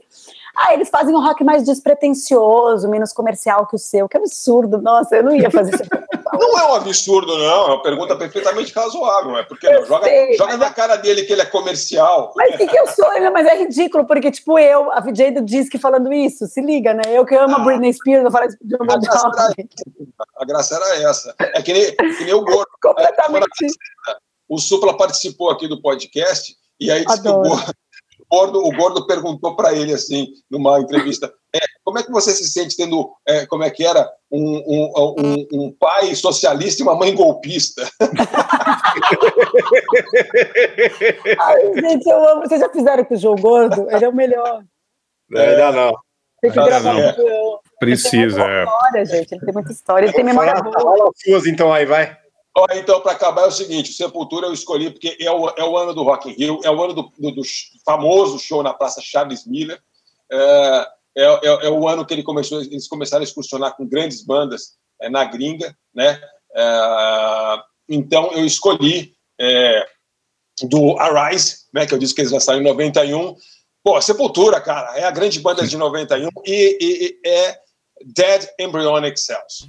ah, 0.56 0.74
eles 0.74 0.90
fazem 0.90 1.16
um 1.16 1.20
rock 1.20 1.44
mais 1.44 1.64
despretensioso, 1.64 2.88
menos 2.88 3.14
comercial 3.14 3.66
que 3.66 3.76
o 3.76 3.80
seu. 3.80 4.08
Que 4.08 4.18
absurdo. 4.18 4.80
Nossa, 4.80 5.16
eu 5.16 5.24
não 5.24 5.36
ia 5.36 5.50
fazer 5.50 5.74
isso. 5.74 5.84
Não 6.34 6.60
é 6.60 6.72
um 6.72 6.76
absurdo, 6.76 7.38
não. 7.38 7.46
É 7.46 7.66
uma 7.68 7.82
pergunta 7.82 8.16
perfeitamente 8.16 8.74
razoável. 8.74 9.38
É 9.38 9.44
porque 9.44 9.70
não, 9.70 9.86
joga, 9.86 10.06
sei, 10.06 10.34
joga 10.36 10.58
na 10.58 10.72
cara 10.72 10.96
dele 10.96 11.24
que 11.24 11.34
ele 11.34 11.42
é 11.42 11.46
comercial. 11.46 12.34
Mas 12.36 12.56
o 12.56 12.58
que, 12.58 12.68
que 12.68 12.78
eu 12.78 12.88
sou? 12.88 13.10
né? 13.20 13.30
Mas 13.30 13.46
é 13.46 13.58
ridículo, 13.58 14.06
porque, 14.06 14.32
tipo, 14.32 14.58
eu, 14.58 14.92
a 14.92 15.00
VJ 15.00 15.32
do 15.32 15.42
Disque 15.42 15.78
falando 15.78 16.12
isso, 16.14 16.48
se 16.48 16.62
liga, 16.62 16.94
né? 16.94 17.04
Eu 17.08 17.26
que 17.26 17.36
amo 17.36 17.56
a 17.56 17.60
Britney 17.60 17.94
Spears, 17.94 18.24
eu 18.24 18.32
falo 18.32 18.46
isso 18.46 18.58
de 18.62 18.76
A 18.76 18.84
uma 18.84 18.98
graça, 18.98 19.54
era, 19.58 19.68
a 20.38 20.46
graça 20.46 20.76
era 20.76 21.10
essa. 21.10 21.36
É 21.40 21.62
que 21.62 21.74
nem, 21.74 21.96
que 21.96 22.24
nem 22.24 22.34
o 22.34 22.44
Gordo. 22.44 22.68
Completamente. 22.82 23.68
O 24.48 24.58
Supla 24.60 24.98
participou 24.98 25.50
aqui 25.50 25.68
do 25.68 25.82
podcast 25.82 26.56
e 26.80 26.92
aí 26.92 27.06
disse 27.06 27.22
que 27.22 27.28
o 27.28 27.32
Adoro. 27.32 27.50
Gordo, 27.50 27.74
o 28.20 28.26
Gordo, 28.30 28.60
o 28.60 28.72
Gordo 28.72 29.08
perguntou 29.08 29.56
para 29.56 29.74
ele 29.74 29.94
assim, 29.94 30.28
numa 30.50 30.80
entrevista, 30.80 31.34
é, 31.54 31.60
como 31.84 32.00
é 32.00 32.04
que 32.04 32.12
você 32.12 32.32
se 32.32 32.50
sente 32.50 32.78
tendo, 32.78 33.12
é, 33.28 33.46
como 33.46 33.64
é 33.64 33.70
que 33.70 33.86
era, 33.86 34.10
um, 34.32 34.58
um, 34.66 35.16
um, 35.20 35.48
um 35.66 35.72
pai 35.78 36.14
socialista 36.16 36.82
e 36.82 36.84
uma 36.84 36.96
mãe 36.96 37.14
golpista? 37.14 37.90
Ai, 41.40 41.74
gente, 41.82 42.08
eu 42.10 42.30
amo. 42.30 42.42
Vocês 42.42 42.60
já 42.60 42.70
fizeram 42.70 43.04
com 43.06 43.14
o 43.14 43.18
João 43.18 43.36
Gordo? 43.36 43.90
Ele 43.90 44.06
é 44.06 44.10
o 44.10 44.14
melhor. 44.16 44.64
Ainda 45.36 45.72
não. 45.72 45.94
Tem 46.42 46.52
que 46.52 46.60
Ainda 46.60 46.70
gravar 46.72 46.94
não. 46.94 47.14
com 47.14 47.22
o 47.22 47.28
João. 47.28 47.60
Precisa, 47.80 48.42
é. 48.44 48.64
História, 48.64 49.06
gente. 49.06 49.32
Ele 49.34 49.46
tem 49.46 49.54
muita 49.54 49.72
história, 49.72 50.06
ele 50.06 50.14
tem 50.14 50.24
memória 50.24 50.56
Fala, 50.56 50.64
boa. 50.72 50.82
fala 50.98 51.12
suas 51.16 51.46
então 51.48 51.72
aí, 51.74 51.86
vai. 51.86 52.18
Ó, 52.58 52.66
Então, 52.74 53.00
para 53.02 53.14
acabar, 53.14 53.44
é 53.44 53.48
o 53.48 53.52
seguinte: 53.52 53.92
o 53.92 53.94
Sepultura 53.94 54.48
eu 54.48 54.54
escolhi 54.54 54.90
porque 54.92 55.18
é 55.20 55.32
o, 55.32 55.50
é 55.50 55.64
o 55.64 55.78
ano 55.78 55.94
do 55.94 56.04
Rock 56.04 56.30
in 56.30 56.34
Rio, 56.34 56.60
é 56.64 56.70
o 56.72 56.82
ano 56.84 56.94
do, 56.94 57.12
do- 57.18 57.32
do 57.32 57.42
famoso 57.86 58.38
show 58.40 58.62
na 58.62 58.74
Praça 58.74 59.02
Charles 59.02 59.46
Miller, 59.46 59.80
é, 60.32 60.88
é, 61.18 61.24
é- 61.24 61.66
é 61.68 61.70
o 61.70 61.88
ano 61.88 62.06
que 62.06 62.14
ele 62.14 62.24
começou, 62.24 62.62
eles 62.62 62.88
começaram 62.88 63.22
a 63.22 63.26
excursionar 63.26 63.76
com 63.76 63.88
grandes 63.88 64.24
bandas 64.24 64.74
é, 65.02 65.10
na 65.10 65.24
gringa, 65.26 65.76
né? 65.94 66.22
É, 66.56 67.58
então, 67.90 68.32
eu 68.34 68.46
escolhi 68.46 69.14
é, 69.40 69.86
do 70.64 70.98
Arise, 71.00 71.58
né, 71.74 71.86
que 71.86 71.94
eu 71.94 71.98
disse 71.98 72.14
que 72.14 72.22
eles 72.22 72.32
lançaram 72.32 72.60
em 72.60 72.64
91. 72.64 73.36
Pô, 73.84 74.00
Sepultura, 74.00 74.62
cara, 74.62 74.96
é 74.98 75.04
a 75.04 75.12
grande 75.12 75.40
banda 75.40 75.66
de 75.66 75.76
91 75.76 76.30
e, 76.46 76.78
e- 76.80 77.20
e 77.26 77.28
é 77.30 77.58
Dead 78.06 78.48
Embryonic 78.60 79.20
Cells. 79.20 79.66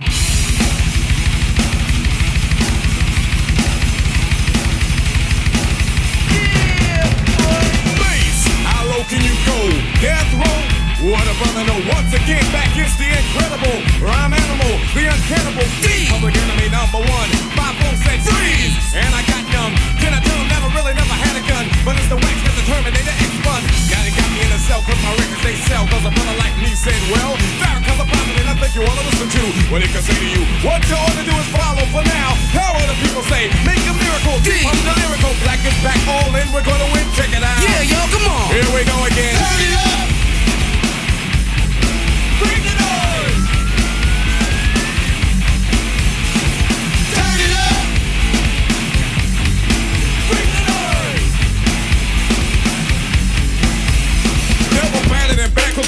Can 9.08 9.20
you 9.20 9.34
go? 9.44 10.00
Death? 10.00 10.61
What 11.02 11.26
a 11.26 11.34
brother 11.34 11.66
know. 11.66 11.82
Once 11.90 12.14
again, 12.14 12.46
back 12.54 12.70
is 12.78 12.94
the 12.94 13.10
incredible 13.10 13.74
rhyme 13.98 14.30
animal, 14.30 14.70
the 14.94 15.10
uncannibal 15.10 15.66
D. 15.82 16.06
Public 16.06 16.30
enemy 16.38 16.70
number 16.70 17.02
one. 17.02 17.28
Five 17.58 17.74
four 17.82 17.90
said 18.06 18.22
freeze, 18.22 18.78
and 18.94 19.10
I 19.10 19.26
got 19.26 19.42
numb. 19.50 19.74
Can 19.98 20.14
I 20.14 20.22
tell 20.22 20.38
him 20.38 20.46
never 20.46 20.70
really 20.70 20.94
never 20.94 21.16
had 21.26 21.34
a 21.34 21.42
gun, 21.50 21.66
but 21.82 21.98
it's 21.98 22.06
the 22.06 22.14
wax 22.22 22.36
that 22.46 22.54
the 22.54 22.64
Terminator 22.70 23.14
X 23.18 23.34
fun. 23.42 23.58
Now 23.90 23.98
they 24.06 24.14
got 24.14 24.30
me 24.30 24.46
in 24.46 24.50
a 24.54 24.60
cell 24.62 24.78
'cause 24.86 25.00
my 25.02 25.10
records 25.18 25.42
they 25.42 25.58
sell. 25.66 25.90
'Cause 25.90 26.06
a 26.06 26.12
brother 26.14 26.36
like 26.38 26.54
me 26.62 26.70
said, 26.70 27.00
well, 27.10 27.34
Farrakhan's 27.58 27.98
a 27.98 28.06
prophet 28.06 28.34
and 28.38 28.46
I 28.46 28.54
think 28.62 28.70
you 28.78 28.82
wanna 28.86 29.02
listen 29.02 29.26
to 29.26 29.42
what 29.74 29.82
he 29.82 29.88
can 29.90 30.02
say 30.06 30.14
to 30.14 30.28
you. 30.38 30.42
What 30.62 30.86
you 30.86 30.94
ought 30.94 31.16
to 31.18 31.24
do 31.26 31.34
is 31.34 31.48
follow 31.50 31.82
for 31.90 32.06
now. 32.06 32.30
How 32.54 32.78
will 32.78 32.86
the 32.86 32.98
people 33.02 33.26
say? 33.26 33.50
Make 33.66 33.82
a 33.90 33.94
miracle. 33.98 34.38
D. 34.46 34.54
I'm 34.70 34.78
the 34.86 34.94
lyrical. 35.02 35.34
Black 35.42 35.58
is 35.66 35.74
back 35.82 35.98
all 36.06 36.30
in. 36.30 36.46
We're 36.54 36.62
gonna 36.62 36.86
win. 36.94 37.10
Check 37.18 37.34
it 37.34 37.42
out. 37.42 37.58
Yeah, 37.58 37.90
yo, 37.90 38.00
come 38.14 38.26
on. 38.30 38.54
Here 38.54 38.70
we 38.70 38.86
go 38.86 38.96
again. 39.10 39.34
Turn 39.34 39.66
it 39.66 39.74
up. 39.82 39.91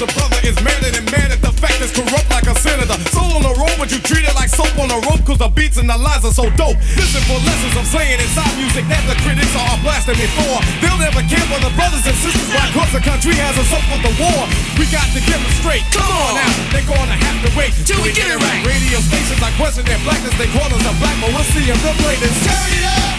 A 0.01 0.09
brother 0.17 0.39
is 0.43 0.57
madder 0.59 0.91
than 0.91 1.05
mad 1.07 1.31
at 1.31 1.39
the 1.39 1.53
fact 1.55 1.79
is 1.79 1.91
corrupt 1.93 2.27
like 2.27 2.47
a 2.47 2.55
senator. 2.59 2.97
Soul 3.15 3.31
on 3.37 3.43
the 3.43 3.55
road, 3.55 3.75
but 3.79 3.91
you 3.93 3.99
treat 4.03 4.27
it 4.27 4.35
like 4.35 4.49
soap 4.51 4.71
on 4.75 4.91
a 4.91 4.99
rope, 5.07 5.23
cause 5.23 5.39
the 5.39 5.47
beats 5.47 5.77
and 5.77 5.87
the 5.87 5.95
lines 5.95 6.25
are 6.25 6.35
so 6.35 6.49
dope. 6.59 6.75
Listen 6.99 7.23
for 7.29 7.39
lessons 7.45 7.73
I'm 7.79 7.87
saying 7.87 8.19
inside 8.19 8.51
music 8.59 8.83
that 8.91 9.03
the 9.07 9.15
critics 9.23 9.53
are 9.55 9.77
blasting 9.85 10.19
me 10.19 10.27
for. 10.35 10.59
They'll 10.83 10.99
never 10.99 11.23
care 11.29 11.43
for 11.47 11.59
the 11.63 11.71
brothers 11.79 12.03
and 12.03 12.17
sisters 12.19 12.49
why 12.51 12.67
cause 12.75 12.91
the 12.91 13.03
country 13.03 13.35
has 13.39 13.55
us 13.55 13.71
up 13.71 13.83
for 13.87 13.99
the 14.03 14.13
war. 14.19 14.41
We 14.75 14.89
got 14.91 15.07
to 15.15 15.21
get 15.23 15.39
them 15.39 15.53
straight. 15.61 15.85
Come 15.95 16.11
on 16.11 16.43
now, 16.43 16.51
they're 16.75 16.89
gonna 16.89 17.15
have 17.15 17.39
to 17.47 17.49
wait 17.55 17.71
till 17.87 18.01
we 18.03 18.11
get 18.11 18.27
it 18.27 18.39
right. 18.41 18.61
Radio 18.67 18.99
stations 18.99 19.39
I 19.39 19.53
question 19.55 19.87
their 19.87 20.01
blackness, 20.03 20.35
they 20.35 20.49
call 20.51 20.67
us 20.67 20.83
a 20.83 20.93
black, 20.99 21.15
but 21.23 21.31
we'll 21.31 21.47
see 21.55 21.71
if 21.71 21.79
play 22.03 22.15
this. 22.19 22.35
Turn 22.43 22.71
it 22.73 22.85
up! 22.89 23.15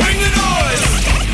Bring 0.00 0.16
the 0.16 0.30
noise! 0.32 1.29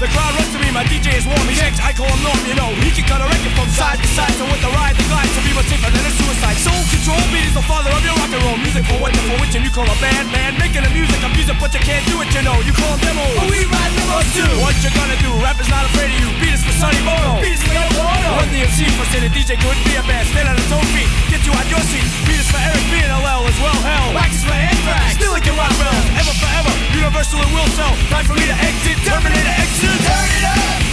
The 0.00 0.08
crowd 0.16 0.32
runs 0.32 0.48
to 0.56 0.58
me. 0.64 0.72
My 0.72 0.80
DJ 0.88 1.12
is 1.12 1.28
warm. 1.28 1.44
He's 1.44 1.60
I 1.60 1.92
call 1.92 2.08
him 2.08 2.24
Norm. 2.24 2.40
You 2.48 2.56
know 2.56 2.72
he 2.80 2.88
can 2.88 3.04
cut 3.04 3.20
a 3.20 3.28
record 3.28 3.52
from 3.52 3.68
side 3.68 4.00
to 4.00 4.08
side. 4.16 4.32
So 4.40 4.48
with 4.48 4.64
the 4.64 4.72
ride, 4.72 4.96
the 4.96 5.04
glide, 5.12 5.28
to 5.28 5.40
be 5.44 5.52
much 5.52 5.68
safer 5.68 5.92
than 5.92 6.00
a 6.08 6.12
suicide. 6.16 6.56
Soul 6.56 6.80
control 6.88 7.20
beat 7.28 7.44
is 7.44 7.52
the 7.52 7.60
father 7.68 7.92
of 7.92 8.00
your 8.00 8.16
rock 8.16 8.32
and 8.32 8.40
roll 8.48 8.56
music. 8.56 8.88
For 8.88 8.96
what? 8.96 9.12
For 9.12 9.36
which 9.44 9.52
and 9.52 9.60
you 9.60 9.68
call 9.68 9.84
a 9.84 9.98
band 10.00 10.32
man 10.32 10.56
making 10.56 10.88
the 10.88 10.92
music. 10.96 11.20
I'm 11.20 11.36
music, 11.36 11.52
but 11.60 11.76
you 11.76 11.84
can't 11.84 12.00
do 12.08 12.16
it. 12.24 12.32
You 12.32 12.40
know 12.40 12.56
you 12.64 12.72
call 12.72 12.96
them 12.96 13.12
demos. 13.12 13.44
But 13.44 13.52
we 13.52 13.60
ride 13.68 13.92
demos 13.92 14.28
too. 14.32 14.48
What 14.64 14.72
you 14.80 14.88
gonna 14.96 15.20
do? 15.20 15.36
Rap 15.44 15.60
is 15.60 15.68
not 15.68 15.84
afraid 15.92 16.08
of 16.08 16.16
you. 16.16 16.32
Beat 16.40 16.56
is 16.56 16.64
for 16.64 16.72
Sonny 16.80 17.04
Bono. 17.04 17.36
Beat 17.44 17.60
is 17.60 17.62
for 17.68 17.76
Yoko 17.76 18.00
Ono. 18.00 18.40
Run 18.40 18.48
the 18.56 18.64
MC 18.64 18.88
for 18.96 19.04
say 19.12 19.20
the 19.20 19.28
DJ 19.28 19.60
couldn't 19.60 19.84
be 19.84 20.00
a 20.00 20.04
band. 20.08 20.24
Stand 20.32 20.48
on 20.48 20.56
its 20.56 20.72
own 20.72 20.86
feet. 20.96 21.12
Get 21.28 21.44
you 21.44 21.52
out 21.52 21.68
your 21.68 21.84
seat. 21.92 22.08
Beat 22.24 22.39
for 22.50 22.58
Eric 22.58 22.84
B 22.90 22.98
and 22.98 23.14
LL 23.14 23.46
as 23.46 23.58
well. 23.62 23.78
Hell. 23.86 24.10
Is 24.26 24.44
for 24.44 24.52
Anthrax. 24.52 25.14
Still 25.14 25.34
it 25.34 25.42
can 25.42 25.56
rock 25.56 25.72
well. 25.78 25.94
Ever 26.18 26.34
forever. 26.34 26.72
Universal 26.94 27.40
and 27.40 27.52
will 27.54 27.70
sell. 27.78 27.94
Time 28.10 28.26
for 28.26 28.34
me 28.34 28.44
to 28.46 28.56
exit. 28.58 28.98
Terminator 29.06 29.54
exit. 29.54 29.96
Turn 30.02 30.28
it 30.36 30.44
up. 30.44 30.89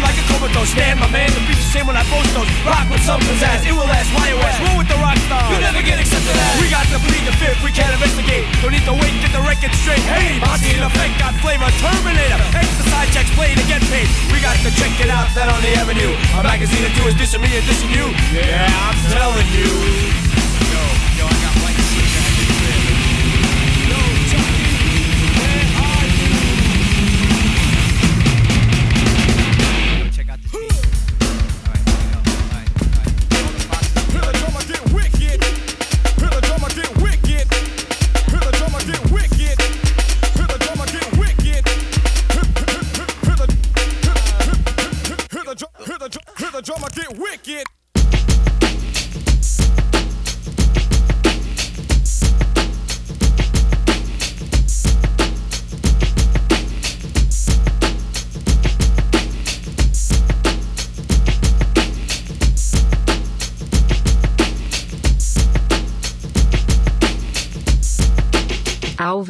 Feel 0.00 0.08
like 0.08 0.16
a 0.16 0.26
comatose. 0.32 0.72
Stand 0.72 0.96
my 1.00 1.08
man, 1.12 1.28
the 1.36 1.40
beats 1.44 1.60
the 1.60 1.70
same 1.76 1.86
when 1.86 1.96
I 1.96 2.04
post 2.08 2.32
those. 2.32 2.48
Rock 2.64 2.88
with 2.88 3.04
some 3.04 3.20
pizzazz, 3.20 3.68
it 3.68 3.72
will 3.76 3.84
last, 3.84 4.08
why 4.16 4.32
OS. 4.32 4.56
Roll 4.64 4.76
with 4.80 4.88
the 4.88 4.96
rock 4.96 5.18
stars. 5.28 5.52
You 5.52 5.60
never 5.60 5.82
get 5.84 6.00
accepted 6.00 6.32
as. 6.32 6.56
We 6.60 6.72
got 6.72 6.88
to 6.88 6.98
bleed 7.04 7.24
the 7.28 7.36
fifth, 7.36 7.60
we 7.60 7.70
can't 7.70 7.92
investigate. 7.92 8.48
Don't 8.64 8.72
need 8.72 8.86
to 8.88 8.96
wait, 8.96 9.12
get 9.20 9.32
the 9.36 9.44
record 9.44 9.72
straight. 9.76 10.02
Hey, 10.08 10.40
Monty 10.40 10.72
in 10.72 10.82
effect 10.82 11.12
got 11.20 11.36
flavor, 11.44 11.68
Terminator. 11.84 12.40
Exercise 12.56 13.08
checks 13.12 13.30
play 13.36 13.52
to 13.52 13.64
get 13.68 13.84
paid. 13.92 14.08
We 14.32 14.40
got 14.40 14.56
to 14.64 14.70
check 14.72 14.92
it 15.04 15.12
out, 15.12 15.28
that 15.36 15.52
on 15.52 15.60
the 15.60 15.72
avenue. 15.76 16.16
A 16.36 16.42
magazine 16.42 16.84
or 16.84 16.92
two 16.96 17.04
is 17.04 17.14
dissing 17.14 17.44
me 17.44 17.52
and 17.52 17.64
dissing 17.68 17.92
you. 17.92 18.08
Yeah, 18.32 18.64
I'm 18.88 18.96
telling 19.12 19.48
you. 19.52 19.68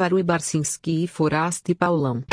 Álvaro 0.01 0.17
e 0.17 0.23
Barcinski 0.23 1.03
e 1.03 1.07
Forasta 1.07 1.71
e 1.71 1.75
Paulão. 1.75 2.23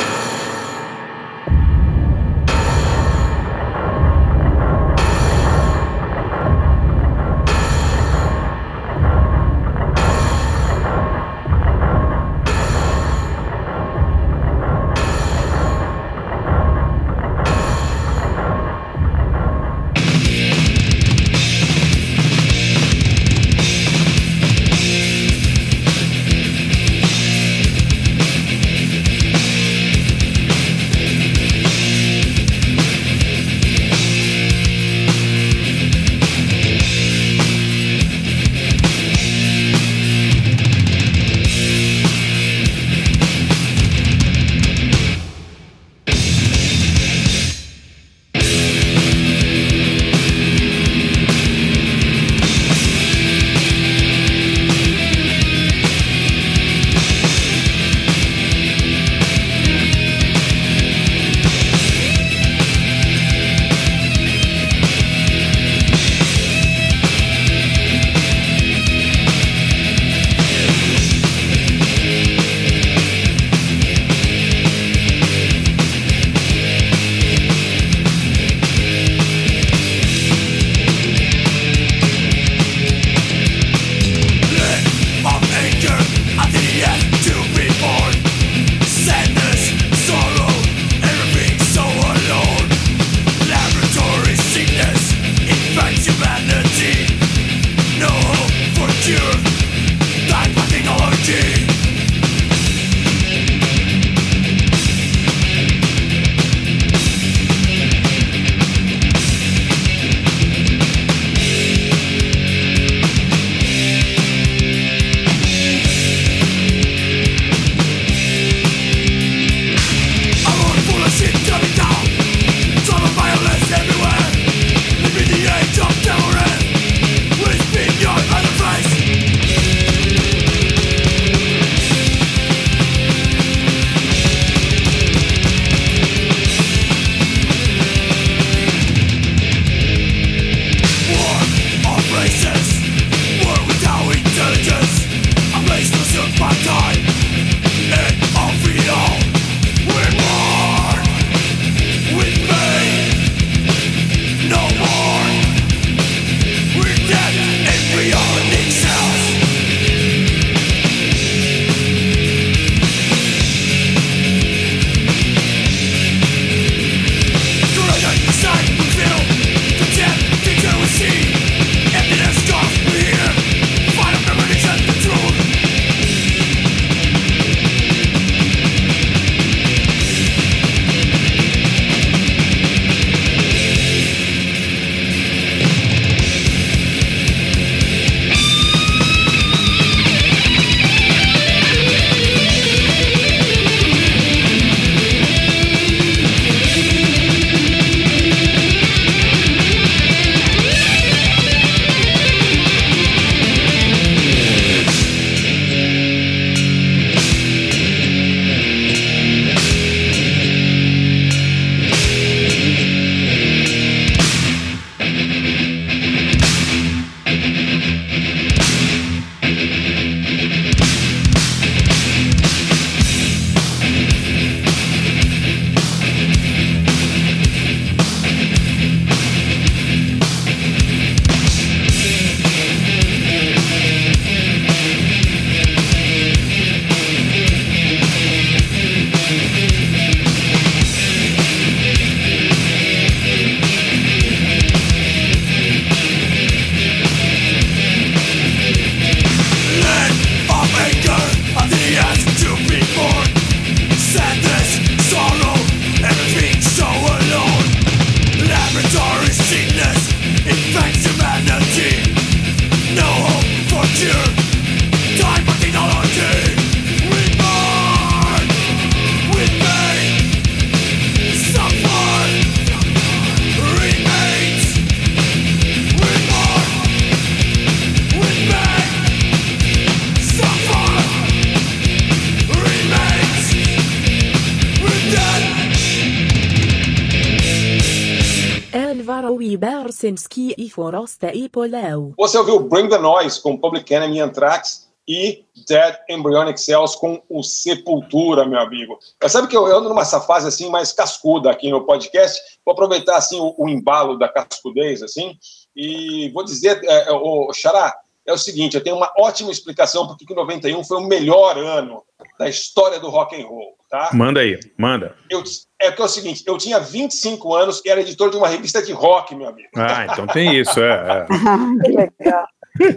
Basinski 290.90 291.26
e. 291.34 292.14
Você 292.16 292.38
ouviu 292.38 292.60
Bring 292.60 292.88
the 292.88 292.98
Noise 292.98 293.40
com 293.40 293.56
Public 293.56 293.92
Enemy 293.92 294.20
Anthrax 294.20 294.88
e 295.08 295.44
Dead 295.66 295.96
Embryonic 296.08 296.60
Cells 296.60 296.98
com 296.98 297.22
o 297.30 297.42
Sepultura, 297.42 298.44
meu 298.44 298.60
amigo. 298.60 298.98
Mas 299.22 299.32
sabe 299.32 299.48
que 299.48 299.56
eu 299.56 299.64
ando 299.66 299.88
numa 299.88 300.04
fase 300.04 300.46
assim 300.46 300.68
mais 300.68 300.92
cascuda 300.92 301.50
aqui 301.50 301.70
no 301.70 301.86
podcast. 301.86 302.38
Vou 302.64 302.72
aproveitar 302.72 303.16
assim 303.16 303.40
o, 303.40 303.54
o 303.56 303.68
embalo 303.68 304.18
da 304.18 304.28
cascudez 304.28 305.02
assim 305.02 305.38
e 305.74 306.28
vou 306.30 306.44
dizer, 306.44 306.80
é, 306.84 307.10
o 307.12 307.52
Xará, 307.54 307.96
é 308.26 308.32
o 308.32 308.36
seguinte, 308.36 308.76
eu 308.76 308.82
tenho 308.82 308.96
uma 308.96 309.10
ótima 309.18 309.50
explicação 309.50 310.06
porque 310.06 310.26
que 310.26 310.34
91 310.34 310.84
foi 310.84 310.98
o 310.98 311.06
melhor 311.06 311.56
ano 311.56 312.04
da 312.38 312.46
história 312.46 313.00
do 313.00 313.08
rock 313.08 313.40
and 313.40 313.46
roll, 313.46 313.77
tá? 313.88 314.10
Manda 314.12 314.40
aí, 314.40 314.58
manda. 314.76 315.16
Eu, 315.30 315.42
é 315.80 315.90
que 315.90 316.00
é 316.00 316.04
o 316.04 316.08
seguinte, 316.08 316.44
eu 316.46 316.56
tinha 316.58 316.78
25 316.78 317.54
anos 317.54 317.82
e 317.84 317.88
era 317.88 318.00
editor 318.00 318.30
de 318.30 318.36
uma 318.36 318.48
revista 318.48 318.82
de 318.82 318.92
rock, 318.92 319.34
meu 319.34 319.48
amigo. 319.48 319.68
Ah, 319.76 320.06
então 320.10 320.26
tem 320.26 320.58
isso, 320.58 320.80
é. 320.80 321.26
que 321.26 321.92
legal. 321.92 322.46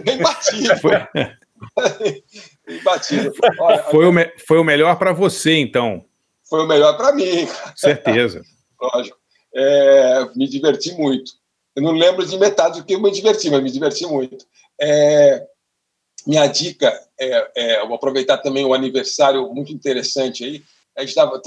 Bem 0.04 0.18
batido. 0.18 0.76
Foi, 0.78 0.92
Bem 2.66 2.82
batido. 2.82 3.32
Olha, 3.58 3.82
foi, 3.84 4.06
o, 4.06 4.12
me, 4.12 4.32
foi 4.46 4.58
o 4.58 4.64
melhor 4.64 4.96
para 4.96 5.12
você, 5.12 5.56
então. 5.56 6.04
Foi 6.48 6.64
o 6.64 6.68
melhor 6.68 6.96
para 6.96 7.12
mim. 7.12 7.48
Certeza. 7.74 8.42
Lógico. 8.80 9.16
É, 9.54 10.28
me 10.34 10.48
diverti 10.48 10.92
muito. 10.92 11.32
Eu 11.74 11.82
não 11.82 11.92
lembro 11.92 12.26
de 12.26 12.38
metade 12.38 12.80
do 12.80 12.86
que 12.86 12.94
eu 12.94 13.00
me 13.00 13.10
diverti, 13.10 13.50
mas 13.50 13.62
me 13.62 13.70
diverti 13.70 14.06
muito. 14.06 14.44
É, 14.80 15.46
minha 16.26 16.46
dica 16.46 16.92
é, 17.18 17.50
é, 17.56 17.80
eu 17.80 17.86
vou 17.86 17.96
aproveitar 17.96 18.38
também 18.38 18.64
o 18.64 18.74
aniversário 18.74 19.52
muito 19.52 19.72
interessante 19.72 20.44
aí. 20.44 20.62
A 20.96 21.00
gente 21.00 21.10
estava 21.10 21.40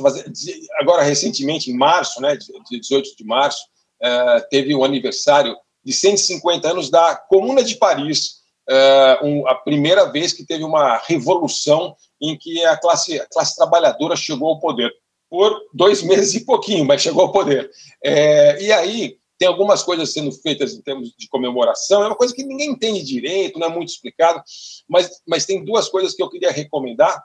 agora 0.79 1.03
recentemente, 1.03 1.69
em 1.69 1.77
março, 1.77 2.21
né, 2.21 2.35
de 2.35 2.79
18 2.79 3.15
de 3.15 3.23
março, 3.23 3.63
é, 4.01 4.39
teve 4.49 4.73
o 4.73 4.79
um 4.79 4.83
aniversário 4.83 5.55
de 5.83 5.93
150 5.93 6.69
anos 6.69 6.89
da 6.89 7.15
Comuna 7.15 7.63
de 7.63 7.75
Paris, 7.75 8.43
é, 8.67 9.19
a 9.47 9.55
primeira 9.55 10.11
vez 10.11 10.33
que 10.33 10.45
teve 10.45 10.63
uma 10.63 10.97
revolução 10.97 11.95
em 12.19 12.35
que 12.37 12.65
a 12.65 12.75
classe, 12.75 13.19
a 13.19 13.27
classe 13.27 13.55
trabalhadora 13.55 14.15
chegou 14.15 14.49
ao 14.49 14.59
poder 14.59 14.91
por 15.29 15.59
dois 15.73 16.01
meses 16.01 16.33
e 16.33 16.45
pouquinho, 16.45 16.85
mas 16.85 17.01
chegou 17.01 17.23
ao 17.23 17.31
poder. 17.31 17.69
É, 18.03 18.61
e 18.61 18.71
aí 18.71 19.17
tem 19.37 19.47
algumas 19.47 19.83
coisas 19.83 20.13
sendo 20.13 20.31
feitas 20.31 20.73
em 20.73 20.81
termos 20.81 21.13
de 21.17 21.27
comemoração, 21.27 22.03
é 22.03 22.07
uma 22.07 22.15
coisa 22.15 22.33
que 22.33 22.43
ninguém 22.43 22.71
entende 22.71 23.03
direito, 23.03 23.59
não 23.59 23.67
é 23.67 23.69
muito 23.69 23.89
explicado, 23.89 24.41
mas, 24.87 25.21
mas 25.27 25.45
tem 25.45 25.63
duas 25.63 25.89
coisas 25.89 26.13
que 26.13 26.23
eu 26.23 26.29
queria 26.29 26.51
recomendar, 26.51 27.21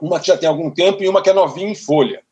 uma 0.00 0.20
que 0.20 0.26
já 0.26 0.36
tem 0.36 0.48
algum 0.48 0.70
tempo 0.70 1.02
e 1.02 1.08
uma 1.08 1.22
que 1.22 1.30
é 1.30 1.32
novinha 1.32 1.68
em 1.68 1.74
folha. 1.74 2.22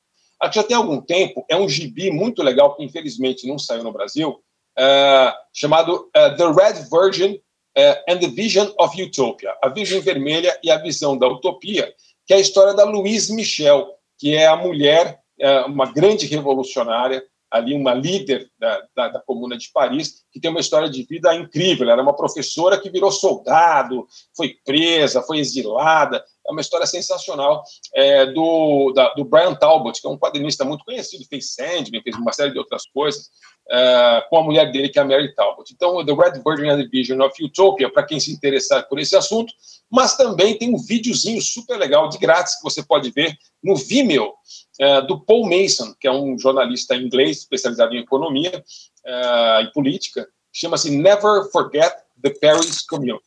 A 0.40 0.48
que 0.48 0.56
já 0.56 0.64
tem 0.64 0.76
algum 0.76 1.00
tempo 1.00 1.44
é 1.48 1.56
um 1.56 1.68
gibi 1.68 2.10
muito 2.10 2.42
legal, 2.42 2.74
que 2.74 2.84
infelizmente 2.84 3.46
não 3.46 3.58
saiu 3.58 3.84
no 3.84 3.92
Brasil, 3.92 4.42
uh, 4.78 5.32
chamado 5.52 6.08
uh, 6.16 6.36
The 6.36 6.46
Red 6.52 6.88
Virgin 6.90 7.34
uh, 7.34 8.12
and 8.12 8.18
the 8.18 8.28
Vision 8.28 8.72
of 8.78 9.00
Utopia, 9.00 9.54
a 9.62 9.68
Virgem 9.68 10.00
Vermelha 10.00 10.58
e 10.62 10.70
a 10.70 10.78
Visão 10.78 11.16
da 11.16 11.28
Utopia, 11.28 11.92
que 12.26 12.32
é 12.32 12.36
a 12.36 12.40
história 12.40 12.74
da 12.74 12.84
Louise 12.84 13.34
Michel, 13.34 13.88
que 14.18 14.34
é 14.34 14.46
a 14.46 14.56
mulher, 14.56 15.20
uma 15.66 15.90
grande 15.90 16.26
revolucionária, 16.26 17.20
ali 17.52 17.74
uma 17.74 17.92
líder 17.92 18.48
da, 18.58 18.82
da, 18.96 19.08
da, 19.08 19.20
Comuna 19.20 19.58
de 19.58 19.70
Paris, 19.70 20.24
que 20.32 20.40
tem 20.40 20.50
uma 20.50 20.60
história 20.60 20.88
de 20.88 21.02
vida 21.02 21.34
incrível. 21.34 21.84
Ela 21.84 21.92
era 21.94 22.02
uma 22.02 22.16
professora 22.16 22.80
que 22.80 22.88
virou 22.88 23.12
soldado, 23.12 24.06
foi 24.34 24.56
presa, 24.64 25.22
foi 25.22 25.38
exilada. 25.38 26.24
Uma 26.52 26.60
história 26.60 26.86
sensacional 26.86 27.64
é, 27.94 28.26
do, 28.26 28.92
da, 28.92 29.12
do 29.14 29.24
Brian 29.24 29.54
Talbot, 29.54 30.00
que 30.00 30.06
é 30.06 30.10
um 30.10 30.18
quadrinista 30.18 30.64
muito 30.64 30.84
conhecido, 30.84 31.24
fez 31.28 31.54
Sandman, 31.54 32.02
fez 32.02 32.16
uma 32.16 32.32
série 32.32 32.52
de 32.52 32.58
outras 32.58 32.86
coisas, 32.86 33.30
é, 33.70 34.24
com 34.28 34.38
a 34.38 34.42
mulher 34.42 34.70
dele, 34.70 34.88
que 34.88 34.98
é 34.98 35.02
a 35.02 35.04
Mary 35.04 35.34
Talbot. 35.34 35.72
Então, 35.72 36.04
The 36.04 36.12
Red 36.12 36.42
Virgin 36.44 36.68
and 36.68 36.78
the 36.78 36.88
Vision 36.88 37.20
of 37.20 37.42
Utopia, 37.42 37.90
para 37.90 38.04
quem 38.04 38.20
se 38.20 38.32
interessar 38.32 38.88
por 38.88 38.98
esse 38.98 39.16
assunto, 39.16 39.52
mas 39.90 40.16
também 40.16 40.56
tem 40.56 40.74
um 40.74 40.78
videozinho 40.78 41.40
super 41.40 41.78
legal, 41.78 42.08
de 42.08 42.18
grátis, 42.18 42.56
que 42.56 42.62
você 42.62 42.82
pode 42.82 43.10
ver 43.10 43.36
no 43.62 43.76
Vimeo, 43.76 44.32
é, 44.80 45.00
do 45.02 45.20
Paul 45.20 45.48
Mason, 45.48 45.94
que 46.00 46.06
é 46.06 46.12
um 46.12 46.38
jornalista 46.38 46.94
inglês 46.96 47.38
especializado 47.38 47.94
em 47.94 48.00
economia 48.00 48.62
é, 49.04 49.62
e 49.62 49.72
política, 49.72 50.28
chama-se 50.52 50.90
Never 50.90 51.50
Forget 51.50 51.94
the 52.22 52.30
Paris 52.30 52.82
Commune. 52.82 53.20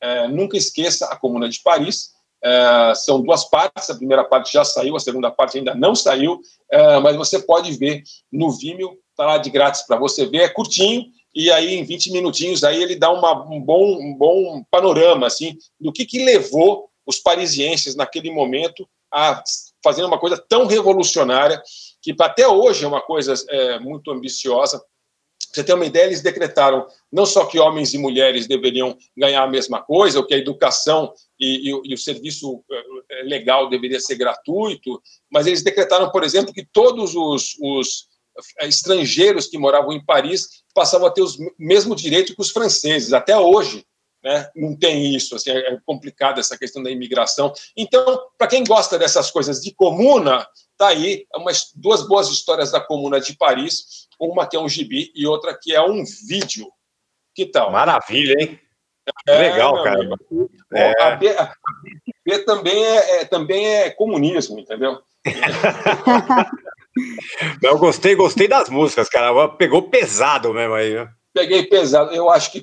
É, 0.00 0.26
nunca 0.28 0.56
esqueça 0.56 1.06
a 1.06 1.16
Comuna 1.16 1.48
de 1.48 1.60
Paris. 1.60 2.12
É, 2.42 2.92
são 2.94 3.20
duas 3.20 3.44
partes, 3.44 3.90
a 3.90 3.94
primeira 3.94 4.24
parte 4.24 4.52
já 4.52 4.64
saiu, 4.64 4.96
a 4.96 5.00
segunda 5.00 5.30
parte 5.30 5.58
ainda 5.58 5.74
não 5.74 5.94
saiu, 5.94 6.40
é, 6.70 6.98
mas 7.00 7.16
você 7.16 7.38
pode 7.38 7.72
ver 7.72 8.02
no 8.32 8.50
Vimeo, 8.50 8.98
está 9.10 9.26
lá 9.26 9.38
de 9.38 9.50
grátis 9.50 9.82
para 9.82 9.98
você 9.98 10.24
ver, 10.26 10.42
é 10.42 10.48
curtinho, 10.48 11.04
e 11.34 11.50
aí 11.50 11.74
em 11.74 11.84
20 11.84 12.12
minutinhos 12.12 12.64
aí 12.64 12.82
ele 12.82 12.96
dá 12.96 13.10
uma, 13.10 13.46
um, 13.48 13.60
bom, 13.60 13.98
um 14.00 14.14
bom 14.14 14.64
panorama 14.70 15.26
assim 15.26 15.56
do 15.78 15.92
que, 15.92 16.04
que 16.04 16.24
levou 16.24 16.88
os 17.06 17.18
parisienses 17.18 17.94
naquele 17.94 18.30
momento 18.30 18.88
a 19.12 19.42
fazer 19.82 20.04
uma 20.04 20.18
coisa 20.18 20.42
tão 20.48 20.66
revolucionária 20.66 21.62
que 22.02 22.14
até 22.20 22.46
hoje 22.46 22.84
é 22.84 22.88
uma 22.88 23.00
coisa 23.00 23.34
é, 23.48 23.78
muito 23.78 24.10
ambiciosa. 24.10 24.82
Você 25.52 25.64
ter 25.64 25.74
uma 25.74 25.86
ideia, 25.86 26.04
eles 26.04 26.22
decretaram 26.22 26.86
não 27.10 27.26
só 27.26 27.44
que 27.44 27.58
homens 27.58 27.92
e 27.92 27.98
mulheres 27.98 28.46
deveriam 28.46 28.96
ganhar 29.16 29.42
a 29.42 29.48
mesma 29.48 29.82
coisa, 29.82 30.18
ou 30.18 30.26
que 30.26 30.34
a 30.34 30.38
educação 30.38 31.12
e, 31.38 31.70
e, 31.70 31.90
e 31.90 31.94
o 31.94 31.98
serviço 31.98 32.62
é, 33.10 33.22
legal 33.24 33.68
deveria 33.68 33.98
ser 33.98 34.14
gratuito, 34.14 35.02
mas 35.30 35.46
eles 35.46 35.62
decretaram, 35.62 36.10
por 36.10 36.22
exemplo, 36.22 36.54
que 36.54 36.64
todos 36.64 37.14
os, 37.16 37.56
os 37.60 38.08
é, 38.60 38.68
estrangeiros 38.68 39.46
que 39.46 39.58
moravam 39.58 39.92
em 39.92 40.04
Paris 40.04 40.62
passavam 40.74 41.08
a 41.08 41.10
ter 41.10 41.22
os 41.22 41.36
mesmos 41.58 42.00
direitos 42.00 42.34
que 42.34 42.40
os 42.40 42.50
franceses. 42.50 43.12
Até 43.12 43.36
hoje, 43.36 43.84
né? 44.22 44.48
não 44.54 44.76
tem 44.76 45.14
isso, 45.14 45.34
assim, 45.34 45.50
é 45.50 45.78
complicada 45.84 46.40
essa 46.40 46.56
questão 46.56 46.82
da 46.82 46.90
imigração. 46.90 47.52
Então, 47.76 48.20
para 48.38 48.46
quem 48.46 48.64
gosta 48.64 48.98
dessas 48.98 49.30
coisas 49.30 49.60
de 49.60 49.74
comuna, 49.74 50.46
tá 50.80 50.88
aí 50.88 51.26
umas 51.36 51.70
duas 51.74 52.08
boas 52.08 52.30
histórias 52.30 52.72
da 52.72 52.80
comuna 52.80 53.20
de 53.20 53.36
Paris, 53.36 54.08
uma 54.18 54.48
que 54.48 54.56
é 54.56 54.60
um 54.60 54.68
gibi 54.68 55.12
e 55.14 55.26
outra 55.26 55.54
que 55.54 55.74
é 55.74 55.82
um 55.82 56.02
vídeo. 56.26 56.66
Que 57.34 57.44
tal? 57.44 57.70
Maravilha, 57.70 58.34
hein? 58.40 58.58
É, 59.28 59.50
Legal, 59.50 59.84
cara. 59.84 60.08
É. 60.72 61.02
A, 61.02 61.16
B, 61.16 61.28
a 61.28 61.52
B 62.24 62.38
também 62.40 62.82
é, 62.82 63.20
é, 63.20 63.24
também 63.26 63.66
é 63.66 63.90
comunismo, 63.90 64.58
entendeu? 64.58 64.98
Eu 67.62 67.78
gostei, 67.78 68.14
gostei 68.14 68.48
das 68.48 68.70
músicas, 68.70 69.08
cara. 69.08 69.48
Pegou 69.50 69.82
pesado 69.82 70.52
mesmo 70.52 70.74
aí, 70.74 70.94
né? 70.94 71.12
Peguei 71.32 71.66
pesado. 71.66 72.12
Eu 72.12 72.30
acho 72.30 72.52
que 72.52 72.62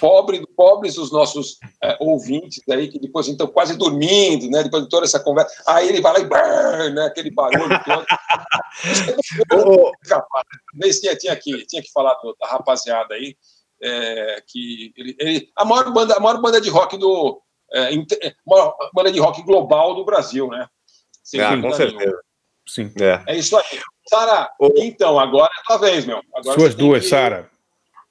pobre, 0.00 0.44
pobres 0.56 0.98
os 0.98 1.12
nossos 1.12 1.58
é, 1.82 1.96
ouvintes 2.00 2.62
aí, 2.68 2.88
que 2.88 2.98
depois 2.98 3.26
estão 3.26 3.46
quase 3.46 3.76
dormindo, 3.76 4.50
né? 4.50 4.62
Depois 4.62 4.84
de 4.84 4.88
toda 4.88 5.04
essa 5.04 5.20
conversa. 5.20 5.62
Aí 5.66 5.88
ele 5.88 6.00
vai 6.00 6.12
lá 6.12 6.20
e 6.20 6.24
brrr, 6.24 6.94
né? 6.94 7.06
aquele 7.06 7.30
barulho 7.30 7.80
todo. 7.84 8.06
tinha, 11.00 11.16
tinha, 11.16 11.36
que, 11.36 11.66
tinha 11.66 11.82
que 11.82 11.92
falar 11.92 12.16
da 12.40 12.46
rapaziada 12.46 13.14
aí. 13.14 13.36
É, 13.80 14.42
que 14.46 14.92
ele, 14.96 15.16
ele, 15.20 15.48
a, 15.56 15.64
maior 15.64 15.92
banda, 15.92 16.16
a 16.16 16.20
maior 16.20 16.40
banda 16.40 16.60
de 16.60 16.68
rock 16.68 16.96
do. 16.96 17.40
É, 17.72 17.90
maior 18.46 18.74
banda 18.92 19.12
de 19.12 19.20
rock 19.20 19.42
global 19.44 19.94
do 19.94 20.04
Brasil, 20.04 20.48
né? 20.48 20.66
Sem 21.22 21.40
ah, 21.40 21.60
com 21.60 21.72
certeza. 21.72 22.18
Sim. 22.66 22.92
É. 23.00 23.34
é 23.34 23.36
isso 23.36 23.56
aí. 23.56 23.80
Sara, 24.08 24.50
então, 24.76 25.20
agora 25.20 25.50
é 25.54 25.60
a 25.60 25.64
tua 25.64 25.76
vez, 25.76 26.06
meu. 26.06 26.20
Agora 26.34 26.58
Suas 26.58 26.74
duas, 26.74 27.04
que... 27.04 27.10
Sara. 27.10 27.50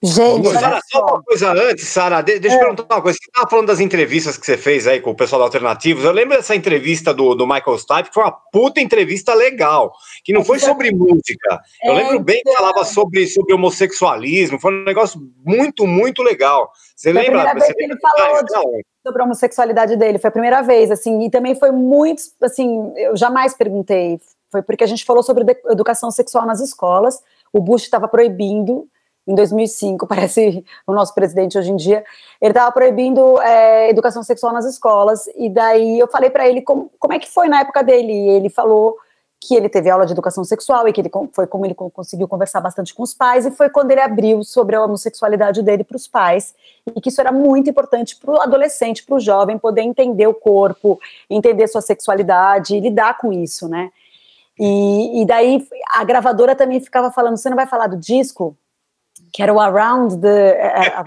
Gente, 0.04 0.48
Sara, 0.52 0.80
só 0.92 1.02
uma 1.02 1.24
coisa 1.24 1.52
antes, 1.54 1.88
Sara, 1.88 2.22
deixa 2.22 2.48
eu 2.50 2.52
é. 2.52 2.60
perguntar 2.60 2.96
uma 2.96 3.02
coisa. 3.02 3.18
Você 3.18 3.30
estava 3.30 3.50
falando 3.50 3.66
das 3.66 3.80
entrevistas 3.80 4.38
que 4.38 4.46
você 4.46 4.56
fez 4.56 4.86
aí 4.88 5.02
com 5.02 5.10
o 5.10 5.16
pessoal 5.16 5.40
da 5.40 5.46
Alternativos. 5.46 6.04
Eu 6.04 6.12
lembro 6.12 6.38
dessa 6.38 6.56
entrevista 6.56 7.12
do, 7.12 7.34
do 7.34 7.48
Michael 7.48 7.80
Stipe, 7.80 8.10
que 8.10 8.14
foi 8.14 8.24
uma 8.24 8.32
puta 8.32 8.80
entrevista 8.80 9.34
legal, 9.34 9.92
que 10.24 10.32
não 10.32 10.46
foi 10.46 10.60
sobre 10.60 10.92
música. 10.92 11.60
Eu 11.84 11.94
é, 11.94 11.96
lembro 11.96 12.20
bem 12.20 12.44
que 12.44 12.50
então. 12.50 12.54
falava 12.54 12.86
sobre, 12.86 13.26
sobre 13.26 13.56
homossexualismo, 13.56 14.60
foi 14.60 14.72
um 14.72 14.84
negócio 14.84 15.20
muito, 15.44 15.88
muito 15.88 16.22
legal. 16.22 16.72
Você 16.96 17.12
foi 17.12 17.24
lembra? 17.24 17.42
A 17.42 17.56
primeira 17.56 17.66
vez 17.66 17.76
que 17.76 17.84
ele 17.84 18.00
falou 18.00 18.44
de, 18.44 18.84
sobre 19.04 19.22
a 19.22 19.26
homossexualidade 19.26 19.96
dele, 19.96 20.20
foi 20.20 20.28
a 20.28 20.32
primeira 20.32 20.62
vez, 20.62 20.92
assim, 20.92 21.26
e 21.26 21.32
também 21.32 21.56
foi 21.56 21.72
muito, 21.72 22.22
assim, 22.44 22.94
eu 22.98 23.18
jamais 23.18 23.56
perguntei, 23.56 24.20
foi 24.52 24.62
porque 24.62 24.84
a 24.84 24.88
gente 24.88 25.04
falou 25.04 25.24
sobre 25.24 25.44
educação 25.72 26.12
sexual 26.12 26.46
nas 26.46 26.60
escolas, 26.60 27.20
o 27.52 27.60
Bush 27.60 27.84
estava 27.84 28.08
proibindo 28.08 28.88
em 29.28 29.36
2005, 29.36 30.06
parece 30.08 30.64
o 30.86 30.94
nosso 30.94 31.14
presidente 31.14 31.58
hoje 31.58 31.72
em 31.72 31.76
dia, 31.76 32.04
ele 32.42 32.52
estava 32.52 32.72
proibindo 32.72 33.40
é, 33.42 33.90
educação 33.90 34.24
sexual 34.24 34.54
nas 34.54 34.66
escolas, 34.66 35.28
e 35.36 35.50
daí 35.50 36.00
eu 36.00 36.08
falei 36.08 36.30
para 36.30 36.48
ele 36.48 36.62
como, 36.62 36.90
como 36.98 37.14
é 37.14 37.20
que 37.20 37.30
foi 37.30 37.48
na 37.48 37.60
época 37.60 37.84
dele, 37.84 38.14
e 38.14 38.30
ele 38.30 38.50
falou 38.50 38.96
que 39.40 39.56
ele 39.56 39.70
teve 39.70 39.88
aula 39.90 40.06
de 40.06 40.14
educação 40.14 40.44
sexual 40.44 40.88
e 40.88 40.94
que 40.94 41.00
ele 41.00 41.12
foi 41.32 41.46
como 41.46 41.64
ele 41.64 41.76
conseguiu 41.76 42.28
conversar 42.28 42.60
bastante 42.60 42.94
com 42.94 43.04
os 43.04 43.14
pais, 43.14 43.46
e 43.46 43.52
foi 43.52 43.70
quando 43.70 43.92
ele 43.92 44.02
abriu 44.02 44.44
sobre 44.44 44.76
a 44.76 44.84
homossexualidade 44.84 45.62
dele 45.62 45.84
para 45.84 45.96
os 45.96 46.08
pais, 46.08 46.56
e 46.96 47.00
que 47.00 47.10
isso 47.10 47.22
era 47.22 47.32
muito 47.32 47.70
importante 47.70 48.16
para 48.16 48.32
o 48.32 48.42
adolescente, 48.42 49.04
para 49.06 49.16
o 49.16 49.20
jovem 49.20 49.58
poder 49.58 49.82
entender 49.82 50.28
o 50.28 50.34
corpo, 50.34 51.00
entender 51.30 51.68
sua 51.68 51.82
sexualidade 51.82 52.80
lidar 52.80 53.18
com 53.18 53.32
isso, 53.32 53.68
né? 53.68 53.92
E, 54.60 55.22
e 55.22 55.26
daí 55.26 55.68
a 55.94 56.04
gravadora 56.04 56.56
também 56.56 56.80
ficava 56.80 57.12
falando: 57.12 57.38
você 57.38 57.50
não 57.50 57.56
vai 57.56 57.68
falar 57.68 57.88
do 57.88 57.98
disco? 57.98 58.58
Que 59.34 59.42
era 59.42 59.54
o 59.54 59.60
Around 59.60 60.20
the. 60.20 60.58
Era, 60.58 61.04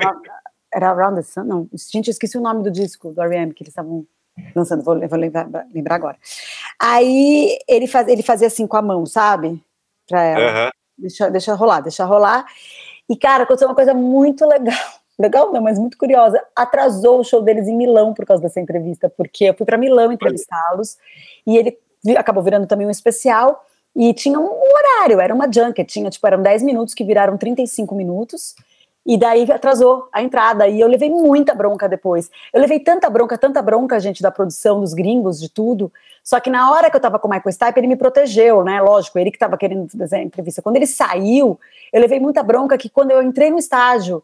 era 0.73 0.91
Around 0.91 1.17
the 1.17 1.23
Sun? 1.23 1.45
Não, 1.45 1.69
gente, 1.93 2.09
eu 2.09 2.13
esqueci 2.13 2.39
o 2.39 2.41
nome 2.41 2.63
do 2.63 2.71
disco 2.71 3.13
do 3.13 3.23
R.E.M. 3.23 3.53
que 3.53 3.63
eles 3.63 3.73
estavam 3.73 4.07
dançando, 4.55 4.83
vou, 4.83 4.99
vou 5.09 5.19
lembrar, 5.19 5.49
lembrar, 5.73 5.95
agora. 5.97 6.17
Aí 6.81 7.59
ele, 7.69 7.87
faz, 7.87 8.09
ele 8.09 8.23
fazia 8.23 8.47
assim 8.47 8.67
com 8.67 8.77
a 8.77 8.83
mão, 8.83 9.05
sabe? 9.07 9.63
Pra 10.09 10.23
ela. 10.23 10.65
Uhum. 10.65 10.71
Deixa, 10.99 11.31
deixa 11.31 11.55
rolar, 11.55 11.81
deixa 11.81 12.05
rolar. 12.05 12.47
E, 13.09 13.17
cara, 13.17 13.45
aconteceu 13.45 13.69
uma 13.69 13.75
coisa 13.75 13.95
muito 13.95 14.47
legal. 14.47 14.77
Legal 15.19 15.53
não, 15.53 15.61
mas 15.61 15.79
muito 15.79 15.99
curiosa. 15.99 16.43
Atrasou 16.57 17.21
o 17.21 17.25
show 17.25 17.43
deles 17.43 17.69
em 17.69 17.77
Milão 17.77 18.15
por 18.15 18.25
causa 18.25 18.43
dessa 18.43 18.59
entrevista, 18.59 19.11
porque 19.11 19.45
eu 19.45 19.55
fui 19.55 19.67
para 19.67 19.77
Milão 19.77 20.11
entrevistá-los 20.11 20.97
e 21.47 21.59
ele 21.59 21.79
acabou 22.17 22.43
virando 22.43 22.67
também 22.67 22.87
um 22.87 22.91
especial 22.91 23.63
e 23.95 24.15
tinha 24.15 24.39
um 24.39 24.49
horário, 24.49 25.21
era 25.21 25.35
uma 25.35 25.51
junket, 25.51 25.87
tinha, 25.87 26.09
tipo, 26.11 26.27
eram 26.27 26.43
10 26.43 26.62
minutos 26.62 26.95
que 26.95 27.05
viraram 27.05 27.37
35 27.37 27.95
minutos. 27.95 28.55
E 29.05 29.17
daí 29.17 29.51
atrasou 29.51 30.09
a 30.12 30.23
entrada. 30.23 30.69
E 30.69 30.79
eu 30.79 30.87
levei 30.87 31.11
muita 31.11 31.55
bronca 31.55 31.89
depois. 31.89 32.31
Eu 32.53 32.61
levei 32.61 32.79
tanta 32.79 33.09
bronca, 33.09 33.37
tanta 33.37 33.62
bronca, 33.62 33.99
gente, 33.99 34.23
da 34.23 34.31
produção, 34.31 34.81
dos 34.81 34.93
gringos, 34.93 35.41
de 35.41 35.49
tudo. 35.49 35.91
Só 36.23 36.39
que 36.39 36.51
na 36.51 36.71
hora 36.71 36.91
que 36.91 36.97
eu 36.97 37.01
tava 37.01 37.19
com 37.19 37.27
o 37.27 37.31
Michael 37.31 37.53
Stipe, 37.53 37.81
ele 37.81 37.87
me 37.87 37.97
protegeu, 37.97 38.62
né? 38.62 38.81
Lógico, 38.81 39.19
ele 39.19 39.31
que 39.31 39.39
tava 39.39 39.57
querendo 39.57 39.89
fazer 39.89 40.17
a 40.17 40.23
entrevista. 40.23 40.61
Quando 40.61 40.77
ele 40.77 40.87
saiu, 40.87 41.59
eu 41.93 42.01
levei 42.01 42.21
muita 42.21 42.43
bronca 42.43 42.77
que 42.77 42.91
quando 42.91 43.11
eu 43.11 43.23
entrei 43.23 43.51
no 43.51 43.59
estádio, 43.59 44.23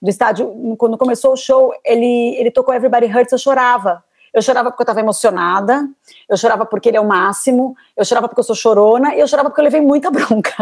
do 0.00 0.08
estádio, 0.08 0.76
quando 0.78 0.96
começou 0.96 1.32
o 1.32 1.36
show, 1.36 1.72
ele, 1.84 2.36
ele 2.36 2.50
tocou 2.50 2.74
Everybody 2.74 3.06
Hurts, 3.06 3.32
eu 3.32 3.38
chorava. 3.38 4.02
Eu 4.34 4.40
chorava 4.40 4.70
porque 4.70 4.80
eu 4.80 4.84
estava 4.84 5.00
emocionada, 5.00 5.86
eu 6.26 6.38
chorava 6.38 6.64
porque 6.64 6.88
ele 6.88 6.96
é 6.96 7.00
o 7.00 7.06
máximo, 7.06 7.76
eu 7.94 8.02
chorava 8.02 8.28
porque 8.28 8.40
eu 8.40 8.44
sou 8.44 8.56
chorona 8.56 9.14
e 9.14 9.20
eu 9.20 9.28
chorava 9.28 9.50
porque 9.50 9.60
eu 9.60 9.64
levei 9.64 9.82
muita 9.82 10.10
bronca. 10.10 10.54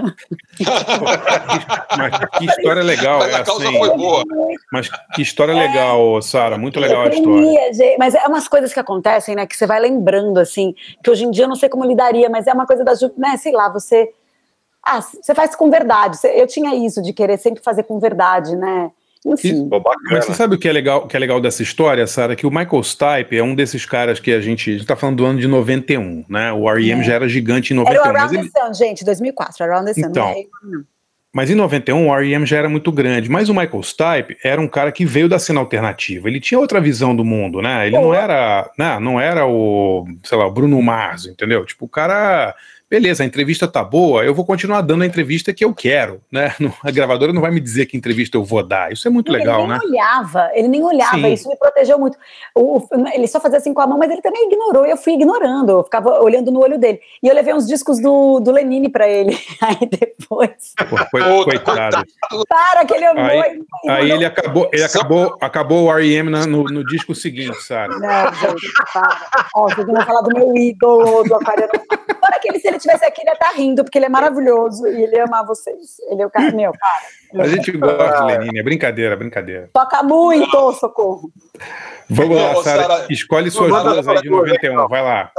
mas 1.96 2.18
que 2.36 2.46
história 2.46 2.82
legal. 2.82 3.20
Mas 3.20 3.34
a 3.34 3.44
causa 3.44 3.68
assim. 3.68 3.78
foi 3.78 3.96
boa. 3.96 4.24
Mas 4.72 4.90
que 5.14 5.22
história 5.22 5.52
é, 5.52 5.68
legal, 5.68 6.20
Sara, 6.20 6.58
muito 6.58 6.80
legal 6.80 7.02
a 7.02 7.08
história. 7.08 7.72
Gente, 7.72 7.96
mas 7.96 8.16
é 8.16 8.26
umas 8.26 8.48
coisas 8.48 8.72
que 8.72 8.80
acontecem, 8.80 9.36
né, 9.36 9.46
que 9.46 9.56
você 9.56 9.66
vai 9.68 9.78
lembrando, 9.78 10.38
assim, 10.38 10.74
que 11.02 11.08
hoje 11.08 11.24
em 11.24 11.30
dia 11.30 11.44
eu 11.44 11.48
não 11.48 11.56
sei 11.56 11.68
como 11.68 11.84
lidaria, 11.84 12.28
mas 12.28 12.48
é 12.48 12.52
uma 12.52 12.66
coisa 12.66 12.82
das, 12.82 13.00
né, 13.16 13.36
sei 13.36 13.52
lá, 13.52 13.68
você... 13.68 14.12
Ah, 14.82 15.00
você 15.00 15.34
faz 15.34 15.54
com 15.54 15.70
verdade. 15.70 16.18
Eu 16.24 16.46
tinha 16.46 16.74
isso 16.74 17.02
de 17.02 17.12
querer 17.12 17.38
sempre 17.38 17.62
fazer 17.62 17.82
com 17.82 18.00
verdade, 18.00 18.56
né? 18.56 18.90
Enfim. 19.24 19.68
Mas 20.10 20.24
você 20.24 20.34
sabe 20.34 20.54
o 20.54 20.58
que 20.58 20.68
é 20.68 20.72
legal, 20.72 21.06
que 21.06 21.14
é 21.14 21.20
legal 21.20 21.40
dessa 21.40 21.62
história, 21.62 22.06
Sara? 22.06 22.34
Que 22.34 22.46
o 22.46 22.50
Michael 22.50 22.82
Stipe 22.82 23.36
é 23.36 23.42
um 23.42 23.54
desses 23.54 23.84
caras 23.84 24.18
que 24.18 24.32
a 24.32 24.40
gente 24.40 24.70
está 24.70 24.96
falando 24.96 25.18
do 25.18 25.26
ano 25.26 25.38
de 25.38 25.46
91, 25.46 26.24
né? 26.28 26.52
O 26.52 26.68
R.E.M. 26.70 27.02
É. 27.02 27.04
já 27.04 27.14
era 27.14 27.28
gigante 27.28 27.72
em 27.72 27.76
91. 27.76 28.00
Era 28.00 28.02
o 28.02 28.16
Around 28.16 28.36
the 28.36 28.60
Sun, 28.60 28.74
gente, 28.74 29.04
2004, 29.04 29.64
Around 29.64 29.92
the 29.92 30.00
Sun. 30.00 30.08
Então, 30.08 30.34
mas 31.32 31.48
em 31.48 31.54
91 31.54 32.08
o 32.08 32.14
R.E.M. 32.14 32.44
já 32.44 32.56
era 32.56 32.68
muito 32.68 32.90
grande, 32.90 33.30
mas 33.30 33.48
o 33.48 33.54
Michael 33.54 33.82
Stipe 33.82 34.36
era 34.42 34.60
um 34.60 34.66
cara 34.66 34.90
que 34.90 35.04
veio 35.04 35.28
da 35.28 35.38
cena 35.38 35.60
alternativa. 35.60 36.26
Ele 36.26 36.40
tinha 36.40 36.58
outra 36.58 36.80
visão 36.80 37.14
do 37.14 37.24
mundo, 37.24 37.62
né? 37.62 37.86
Ele 37.86 37.96
Pô. 37.96 38.06
não 38.06 38.14
era, 38.14 38.70
né? 38.76 38.98
não 38.98 39.20
era 39.20 39.46
o, 39.46 40.06
sei 40.24 40.36
lá, 40.36 40.46
o 40.46 40.50
Bruno 40.50 40.80
Mars, 40.82 41.26
entendeu? 41.26 41.64
Tipo, 41.64 41.84
o 41.84 41.88
cara 41.88 42.54
beleza, 42.90 43.22
a 43.22 43.26
entrevista 43.26 43.68
tá 43.68 43.84
boa, 43.84 44.24
eu 44.24 44.34
vou 44.34 44.44
continuar 44.44 44.80
dando 44.80 45.04
a 45.04 45.06
entrevista 45.06 45.54
que 45.54 45.64
eu 45.64 45.72
quero, 45.72 46.20
né? 46.30 46.52
A 46.82 46.90
gravadora 46.90 47.32
não 47.32 47.40
vai 47.40 47.52
me 47.52 47.60
dizer 47.60 47.86
que 47.86 47.96
entrevista 47.96 48.36
eu 48.36 48.42
vou 48.42 48.66
dar. 48.66 48.92
Isso 48.92 49.06
é 49.06 49.10
muito 49.10 49.30
legal, 49.30 49.66
né? 49.68 49.78
Ele 49.80 49.90
nem 49.92 50.00
olhava, 50.00 50.50
ele 50.54 50.68
nem 50.68 50.82
olhava, 50.82 51.16
Sim. 51.16 51.32
isso 51.32 51.48
me 51.48 51.56
protegeu 51.56 51.98
muito. 51.98 52.18
O, 52.54 52.84
ele 53.12 53.28
só 53.28 53.38
fazia 53.38 53.58
assim 53.58 53.72
com 53.72 53.80
a 53.80 53.86
mão, 53.86 53.96
mas 53.96 54.10
ele 54.10 54.20
também 54.20 54.46
ignorou, 54.46 54.84
e 54.84 54.90
eu 54.90 54.96
fui 54.96 55.12
ignorando, 55.12 55.70
eu 55.70 55.84
ficava 55.84 56.20
olhando 56.20 56.50
no 56.50 56.60
olho 56.60 56.78
dele. 56.78 57.00
E 57.22 57.28
eu 57.28 57.34
levei 57.34 57.54
uns 57.54 57.66
discos 57.66 58.00
do, 58.00 58.40
do 58.40 58.50
Lenine 58.50 58.88
para 58.88 59.08
ele. 59.08 59.38
Aí 59.62 59.88
depois. 59.88 60.74
Pô, 61.10 61.44
coitado. 61.44 62.04
Para 62.48 62.84
que 62.84 62.94
ele 62.94 63.04
amou. 63.04 63.24
Aí, 63.24 63.62
aí 63.88 64.10
ele 64.10 64.24
acabou, 64.24 64.68
ele 64.72 64.82
acabou, 64.82 65.36
acabou 65.40 65.84
o 65.84 65.92
R.E.M. 65.92 66.30
no, 66.30 66.64
no 66.64 66.84
disco 66.84 67.14
seguinte, 67.14 67.62
sabe? 67.62 67.94
Não, 68.00 68.34
gente, 68.34 68.72
para. 68.92 69.48
Ó, 69.54 69.68
vocês 69.68 69.86
vão 69.86 70.00
falar 70.04 70.22
do 70.22 70.34
meu 70.34 70.56
ídolo, 70.56 71.22
do 71.24 71.34
aquariano. 71.34 71.72
Para 72.20 72.38
que 72.38 72.48
ele, 72.48 72.58
se 72.58 72.68
ele 72.68 72.78
tivesse 72.78 73.04
aqui, 73.04 73.22
ele 73.22 73.30
ia 73.30 73.34
estar 73.34 73.50
tá 73.50 73.56
rindo, 73.56 73.82
porque 73.82 73.98
ele 73.98 74.06
é 74.06 74.08
maravilhoso 74.08 74.86
e 74.86 75.02
ele 75.02 75.18
ama 75.20 75.42
vocês. 75.44 75.96
Ele 76.08 76.22
é 76.22 76.26
o 76.26 76.30
cara, 76.30 76.52
meu, 76.52 76.72
cara. 76.72 77.44
A 77.44 77.48
gente 77.48 77.72
gosta 77.72 78.26
de 78.26 78.32
Lenine, 78.32 78.58
é 78.58 78.62
brincadeira, 78.62 79.16
brincadeira. 79.16 79.70
Toca 79.72 80.02
muito, 80.02 80.72
socorro. 80.74 81.32
Vamos 82.08 82.36
lá, 82.36 82.62
Sara. 82.62 83.06
Escolhe 83.08 83.50
suas 83.50 83.70
duas 83.82 84.08
aí 84.08 84.20
de 84.20 84.30
91, 84.30 84.88
vai 84.88 85.02
lá. 85.02 85.32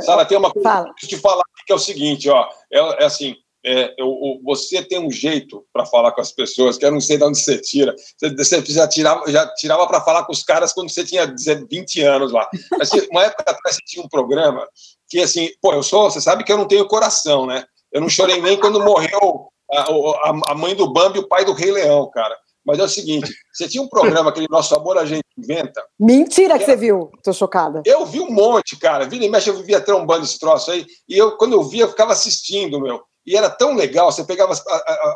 Sara, 0.00 0.22
é. 0.22 0.24
tem 0.24 0.38
uma 0.38 0.50
coisa 0.52 0.68
Fala. 0.68 0.94
que 0.96 1.06
te 1.06 1.16
falar 1.16 1.42
que 1.66 1.72
é 1.72 1.76
o 1.76 1.78
seguinte, 1.78 2.28
ó. 2.28 2.46
É, 2.70 3.02
é 3.02 3.04
assim, 3.06 3.34
é, 3.64 3.94
eu, 3.96 4.40
você 4.44 4.82
tem 4.82 4.98
um 4.98 5.10
jeito 5.10 5.64
para 5.72 5.86
falar 5.86 6.12
com 6.12 6.20
as 6.20 6.30
pessoas 6.30 6.76
que 6.76 6.84
eu 6.84 6.92
não 6.92 7.00
sei 7.00 7.16
de 7.16 7.24
onde 7.24 7.38
você 7.38 7.58
tira. 7.58 7.94
Você, 8.18 8.60
você 8.60 8.72
já 8.72 8.86
tirava, 8.86 9.30
já 9.30 9.46
tirava 9.54 9.86
para 9.86 10.02
falar 10.02 10.24
com 10.24 10.32
os 10.32 10.42
caras 10.42 10.72
quando 10.72 10.90
você 10.90 11.04
tinha 11.04 11.26
20 11.26 12.02
anos 12.02 12.30
lá. 12.30 12.46
Assim, 12.80 13.00
uma 13.10 13.24
época 13.24 13.42
atrás 13.50 13.76
você 13.76 13.82
tinha 13.86 14.04
um 14.04 14.08
programa 14.08 14.68
que 15.14 15.22
assim, 15.22 15.48
pô, 15.62 15.72
eu 15.72 15.82
sou, 15.84 16.10
você 16.10 16.20
sabe 16.20 16.42
que 16.42 16.52
eu 16.52 16.58
não 16.58 16.66
tenho 16.66 16.88
coração, 16.88 17.46
né? 17.46 17.64
Eu 17.92 18.00
não 18.00 18.08
chorei 18.08 18.42
nem 18.42 18.58
quando 18.58 18.82
morreu 18.82 19.46
a, 19.70 19.82
a, 19.82 20.40
a 20.48 20.54
mãe 20.56 20.74
do 20.74 20.92
Bambi 20.92 21.18
e 21.18 21.20
o 21.20 21.28
pai 21.28 21.44
do 21.44 21.52
Rei 21.52 21.70
Leão, 21.70 22.10
cara. 22.10 22.36
Mas 22.66 22.80
é 22.80 22.82
o 22.82 22.88
seguinte, 22.88 23.32
você 23.52 23.68
tinha 23.68 23.80
um 23.80 23.88
programa, 23.88 24.30
aquele 24.30 24.48
Nosso 24.50 24.74
Amor 24.74 24.98
a 24.98 25.04
Gente 25.04 25.22
Inventa. 25.38 25.84
Mentira 26.00 26.54
que, 26.54 26.64
que 26.64 26.64
você 26.64 26.76
viu, 26.76 27.12
tô 27.22 27.32
chocada. 27.32 27.82
Eu 27.86 28.04
vi 28.06 28.18
um 28.18 28.30
monte, 28.30 28.76
cara. 28.76 29.04
Vira 29.04 29.24
e 29.24 29.28
mexe, 29.28 29.48
eu 29.48 29.56
vivia 29.56 29.80
trombando 29.80 30.24
esse 30.24 30.38
troço 30.40 30.72
aí. 30.72 30.84
E 31.08 31.16
eu, 31.16 31.36
quando 31.36 31.52
eu 31.52 31.62
via, 31.62 31.84
eu 31.84 31.90
ficava 31.90 32.12
assistindo, 32.12 32.80
meu. 32.80 33.00
E 33.24 33.36
era 33.36 33.48
tão 33.48 33.74
legal, 33.74 34.10
você 34.10 34.24
pegava 34.24 34.52
as, 34.52 34.62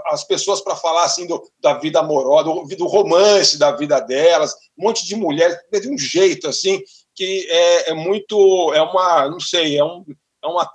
as 0.07 0.25
pessoas 0.25 0.61
para 0.61 0.77
falar 0.77 1.05
assim 1.05 1.27
do, 1.27 1.43
da 1.61 1.75
vida 1.75 1.99
amorosa, 1.99 2.45
do, 2.45 2.77
do 2.77 2.87
romance 2.87 3.59
da 3.59 3.73
vida 3.73 4.01
delas, 4.01 4.55
um 4.79 4.85
monte 4.85 5.05
de 5.05 5.15
mulheres, 5.15 5.59
de 5.73 5.89
um 5.89 5.99
jeito 5.99 6.49
assim, 6.49 6.81
que 7.19 7.49
é, 7.51 7.91
é 7.91 7.95
muito, 7.95 8.73
é 8.73 8.81
uma, 8.81 9.29
não 9.29 9.41
sei, 9.41 9.77
é 9.77 9.83
um, 9.83 10.05
é, 10.43 10.47
uma, 10.47 10.71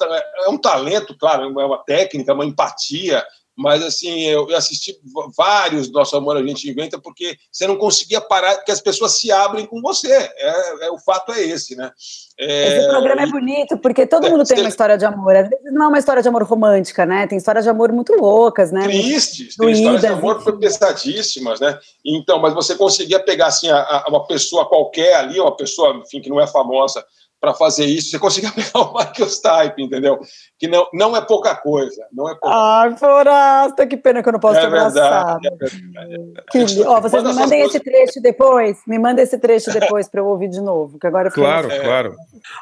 é 0.46 0.50
um 0.50 0.58
talento, 0.58 1.18
claro, 1.18 1.58
é 1.58 1.66
uma 1.66 1.78
técnica, 1.78 2.34
uma 2.34 2.46
empatia, 2.46 3.26
mas 3.56 3.84
assim, 3.84 4.22
eu 4.22 4.48
assisti 4.56 4.98
vários 5.38 5.92
Nosso 5.92 6.16
Amor 6.16 6.38
a 6.38 6.46
Gente 6.46 6.70
Inventa, 6.70 7.00
porque 7.00 7.38
você 7.52 7.68
não 7.68 7.78
conseguia 7.78 8.20
parar, 8.20 8.56
porque 8.56 8.72
as 8.72 8.82
pessoas 8.82 9.20
se 9.20 9.32
abrem 9.32 9.66
com 9.66 9.80
você. 9.82 10.12
É, 10.12 10.86
é 10.88 10.92
o 10.92 10.98
fato 10.98 11.32
é 11.32 11.42
esse, 11.42 11.76
né? 11.76 11.92
É, 12.40 12.80
esse 12.80 12.90
programa 12.90 13.22
é 13.22 13.28
bonito, 13.28 13.78
porque 13.78 14.08
todo 14.08 14.30
mundo 14.30 14.44
tem 14.44 14.60
uma 14.60 14.70
história 14.70 14.98
de 14.98 15.06
amor. 15.06 15.36
Às 15.36 15.50
vezes 15.50 15.72
não 15.72 15.86
é 15.86 15.88
uma 15.88 16.00
história 16.00 16.22
de 16.22 16.28
amor 16.28 16.44
romântica, 16.44 17.06
né? 17.06 17.28
Tem 17.28 17.38
histórias 17.38 17.64
de 17.64 17.70
amor 17.70 17.92
muito 17.92 18.14
loucas, 18.14 18.72
né? 18.72 18.84
Tristes, 18.84 19.56
tem 19.56 19.72
histórias 19.72 20.02
de 20.02 20.08
amor 20.08 20.42
enfim. 20.42 20.58
pesadíssimas, 20.58 21.60
né? 21.60 21.78
Então, 22.04 22.40
mas 22.40 22.54
você 22.54 22.76
conseguia 22.76 23.20
pegar 23.20 23.48
assim, 23.48 23.70
a, 23.70 23.78
a, 23.78 24.06
uma 24.10 24.26
pessoa 24.26 24.68
qualquer 24.68 25.16
ali, 25.16 25.40
uma 25.40 25.56
pessoa, 25.56 26.02
enfim, 26.04 26.22
que 26.22 26.30
não 26.30 26.42
é 26.42 26.48
famosa, 26.48 27.06
para 27.44 27.54
fazer 27.54 27.84
isso, 27.84 28.10
você 28.10 28.18
conseguia 28.18 28.50
pegar 28.56 28.80
o 28.80 28.94
Michael 28.94 29.30
Stipe, 29.30 29.84
entendeu? 29.84 30.18
Que 30.58 30.66
não, 30.66 30.88
não 30.94 31.14
é 31.14 31.20
pouca 31.20 31.54
coisa. 31.54 32.08
Não 32.14 32.30
é 32.30 32.36
pouca 32.36 32.56
Ai, 32.56 32.96
Forasta, 32.96 33.86
que 33.86 33.98
pena 33.98 34.24
que 34.24 34.30
eu 34.30 34.32
não 34.32 34.40
posso 34.40 34.60
é 34.60 34.62
ter 34.62 34.70
verdade, 34.72 35.48
é 35.48 35.56
verdade. 35.58 36.84
Ó, 36.88 37.02
vocês 37.02 37.22
me 37.22 37.34
mandem 37.34 37.62
esse 37.64 37.82
trecho 37.82 38.22
depois, 38.22 38.80
me 38.88 38.98
mandem 38.98 39.24
esse 39.24 39.38
trecho 39.38 39.74
depois 39.74 40.08
para 40.08 40.22
eu 40.22 40.28
ouvir 40.28 40.48
de 40.48 40.62
novo, 40.62 40.98
que 40.98 41.06
agora 41.06 41.28
eu 41.28 41.34
Claro, 41.34 41.68
claro. 41.68 42.16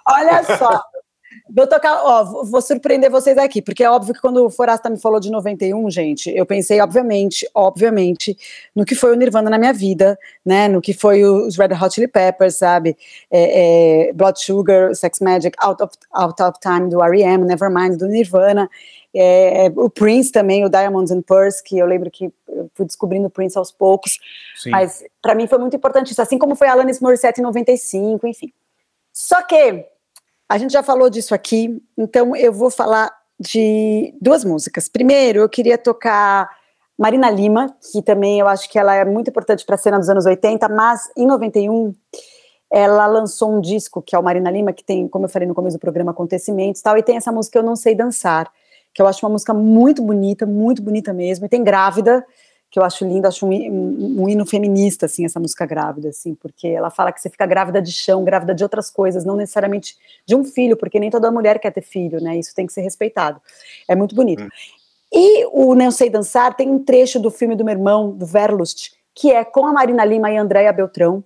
Olha 0.08 0.44
só, 0.58 0.82
Vou 1.53 1.68
tocar, 1.68 2.02
ó, 2.03 2.44
vou 2.44 2.62
surpreender 2.62 3.10
vocês 3.10 3.38
aqui, 3.38 3.62
porque 3.62 3.84
é 3.84 3.90
óbvio 3.90 4.14
que 4.14 4.22
quando 4.22 4.45
o 4.45 4.49
Forasta 4.49 4.90
me 4.90 4.99
falou 4.99 5.20
de 5.20 5.30
91, 5.30 5.90
gente, 5.90 6.30
eu 6.30 6.45
pensei, 6.45 6.80
obviamente, 6.82 7.49
obviamente, 7.53 8.38
no 8.76 8.86
que 8.86 8.95
foi 8.95 9.12
o 9.12 9.16
Nirvana 9.16 9.49
na 9.49 9.58
minha 9.58 9.74
vida, 9.74 10.18
né? 10.45 10.68
No 10.68 10.82
que 10.82 10.94
foi 10.94 11.24
os 11.24 11.58
Red 11.58 11.74
Hot 11.74 11.94
Chili 11.94 12.08
Peppers, 12.08 12.56
sabe? 12.56 12.98
É, 13.30 14.10
é, 14.10 14.14
Blood 14.14 14.40
Sugar, 14.41 14.95
Sex 14.95 15.20
Magic, 15.20 15.56
Out 15.60 15.84
of, 15.84 15.94
Out 16.12 16.41
of 16.41 16.60
Time 16.60 16.90
do 16.90 17.03
R.E.M., 17.03 17.45
Nevermind 17.45 17.98
do 17.98 18.08
Nirvana. 18.08 18.70
É, 19.14 19.72
o 19.76 19.90
Prince 19.90 20.32
também, 20.32 20.64
o 20.64 20.70
Diamonds 20.70 21.12
and 21.12 21.22
Pearls, 21.22 21.62
que 21.62 21.78
eu 21.78 21.86
lembro 21.86 22.10
que 22.10 22.32
eu 22.48 22.70
fui 22.74 22.86
descobrindo 22.86 23.28
o 23.28 23.30
Prince 23.30 23.58
aos 23.58 23.72
poucos, 23.72 24.20
Sim. 24.56 24.70
mas 24.70 25.03
para 25.22 25.36
mim 25.36 25.48
foi 25.48 25.58
muito 25.58 25.76
importante 25.76 26.12
isso, 26.12 26.22
assim 26.22 26.38
como 26.38 26.56
foi 26.56 26.68
Alanis 26.68 27.02
Morissette 27.02 27.41
em 27.41 27.44
95, 27.44 28.26
enfim. 28.26 28.53
Só 29.12 29.41
que 29.41 29.86
a 30.52 30.57
gente 30.57 30.73
já 30.73 30.84
falou 30.84 31.10
disso 31.10 31.34
aqui, 31.34 31.82
então 31.98 32.36
eu 32.36 32.52
vou 32.52 32.69
falar 32.69 33.10
de 33.40 34.14
duas 34.19 34.44
músicas. 34.44 34.90
Primeiro, 34.90 35.40
eu 35.40 35.48
queria 35.48 35.78
tocar 35.78 36.49
Marina 36.99 37.30
Lima, 37.30 37.73
que 37.90 38.02
também 38.02 38.38
eu 38.38 38.49
acho 38.49 38.69
que 38.69 38.78
ela 38.78 38.94
é 38.94 39.06
muito 39.06 39.30
importante 39.30 39.65
para 39.65 39.76
a 39.76 39.78
cena 39.78 39.98
dos 39.98 40.10
anos 40.10 40.26
80, 40.26 40.68
mas 40.68 41.10
em 41.15 41.26
91 41.26 41.94
ela 42.69 43.06
lançou 43.06 43.49
um 43.49 43.61
disco 43.61 44.02
que 44.02 44.14
é 44.14 44.19
o 44.19 44.23
Marina 44.23 44.52
Lima, 44.52 44.73
que 44.73 44.84
tem, 44.84 45.07
como 45.07 45.23
eu 45.23 45.30
falei 45.30 45.48
no 45.48 45.56
começo 45.56 45.78
do 45.78 45.80
programa, 45.80 46.11
acontecimentos 46.11 46.82
tal, 46.82 46.98
e 46.98 47.03
tem 47.03 47.15
essa 47.15 47.32
música 47.32 47.57
Eu 47.57 47.64
Não 47.64 47.78
Sei 47.78 47.95
Dançar, 47.95 48.52
que 48.94 49.02
eu 49.02 49.07
acho 49.07 49.26
uma 49.26 49.32
música 49.32 49.53
muito 49.53 50.03
bonita, 50.03 50.45
muito 50.45 50.82
bonita 50.82 51.14
mesmo, 51.14 51.45
e 51.45 51.49
tem 51.49 51.64
Grávida, 51.64 52.26
que 52.72 52.80
eu 52.80 52.84
acho 52.84 53.06
lindo, 53.06 53.27
acho 53.27 53.45
um, 53.45 53.52
um, 53.52 54.23
um, 54.23 54.30
hino 54.30 54.45
feminista, 54.45 55.06
assim, 55.06 55.26
essa 55.26 55.41
música 55.41 55.65
grávida, 55.65 56.07
assim, 56.07 56.34
porque 56.34 56.69
ela 56.69 56.89
fala 56.89 57.11
que 57.11 57.19
você 57.19 57.30
fica 57.30 57.45
grávida 57.45 57.81
de 57.81 57.91
chão, 57.91 58.23
grávida 58.23 58.56
de 58.56 58.64
outras 58.64 58.89
coisas, 58.89 59.26
não 59.26 59.35
necessariamente 59.35 59.98
de 60.26 60.34
um 60.34 60.45
filho, 60.45 60.77
porque 60.77 60.98
nem 60.98 61.10
toda 61.10 61.30
mulher 61.30 61.60
quer 61.60 61.72
ter 61.72 61.81
filho, 61.81 62.23
né, 62.23 62.38
isso 62.38 62.56
tem 62.56 62.65
que 62.65 62.72
ser 62.72 62.80
respeitado. 62.80 63.41
É 63.89 63.93
muito 63.93 64.15
bonito. 64.15 64.48
E 65.14 65.45
o 65.52 65.76
Não 65.76 65.91
Sei 65.91 66.10
Dançar 66.10 66.56
tem 66.56 66.69
um 66.69 66.81
trecho 66.81 67.19
do 67.19 67.30
filme 67.30 67.57
do 67.57 67.65
meu 67.65 67.73
irmão, 67.73 68.11
do 68.11 68.26
Verlust, 68.26 68.93
que 69.14 69.30
é 69.30 69.43
com 69.43 69.65
a 69.68 69.73
Marina 69.73 70.06
Lima 70.06 70.31
e 70.31 70.38
a 70.38 70.41
Andréia 70.41 70.72
Beltrão, 70.72 71.22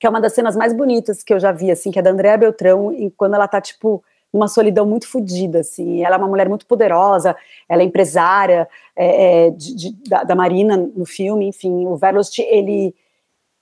que 0.00 0.06
é 0.06 0.10
uma 0.10 0.22
das 0.22 0.32
cenas 0.32 0.56
mais 0.56 0.72
bonitas 0.72 1.22
que 1.22 1.34
eu 1.34 1.38
já 1.38 1.52
vi, 1.52 1.70
assim, 1.70 1.90
que 1.90 1.98
é 1.98 2.02
da 2.02 2.10
Andréia 2.10 2.38
Beltrão, 2.38 2.90
e 2.94 3.10
quando 3.10 3.34
ela 3.34 3.46
tá, 3.46 3.60
tipo, 3.60 4.02
numa 4.32 4.48
solidão 4.48 4.84
muito 4.84 5.08
fodida, 5.08 5.60
assim, 5.60 6.04
ela 6.04 6.16
é 6.16 6.18
uma 6.18 6.28
mulher 6.28 6.48
muito 6.48 6.66
poderosa, 6.66 7.34
ela 7.68 7.82
é 7.82 7.84
empresária 7.84 8.68
é, 8.94 9.46
é, 9.46 9.50
de, 9.50 9.74
de, 9.74 10.08
da, 10.08 10.22
da, 10.22 10.34
Marina 10.34 10.76
no 10.76 11.06
filme, 11.06 11.46
enfim, 11.46 11.86
o 11.86 11.96
Verlust, 11.96 12.38
ele, 12.38 12.94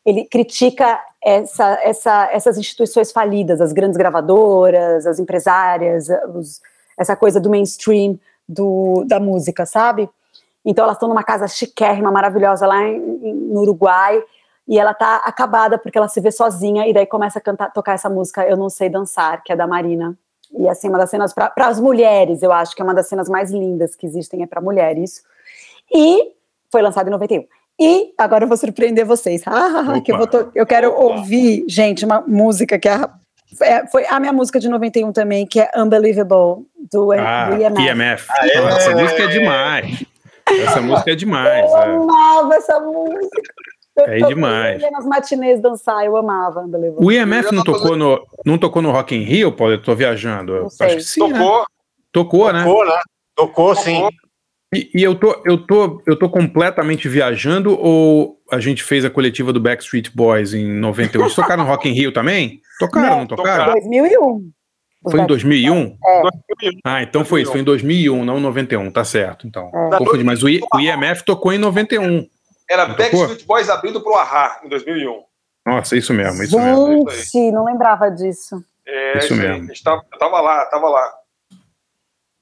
ele 0.04 0.24
critica 0.24 1.00
essa, 1.22 1.78
essa, 1.82 2.28
essas 2.32 2.58
instituições 2.58 3.12
falidas, 3.12 3.60
as 3.60 3.72
grandes 3.72 3.96
gravadoras, 3.96 5.06
as 5.06 5.18
empresárias, 5.20 6.08
os, 6.34 6.60
essa 6.98 7.14
coisa 7.14 7.40
do 7.40 7.50
mainstream, 7.50 8.18
do, 8.48 9.04
da 9.06 9.20
música, 9.20 9.66
sabe? 9.66 10.08
Então 10.64 10.84
elas 10.84 10.96
estão 10.96 11.08
numa 11.08 11.22
casa 11.22 11.46
chiquérrima, 11.46 12.10
maravilhosa 12.10 12.66
lá 12.66 12.82
em, 12.82 12.96
em, 12.96 13.34
no 13.34 13.60
Uruguai, 13.60 14.20
e 14.66 14.80
ela 14.80 14.92
tá 14.92 15.16
acabada 15.24 15.78
porque 15.78 15.96
ela 15.96 16.08
se 16.08 16.20
vê 16.20 16.32
sozinha, 16.32 16.88
e 16.88 16.92
daí 16.92 17.06
começa 17.06 17.38
a 17.38 17.42
cantar, 17.42 17.72
tocar 17.72 17.92
essa 17.92 18.10
música 18.10 18.44
Eu 18.44 18.56
Não 18.56 18.68
Sei 18.68 18.88
Dançar, 18.88 19.44
que 19.44 19.52
é 19.52 19.56
da 19.56 19.66
Marina. 19.66 20.18
E 20.58 20.68
assim, 20.68 20.88
uma 20.88 20.98
das 20.98 21.10
cenas 21.10 21.32
para 21.32 21.52
as 21.58 21.80
mulheres, 21.80 22.42
eu 22.42 22.52
acho 22.52 22.74
que 22.74 22.82
é 22.82 22.84
uma 22.84 22.94
das 22.94 23.08
cenas 23.08 23.28
mais 23.28 23.50
lindas 23.50 23.94
que 23.94 24.06
existem, 24.06 24.42
é 24.42 24.46
para 24.46 24.60
mulheres. 24.60 25.22
E 25.94 26.32
foi 26.70 26.82
lançado 26.82 27.08
em 27.08 27.10
91. 27.10 27.44
E 27.78 28.14
agora 28.16 28.44
eu 28.44 28.48
vou 28.48 28.56
surpreender 28.56 29.04
vocês. 29.04 29.42
Ah, 29.46 30.00
que 30.00 30.12
eu, 30.12 30.16
vou 30.16 30.26
to... 30.26 30.50
eu 30.54 30.66
quero 30.66 30.92
ouvir, 30.92 31.64
gente, 31.68 32.04
uma 32.04 32.22
música 32.26 32.78
que 32.78 32.88
é 32.88 33.00
é, 33.60 33.86
foi 33.86 34.04
a 34.06 34.18
minha 34.18 34.32
música 34.32 34.58
de 34.58 34.68
91 34.68 35.12
também, 35.12 35.46
que 35.46 35.60
é 35.60 35.70
Unbelievable, 35.76 36.66
do, 36.90 37.12
ah, 37.12 37.50
do 37.50 37.62
IMF. 37.62 37.82
IMF. 37.82 38.26
Ah, 38.28 38.46
é, 38.46 38.56
essa 38.56 38.90
música 38.90 39.22
é 39.22 39.26
demais. 39.28 40.04
Essa 40.48 40.82
música 40.82 41.12
é 41.12 41.14
demais. 41.14 41.70
Eu 41.70 41.76
é. 41.76 41.84
amava 41.84 42.54
essa 42.54 42.80
música. 42.80 43.42
É 43.98 44.18
demais. 44.26 44.82
Eu 44.82 44.90
nas 44.90 45.06
matinês 45.06 45.60
dançar, 45.60 46.04
eu 46.04 46.16
amava 46.16 46.60
Unbelievable. 46.60 47.04
O 47.04 47.12
IMF 47.12 47.52
não 47.52 47.64
tocou, 47.64 47.96
no, 47.96 48.26
não 48.44 48.58
tocou 48.58 48.82
no 48.82 48.90
Rock 48.90 49.14
in 49.14 49.22
Rio, 49.22 49.52
Paulo? 49.52 49.74
Eu 49.74 49.82
tô 49.82 49.94
viajando. 49.94 50.60
Não 50.62 50.70
sei. 50.70 50.86
Acho 50.86 50.96
que 50.96 51.02
sim, 51.02 51.20
tocou. 51.20 51.58
Né? 51.58 51.66
Tocou, 52.12 52.52
né? 52.52 52.64
Tocou, 52.64 52.86
né? 52.86 53.00
Tocou, 53.34 53.74
sim. 53.76 54.08
E, 54.74 54.90
e, 54.94 55.02
eu, 55.02 55.14
tô, 55.14 55.42
eu, 55.44 55.58
tô, 55.58 56.02
eu 56.06 56.18
tô 56.18 56.28
completamente 56.28 57.08
viajando 57.08 57.78
ou 57.80 58.38
a 58.50 58.58
gente 58.58 58.82
fez 58.82 59.04
a 59.04 59.10
coletiva 59.10 59.52
do 59.52 59.60
Backstreet 59.60 60.10
Boys 60.14 60.54
em 60.54 60.66
91? 60.66 61.22
Eles 61.22 61.34
tocaram 61.34 61.64
no 61.64 61.68
Rock 61.68 61.88
in 61.88 61.92
Rio 61.92 62.12
também? 62.12 62.60
Tocaram, 62.78 63.08
não, 63.08 63.18
não 63.20 63.26
tocaram? 63.26 63.72
2001. 63.72 64.50
Foi 65.08 65.20
em 65.20 65.26
2001? 65.26 65.96
É. 66.04 66.22
Ah, 66.84 67.02
então 67.02 67.24
foi 67.24 67.42
isso, 67.42 67.52
foi 67.52 67.60
em 67.60 67.64
2001, 67.64 68.24
não 68.24 68.40
91, 68.40 68.90
tá 68.90 69.04
certo. 69.04 69.46
Então, 69.46 69.70
é. 69.72 69.98
confundi, 69.98 70.24
mas 70.24 70.42
o, 70.42 70.48
I, 70.48 70.60
o 70.74 70.80
IMF 70.80 71.24
tocou 71.24 71.52
em 71.52 71.58
91. 71.58 72.26
Era 72.68 72.86
Backstreet 72.86 73.44
Boys 73.44 73.68
abrindo 73.68 74.00
pro 74.00 74.14
Ahá 74.14 74.60
em 74.64 74.68
2001. 74.68 75.22
Nossa, 75.64 75.96
isso 75.96 76.12
mesmo, 76.12 76.42
isso 76.42 76.58
mesmo. 76.58 77.10
Gente, 77.10 77.50
não 77.50 77.64
lembrava 77.64 78.10
disso. 78.10 78.62
É, 78.86 79.18
isso 79.18 79.34
mesmo. 79.34 79.66
Gente 79.66 79.82
tava, 79.82 80.04
tava 80.18 80.40
lá, 80.40 80.64
tava 80.66 80.88
lá. 80.88 81.12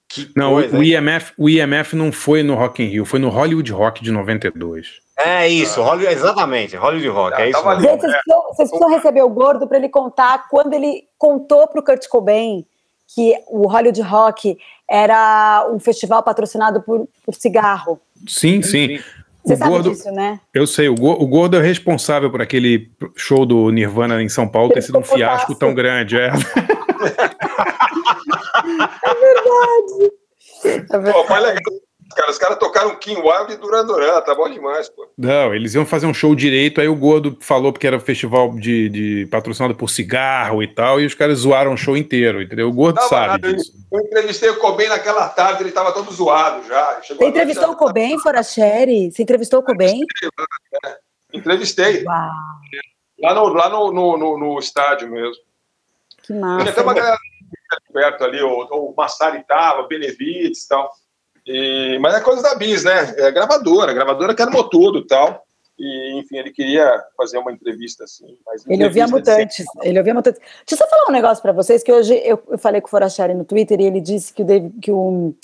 Que 0.09 0.31
não, 0.37 0.53
coisa, 0.53 0.79
o, 0.79 0.83
IMF, 0.83 1.33
o 1.37 1.49
IMF 1.49 1.97
não 1.97 2.13
foi 2.13 2.43
no 2.43 2.55
Rock 2.55 2.83
in 2.83 2.87
Rio, 2.87 3.05
foi 3.05 3.19
no 3.19 3.31
Hollywood 3.31 3.73
Rock 3.73 4.03
de 4.03 4.13
92. 4.13 5.01
É 5.19 5.49
isso, 5.49 5.81
ah. 5.81 5.87
Hollywood, 5.87 6.15
exatamente, 6.15 6.77
Hollywood 6.77 7.09
Rock, 7.09 7.41
é 7.41 7.51
isso. 7.51 7.69
Ali, 7.69 7.83
Gente, 7.83 8.01
vocês, 8.01 8.13
precisam, 8.13 8.43
vocês 8.43 8.69
precisam 8.71 8.91
receber 8.91 9.23
o 9.23 9.29
Gordo 9.29 9.67
para 9.67 9.79
ele 9.79 9.89
contar 9.89 10.47
quando 10.49 10.75
ele 10.75 11.05
contou 11.19 11.67
para 11.67 11.81
o 11.81 11.83
Kurt 11.83 12.07
Cobain 12.09 12.65
que 13.15 13.35
o 13.49 13.67
Hollywood 13.67 14.01
Rock 14.03 14.59
era 14.89 15.67
um 15.71 15.79
festival 15.79 16.23
patrocinado 16.23 16.83
por, 16.83 17.09
por 17.25 17.35
cigarro. 17.35 18.01
Sim, 18.29 18.63
sim. 18.63 19.01
Você 19.45 19.55
o 19.55 19.57
sabe 19.59 19.71
Gordo, 19.71 19.91
disso, 19.91 20.11
né? 20.11 20.41
Eu 20.55 20.67
sei, 20.67 20.89
o, 20.89 20.95
o 20.95 21.27
Gordo 21.27 21.59
é 21.59 21.61
responsável 21.61 22.31
por 22.31 22.41
aquele 22.41 22.91
show 23.15 23.45
do 23.45 23.71
Nirvana 23.71 24.23
em 24.23 24.29
São 24.29 24.49
Paulo 24.49 24.73
ter 24.73 24.81
sido 24.83 24.99
um 24.99 25.03
fiasco 25.05 25.55
tão 25.55 25.75
grande, 25.75 26.17
é. 26.17 26.29
é 26.29 26.31
verdade. 29.21 30.13
É 30.65 30.99
verdade. 30.99 31.27
Pô, 31.29 31.35
legal. 31.35 31.84
Cara, 32.15 32.31
os 32.31 32.39
caras 32.39 32.59
tocaram 32.59 32.95
Kim 32.97 33.17
Wilde 33.17 33.55
e 33.55 33.57
Duran 33.57 33.85
Duran, 33.85 34.21
tá 34.21 34.35
bom 34.35 34.49
demais, 34.49 34.89
pô. 34.89 35.09
Não, 35.17 35.55
eles 35.55 35.75
iam 35.75 35.85
fazer 35.85 36.07
um 36.07 36.15
show 36.15 36.35
direito, 36.35 36.81
aí 36.81 36.89
o 36.89 36.95
Gordo 36.95 37.37
falou 37.41 37.73
porque 37.73 37.87
era 37.87 37.97
um 37.97 38.01
festival 38.01 38.55
de, 38.55 38.89
de 38.89 39.27
patrocinado 39.31 39.75
por 39.75 39.91
cigarro 39.91 40.63
e 40.63 40.69
tal, 40.69 41.01
e 41.01 41.07
os 41.07 41.15
caras 41.15 41.41
zoaram 41.41 41.75
o 41.75 41.77
show 41.77 41.97
inteiro, 41.97 42.43
entendeu? 42.43 42.69
O 42.69 42.73
Gordo 42.73 43.01
Não, 43.01 43.09
sabe 43.09 43.27
nada, 43.27 43.53
disso. 43.53 43.73
Eu 43.93 44.01
entrevistei 44.01 44.51
o 44.51 44.59
Cobain 44.59 44.89
naquela 44.89 45.29
tarde, 45.29 45.63
ele 45.63 45.73
tava 45.73 45.93
todo 45.93 46.13
zoado 46.13 46.67
já. 46.67 47.01
Você 47.01 47.25
entrevistou 47.25 47.71
o 47.71 47.77
Cobain, 47.77 48.19
Foracheri? 48.19 49.11
Você 49.11 49.23
entrevistou 49.23 49.61
o 49.61 49.63
Cobain? 49.63 50.01
Entrevistei. 51.33 52.05
Uau. 52.05 52.31
Lá, 53.21 53.35
no, 53.35 53.49
lá 53.49 53.69
no, 53.69 53.93
no, 53.93 54.17
no, 54.17 54.39
no 54.39 54.59
estádio 54.59 55.11
mesmo. 55.11 55.43
Que 56.23 56.33
massa. 56.33 56.73
Tinha 56.73 56.83
uma 56.83 56.95
galera 56.95 57.19
perto 57.93 58.25
ali, 58.25 58.43
o, 58.43 58.49
o 58.49 58.95
Massari 58.97 59.43
tava, 59.45 59.87
Benevides 59.87 60.65
e 60.65 60.69
tal. 60.69 60.91
E, 61.47 61.99
mas 62.01 62.15
é 62.15 62.21
coisa 62.21 62.43
da 62.43 62.55
Bis, 62.55 62.85
né? 62.85 63.15
É 63.19 63.31
gravadora, 63.31 63.91
a 63.91 63.95
gravadora 63.95 64.35
que 64.35 64.43
armou 64.43 64.69
tudo 64.69 65.01
e 65.01 65.07
tal. 65.07 65.45
E, 65.79 66.19
enfim, 66.21 66.37
ele 66.37 66.53
queria 66.53 67.03
fazer 67.17 67.39
uma 67.39 67.53
entrevista 67.53 68.05
assim. 68.05 68.39
ele 68.69 68.85
ouvia 68.85 69.09
mutantes. 69.09 69.67
Ele 69.83 69.99
ouvia 69.99 70.15
mutantes. 70.15 70.41
Deixa 70.41 70.75
eu 70.75 70.79
só 70.79 70.89
falar 70.89 71.09
um 71.09 71.13
negócio 71.13 71.43
para 71.43 71.53
vocês, 71.53 71.83
que 71.83 71.93
hoje 71.93 72.15
eu, 72.25 72.41
eu 72.49 72.59
falei 72.59 72.81
com 72.81 72.87
o 72.87 72.91
Forachari 72.91 73.35
no 73.35 73.45
Twitter 73.45 73.81
e 73.81 73.85
ele 73.85 74.01
disse 74.01 74.33
que 74.33 74.43
o, 74.43 74.45
David, 74.45 74.73
que 74.81 74.93
o 74.93 75.35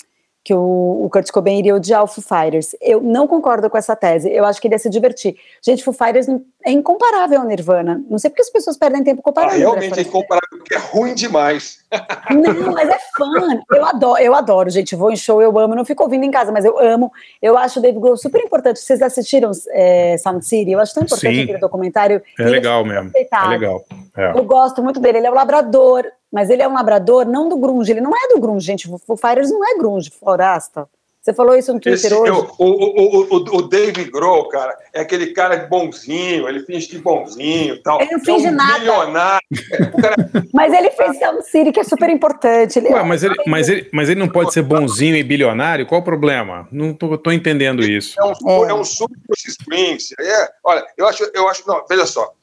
que 0.43 0.53
o, 0.53 1.05
o 1.05 1.09
Kurt 1.09 1.29
Cobain 1.31 1.59
iria 1.59 1.75
odiar 1.75 2.03
o 2.03 2.07
Foo 2.07 2.23
Fighters. 2.23 2.75
Eu 2.81 2.99
não 3.01 3.27
concordo 3.27 3.69
com 3.69 3.77
essa 3.77 3.95
tese. 3.95 4.31
Eu 4.31 4.43
acho 4.43 4.59
que 4.59 4.67
ele 4.67 4.75
ia 4.75 4.79
se 4.79 4.89
divertir. 4.89 5.35
Gente, 5.63 5.83
Foo 5.83 5.93
Fighters 5.93 6.27
é 6.65 6.71
incomparável 6.71 7.41
ao 7.41 7.47
Nirvana. 7.47 8.03
Não 8.09 8.17
sei 8.19 8.29
porque 8.29 8.41
as 8.41 8.49
pessoas 8.49 8.77
perdem 8.77 9.03
tempo 9.03 9.21
comparando. 9.21 9.53
Ah, 9.53 9.57
realmente 9.57 9.99
é 9.99 10.01
incomparável, 10.01 10.57
porque 10.57 10.75
é 10.75 10.77
ruim 10.77 11.13
demais. 11.13 11.79
Não, 12.29 12.71
mas 12.71 12.89
é 12.89 12.97
fã. 13.17 13.61
Eu 13.71 13.85
adoro, 13.85 14.21
eu 14.21 14.35
adoro, 14.35 14.69
gente. 14.69 14.95
Vou 14.95 15.11
em 15.11 15.15
show, 15.15 15.41
eu 15.41 15.57
amo. 15.57 15.75
Não 15.75 15.85
fico 15.85 16.03
ouvindo 16.03 16.23
em 16.23 16.31
casa, 16.31 16.51
mas 16.51 16.65
eu 16.65 16.79
amo. 16.79 17.11
Eu 17.41 17.57
acho 17.57 17.79
o 17.79 17.81
Dave 17.81 17.99
Grohl 17.99 18.17
super 18.17 18.41
importante. 18.41 18.79
Vocês 18.79 19.01
assistiram 19.01 19.51
é, 19.71 20.17
Sound 20.17 20.45
City? 20.45 20.71
Eu 20.71 20.79
acho 20.79 20.93
tão 20.93 21.03
importante 21.03 21.35
Sim. 21.35 21.43
aquele 21.43 21.57
documentário. 21.57 22.21
É 22.39 22.43
legal 22.43 22.85
mesmo. 22.85 23.11
É 23.15 23.47
legal. 23.47 23.83
É. 24.17 24.31
Eu 24.31 24.43
gosto 24.43 24.81
muito 24.83 24.99
dele. 24.99 25.19
Ele 25.19 25.27
é 25.27 25.31
o 25.31 25.35
labrador 25.35 26.05
mas 26.31 26.49
ele 26.49 26.61
é 26.61 26.67
um 26.67 26.73
labrador 26.73 27.25
não 27.25 27.49
do 27.49 27.57
grunge, 27.57 27.91
ele 27.91 27.99
não 27.99 28.11
é 28.15 28.33
do 28.33 28.39
grunge, 28.39 28.65
gente. 28.65 28.89
O 28.89 28.97
Foo 28.97 29.17
Fighters 29.17 29.51
não 29.51 29.65
é 29.67 29.77
grunge, 29.77 30.09
Floresta. 30.09 30.87
Você 31.21 31.35
falou 31.35 31.55
isso 31.55 31.71
no 31.71 31.79
Twitter 31.79 32.11
Esse, 32.11 32.13
hoje? 32.15 32.31
o, 32.31 32.55
o, 32.57 33.35
o, 33.35 33.57
o 33.57 33.61
Dave 33.61 34.05
Grohl, 34.05 34.47
cara, 34.47 34.75
é 34.91 35.01
aquele 35.01 35.27
cara 35.33 35.55
bonzinho, 35.67 36.49
ele 36.49 36.61
finge 36.61 36.87
de 36.87 36.97
bonzinho 36.97 37.79
tal. 37.83 38.01
Ele 38.01 38.11
não 38.11 38.19
finge 38.19 38.47
é 38.47 38.49
um 38.49 38.55
nada. 38.55 38.79
Milionário. 38.79 39.47
Cara... 40.01 40.15
mas 40.51 40.73
ele 40.73 40.89
fez 40.89 41.19
Sound 41.19 41.45
City, 41.45 41.71
que 41.71 41.79
é 41.79 41.83
super 41.83 42.09
importante. 42.09 42.79
Ele 42.79 42.89
Ué, 42.89 43.01
é... 43.01 43.03
mas, 43.03 43.23
ele, 43.23 43.35
mas, 43.45 43.69
ele, 43.69 43.87
mas 43.93 44.09
ele 44.09 44.19
não 44.19 44.29
pode 44.29 44.51
ser 44.51 44.63
bonzinho 44.63 45.15
e 45.15 45.21
bilionário? 45.21 45.85
Qual 45.85 46.01
o 46.01 46.03
problema? 46.03 46.67
Não 46.71 46.91
tô, 46.91 47.15
tô 47.19 47.31
entendendo 47.31 47.83
isso. 47.83 48.19
É 48.19 48.25
um, 48.25 48.65
é. 48.65 48.71
é 48.71 48.73
um 48.73 48.83
super 48.83 49.15
Springs. 49.37 50.15
É, 50.19 50.49
olha, 50.63 50.83
eu 50.97 51.07
acho, 51.07 51.29
eu 51.35 51.47
acho, 51.47 51.67
não, 51.67 51.85
veja 51.87 52.07
só, 52.07 52.33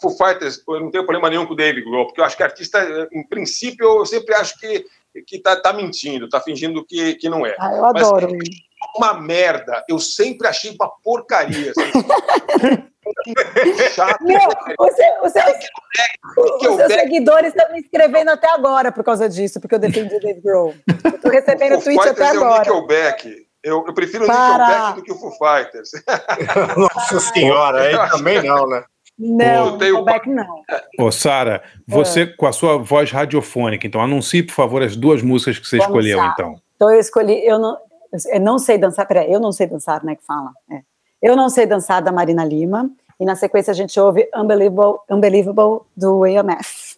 Foo 0.00 0.10
Fighters, 0.10 0.62
eu 0.66 0.80
não 0.80 0.90
tenho 0.90 1.04
problema 1.04 1.28
nenhum 1.28 1.46
com 1.46 1.52
o 1.52 1.56
Dave 1.56 1.82
Grohl, 1.82 2.06
porque 2.06 2.20
eu 2.20 2.24
acho 2.24 2.36
que 2.36 2.42
artista, 2.42 3.08
em 3.12 3.22
princípio, 3.22 3.98
eu 3.98 4.06
sempre 4.06 4.34
acho 4.34 4.58
que, 4.58 4.84
que 5.26 5.38
tá, 5.38 5.56
tá 5.56 5.72
mentindo, 5.72 6.28
tá 6.28 6.40
fingindo 6.40 6.84
que, 6.84 7.14
que 7.14 7.28
não 7.28 7.44
é. 7.44 7.54
Ah, 7.58 7.72
eu 7.74 7.84
adoro. 7.84 8.28
Mas, 8.30 8.48
uma 8.96 9.14
merda, 9.14 9.84
eu 9.88 9.98
sempre 9.98 10.48
achei 10.48 10.70
uma 10.70 10.90
porcaria. 11.02 11.72
Assim. 11.72 12.82
Chato. 13.92 14.22
Meu, 14.24 14.38
os 14.78 14.94
seus, 15.32 15.32
seus 16.76 16.92
seguidores 16.92 17.48
estão 17.48 17.72
me 17.72 17.80
escrevendo 17.80 18.30
até 18.30 18.48
agora 18.50 18.92
por 18.92 19.04
causa 19.04 19.28
disso, 19.28 19.60
porque 19.60 19.74
eu 19.74 19.78
defendi 19.78 20.14
o 20.14 20.20
Dave 20.20 20.40
Grohl. 20.40 20.74
Eu 21.04 21.20
tô 21.20 21.28
recebendo 21.28 21.76
o 21.78 21.82
tweet 21.82 22.08
até 22.08 22.28
agora. 22.28 22.68
É 22.68 22.70
o 22.70 22.74
Nickelback. 22.74 23.46
Eu, 23.62 23.84
eu 23.86 23.94
prefiro 23.94 24.24
o 24.24 24.28
Nickelback 24.28 24.94
do 24.96 25.02
que 25.02 25.12
o 25.12 25.16
Foo 25.16 25.32
Fighters. 25.32 25.90
Nossa 26.76 27.20
senhora, 27.32 27.82
aí 27.82 28.10
também 28.10 28.42
não, 28.42 28.68
né? 28.68 28.84
Não, 29.22 29.76
Nickelback 29.76 30.28
não. 30.28 30.62
Ô, 30.98 31.12
Sara, 31.12 31.62
você 31.86 32.22
é. 32.22 32.26
com 32.26 32.46
a 32.46 32.52
sua 32.52 32.76
voz 32.76 33.12
radiofônica, 33.12 33.86
então 33.86 34.00
anuncie, 34.00 34.42
por 34.42 34.52
favor, 34.52 34.82
as 34.82 34.96
duas 34.96 35.22
músicas 35.22 35.60
que 35.60 35.66
você 35.66 35.78
Vamos 35.78 35.90
escolheu, 35.90 36.18
lá. 36.18 36.32
então. 36.34 36.56
Então 36.74 36.92
eu 36.92 36.98
escolhi, 36.98 37.46
eu 37.46 37.58
não, 37.58 37.78
eu 38.32 38.40
não 38.40 38.58
sei 38.58 38.76
dançar, 38.78 39.06
peraí, 39.06 39.32
eu 39.32 39.38
não 39.38 39.52
sei 39.52 39.68
dançar, 39.68 40.02
né, 40.02 40.16
que 40.16 40.24
fala. 40.26 40.50
É. 40.68 40.80
Eu 41.22 41.36
não 41.36 41.48
sei 41.48 41.66
dançar 41.66 42.02
da 42.02 42.10
Marina 42.10 42.44
Lima, 42.44 42.90
e 43.20 43.24
na 43.24 43.36
sequência 43.36 43.70
a 43.70 43.74
gente 43.74 43.98
ouve 44.00 44.28
Unbelievable, 44.34 44.98
Unbelievable 45.08 45.82
do 45.96 46.24
AMF. 46.24 46.96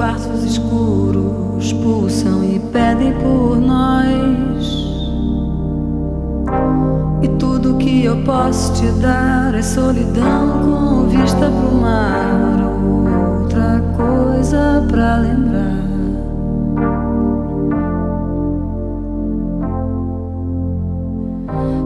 Quartos 0.00 0.44
escuros 0.44 1.74
pulsam 1.74 2.42
e 2.42 2.58
pedem 2.72 3.12
por 3.18 3.60
nós. 3.60 4.64
E 7.20 7.28
tudo 7.38 7.76
que 7.76 8.06
eu 8.06 8.16
posso 8.24 8.72
te 8.72 8.90
dar 8.92 9.54
é 9.54 9.60
solidão 9.60 10.62
com 10.62 11.06
vista 11.06 11.50
pro 11.50 11.74
mar. 11.82 12.60
Outra 13.42 13.82
coisa 13.94 14.86
pra 14.88 15.18
lembrar. 15.18 15.80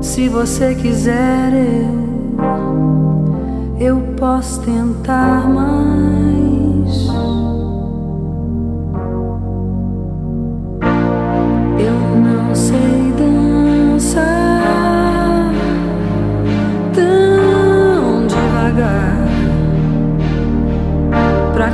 Se 0.01 0.29
você 0.29 0.77
quiser, 0.77 1.53
eu, 1.53 2.39
eu 3.81 4.01
posso 4.17 4.61
tentar 4.61 5.49
mais. 5.49 6.44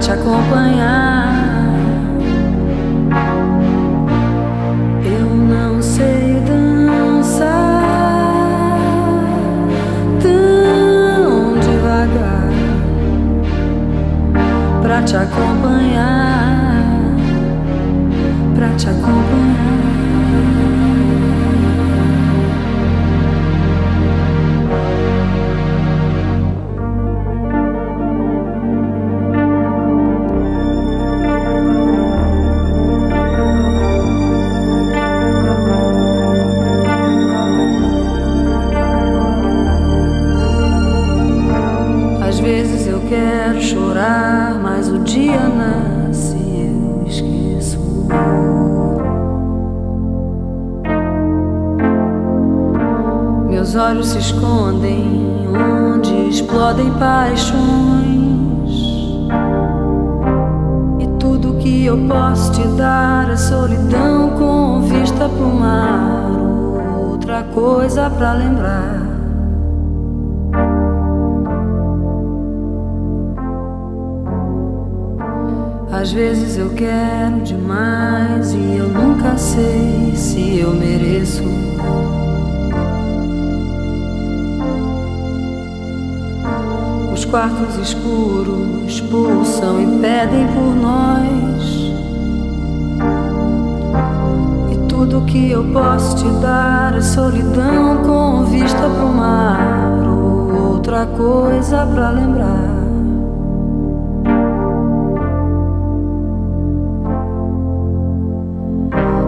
Te 0.00 0.12
acompanhar. 0.12 1.28
Eu 5.04 5.26
não 5.26 5.82
sei 5.82 6.42
dançar 6.46 7.48
tão 10.22 11.58
devagar 11.60 12.48
pra 14.82 15.02
te 15.02 15.16
acompanhar, 15.16 16.82
pra 18.54 18.68
te 18.76 18.88
acompanhar. 18.88 19.89
Meus 53.72 53.84
olhos 53.84 54.08
se 54.08 54.18
escondem 54.18 55.04
onde 55.94 56.28
explodem 56.28 56.90
paixões. 56.94 57.60
E 60.98 61.06
tudo 61.20 61.54
que 61.54 61.84
eu 61.86 61.96
posso 62.08 62.50
te 62.50 62.66
dar 62.76 63.30
é 63.30 63.36
solidão 63.36 64.30
com 64.30 64.80
vista 64.80 65.28
pro 65.28 65.46
mar. 65.46 66.32
Outra 66.98 67.44
coisa 67.44 68.10
pra 68.10 68.32
lembrar. 68.32 69.06
Às 75.92 76.10
vezes 76.10 76.58
eu 76.58 76.70
quero 76.70 77.40
demais 77.44 78.52
e 78.52 78.78
eu 78.78 78.88
nunca 78.88 79.38
sei 79.38 80.16
se 80.16 80.58
eu 80.58 80.72
mereço. 80.72 81.69
Quartos 87.30 87.76
escuros 87.76 89.00
pulsam 89.02 89.80
e 89.80 90.00
pedem 90.00 90.46
por 90.48 90.74
nós. 90.74 91.92
E 94.72 94.76
tudo 94.88 95.24
que 95.26 95.50
eu 95.50 95.64
posso 95.72 96.16
te 96.16 96.28
dar 96.40 96.96
é 96.96 97.00
solidão 97.00 98.02
com 98.02 98.44
vista 98.46 98.90
pro 98.90 99.08
mar. 99.08 99.92
Ou 100.08 100.72
outra 100.72 101.06
coisa 101.06 101.86
pra 101.86 102.10
lembrar. 102.10 102.80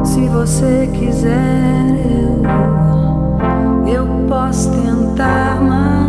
Se 0.04 0.28
você 0.28 0.90
quiser, 0.92 1.86
eu, 3.86 3.94
eu 3.94 4.06
posso 4.28 4.70
tentar 4.70 5.60
mais. 5.62 6.01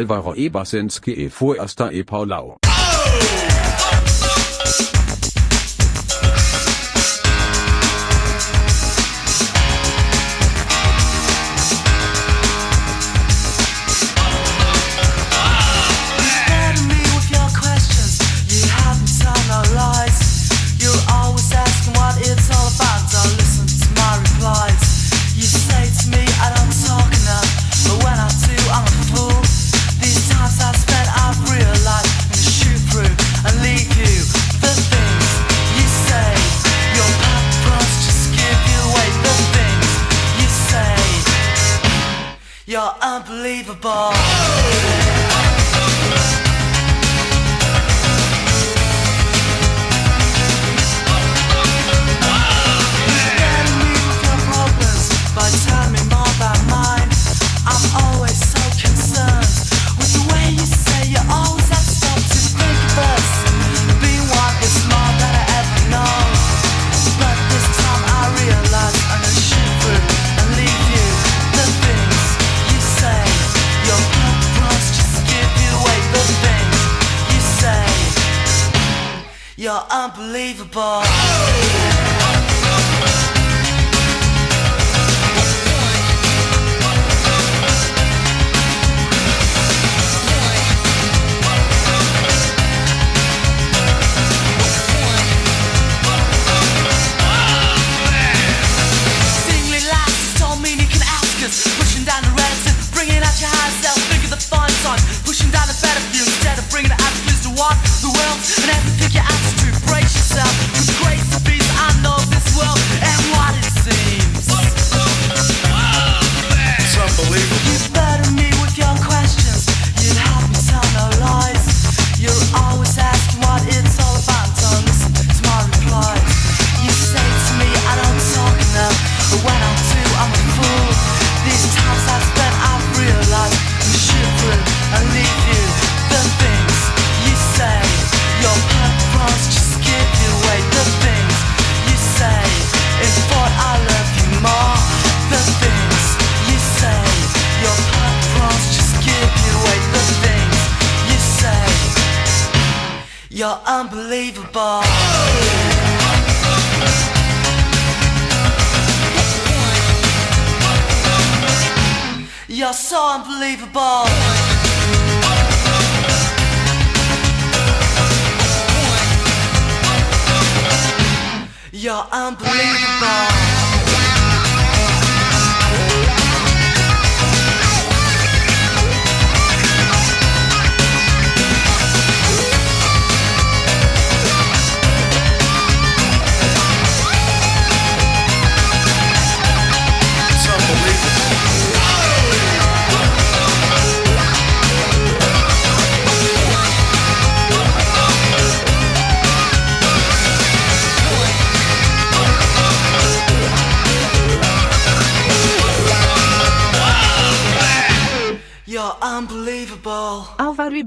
Alvaro 0.00 0.34
E. 0.34 0.46
Ebasenski 0.46 1.12
e 1.12 1.28
Foasta 1.28 1.92
e 1.92 2.02
Paulau. 2.04 2.69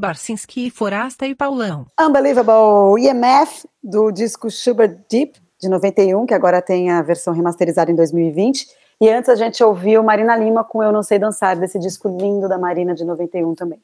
Barcinski, 0.07 0.69
Forasta 0.69 1.25
e 1.25 1.33
Paulão. 1.33 1.85
Unbelievable 1.97 3.01
EMF, 3.01 3.65
do 3.81 4.11
disco 4.11 4.51
Schubert 4.51 4.97
Deep, 5.09 5.39
de 5.61 5.69
91, 5.69 6.25
que 6.25 6.33
agora 6.33 6.61
tem 6.61 6.91
a 6.91 7.01
versão 7.01 7.33
remasterizada 7.33 7.89
em 7.89 7.95
2020. 7.95 8.67
E 8.99 9.09
antes 9.09 9.29
a 9.29 9.35
gente 9.35 9.63
ouviu 9.63 10.03
Marina 10.03 10.35
Lima 10.35 10.61
com 10.61 10.83
Eu 10.83 10.91
Não 10.91 11.01
Sei 11.01 11.17
Dançar, 11.17 11.57
desse 11.57 11.79
disco 11.79 12.09
lindo 12.19 12.49
da 12.49 12.57
Marina 12.57 12.93
de 12.93 13.05
91 13.05 13.55
também. 13.55 13.79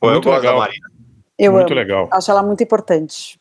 Pô, 0.00 0.08
eu 0.08 0.14
Muito 0.14 0.28
da 0.28 0.36
legal. 0.38 0.58
Marina. 0.58 0.88
Eu 1.38 1.52
Muito 1.52 1.66
amo. 1.72 1.74
legal. 1.80 2.08
Acho 2.10 2.30
ela 2.32 2.42
muito 2.42 2.64
importante. 2.64 3.38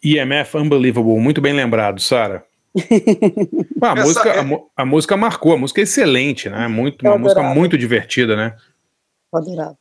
IMF 0.00 0.56
Unbelievable, 0.56 1.18
muito 1.18 1.40
bem 1.40 1.52
lembrado, 1.52 2.00
Sara. 2.00 2.44
A, 3.82 3.92
Essa 3.92 4.02
música, 4.04 4.28
é- 4.28 4.38
a, 4.40 4.82
a 4.82 4.86
música 4.86 5.16
marcou, 5.16 5.52
a 5.52 5.58
música 5.58 5.80
é 5.80 5.82
excelente, 5.82 6.48
né? 6.48 6.68
Muito, 6.68 7.04
Eu 7.04 7.10
uma 7.10 7.18
música 7.18 7.40
adorava. 7.40 7.58
muito 7.60 7.76
divertida, 7.76 8.36
né? 8.36 8.54
Adorava. 9.34 9.76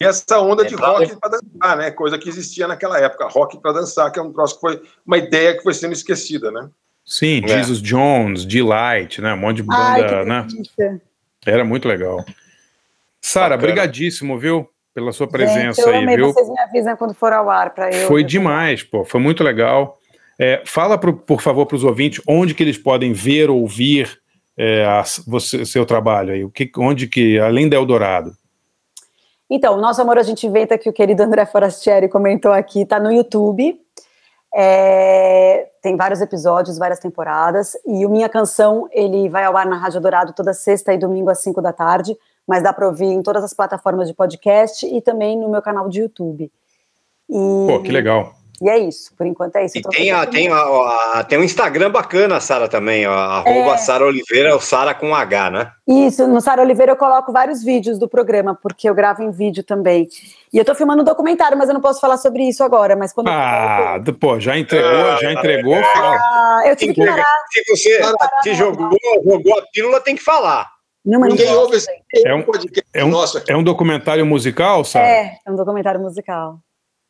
E 0.00 0.04
essa 0.04 0.38
onda 0.40 0.64
de 0.64 0.74
É, 0.74 0.76
pra- 0.76 0.88
rock 0.88 1.16
para 1.20 1.30
dançar, 1.38 1.76
né? 1.76 1.90
Coisa 1.90 2.18
que 2.18 2.28
existia 2.28 2.66
naquela 2.68 2.98
época. 2.98 3.28
Rock 3.28 3.60
para 3.60 3.72
dançar, 3.72 4.10
que 4.12 4.18
é 4.18 4.22
um 4.22 4.32
troço 4.32 4.54
que 4.54 4.60
foi 4.60 4.82
uma 5.06 5.18
ideia 5.18 5.56
que 5.56 5.62
foi 5.62 5.74
sendo 5.74 5.92
esquecida, 5.92 6.50
né? 6.50 6.68
Sim, 7.04 7.40
É. 7.44 7.48
Jesus 7.48 7.80
Jones, 7.80 8.44
Delight, 8.44 9.20
né? 9.20 9.32
Um 9.34 9.38
monte 9.38 9.62
de 9.62 9.68
Ai, 9.70 10.02
banda, 10.02 10.18
que 10.22 10.28
né? 10.28 10.46
delícia. 10.48 11.02
Era 11.46 11.64
muito 11.64 11.86
legal. 11.88 12.24
Sara, 13.20 13.56
brigadíssimo, 13.56 14.38
viu? 14.38 14.68
Pela 14.94 15.12
sua 15.12 15.26
Gente, 15.26 15.32
presença 15.32 15.80
eu 15.82 15.88
aí, 15.90 16.02
amei. 16.02 16.16
viu? 16.16 16.32
Vocês 16.32 16.48
me 16.48 16.58
avisam 16.58 16.96
quando 16.96 17.12
for 17.14 17.32
ao 17.32 17.50
ar 17.50 17.70
para 17.74 17.90
eu. 17.94 18.08
Foi 18.08 18.24
demais, 18.24 18.82
pô. 18.82 19.04
Foi 19.04 19.20
muito 19.20 19.44
legal. 19.44 19.98
É, 20.38 20.62
fala, 20.64 20.96
pro, 20.96 21.12
por 21.14 21.40
favor, 21.42 21.66
para 21.66 21.76
os 21.76 21.84
ouvintes 21.84 22.22
onde 22.26 22.54
que 22.54 22.62
eles 22.62 22.78
podem 22.78 23.12
ver, 23.12 23.50
ouvir 23.50 24.18
é, 24.56 24.84
a- 24.86 25.04
você, 25.26 25.64
seu 25.66 25.84
trabalho 25.84 26.32
aí. 26.32 26.42
O 26.44 26.50
que, 26.50 26.70
onde 26.78 27.06
que, 27.06 27.38
além 27.38 27.68
da 27.68 27.76
Eldorado. 27.76 28.34
Então, 29.48 29.76
Nosso 29.76 30.02
Amor 30.02 30.18
a 30.18 30.22
gente 30.22 30.46
inventa 30.46 30.76
que 30.76 30.88
o 30.88 30.92
querido 30.92 31.22
André 31.22 31.46
Forastieri 31.46 32.08
comentou 32.08 32.52
aqui, 32.52 32.84
tá 32.84 32.98
no 32.98 33.12
YouTube. 33.12 33.80
É, 34.54 35.68
tem 35.82 35.96
vários 35.96 36.20
episódios, 36.20 36.78
várias 36.78 36.98
temporadas. 36.98 37.76
E 37.86 38.04
o 38.04 38.10
Minha 38.10 38.28
Canção, 38.28 38.88
ele 38.90 39.28
vai 39.28 39.44
ao 39.44 39.56
ar 39.56 39.66
na 39.66 39.76
Rádio 39.76 40.00
Dourado 40.00 40.32
toda 40.32 40.52
sexta 40.52 40.92
e 40.92 40.98
domingo 40.98 41.30
às 41.30 41.40
5 41.40 41.60
da 41.60 41.72
tarde, 41.72 42.16
mas 42.46 42.62
dá 42.62 42.72
para 42.72 42.86
ouvir 42.86 43.06
em 43.06 43.22
todas 43.22 43.44
as 43.44 43.54
plataformas 43.54 44.08
de 44.08 44.14
podcast 44.14 44.86
e 44.86 45.00
também 45.00 45.38
no 45.38 45.48
meu 45.48 45.62
canal 45.62 45.88
de 45.88 46.00
YouTube. 46.00 46.50
E, 47.28 47.66
Pô, 47.68 47.82
que 47.82 47.92
legal. 47.92 48.32
E 48.62 48.68
é 48.70 48.78
isso, 48.78 49.14
por 49.16 49.26
enquanto 49.26 49.56
é 49.56 49.64
isso. 49.66 49.76
E 49.78 49.82
tem, 49.82 50.10
a, 50.10 50.24
tem, 50.26 50.48
a, 50.48 50.56
a- 51.14 51.24
tem 51.28 51.38
um 51.38 51.42
Instagram 51.42 51.90
bacana, 51.90 52.40
Sara, 52.40 52.68
também, 52.68 53.06
ó, 53.06 53.12
arroba 53.12 53.74
É. 53.74 53.76
Sara 53.76 54.04
Oliveira, 54.06 54.56
o 54.56 54.60
Sara 54.60 54.94
com 54.94 55.14
H, 55.14 55.50
né? 55.50 55.70
Isso, 55.86 56.26
no 56.26 56.40
Sara 56.40 56.62
Oliveira 56.62 56.92
eu 56.92 56.96
coloco 56.96 57.32
vários 57.32 57.62
vídeos 57.62 57.98
do 57.98 58.08
programa, 58.08 58.54
porque 58.60 58.88
eu 58.88 58.94
gravo 58.94 59.22
em 59.22 59.30
vídeo 59.30 59.62
também. 59.62 60.08
E 60.52 60.58
eu 60.58 60.64
tô 60.64 60.74
filmando 60.74 61.02
um 61.02 61.04
documentário, 61.04 61.56
mas 61.58 61.68
eu 61.68 61.74
não 61.74 61.80
posso 61.80 62.00
falar 62.00 62.16
sobre 62.16 62.42
isso 62.48 62.64
agora, 62.64 62.96
mas 62.96 63.12
quando 63.12 63.28
Ah, 63.28 64.00
pô, 64.20 64.40
já 64.40 64.56
entregou, 64.56 65.16
já 65.20 65.32
entregou. 65.32 65.76
fala. 65.82 66.16
Ah, 66.16 66.62
eu 66.66 66.74
tive 66.76 66.94
que 66.94 67.04
parar. 67.04 67.24
Se 67.52 67.62
você 67.70 68.00
se 68.42 68.54
jogou, 68.54 68.90
jogou 69.24 69.58
a 69.58 69.62
pílula, 69.72 70.00
tem 70.00 70.16
que 70.16 70.22
falar. 70.22 70.70
Não, 71.04 71.20
mas 71.20 71.28
não 71.28 71.36
Ninguém 71.36 71.46
posso, 71.52 71.60
ouve 71.60 71.76
esse 71.76 71.88
É 72.24 72.34
um, 72.34 72.42
podcast 72.42 72.88
é 72.92 73.04
um, 73.04 73.08
nosso 73.10 73.38
aqui. 73.38 73.52
é 73.52 73.56
um 73.56 73.62
documentário 73.62 74.26
musical, 74.26 74.82
Sara? 74.84 75.06
É, 75.06 75.36
é 75.46 75.50
um 75.50 75.54
documentário 75.54 76.00
musical. 76.00 76.58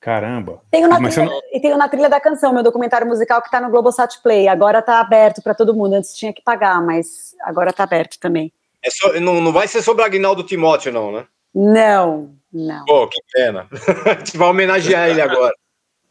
Caramba. 0.06 0.60
Tenho 0.70 0.86
na 0.86 0.98
trilha, 1.00 1.24
não- 1.24 1.40
E 1.52 1.58
tenho 1.60 1.76
na 1.76 1.88
trilha 1.88 2.08
da 2.08 2.20
canção, 2.20 2.52
meu 2.54 2.62
documentário 2.62 3.08
musical 3.08 3.42
que 3.42 3.50
tá 3.50 3.60
no 3.60 3.68
Globosat 3.68 4.22
Play. 4.22 4.46
Agora 4.46 4.80
tá 4.80 5.00
aberto 5.00 5.42
para 5.42 5.52
todo 5.52 5.74
mundo. 5.74 5.94
Antes 5.94 6.14
tinha 6.14 6.32
que 6.32 6.40
pagar, 6.40 6.80
mas 6.80 7.34
agora 7.42 7.72
tá 7.72 7.82
aberto 7.82 8.16
também. 8.20 8.52
É 8.84 8.88
só- 8.88 9.18
não, 9.18 9.40
não 9.40 9.52
vai 9.52 9.66
ser 9.66 9.82
sobre 9.82 10.04
Agnaldo 10.04 10.44
Timóteo, 10.44 10.92
não, 10.92 11.10
né? 11.10 11.26
Não, 11.52 12.30
não. 12.52 12.84
Pô, 12.84 13.08
que 13.08 13.20
pena. 13.32 13.66
a 14.06 14.18
gente 14.20 14.36
vai 14.38 14.48
homenagear 14.48 15.08
ele 15.08 15.20
agora. 15.20 15.52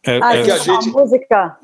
É- 0.05 0.19
Ah, 0.21 0.35
é- 0.35 0.43
que 0.43 0.51
a 0.51 0.55
é 0.55 0.57
uma 0.57 0.63
gente- 0.81 0.89
música. 0.91 1.57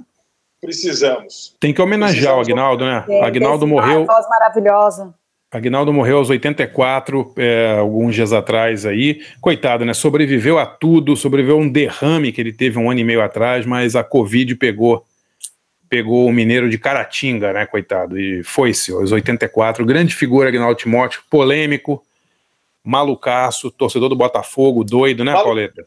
Precisamos. 0.62 1.54
tem 1.60 1.74
que 1.74 1.82
homenagear 1.82 2.36
o 2.36 2.38
Precisamos- 2.38 2.48
Agnaldo, 2.48 2.86
né? 2.86 3.06
É, 3.10 3.26
Agnaldo 3.26 3.68
morreu. 3.68 4.06
Ah, 4.08 4.14
voz 4.14 4.30
maravilhosa. 4.30 5.14
Agnaldo 5.52 5.92
morreu 5.92 6.18
aos 6.18 6.30
84, 6.30 7.34
é, 7.36 7.76
alguns 7.78 8.16
dias 8.16 8.32
atrás 8.32 8.86
aí. 8.86 9.22
Coitado, 9.42 9.84
né? 9.84 9.94
Sobreviveu 9.94 10.58
a 10.58 10.66
tudo, 10.66 11.18
sobreviveu 11.18 11.58
a 11.58 11.60
um 11.60 11.70
derrame 11.70 12.32
que 12.32 12.40
ele 12.40 12.54
teve 12.54 12.80
um 12.80 12.90
ano 12.90 13.02
e 13.02 13.04
meio 13.04 13.22
atrás, 13.22 13.66
mas 13.66 13.96
a 13.96 14.04
Covid 14.04 14.56
pegou 14.56 15.06
pegou 15.90 16.26
o 16.26 16.32
mineiro 16.32 16.70
de 16.70 16.78
Caratinga, 16.78 17.52
né, 17.52 17.66
coitado, 17.66 18.18
e 18.18 18.42
foi-se 18.44 18.94
aos 18.94 19.12
84. 19.12 19.86
Grande 19.86 20.16
figura, 20.16 20.48
Agnaldo 20.48 20.80
Timóteo, 20.80 21.22
polêmico, 21.30 22.02
malucaço, 22.82 23.70
torcedor 23.70 24.08
do 24.08 24.16
Botafogo, 24.16 24.86
doido, 24.86 25.26
né, 25.26 25.34
Pauleta? 25.34 25.86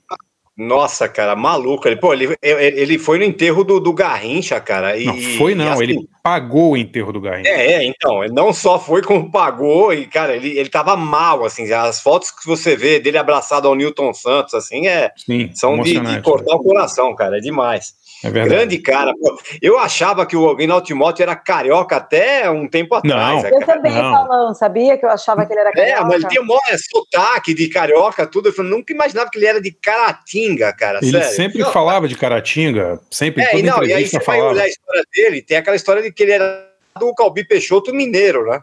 Nossa, 0.56 1.08
cara, 1.08 1.34
maluco. 1.34 1.88
Ele, 1.88 1.96
pô, 1.96 2.14
ele, 2.14 2.36
ele 2.40 2.96
foi 2.96 3.18
no 3.18 3.24
enterro 3.24 3.64
do, 3.64 3.80
do 3.80 3.92
Garrincha, 3.92 4.60
cara. 4.60 4.96
E, 4.96 5.04
Não, 5.04 5.20
foi 5.36 5.54
não, 5.54 5.72
assim, 5.72 5.82
ele 5.82 6.08
pagou 6.22 6.72
o 6.72 6.76
enterro 6.76 7.12
do 7.12 7.20
Garrincha. 7.20 7.50
É, 7.50 7.72
é, 7.72 7.84
então, 7.84 8.22
ele 8.22 8.32
não 8.32 8.52
só 8.52 8.78
foi 8.78 9.02
como 9.02 9.32
pagou, 9.32 9.92
e, 9.92 10.06
cara, 10.06 10.36
ele, 10.36 10.56
ele 10.56 10.68
tava 10.68 10.96
mal, 10.96 11.44
assim, 11.44 11.70
as 11.72 12.00
fotos 12.00 12.30
que 12.30 12.46
você 12.46 12.76
vê 12.76 13.00
dele 13.00 13.18
abraçado 13.18 13.66
ao 13.66 13.74
Newton 13.74 14.14
Santos, 14.14 14.54
assim, 14.54 14.86
é, 14.86 15.10
Sim, 15.16 15.50
são 15.54 15.80
de, 15.80 15.98
de 15.98 16.22
cortar 16.22 16.54
o 16.54 16.62
coração, 16.62 17.14
cara, 17.16 17.38
é 17.38 17.40
demais. 17.40 17.94
É 18.24 18.30
verdade. 18.30 18.48
Grande 18.48 18.78
cara, 18.78 19.12
pô, 19.14 19.38
eu 19.60 19.78
achava 19.78 20.24
que 20.24 20.34
o 20.34 20.48
Aguinaldo 20.48 20.86
Timóteo 20.86 21.22
era 21.22 21.36
carioca 21.36 21.96
até 21.96 22.48
um 22.48 22.66
tempo 22.66 22.94
atrás. 22.94 23.42
Não, 23.42 23.42
né, 23.42 23.50
Eu 23.52 23.66
também, 23.66 23.92
Paulão, 23.92 24.54
sabia 24.54 24.96
que 24.96 25.04
eu 25.04 25.10
achava 25.10 25.44
que 25.44 25.52
ele 25.52 25.60
era 25.60 25.68
É, 25.68 25.72
carioca? 25.72 26.04
mas 26.04 26.14
ele 26.14 26.28
tinha 26.28 26.42
mó 26.42 26.58
é, 26.70 26.76
sotaque 26.78 27.52
de 27.52 27.68
carioca, 27.68 28.26
tudo. 28.26 28.48
Eu 28.56 28.64
nunca 28.64 28.94
imaginava 28.94 29.28
que 29.30 29.36
ele 29.38 29.44
era 29.46 29.60
de 29.60 29.70
Caratinga, 29.72 30.72
cara. 30.72 31.00
Ele 31.02 31.12
sério. 31.12 31.36
sempre 31.36 31.58
Não, 31.58 31.70
falava 31.70 32.08
de 32.08 32.16
Caratinga, 32.16 32.98
sempre, 33.10 33.42
É, 33.42 33.46
toda 33.48 33.58
e, 33.58 33.62
não, 33.62 33.76
e 33.76 33.80
aí 33.80 33.84
entrevista 34.04 34.18
você 34.20 34.24
vai 34.24 34.36
falava. 34.38 34.54
olhar 34.54 34.64
a 34.64 34.68
história 34.68 35.04
dele, 35.14 35.42
tem 35.42 35.56
aquela 35.58 35.76
história 35.76 36.02
de 36.02 36.10
que 36.10 36.22
ele 36.22 36.32
era 36.32 36.66
do 36.98 37.14
Calbi 37.14 37.46
Peixoto 37.46 37.92
mineiro, 37.94 38.46
né? 38.46 38.62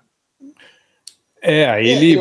É, 1.43 1.83
ele 1.83 2.17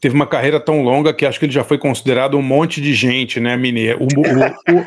teve 0.00 0.14
uma 0.14 0.26
carreira 0.26 0.60
tão 0.60 0.82
longa 0.82 1.12
que 1.14 1.24
acho 1.24 1.38
que 1.38 1.46
ele 1.46 1.52
já 1.52 1.64
foi 1.64 1.78
considerado 1.78 2.36
um 2.36 2.42
monte 2.42 2.80
de 2.80 2.92
gente, 2.94 3.40
né, 3.40 3.56
mineiro. 3.56 3.98
O, 4.00 4.04
o- 4.06 4.78
o- 4.78 4.86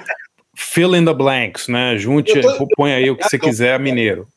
fill 0.55 0.95
in 0.95 1.05
the 1.05 1.13
blanks, 1.13 1.67
né? 1.67 1.97
Junte, 1.97 2.39
tô- 2.41 2.67
põe 2.75 2.93
aí 2.93 3.09
o 3.09 3.15
que 3.17 3.23
você 3.27 3.39
quiser, 3.39 3.79
mineiro. 3.79 4.27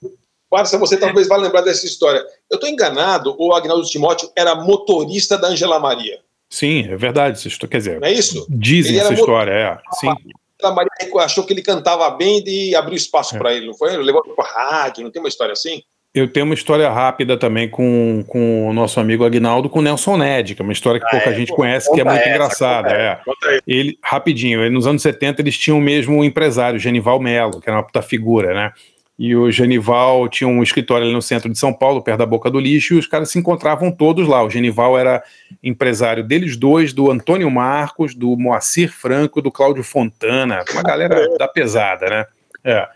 Parça, 0.51 0.79
você 0.79 0.97
talvez 0.97 1.27
vá 1.27 1.37
lembrar 1.37 1.63
dessa 1.63 1.85
história. 1.85 2.25
Eu 2.51 2.55
estou 2.57 2.69
enganado, 2.69 3.35
o 3.39 3.53
Agnaldo 3.53 3.85
Timóteo 3.87 4.31
era 4.37 4.55
motorista 4.55 5.37
da 5.37 5.49
Angela 5.49 5.81
Maria. 5.81 6.21
Sim, 6.49 6.87
é 6.89 6.97
verdade. 6.97 7.49
Isso, 7.49 7.59
quer 7.67 7.79
dizer, 7.79 8.01
Não 8.01 8.07
é 8.07 8.13
isso? 8.13 8.47
dizem 8.49 8.99
essa 9.01 9.13
história, 9.13 9.51
é. 9.51 9.79
Sim. 9.99 10.09
A 10.09 10.13
Angela 10.69 10.75
Maria 10.77 10.91
achou 11.25 11.45
que 11.45 11.53
ele 11.53 11.63
cantava 11.63 12.09
bem 12.11 12.43
e 12.47 12.77
abriu 12.77 12.97
espaço 12.97 13.37
para 13.37 13.53
ele, 13.53 13.67
não 13.67 13.75
foi? 13.75 13.93
Ele 13.95 14.05
levou 14.05 14.23
para 14.23 14.45
rádio, 14.49 15.03
não 15.03 15.11
tem 15.11 15.21
uma 15.21 15.29
história 15.29 15.53
assim? 15.53 15.83
Eu 16.15 16.29
tenho 16.29 16.47
uma 16.47 16.55
história 16.55 16.89
rápida 16.91 17.37
também 17.37 17.69
com, 17.69 18.25
com 18.29 18.69
o 18.69 18.73
nosso 18.73 19.01
amigo 19.01 19.25
Agnaldo, 19.25 19.69
com 19.69 19.81
o 19.81 19.83
Nelson 19.83 20.17
Ned, 20.17 20.55
que 20.55 20.63
é 20.63 20.65
uma 20.65 20.73
história 20.73 21.01
que 21.01 21.07
Ah, 21.07 21.11
pouca 21.11 21.31
é? 21.31 21.35
gente 21.35 21.49
Pô, 21.49 21.57
conhece, 21.57 21.93
que 21.93 22.01
é 22.01 22.05
muito 22.05 22.21
essa, 22.21 22.29
engraçada. 22.31 22.91
É. 22.93 23.19
Ele, 23.67 23.99
rapidinho, 24.03 24.61
ele- 24.61 24.73
nos 24.73 24.87
anos 24.87 25.03
70 25.03 25.43
eles 25.43 25.59
tinham 25.59 25.81
mesmo 25.81 26.17
um 26.17 26.23
empresário, 26.23 26.79
Genival 26.79 27.19
Melo, 27.19 27.61
que 27.61 27.69
era 27.69 27.77
uma 27.79 27.83
puta 27.83 28.01
figura, 28.01 28.55
né? 28.55 28.73
E 29.19 29.35
o 29.35 29.51
Genival 29.51 30.29
tinha 30.29 30.47
um 30.47 30.63
escritório 30.63 31.05
ali 31.05 31.13
no 31.13 31.23
centro 31.23 31.49
de 31.51 31.59
São 31.59 31.73
Paulo, 31.73 32.03
perto 32.03 32.19
da 32.19 32.27
Boca 32.27 32.49
do 32.51 32.59
Lixo, 32.61 32.95
e 32.95 32.99
os 32.99 33.07
caras 33.09 33.31
se 33.31 33.39
encontravam 33.39 33.91
todos 33.91 34.27
lá. 34.29 34.43
O 34.45 34.51
Genival 34.51 34.97
era 34.99 35.23
empresário 35.63 36.23
deles 36.23 36.57
dois, 36.57 36.93
do 36.93 37.11
Antônio 37.11 37.51
Marcos, 37.51 38.15
do 38.15 38.37
Moacir 38.37 38.93
Franco, 38.93 39.41
do 39.43 39.51
Cláudio 39.53 39.83
Fontana, 39.85 40.65
uma 40.73 40.83
galera 40.83 41.29
da 41.39 41.47
pesada, 41.49 42.07
né? 42.09 42.27
É. 42.65 42.89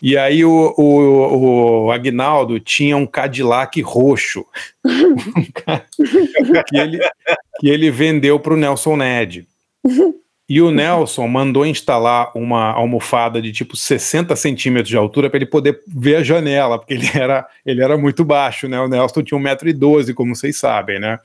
E 0.00 0.16
aí 0.16 0.44
o, 0.44 0.74
o, 0.76 1.84
o 1.86 1.90
Agnaldo 1.92 2.60
tinha 2.60 2.96
um 2.96 3.04
Cadillac 3.06 3.80
roxo 3.82 4.44
que, 6.68 6.76
ele, 6.76 6.98
que 7.60 7.68
ele 7.68 7.90
vendeu 7.90 8.38
para 8.38 8.54
o 8.54 8.56
Nelson 8.56 8.96
Ned. 8.96 9.46
E 10.48 10.62
o 10.62 10.70
Nelson 10.70 11.28
mandou 11.28 11.66
instalar 11.66 12.30
uma 12.34 12.70
almofada 12.72 13.42
de 13.42 13.52
tipo 13.52 13.76
60 13.76 14.34
centímetros 14.34 14.88
de 14.88 14.96
altura 14.96 15.28
para 15.28 15.36
ele 15.38 15.46
poder 15.46 15.80
ver 15.86 16.16
a 16.16 16.22
janela, 16.22 16.78
porque 16.78 16.94
ele 16.94 17.08
era, 17.14 17.46
ele 17.66 17.82
era 17.82 17.98
muito 17.98 18.24
baixo, 18.24 18.66
né? 18.66 18.80
O 18.80 18.88
Nelson 18.88 19.22
tinha 19.22 19.38
1,12m, 19.38 20.14
como 20.14 20.34
vocês 20.34 20.56
sabem, 20.56 20.98
né? 20.98 21.18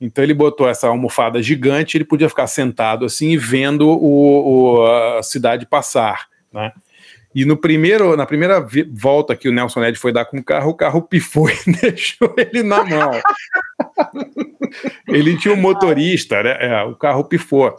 Então 0.00 0.22
ele 0.24 0.32
botou 0.32 0.68
essa 0.68 0.86
almofada 0.86 1.42
gigante, 1.42 1.96
ele 1.96 2.04
podia 2.04 2.28
ficar 2.28 2.46
sentado 2.46 3.04
assim 3.04 3.30
e 3.32 3.36
vendo 3.36 3.86
o, 3.88 4.76
o- 4.78 4.86
a 5.18 5.22
cidade 5.22 5.66
passar, 5.66 6.26
né? 6.52 6.72
E 7.38 7.44
no 7.44 7.56
primeiro, 7.56 8.16
na 8.16 8.26
primeira 8.26 8.66
volta 8.90 9.36
que 9.36 9.48
o 9.48 9.52
Nelson 9.52 9.78
Ned 9.78 9.96
foi 9.96 10.12
dar 10.12 10.24
com 10.24 10.38
o 10.38 10.42
carro, 10.42 10.72
o 10.72 10.74
carro 10.74 11.02
pifou 11.02 11.46
e 11.68 11.70
deixou 11.70 12.34
ele 12.36 12.64
na 12.64 12.82
mão. 12.82 13.12
ele 15.06 15.38
tinha 15.38 15.54
um 15.54 15.56
motorista, 15.56 16.42
né? 16.42 16.56
É, 16.58 16.82
o 16.82 16.96
carro 16.96 17.22
pifou. 17.22 17.76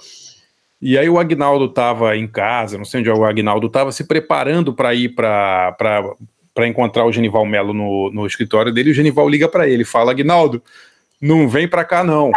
E 0.82 0.98
aí 0.98 1.10
o 1.10 1.20
Agnaldo 1.20 1.66
estava 1.66 2.16
em 2.16 2.26
casa, 2.26 2.78
não 2.78 2.86
sei 2.86 3.02
onde 3.02 3.10
o 3.10 3.26
Agnaldo 3.26 3.68
estava, 3.68 3.92
se 3.92 4.06
preparando 4.06 4.74
para 4.74 4.96
ir 4.96 5.10
para 5.10 5.76
encontrar 6.60 7.04
o 7.04 7.12
Genival 7.12 7.46
Melo 7.46 7.74
no, 7.74 8.10
no 8.14 8.26
escritório 8.26 8.72
dele. 8.72 8.92
O 8.92 8.94
Genival 8.94 9.28
liga 9.28 9.50
para 9.50 9.68
ele, 9.68 9.84
fala: 9.84 10.12
Agnaldo, 10.12 10.64
não 11.22 11.50
vem 11.50 11.68
para 11.68 11.84
cá 11.84 12.02
não. 12.02 12.32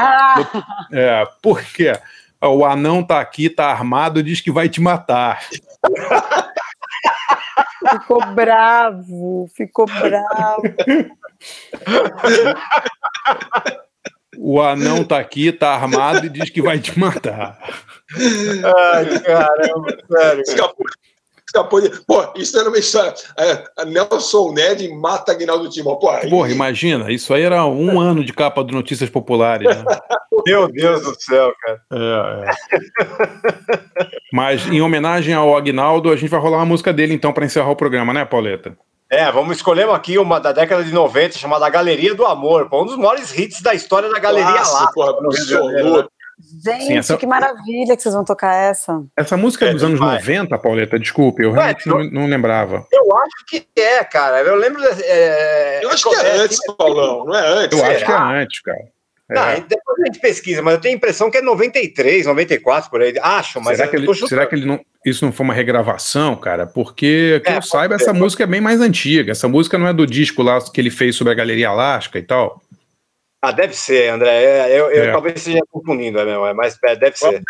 É, 0.90 1.24
por 1.40 1.62
quê? 1.62 1.92
O 2.40 2.64
anão 2.64 3.00
tá 3.00 3.20
aqui, 3.20 3.48
tá 3.48 3.66
armado, 3.66 4.24
diz 4.24 4.40
que 4.40 4.50
vai 4.50 4.68
te 4.68 4.80
matar. 4.80 5.38
Ficou 7.90 8.24
bravo, 8.34 9.48
ficou 9.54 9.86
bravo. 9.86 10.62
O 14.38 14.60
anão 14.60 15.04
tá 15.04 15.18
aqui, 15.18 15.52
tá 15.52 15.74
armado 15.74 16.26
e 16.26 16.28
diz 16.28 16.50
que 16.50 16.62
vai 16.62 16.78
te 16.78 16.98
matar. 16.98 17.58
Ai, 18.14 19.20
caramba, 19.20 19.96
sério. 20.10 20.42
Escapou, 20.42 20.86
escapou 21.52 21.80
de... 21.82 21.90
Pô, 22.06 22.24
isso 22.34 22.58
era 22.58 22.68
uma 22.68 22.78
história. 22.78 23.12
É, 23.38 23.62
a 23.78 23.84
Nelson 23.84 24.52
Ned 24.52 24.88
mata 24.88 25.32
Agnaldo 25.32 25.68
Timóteo. 25.68 26.00
Pô, 26.00 26.10
aí- 26.10 26.30
Porra, 26.30 26.50
imagina, 26.50 27.12
isso 27.12 27.32
aí 27.34 27.42
era 27.42 27.64
um 27.66 28.00
ano 28.00 28.24
de 28.24 28.32
capa 28.32 28.64
do 28.64 28.72
Notícias 28.72 29.10
Populares. 29.10 29.68
Né? 29.68 29.84
Meu 30.46 30.66
Deus 30.66 31.02
do 31.02 31.14
céu, 31.20 31.52
cara. 31.60 31.80
É, 31.92 32.50
é. 32.50 33.78
Mas 34.32 34.66
em 34.66 34.80
homenagem 34.80 35.34
ao 35.34 35.56
Agnaldo, 35.56 36.10
a 36.10 36.16
gente 36.16 36.30
vai 36.30 36.40
rolar 36.40 36.56
uma 36.58 36.66
música 36.66 36.92
dele 36.92 37.12
então 37.14 37.32
para 37.32 37.44
encerrar 37.44 37.70
o 37.70 37.76
programa, 37.76 38.12
né, 38.14 38.24
Pauleta? 38.24 38.76
É, 39.10 39.30
vamos 39.30 39.58
escolher 39.58 39.86
aqui 39.90 40.16
uma 40.16 40.40
da 40.40 40.52
década 40.52 40.82
de 40.82 40.90
90 40.90 41.36
chamada 41.36 41.68
Galeria 41.68 42.14
do 42.14 42.24
Amor, 42.24 42.66
um 42.72 42.86
dos 42.86 42.96
maiores 42.96 43.36
hits 43.38 43.60
da 43.60 43.74
história 43.74 44.08
da 44.08 44.18
Galeria 44.18 44.62
lá. 44.62 44.90
né? 45.70 46.04
Gente, 46.64 46.86
Sim, 46.86 46.96
essa- 46.98 47.16
que 47.16 47.26
maravilha 47.26 47.96
que 47.96 48.02
vocês 48.02 48.14
vão 48.14 48.24
tocar 48.24 48.54
essa. 48.54 49.02
Essa 49.16 49.36
música 49.36 49.66
é 49.66 49.72
dos 49.72 49.82
anos 49.84 50.00
90, 50.00 50.58
Pauleta, 50.58 50.98
desculpe, 50.98 51.42
eu 51.42 51.52
realmente 51.52 51.86
não, 51.88 52.02
não 52.04 52.26
lembrava. 52.26 52.86
Eu 52.92 53.16
acho 53.16 53.46
que 53.48 53.66
é, 53.80 54.02
cara. 54.04 54.40
Eu 54.40 54.56
lembro. 54.56 54.82
É, 54.84 55.80
Eu 55.84 55.90
acho 55.90 56.08
que 56.08 56.14
é 56.16 56.36
antes, 56.36 56.58
Paulão, 56.76 57.24
não 57.24 57.34
é 57.36 57.46
antes? 57.64 57.78
Eu 57.78 57.84
acho 57.84 57.96
que 57.98 58.02
é 58.04 58.06
Será? 58.06 58.30
antes, 58.40 58.60
cara. 58.60 58.78
É. 59.30 59.34
Não, 59.34 59.66
depois 59.66 60.00
a 60.00 60.06
gente 60.06 60.20
pesquisa, 60.20 60.60
mas 60.60 60.74
eu 60.74 60.80
tenho 60.80 60.94
a 60.94 60.96
impressão 60.96 61.30
que 61.30 61.38
é 61.38 61.42
93, 61.42 62.26
94 62.26 62.90
por 62.90 63.00
aí. 63.00 63.14
Acho, 63.22 63.60
mas 63.62 63.78
será, 63.78 63.88
que 63.88 63.96
eu 63.96 64.00
ele, 64.02 64.14
será 64.28 64.46
que 64.46 64.54
ele 64.54 64.66
não, 64.66 64.80
isso 65.06 65.24
não 65.24 65.32
foi 65.32 65.44
uma 65.44 65.54
regravação, 65.54 66.36
cara? 66.36 66.66
Porque, 66.66 67.40
que 67.44 67.50
É, 67.50 67.56
eu 67.56 67.62
saiba, 67.62 67.94
essa 67.94 68.12
música 68.12 68.42
é 68.42 68.46
bem 68.46 68.60
mais 68.60 68.80
antiga. 68.80 69.30
Essa 69.32 69.48
música 69.48 69.78
não 69.78 69.86
é 69.86 69.92
do 69.94 70.06
disco 70.06 70.42
lá 70.42 70.60
que 70.60 70.78
ele 70.80 70.90
fez 70.90 71.16
sobre 71.16 71.32
a 71.32 71.36
Galeria 71.36 71.70
Alaska 71.70 72.18
e 72.18 72.22
tal. 72.22 72.60
Ah, 73.44 73.50
deve 73.50 73.74
ser, 73.74 74.08
André. 74.10 74.44
É, 74.44 74.70
eu, 74.80 74.90
eu 74.90 75.04
É. 75.04 75.12
talvez 75.12 75.34
esteja 75.36 75.60
confundindo, 75.70 76.20
é 76.20 76.24
mesmo, 76.24 76.46
é, 76.46 76.54
mas 76.54 76.78
é, 76.84 76.94
deve 76.94 77.18
ser. 77.18 77.42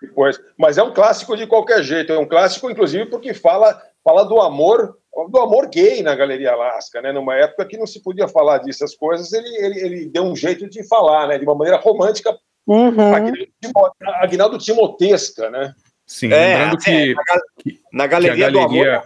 Depois. 0.00 0.40
Mas 0.56 0.78
é 0.78 0.82
um 0.82 0.92
clássico 0.94 1.36
de 1.36 1.46
qualquer 1.46 1.82
jeito. 1.82 2.12
É 2.12 2.18
um 2.18 2.28
clássico, 2.28 2.70
inclusive, 2.70 3.06
porque 3.06 3.34
fala, 3.34 3.82
fala 4.04 4.22
do 4.24 4.40
amor, 4.40 4.96
do 5.30 5.40
amor 5.40 5.68
gay 5.68 6.02
na 6.02 6.14
Galeria 6.14 6.52
Alaska, 6.52 7.02
né? 7.02 7.10
Numa 7.10 7.34
época 7.34 7.64
que 7.64 7.76
não 7.76 7.86
se 7.86 8.00
podia 8.02 8.28
falar 8.28 8.58
dessas 8.58 8.94
coisas, 8.94 9.32
ele, 9.32 9.48
ele, 9.56 9.80
ele 9.80 10.06
deu 10.06 10.22
um 10.22 10.36
jeito 10.36 10.68
de 10.70 10.86
falar, 10.86 11.26
né? 11.26 11.38
De 11.38 11.44
uma 11.44 11.54
maneira 11.54 11.78
romântica, 11.80 12.38
Uhum. 12.66 13.14
Aguinaldo 14.20 14.58
Timotesca, 14.58 15.48
né? 15.48 15.74
Sim, 16.06 16.30
É, 16.30 16.54
lembrando 16.58 16.76
que, 16.78 16.90
é, 16.90 17.14
na, 17.14 17.22
gal- 17.24 17.40
na 17.94 18.06
Galeria, 18.06 18.36
que 18.36 18.44
a 18.44 18.50
do 18.50 18.58
Amor. 18.60 19.04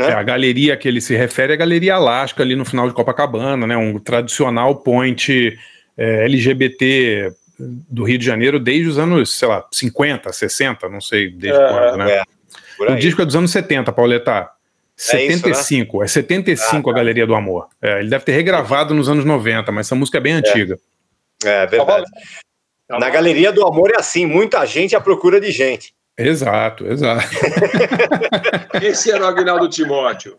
Galeria- 0.00 0.06
né? 0.06 0.18
é, 0.18 0.20
a 0.20 0.22
galeria 0.22 0.76
que 0.76 0.88
ele 0.88 1.00
se 1.00 1.14
refere 1.16 1.52
é 1.52 1.54
a 1.54 1.58
Galeria 1.58 1.94
Alaska, 1.94 2.42
ali 2.42 2.54
no 2.56 2.64
final 2.64 2.88
de 2.88 2.94
Copacabana, 2.94 3.66
né? 3.66 3.76
Um 3.76 3.98
tradicional 3.98 4.76
point 4.76 5.58
é, 5.96 6.24
LGBT 6.24 7.32
do 7.58 8.04
Rio 8.04 8.18
de 8.18 8.24
Janeiro 8.24 8.58
desde 8.58 8.88
os 8.88 8.98
anos, 8.98 9.36
sei 9.38 9.46
lá, 9.48 9.66
50, 9.70 10.32
60, 10.32 10.88
não 10.88 11.00
sei 11.00 11.30
desde 11.30 11.60
É, 11.60 11.68
quando, 11.68 11.96
né? 11.98 12.12
é, 12.12 12.92
O 12.92 12.96
disco 12.96 13.20
é 13.20 13.24
dos 13.26 13.36
anos 13.36 13.50
70, 13.50 13.92
Pauleta. 13.92 14.48
É 15.12 15.24
isso, 15.24 15.38
75, 15.38 16.02
é 16.02 16.06
75 16.06 16.88
Ah, 16.90 16.92
a 16.92 16.96
Galeria 16.96 17.26
do 17.26 17.34
Amor. 17.34 17.68
É, 17.80 18.00
ele 18.00 18.10
deve 18.10 18.24
ter 18.24 18.32
regravado 18.32 18.92
nos 18.94 19.08
anos 19.08 19.24
90, 19.24 19.72
mas 19.72 19.86
essa 19.86 19.94
música 19.94 20.18
é 20.18 20.20
bem 20.20 20.32
antiga. 20.34 20.78
É 21.44 21.66
verdade. 21.66 22.04
Na 22.88 23.08
Galeria 23.08 23.50
do 23.52 23.66
Amor 23.66 23.90
é 23.92 23.98
assim, 23.98 24.26
muita 24.26 24.64
gente 24.66 24.94
à 24.96 25.00
procura 25.00 25.40
de 25.40 25.50
gente. 25.52 25.94
Exato, 26.26 26.86
exato. 26.86 27.26
Esse 28.82 29.10
era 29.10 29.24
o 29.24 29.26
Aguinaldo 29.26 29.68
Timóteo. 29.68 30.36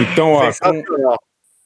Então, 0.00 0.32
ó, 0.32 0.50
com, 0.60 1.16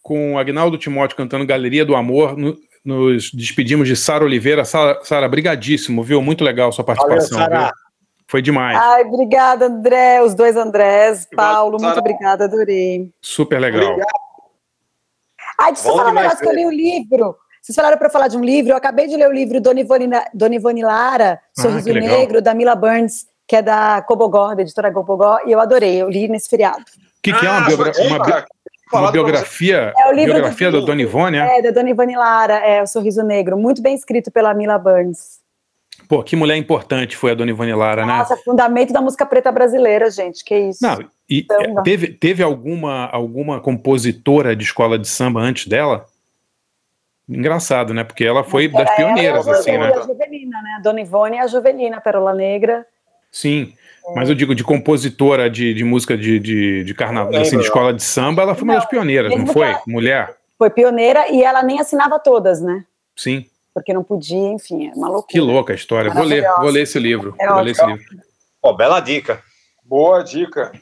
com 0.03 0.39
Agnaldo 0.39 0.79
Timóteo 0.79 1.17
cantando 1.17 1.47
Galeria 1.47 1.85
do 1.85 1.95
Amor. 1.97 2.37
No- 2.37 2.57
nos 2.85 3.33
despedimos 3.33 3.89
de 3.89 3.97
Sara 3.97 4.25
Oliveira. 4.25 4.65
Sara, 4.65 5.29
brigadíssimo, 5.29 6.05
viu? 6.05 6.23
Muito 6.23 6.45
legal 6.45 6.71
sua 6.71 6.85
participação. 6.85 7.39
Viu? 7.39 7.71
Foi 8.29 8.41
demais. 8.41 8.79
Ai, 8.79 9.03
obrigada, 9.03 9.67
André, 9.67 10.23
os 10.23 10.35
dois 10.35 10.57
Andrés, 10.57 11.27
Paulo, 11.35 11.73
muito 11.73 11.83
Sara. 11.83 11.99
obrigada, 12.01 12.45
adorei. 12.45 13.11
Super 13.21 13.61
legal. 13.61 13.97
Ai, 15.59 15.73
deixa 15.73 15.89
eu 15.89 15.97
falar 15.97 16.11
um 16.11 16.15
negócio 16.15 16.39
que 16.39 16.47
eu 16.47 16.53
li 16.55 16.67
o 16.67 16.71
livro. 16.71 17.37
Vocês 17.67 17.75
falaram 17.75 17.99
para 17.99 18.09
falar 18.09 18.29
de 18.29 18.37
um 18.37 18.45
livro, 18.45 18.71
eu 18.71 18.77
acabei 18.77 19.09
de 19.09 19.17
ler 19.17 19.29
o 19.29 19.33
livro 19.33 19.61
Dona 19.61 19.81
Ivone, 19.81 20.09
Dona 20.33 20.55
Ivone 20.55 20.83
Lara, 20.85 21.41
Sorriso 21.53 21.91
Ah, 21.91 21.93
que 21.95 21.99
legal. 21.99 22.17
Negro, 22.21 22.41
da 22.41 22.55
Mila 22.55 22.77
Burns, 22.77 23.27
que 23.45 23.57
é 23.57 23.63
da 23.63 24.01
Cobogó, 24.07 24.55
da 24.55 24.63
editora 24.63 24.93
Cobogó, 24.93 25.41
e 25.45 25.51
eu 25.51 25.59
adorei, 25.59 26.01
eu 26.01 26.09
li 26.09 26.29
nesse 26.29 26.49
feriado. 26.49 26.79
O 26.79 26.83
que, 27.21 27.33
que 27.33 27.45
é 27.45 27.51
uma, 27.51 27.59
Ah, 27.59 27.67
biogra- 27.67 27.93
uma 28.07 28.19
bi- 28.21 28.45
uma 28.93 29.11
biografia, 29.11 29.93
É 29.99 30.09
o 30.09 30.13
livro 30.13 30.35
biografia 30.35 30.71
do- 30.71 30.79
da 30.81 30.87
Dona 30.87 31.03
Ivone, 31.03 31.39
é? 31.39 31.59
É, 31.59 31.63
da 31.63 31.73
Dona 31.73 31.91
Ivone 31.91 32.15
Lara, 32.17 32.55
é 32.55 32.81
o 32.85 32.87
Sorriso 32.87 33.25
Negro, 33.25 33.59
muito 33.59 33.83
bem 33.83 33.97
escrito 33.97 34.31
pela 34.31 34.55
Mila 34.55 34.79
Burns. 34.79 35.41
Pô, 36.09 36.23
que 36.23 36.37
mulher 36.37 36.57
importante 36.57 37.17
foi 37.17 37.33
a 37.33 37.35
Dona 37.35 37.51
Ivone 37.51 37.75
Lara, 37.75 38.07
né? 38.07 38.19
Nossa, 38.19 38.37
fundamento 38.37 38.93
da 38.93 39.01
música 39.01 39.27
preta 39.27 39.51
brasileira, 39.51 40.09
gente, 40.09 40.45
que 40.45 40.57
isso. 40.57 40.79
Não, 40.81 40.99
e 41.29 41.45
Samba. 41.51 41.81
é, 41.81 41.83
teve, 41.83 42.07
teve 42.13 42.45
alguma, 42.45 43.07
alguma 43.07 43.59
compositora 43.61 44.55
de 44.55 44.63
escola 44.63 44.97
de 44.97 45.09
samba 45.09 45.41
antes 45.41 45.67
dela? 45.67 46.07
Engraçado, 47.29 47.93
né? 47.93 48.05
Porque 48.05 48.25
ela 48.25 48.45
foi 48.45 48.69
das 48.69 48.83
Era 48.83 48.97
pioneiras, 48.97 49.47
ela, 49.47 49.59
assim, 49.59 49.73
e 49.73 49.79
né? 49.79 49.93
a 49.93 50.01
Juvelina, 50.01 50.63
né? 50.63 50.77
A 50.79 50.83
Dona 50.83 51.01
Ivone 51.01 51.37
e 51.37 51.41
a 51.41 51.47
Juvelina, 51.47 52.01
Perola 52.01 52.33
Negra. 52.33 52.87
Sim. 53.33 53.75
Mas 54.15 54.29
eu 54.29 54.35
digo, 54.35 54.55
de 54.55 54.63
compositora 54.63 55.51
de, 55.51 55.75
de 55.75 55.83
música 55.83 56.17
de, 56.17 56.39
de, 56.39 56.85
de 56.85 56.95
carnaval, 56.95 57.41
assim, 57.41 57.59
de 57.59 57.65
escola 57.65 57.93
de 57.93 58.03
samba, 58.03 58.43
ela 58.43 58.55
foi 58.55 58.63
uma 58.63 58.75
das 58.75 58.87
pioneiras, 58.87 59.37
não 59.37 59.47
foi? 59.49 59.75
que 59.75 59.91
Mulher? 59.91 60.37
Foi 60.57 60.71
pioneira 60.71 61.29
e 61.29 61.43
ela 61.43 61.63
nem 61.63 61.81
assinava 61.81 62.19
todas, 62.21 62.61
né? 62.61 62.85
Sim. 63.17 63.45
Porque 63.75 63.93
não 63.93 64.05
podia, 64.05 64.53
enfim, 64.53 64.89
é 64.89 64.93
uma 64.95 65.09
loucura. 65.09 65.27
Que 65.29 65.41
louca 65.41 65.73
a 65.73 65.77
história. 65.77 66.11
Vou 66.11 66.23
ler, 66.23 66.49
vou 66.61 66.71
ler 66.71 66.83
esse 66.83 66.99
livro. 66.99 67.35
É 67.39 67.49
vou 67.49 67.61
ler 67.61 67.73
esse 67.73 67.85
livro. 67.85 68.05
Pô, 68.63 68.73
bela 68.73 69.01
dica. 69.01 69.43
Boa 69.85 70.23
dica. 70.23 70.73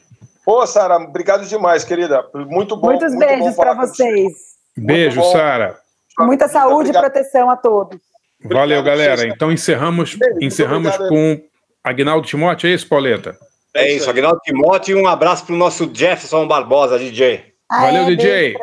Pô, 0.45 0.65
Sara, 0.65 0.97
obrigado 0.97 1.45
demais, 1.45 1.83
querida. 1.83 2.23
Muito 2.33 2.77
bom. 2.77 2.87
Muitos 2.87 3.13
muito 3.13 3.27
beijos 3.27 3.55
para 3.55 3.73
vocês. 3.73 4.31
Beijo. 4.77 5.21
Sara. 5.23 5.77
Muita 6.19 6.47
saúde 6.47 6.89
e 6.89 6.93
proteção 6.93 7.49
a 7.49 7.57
todos. 7.57 7.99
Valeu, 8.43 8.81
galera. 8.83 9.27
Então 9.27 9.51
encerramos, 9.51 10.17
encerramos 10.39 10.93
obrigado. 10.93 11.09
com 11.09 11.41
Agnaldo 11.83 12.27
Timóteo, 12.27 12.67
é 12.67 12.73
isso, 12.73 12.87
Pauleta? 12.87 13.37
É 13.73 13.91
isso, 13.91 14.09
Agnaldo 14.09 14.39
Timóteo 14.43 14.97
e 14.97 15.01
um 15.01 15.07
abraço 15.07 15.45
pro 15.45 15.55
nosso 15.55 15.89
Jefferson 15.93 16.47
Barbosa, 16.47 16.97
DJ. 16.97 17.53
Valeu, 17.69 18.05
DJ. 18.05 18.55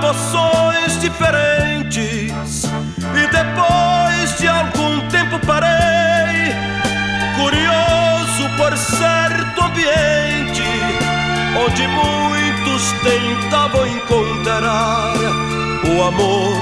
Emoções 0.00 0.98
diferentes 0.98 2.64
e 2.64 3.26
depois 3.30 4.38
de 4.38 4.48
algum 4.48 5.06
tempo 5.10 5.38
parei 5.46 6.54
curioso 7.36 8.48
por 8.56 8.76
certo 8.78 9.62
ambiente 9.62 10.62
onde 11.54 11.86
muitos 11.86 12.92
tentavam 13.02 13.86
encontrar 13.86 15.12
o 15.86 16.02
amor 16.02 16.56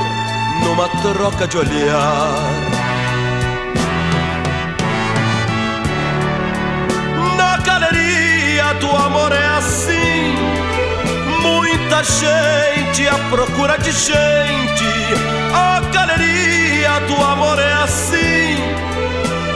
numa 0.64 0.88
troca 1.00 1.46
de 1.46 1.58
olhar. 1.58 2.42
Na 7.36 7.56
galeria 7.58 8.74
do 8.80 8.96
amor 8.96 9.30
é 9.30 9.46
assim. 9.58 10.17
Muita 11.98 12.12
gente 12.12 13.08
à 13.08 13.18
procura 13.28 13.76
de 13.76 13.90
gente. 13.90 14.84
A 15.52 15.80
galeria 15.92 17.00
do 17.08 17.24
amor 17.24 17.58
é 17.58 17.72
assim. 17.82 18.56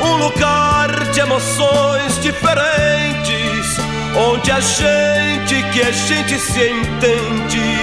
Um 0.02 0.16
lugar 0.16 0.88
de 1.12 1.20
emoções 1.20 2.20
diferentes. 2.20 3.78
Onde 4.16 4.50
a 4.50 4.58
gente 4.58 5.62
que 5.70 5.82
é 5.82 5.92
gente 5.92 6.36
se 6.40 6.68
entende. 6.68 7.78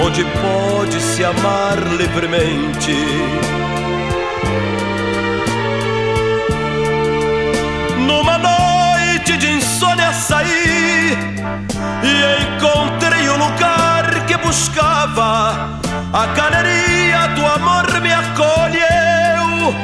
Onde 0.00 0.24
pode 0.24 0.98
se 0.98 1.22
amar 1.22 1.76
livremente. 1.98 2.96
Numa 7.98 8.38
noite 8.38 9.36
de 9.36 9.52
insônia 9.52 10.14
saí 10.14 11.14
e 12.02 12.42
encontrei 12.56 13.28
o 13.28 13.36
lugar 13.36 13.71
que 13.71 13.71
buscava. 14.42 15.80
A 16.12 16.26
galeria 16.34 17.28
do 17.28 17.46
amor 17.46 18.00
me 18.00 18.12
acolheu, 18.12 19.74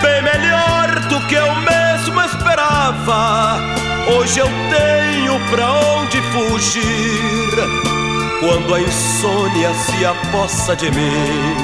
bem 0.00 0.22
melhor 0.22 1.00
do 1.08 1.20
que 1.26 1.34
eu 1.34 1.54
mesmo 1.56 2.20
esperava. 2.22 3.58
Hoje 4.16 4.40
eu 4.40 4.46
tenho 4.46 5.38
pra 5.50 5.70
onde 5.72 6.20
fugir 6.32 7.54
quando 8.40 8.74
a 8.74 8.80
insônia 8.80 9.72
se 9.74 10.04
apossa 10.04 10.76
de 10.76 10.90
mim. 10.90 11.56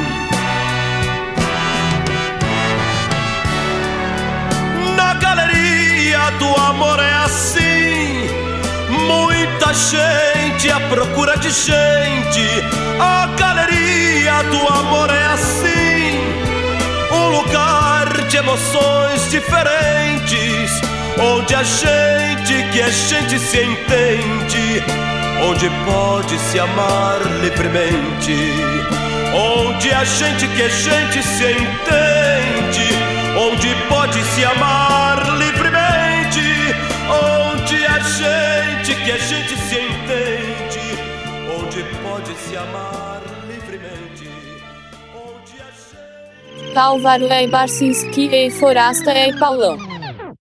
Na 4.96 5.14
galeria 5.14 6.30
do 6.38 6.60
amor 6.60 6.98
é 6.98 7.12
assim. 7.24 8.39
Muita 9.10 9.74
gente 9.74 10.70
à 10.70 10.78
procura 10.88 11.36
de 11.36 11.50
gente. 11.50 12.46
A 13.00 13.26
galeria 13.36 14.40
do 14.44 14.68
amor 14.72 15.10
é 15.10 15.26
assim. 15.26 16.20
Um 17.10 17.28
lugar 17.38 18.06
de 18.28 18.36
emoções 18.36 19.28
diferentes. 19.28 20.80
Onde 21.18 21.56
a 21.56 21.62
gente 21.64 22.54
que 22.70 22.80
é 22.80 22.90
gente 22.90 23.36
se 23.40 23.60
entende. 23.64 24.80
Onde 25.42 25.68
pode 25.84 26.38
se 26.38 26.60
amar 26.60 27.20
livremente. 27.42 28.36
Onde 29.34 29.90
a 29.92 30.04
gente 30.04 30.46
que 30.46 30.62
é 30.62 30.68
gente 30.68 31.20
se 31.20 31.50
entende. 31.50 32.88
Onde 33.36 33.74
pode 33.88 34.22
se 34.22 34.44
amar 34.44 35.18
livremente. 35.36 35.90
Onde 37.70 37.86
a 37.86 38.00
gente 38.00 39.04
que 39.04 39.12
a 39.12 39.16
gente 39.16 39.56
se 39.56 39.76
entende. 39.76 40.80
Onde 41.56 41.84
pode 42.02 42.36
se 42.36 42.56
amar 42.56 43.22
livremente. 43.46 44.28
Álvaro 46.74 47.32
e 47.32 47.46
Barcinski 47.46 48.26
e 48.26 48.50
Forasta 48.50 49.14
e 49.14 49.38
Paulão. 49.38 49.89